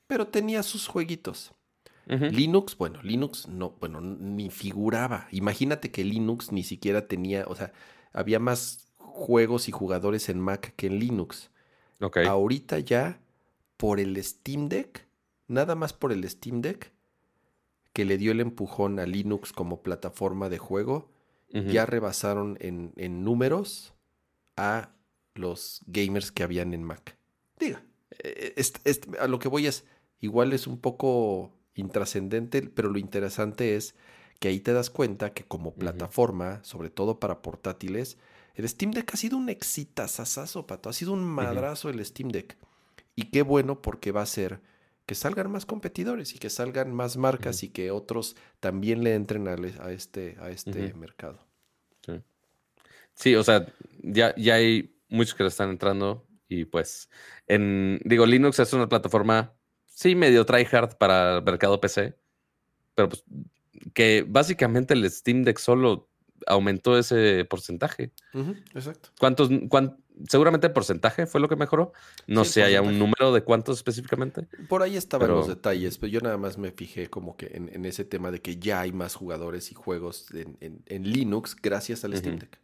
[0.07, 1.53] Pero tenía sus jueguitos.
[2.07, 5.29] Linux, bueno, Linux no, bueno, ni figuraba.
[5.31, 7.73] Imagínate que Linux ni siquiera tenía, o sea,
[8.13, 11.51] había más juegos y jugadores en Mac que en Linux.
[12.27, 13.21] Ahorita ya,
[13.77, 15.07] por el Steam Deck,
[15.47, 16.93] nada más por el Steam Deck,
[17.93, 21.11] que le dio el empujón a Linux como plataforma de juego,
[21.53, 23.93] ya rebasaron en, números
[24.57, 24.91] a
[25.35, 27.19] los gamers que habían en Mac.
[27.61, 27.85] Diga,
[28.23, 28.55] eh,
[29.21, 29.85] a lo que voy es,
[30.21, 33.95] igual es un poco intrascendente, pero lo interesante es
[34.39, 38.19] que ahí te das cuenta que como plataforma, sobre todo para portátiles,
[38.55, 40.89] el Steam Deck ha sido un exitazazazo, pato.
[40.89, 42.57] Ha sido un madrazo el Steam Deck.
[43.15, 44.61] Y qué bueno porque va a ser
[45.07, 49.49] que salgan más competidores y que salgan más marcas y que otros también le entren
[49.49, 49.55] a,
[49.91, 51.47] este, a este mercado.
[53.15, 53.35] Sí.
[53.35, 53.67] o sea,
[54.03, 57.11] ya, ya hay muchos que le están entrando y pues,
[57.47, 59.55] en, digo, Linux es una plataforma,
[60.03, 62.17] sí, medio tryhard para el mercado PC,
[62.95, 63.25] pero pues
[63.95, 66.09] que básicamente el Steam Deck solo
[66.47, 68.13] aumentó ese porcentaje.
[68.75, 69.11] exacto.
[69.19, 69.49] ¿Cuántos,
[70.29, 71.93] seguramente el porcentaje fue lo que mejoró.
[72.27, 74.47] No sé, ¿hay un número de cuántos específicamente?
[74.69, 78.05] Por ahí estaban los detalles, pero yo nada más me fijé como que en, ese
[78.05, 82.59] tema de que ya hay más jugadores y juegos en, Linux gracias al Steam Deck.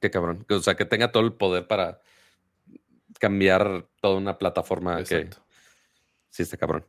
[0.00, 0.44] Qué cabrón.
[0.50, 2.00] O sea, que tenga todo el poder para
[3.18, 5.30] cambiar toda una plataforma que
[6.32, 6.84] sí está cabrón.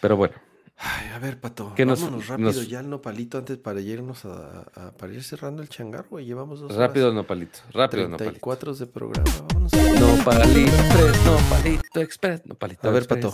[0.00, 0.34] Pero bueno.
[0.76, 5.22] Ay, a ver, Pato, vámonos rápido ya al nopalito antes para irnos a, para ir
[5.22, 6.24] cerrando el changar, güey.
[6.24, 9.72] Llevamos dos Rápido el nopalito, rápido 34 de programa, vámonos.
[9.72, 13.32] Nopalito express, nopalito express, nopalito A ver, Pato,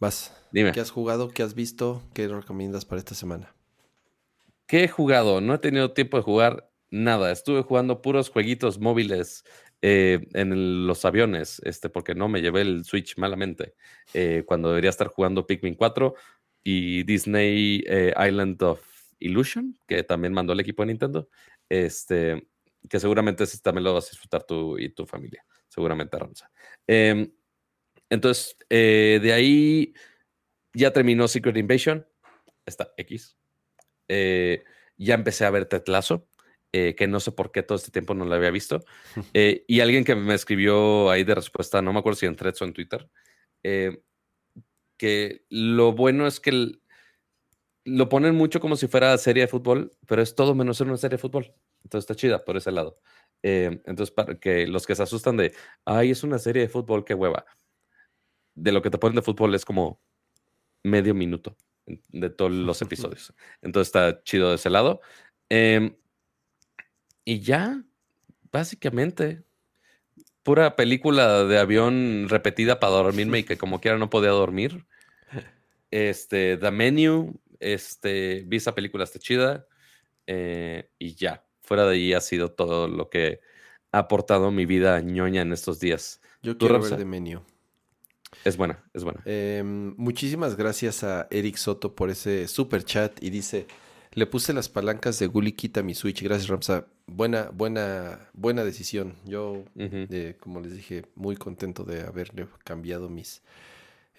[0.00, 0.32] vas.
[0.50, 0.72] Dime.
[0.72, 1.30] ¿Qué has jugado?
[1.30, 2.02] ¿Qué has visto?
[2.14, 3.54] ¿Qué recomiendas para esta semana?
[4.66, 5.40] ¿Qué he jugado?
[5.40, 7.30] No he tenido tiempo de jugar nada.
[7.30, 9.44] Estuve jugando puros jueguitos móviles
[9.86, 13.74] eh, en los aviones, este, porque no me llevé el Switch malamente,
[14.14, 16.14] eh, cuando debería estar jugando Pikmin 4
[16.62, 18.80] y Disney eh, Island of
[19.18, 21.28] Illusion, que también mandó el equipo de Nintendo,
[21.68, 22.48] este,
[22.88, 26.50] que seguramente también lo vas a disfrutar tú y tu familia, seguramente, Ramsa.
[26.86, 27.30] Em,
[28.08, 29.92] entonces, de ahí
[30.72, 32.06] ya terminó Secret Invasion,
[32.64, 33.36] está X.
[34.08, 36.26] ya empecé a ver Tetlazo.
[36.76, 38.84] Eh, que no sé por qué todo este tiempo no la había visto.
[39.32, 42.62] Eh, y alguien que me escribió ahí de respuesta, no me acuerdo si en Threads
[42.62, 43.08] o en Twitter,
[43.62, 44.02] eh,
[44.96, 46.80] que lo bueno es que
[47.84, 50.96] lo ponen mucho como si fuera serie de fútbol, pero es todo menos ser una
[50.96, 51.54] serie de fútbol.
[51.84, 52.98] Entonces está chida por ese lado.
[53.40, 55.54] entonces, para que los que se asustan de,
[55.84, 57.46] ay, es una serie de fútbol, qué hueva.
[58.56, 60.00] De lo que te ponen de fútbol es como
[60.82, 63.32] medio minuto de todos los episodios.
[63.62, 65.00] Entonces está chido de ese lado.
[65.50, 65.96] Eh,
[67.24, 67.82] y ya,
[68.52, 69.42] básicamente,
[70.42, 74.86] pura película de avión repetida para dormirme y que como quiera no podía dormir.
[75.90, 79.66] Este, The Menu, este, vi esa película, está chida.
[80.26, 83.40] Eh, y ya, fuera de ahí ha sido todo lo que
[83.92, 86.20] ha aportado mi vida ñoña en estos días.
[86.42, 87.42] Yo quiero ver The Menu.
[88.44, 89.22] Es buena, es buena.
[89.24, 93.66] Em, muchísimas gracias a Eric Soto por ese super chat y dice,
[94.14, 96.22] le puse las palancas de Gully Quita a mi Switch.
[96.22, 96.86] Gracias, Ramsa.
[97.06, 99.16] Buena, buena, buena decisión.
[99.24, 103.42] Yo, eh, como les dije, muy contento de haberle cambiado mis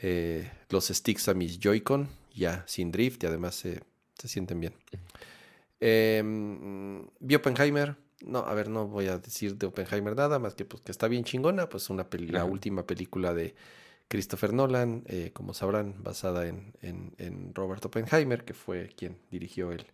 [0.01, 3.81] eh, los sticks a mis Joy-Con, ya sin drift y además se
[4.17, 4.73] sienten bien.
[5.79, 6.21] Eh,
[7.19, 7.95] vi Oppenheimer.
[8.25, 11.07] No, a ver, no voy a decir de Oppenheimer nada más que pues que está
[11.07, 13.55] bien chingona, pues una la última película de
[14.07, 19.87] Christopher Nolan, eh, como sabrán, basada en, en, Robert Oppenheimer, que fue quien dirigió el,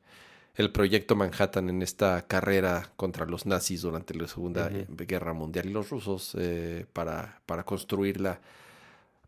[0.56, 5.72] el, proyecto Manhattan en esta carrera contra los nazis durante la Segunda Guerra Mundial y
[5.72, 8.42] los rusos eh, para, para construirla,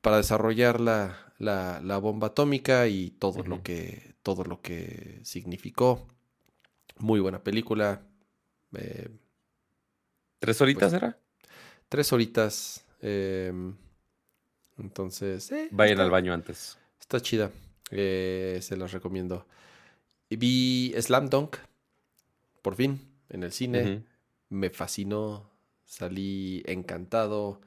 [0.01, 6.07] para desarrollar la, la, bomba atómica y todo, lo que, todo lo que significó.
[6.97, 8.01] Muy buena película.
[8.75, 9.09] Eh,
[10.39, 11.17] ¿Tres horitas pues, era?
[11.87, 12.85] Tres horitas.
[13.01, 13.75] Em,
[14.77, 16.77] entonces, eh, vayan al baño antes.
[16.99, 17.51] Está chida.
[17.91, 19.45] Eh, se los recomiendo.
[20.29, 21.57] Vi Slam Dunk,
[22.61, 24.03] por fin, en el cine.
[24.49, 25.49] Me fascinó.
[25.85, 27.61] Salí encantado.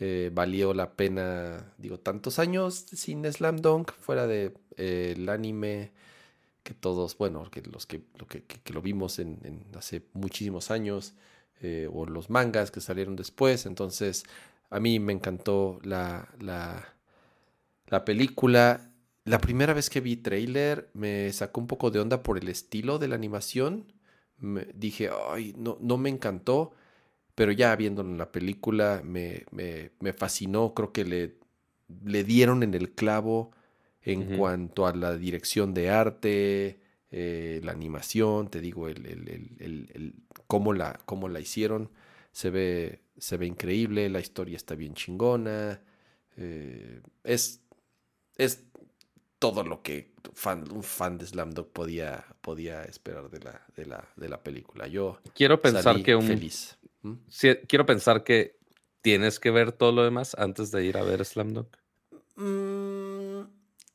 [0.00, 5.92] Eh, valió la pena, digo, tantos años sin Slam Dunk, fuera de el anime
[6.62, 11.14] que todos, bueno, que los que, lo, que, lo vimos en, hace muchísimos años,
[11.92, 13.66] o los mangas que salieron después.
[13.66, 14.24] Entonces,
[14.70, 18.92] a mí me encantó la, la, película.
[19.24, 22.98] La primera vez que vi trailer me sacó un poco de onda por el estilo
[22.98, 23.92] de la animación.
[24.74, 26.72] dije, ay, no, no me encantó,
[27.34, 29.44] pero ya viéndolo en la película me,
[30.16, 30.72] fascinó.
[30.74, 31.36] Creo que le,
[32.04, 33.50] le dieron en el clavo
[34.02, 40.14] en cuanto a la dirección de arte, eh, la animación, te digo, el, el,
[40.46, 41.90] cómo, la, cómo la hicieron.
[42.32, 45.82] Se ve, se ve increíble, la historia está bien chingona.
[46.36, 47.60] Eh, es,
[48.36, 48.64] es
[49.38, 54.08] todo lo que fan, un fan de Slamdog podía, podía esperar de la, de, la,
[54.16, 54.86] de la película.
[54.86, 56.78] Yo quiero pensar que un feliz.
[57.02, 57.14] ¿Mm?
[57.66, 58.58] quiero pensar que
[59.00, 61.68] tienes que ver todo lo demás antes de ir a ver Slamdog.
[62.36, 63.40] Mm,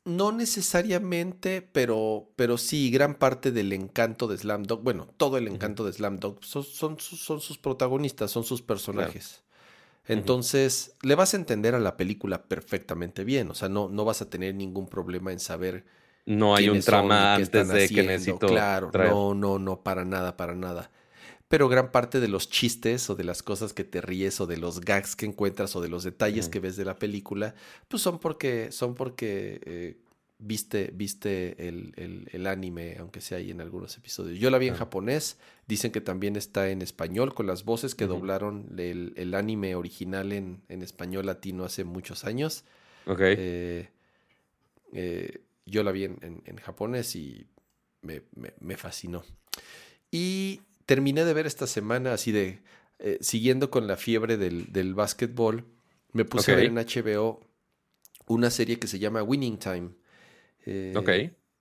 [0.06, 5.48] no necesariamente, pero, pero sí, gran parte del encanto de Slam Dog, bueno, todo el
[5.48, 9.44] encanto de Slam Dog son, son, sus protagonistas, son sus personajes.
[10.08, 14.22] Entonces, le vas a entender a la película perfectamente bien, o sea, no, no vas
[14.22, 15.86] a tener ningún problema en saber.
[16.28, 18.48] No hay un trama antes de que necesito.
[18.48, 20.92] Claro, no, no, no, para nada, para nada
[21.48, 24.58] pero gran parte de los chistes o de las cosas que te ríes o de
[24.58, 27.54] los gags que encuentras o de los detalles que ves de la película,
[27.88, 29.98] pues son porque, son porque eh,
[30.40, 34.40] viste, viste el, anime, aunque sea ahí en algunos episodios.
[34.40, 38.08] Yo la vi en japonés, dicen que también está en español, con las voces que
[38.08, 42.64] doblaron el, anime original en, español latino hace muchos años.
[43.06, 43.20] Ok.
[43.22, 43.90] Eh,
[44.94, 47.46] eh, yo la vi en, japonés y
[48.02, 48.24] me,
[48.60, 49.24] me fascinó.
[50.10, 52.62] Y terminé de ver esta semana así de
[53.00, 55.66] eh, siguiendo con la fiebre del, del básquetbol,
[56.14, 57.42] me puse a ver en HBO
[58.28, 59.90] una serie que se llama Winning Time.
[60.66, 61.10] Eh, ok.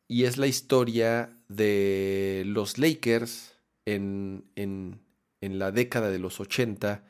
[0.07, 5.01] Y es la historia de los Lakers en, en,
[5.41, 7.05] en la década de los 80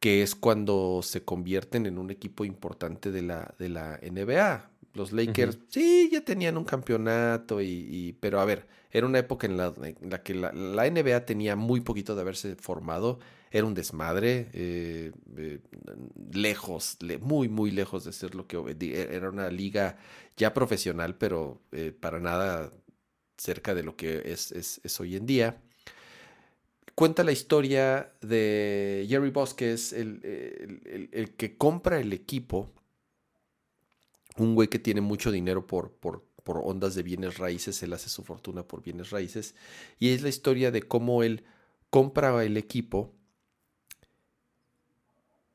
[0.00, 4.70] que es cuando se convierten en un equipo importante de la, de la NBA.
[4.94, 9.56] Los Lakers, sí, ya tenían un campeonato, y, pero a ver, era una época en
[9.56, 9.72] la,
[10.22, 13.18] que la, NBA tenía muy poquito de haberse formado,
[13.50, 15.60] era un desmadre, eh, eh,
[16.32, 19.98] lejos, muy, muy lejos de ser lo que e, era una liga
[20.36, 22.72] ya profesional, pero eh, para nada
[23.36, 25.60] cerca de lo que es, es hoy en día.
[26.98, 30.20] Cuenta la historia de Jerry Bosques, el,
[31.12, 32.72] el, que compra el equipo,
[34.40, 38.08] un güey que tiene mucho dinero por, por, por, ondas de bienes raíces, él hace
[38.08, 39.54] su fortuna por bienes raíces,
[39.98, 41.44] y es la historia de cómo él
[41.90, 43.14] compra el equipo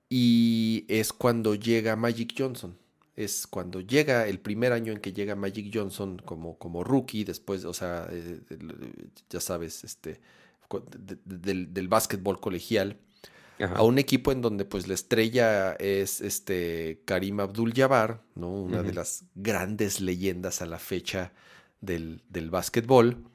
[0.10, 2.78] y es cuando llega Magic Johnson.
[3.16, 7.66] Es cuando llega el primer año en que llega Magic Johnson como, como rookie, después,
[7.66, 8.40] o sea, eh,
[9.30, 10.20] ya sabes, este,
[11.26, 13.00] del, del básquetbol colegial
[13.60, 18.50] a un equipo en donde pues la estrella es este Karim Abdul-Jabbar, ¿no?
[18.50, 21.34] Una de las grandes leyendas a la fecha
[21.82, 23.30] del, del básquetbol.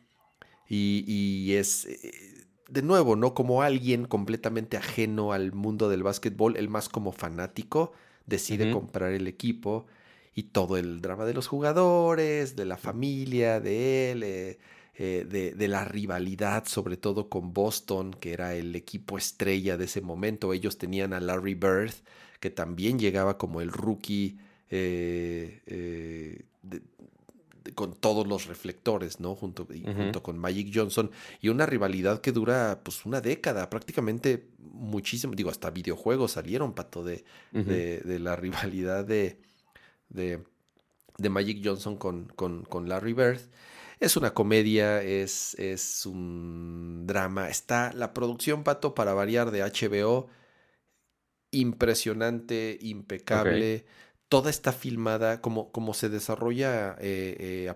[0.70, 3.32] Y, es, eh, de nuevo, ¿no?
[3.34, 7.92] Como alguien completamente ajeno al mundo del básquetbol, el más como fanático,
[8.26, 9.86] decide comprar el equipo
[10.34, 14.22] y todo el drama de los jugadores, de la familia, de él.
[14.22, 14.58] Eh,
[15.00, 20.00] eh, de, la rivalidad, sobre todo con Boston, que era el equipo estrella de ese
[20.00, 20.52] momento.
[20.52, 21.92] Ellos tenían a Larry Bird,
[22.40, 26.42] que también llegaba como el rookie eh, eh,
[27.76, 29.36] con todos los reflectores, ¿no?
[29.36, 31.12] Junto, junto con Magic Johnson.
[31.40, 35.32] Y una rivalidad que dura pues una década, prácticamente muchísimo.
[35.36, 39.38] Digo, hasta videojuegos salieron, Pato, de, de, la rivalidad de,
[40.08, 40.40] de,
[41.30, 43.42] Magic Johnson con, con, con Larry Bird.
[44.00, 47.48] Es una comedia, es, es un drama.
[47.48, 50.28] Está la producción, Pato, para variar de HBO.
[51.50, 53.86] Impresionante, impecable.
[54.28, 57.74] Toda está filmada como, como se desarrolla eh, eh,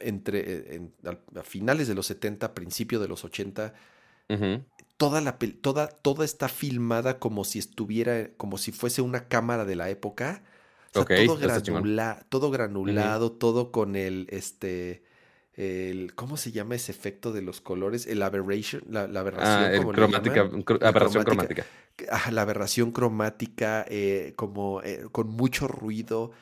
[0.00, 3.72] entre, a, finales de los 70, principio de los 80.
[4.96, 9.76] Toda, la, toda, toda está filmada como si estuviera, como si fuese una cámara de
[9.76, 10.42] la época.
[10.92, 11.38] todo,
[12.28, 15.02] todo granulado, todo con el, este,
[15.54, 18.06] el, ¿cómo se llama ese efecto de los colores?
[18.06, 19.88] El aberration, la, aberración.
[19.88, 20.50] Ah, cromática,
[20.80, 21.66] aberración cromática.
[22.10, 26.32] Ah, la aberración cromática, eh, como eh, con mucho ruido.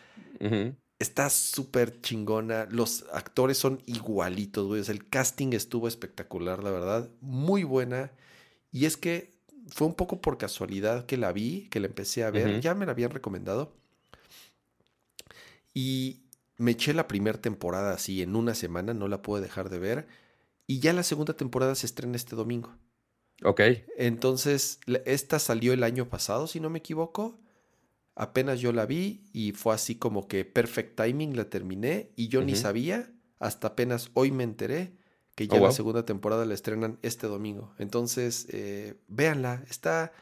[1.00, 2.66] Está súper chingona.
[2.70, 4.82] Los actores son igualitos, güey.
[4.86, 7.10] el casting estuvo espectacular, la verdad.
[7.20, 8.12] Muy buena.
[8.70, 9.32] Y es que
[9.68, 12.60] fue un poco por casualidad que la vi, que la empecé a ver.
[12.60, 13.72] Ya me la habían recomendado.
[15.74, 16.22] Y
[16.60, 20.06] me eché la primera temporada así en una semana, no la puedo dejar de ver.
[20.66, 22.76] Y ya la segunda temporada se estrena este domingo.
[23.42, 23.62] Ok.
[23.96, 27.40] Entonces, esta salió el año pasado, si no me equivoco.
[28.14, 32.42] Apenas yo la vi y fue así como que perfect timing, la terminé y yo
[32.42, 34.92] ni sabía, hasta apenas hoy me enteré
[35.34, 37.72] que ya oh, la segunda temporada la estrenan este domingo.
[37.78, 40.12] Entonces, eh, véanla, está...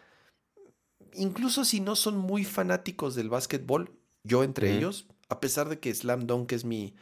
[1.15, 3.91] Incluso si no son muy fanáticos del básquetbol,
[4.23, 6.95] yo entre ellos, a pesar de que Slam Dunk es mi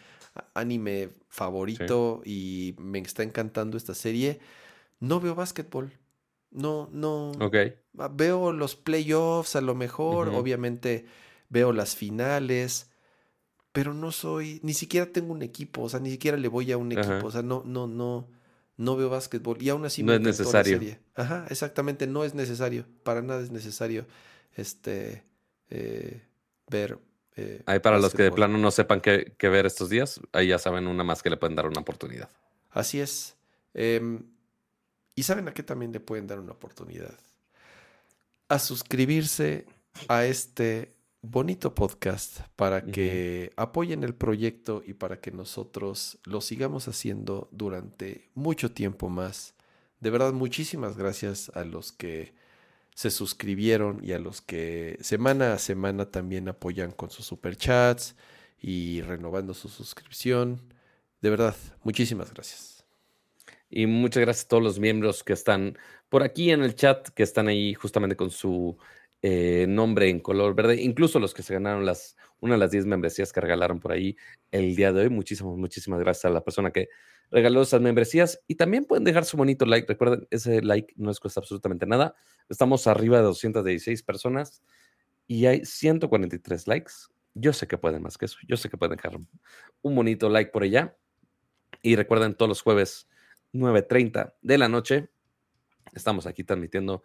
[0.55, 4.40] anime favorito y me está encantando esta serie,
[5.00, 5.92] no veo básquetbol.
[6.50, 7.32] No, no.
[7.40, 7.56] Ok.
[7.98, 11.06] Ah, veo los playoffs a lo mejor, obviamente
[11.48, 12.90] veo las finales,
[13.72, 16.76] pero no soy, ni siquiera tengo un equipo, o sea, ni siquiera le voy a
[16.76, 18.28] un equipo, o sea, no, no, no,
[18.76, 20.80] no veo básquetbol y aún así no es necesario.
[21.14, 24.06] Ajá, exactamente, no es necesario, para nada es necesario,
[24.55, 25.24] este,
[25.70, 26.22] eh,
[26.68, 26.98] ver
[27.36, 30.58] eh, ahí para los que de plano no sepan qué, ver estos días, ahí ya
[30.58, 32.31] saben una más que le pueden dar una oportunidad.
[32.70, 33.36] Así es.
[33.74, 34.23] Em,
[35.15, 37.18] y saben a qué también le pueden dar una oportunidad.
[38.48, 39.66] A suscribirse
[40.08, 46.89] a este bonito podcast para que apoyen el proyecto y para que nosotros lo sigamos
[46.89, 49.55] haciendo durante mucho tiempo más.
[50.00, 52.34] De verdad, muchísimas gracias a los que
[52.97, 58.16] se suscribieron y a los que semana a semana también apoyan con sus superchats
[58.58, 60.62] y renovando su suscripción.
[61.20, 62.86] De verdad, muchísimas gracias.
[63.68, 65.76] Y muchas gracias a todos los miembros que están
[66.08, 68.78] por aquí en el chat, que están ahí justamente con su
[69.28, 72.86] eh, nombre en color verde, incluso los que se ganaron las, una de las 10
[72.86, 74.16] membresías que regalaron por ahí
[74.52, 75.08] el día de hoy.
[75.08, 76.90] Muchísimas, muchísimas gracias a la persona que
[77.32, 79.88] regaló esas membresías y también pueden dejar su bonito like.
[79.88, 82.14] Recuerden, ese like no les cuesta absolutamente nada.
[82.48, 84.62] Estamos arriba de 216 personas
[85.26, 86.92] y hay 143 likes.
[87.34, 88.38] Yo sé que pueden más que eso.
[88.46, 89.18] Yo sé que pueden dejar
[89.82, 90.96] un bonito like por allá.
[91.82, 93.08] Y recuerden, todos los jueves
[93.52, 95.08] 9.30 de la noche,
[95.94, 97.02] estamos aquí transmitiendo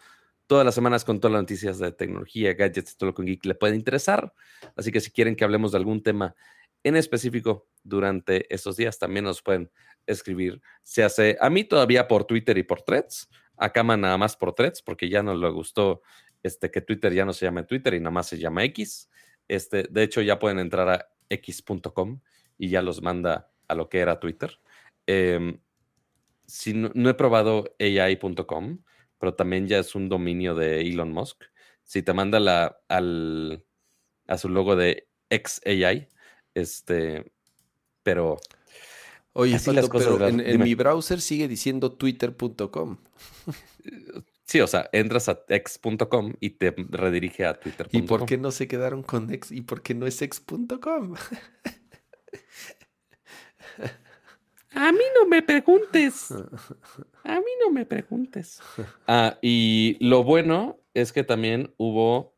[0.51, 3.55] todas las semanas con todas las noticias de tecnología, gadgets, todo lo que geek le
[3.55, 4.33] puede interesar.
[4.75, 6.35] Así que si quieren que hablemos de algún tema
[6.83, 9.71] en específico durante estos días, también nos pueden
[10.05, 10.61] escribir.
[10.83, 14.53] Se hace a mí todavía por Twitter y por Threads, a Cama nada más por
[14.53, 16.01] Threads, porque ya no le gustó
[16.43, 19.09] este, que Twitter ya no se llame Twitter y nada más se llama X.
[19.47, 22.19] Este, de hecho, ya pueden entrar a x.com
[22.57, 24.59] y ya los manda a lo que era Twitter.
[25.07, 25.61] Em,
[26.45, 28.79] si no, he probado AI.com,
[29.21, 31.43] pero también ya es un dominio de Elon Musk.
[31.83, 33.63] Si te manda la, al,
[34.25, 36.09] a su logo de XAI,
[36.55, 37.31] este,
[38.01, 38.39] pero...
[39.33, 42.97] Oye, pero en, mi browser sigue diciendo twitter.com.
[44.43, 47.97] Sí, o sea, entras a x.com y te redirige a twitter.com.
[47.97, 49.51] ¿Y por qué no se quedaron con x?
[49.51, 51.13] ¿Y por qué no es x.com?
[54.73, 56.31] A mí no me preguntes.
[57.23, 58.61] A mí no me preguntes.
[59.07, 62.35] Ah, y lo bueno es que también hubo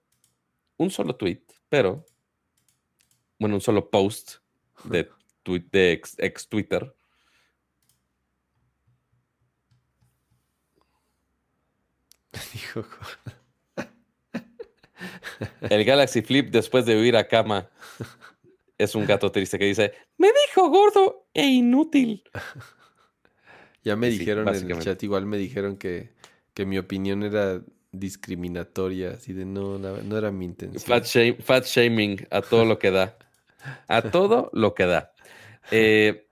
[0.77, 2.05] un solo tweet, pero,
[3.39, 4.35] bueno, un solo post
[4.83, 5.09] de,
[5.43, 6.93] tweet, de ex, Twitter.
[15.69, 17.69] El Galaxy Flip después de huir a cama
[18.77, 22.24] es un gato triste que dice, me dijo gordo e inútil.
[23.84, 26.11] ya me dijeron en el chat, igual me dijeron que,
[26.53, 27.61] que mi opinión era
[27.92, 30.82] discriminatoria, así de no, no, era mi intención.
[31.42, 33.18] Fat, shaming a todo lo que da.
[33.88, 35.14] A todo lo que da.
[35.72, 36.27] Eh,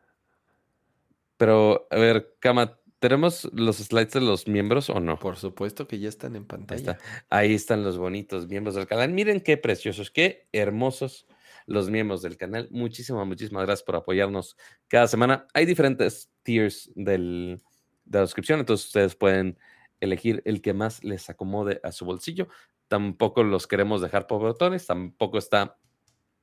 [1.37, 5.17] pero, a ver, Kama, ¿tenemos los slides de los miembros o no?
[5.17, 6.97] Por supuesto que ya están en pantalla.
[7.29, 9.11] Ahí están los bonitos miembros del canal.
[9.11, 11.27] Miren qué preciosos, qué hermosos
[11.65, 12.67] los miembros del canal.
[12.71, 14.57] Muchísimas, muchísimas gracias por apoyarnos
[14.87, 15.47] cada semana.
[15.53, 17.61] Hay diferentes tiers del,
[18.05, 19.57] de la suscripción, entonces ustedes pueden
[19.99, 22.47] elegir el que más les acomode a su bolsillo.
[22.87, 25.77] Tampoco los queremos dejar por botones, tampoco está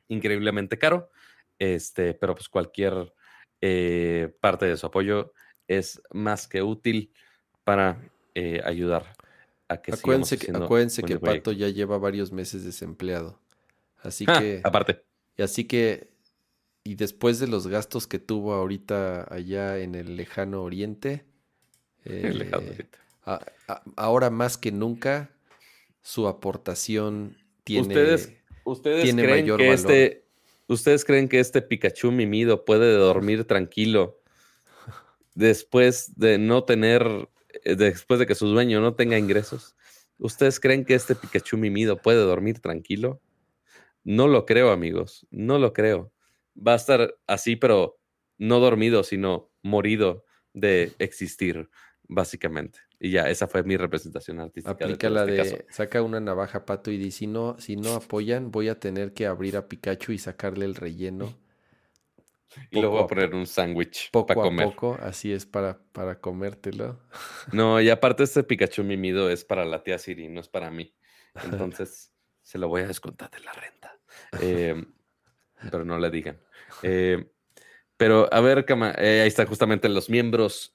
[0.08, 1.10] increíblemente caro,
[1.58, 3.12] este, pero pues cualquier
[3.60, 5.32] eh, parte de su apoyo
[5.66, 7.12] es más que útil
[7.64, 8.00] para
[8.34, 9.14] eh, ayudar
[9.68, 13.38] a que acuérdense que, acuérdense que Pato ya lleva varios meses desempleado.
[14.02, 14.60] Así ah, que.
[14.64, 15.02] Aparte.
[15.36, 16.10] Y así que,
[16.84, 21.24] y después de los gastos que tuvo ahorita allá en el lejano oriente,
[22.04, 22.88] eh,
[23.96, 25.30] ahora más que nunca,
[26.02, 28.32] su aportación tiene, ¿Ustedes,
[28.64, 30.24] ustedes creen que Este,
[30.68, 34.20] ¿Ustedes creen que este Pikachu mimido puede dormir tranquilo
[35.34, 37.28] después de no tener,
[37.64, 39.76] eh, después de que su dueño no tenga ingresos?
[40.18, 43.20] ¿Ustedes creen que este Pikachu mimido puede dormir tranquilo?
[44.04, 46.12] No lo creo, amigos, no lo creo.
[46.56, 47.98] Va a estar así, pero
[48.38, 51.68] no dormido, sino morido de existir,
[52.04, 52.80] básicamente.
[53.00, 54.72] Y ya, esa fue mi representación artística.
[54.72, 58.50] Aplica la este de, saca una navaja pato y dice, si no, si no apoyan,
[58.50, 61.34] voy a tener que abrir a Pikachu y sacarle el relleno.
[62.70, 64.66] Y luego voy a poner un sándwich para comer.
[64.66, 66.98] Poco, así es para, para comértelo.
[67.52, 70.94] No, y aparte este Pikachu mimido es para la tía Siri, no es para mí.
[71.44, 72.10] Entonces
[72.48, 73.94] se lo voy a descontar de la renta.
[74.40, 74.74] Eh,
[75.70, 76.38] pero no le digan.
[76.82, 77.30] Eh,
[77.96, 78.64] pero a ver,
[78.98, 80.74] eh, ahí están justamente los miembros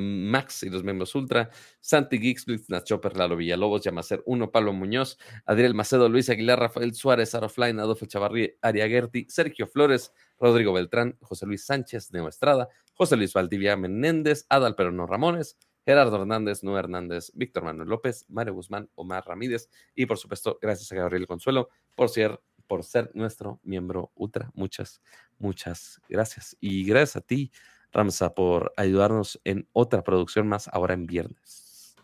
[0.00, 1.50] Max y los miembros Ultra.
[1.80, 7.34] Santi Geeksplits, Nachoper, Lalo Villalobos, Yamacer 1, Pablo Muñoz, Adriel Macedo, Luis Aguilar, Rafael Suárez,
[7.34, 13.16] Arofline, Adolfo Chavarri, Aria Gerti, Sergio Flores, Rodrigo Beltrán, José Luis Sánchez, Neo Estrada, José
[13.16, 18.88] Luis Valdivia Menéndez, Adal No Ramones, Gerardo Hernández, Noé Hernández, Víctor Manuel López, Mario Guzmán,
[18.94, 24.10] Omar Ramírez y por supuesto gracias a Gabriel Consuelo por ser por ser nuestro miembro
[24.14, 24.50] Ultra.
[24.54, 25.00] Muchas,
[25.38, 26.56] muchas gracias.
[26.60, 27.52] Y gracias a ti,
[27.92, 31.94] Ramsa, por ayudarnos en otra producción más ahora en viernes.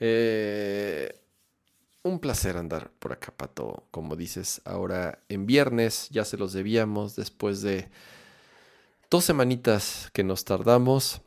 [0.00, 1.20] Eh,
[2.02, 3.84] un placer andar por acá, Pato.
[3.90, 7.88] Como dices, ahora en viernes ya se los debíamos después de
[9.10, 11.22] dos semanitas que nos tardamos.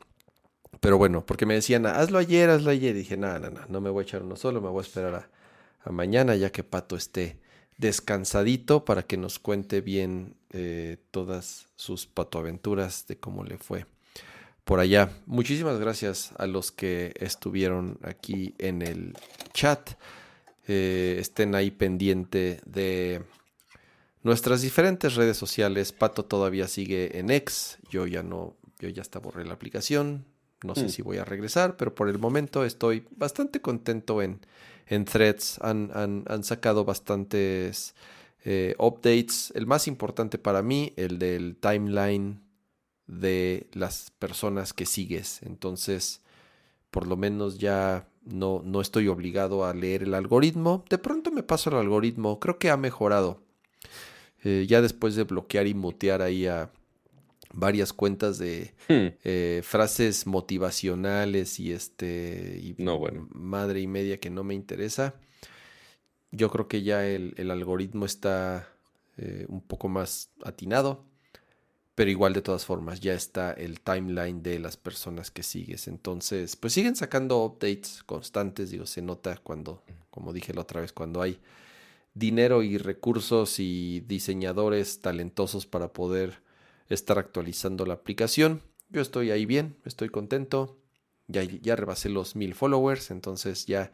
[0.80, 2.96] Pero bueno, porque me decían, hazlo ayer, hazlo ayer.
[2.96, 4.86] Y dije, no, no, no, no me voy a echar uno solo, me voy a
[4.86, 5.28] esperar
[5.84, 7.38] a, mañana ya que Pato esté
[7.78, 13.86] descansadito para que nos cuente bien eh, todas sus patoaventuras de cómo le fue
[14.64, 15.10] por allá.
[15.26, 19.14] Muchísimas gracias a los que estuvieron aquí en el
[19.52, 19.90] chat.
[20.68, 23.22] Eh, estén ahí pendiente de
[24.22, 25.92] nuestras diferentes redes sociales.
[25.92, 27.78] Pato todavía sigue en X.
[27.90, 30.24] Yo ya no, yo ya hasta borré la aplicación.
[30.62, 30.88] No sé Mm.
[30.90, 34.40] si voy a regresar, pero por el momento estoy bastante contento en,
[34.86, 35.58] en threads.
[35.62, 37.94] Han, han- han sacado bastantes
[38.44, 39.52] eh, updates.
[39.54, 42.40] El más importante para mí, el del timeline
[43.06, 45.42] de las personas que sigues.
[45.42, 46.20] Entonces,
[46.90, 50.84] por lo menos ya no, no estoy obligado a leer el algoritmo.
[50.88, 52.38] De pronto me paso el algoritmo.
[52.40, 53.42] Creo que ha mejorado.
[54.42, 56.70] Eh, ya después de bloquear y mutear ahí a
[57.52, 59.14] varias cuentas de Hmm.
[59.24, 63.28] eh, frases motivacionales y este y No, bueno.
[63.32, 65.14] madre y media que no me interesa.
[66.32, 68.68] Yo creo que ya el, el algoritmo está
[69.16, 71.04] eh, un poco más atinado,
[71.96, 75.88] pero igual de todas formas ya está el timeline de las personas que sigues.
[75.88, 80.92] Entonces, pues siguen sacando updates constantes, digo, se nota cuando, como dije la otra vez,
[80.92, 81.40] cuando hay
[82.14, 86.42] dinero y recursos y diseñadores talentosos para poder
[86.90, 88.62] estar actualizando la aplicación.
[88.90, 90.76] Yo estoy ahí bien, estoy contento.
[91.28, 93.92] Ya, ya rebasé los mil followers, entonces ya,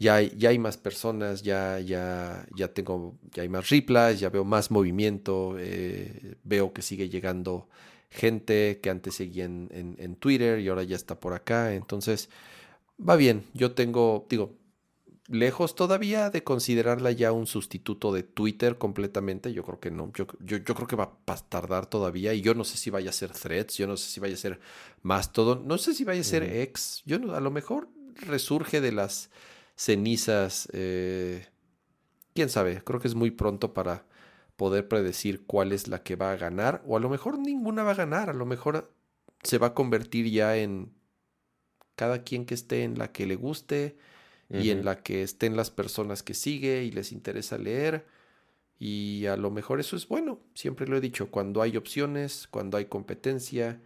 [0.00, 4.30] ya, hay, ya hay más personas, ya, ya, ya tengo, ya hay más replies, ya
[4.30, 7.68] veo más movimiento, eh, veo que sigue llegando
[8.10, 11.72] gente que antes seguía en, en, en Twitter y ahora ya está por acá.
[11.72, 12.28] Entonces,
[12.98, 13.44] va bien.
[13.54, 14.56] Yo tengo, digo,
[15.32, 19.52] lejos todavía de considerarla ya un sustituto de Twitter completamente.
[19.52, 20.12] Yo creo que no.
[20.14, 22.34] Yo, yo, yo creo que va a tardar todavía.
[22.34, 23.76] Y yo no sé si vaya a ser threads.
[23.78, 24.60] Yo no sé si vaya a ser
[25.02, 25.56] más todo.
[25.56, 26.52] No sé si vaya a ser Ujú.
[26.52, 27.02] X.
[27.06, 29.30] Yo no, a lo mejor resurge de las
[29.74, 30.68] cenizas.
[30.72, 31.46] eh,
[32.34, 32.82] Quién sabe.
[32.84, 34.04] Creo que es muy pronto para
[34.56, 36.82] poder predecir cuál es la que va a ganar.
[36.86, 38.30] O a lo mejor ninguna va a ganar.
[38.30, 38.92] A lo mejor
[39.42, 40.92] se va a convertir ya en
[41.96, 43.96] cada quien que esté en la que le guste
[44.52, 48.06] y en la que estén las personas que sigue y les interesa leer.
[48.78, 50.40] Y a lo mejor eso es bueno.
[50.54, 53.80] Siempre lo he dicho, cuando hay opciones, cuando hay competencia,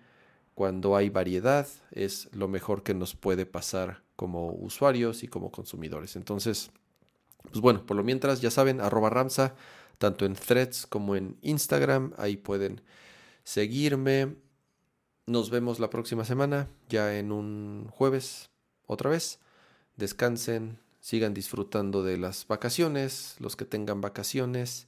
[0.55, 6.17] cuando hay variedad, es lo mejor que nos puede pasar como usuarios y como consumidores.
[6.17, 6.71] Entonces,
[7.43, 9.55] pues bueno, por lo mientras, ya saben, arroba Ramsa,
[9.99, 12.81] tanto en threads como en Instagram, ahí pueden
[13.45, 14.37] seguirme.
[15.27, 18.51] Nos vemos la próxima semana, ya en un jueves,
[18.87, 19.41] otra vez.
[19.97, 24.87] Descansen, sigan disfrutando de las vacaciones, los que tengan vacaciones.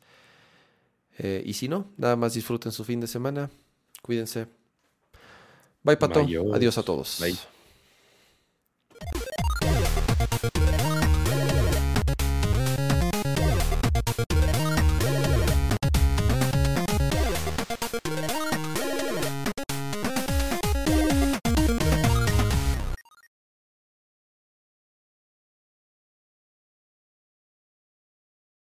[1.18, 3.50] Eh, y si no, nada más disfruten su fin de semana.
[4.02, 4.46] Cuídense.
[5.82, 6.20] Bye, Pato.
[6.20, 6.46] Adiós.
[6.54, 7.18] Adiós a todos.
[7.20, 7.38] Bye.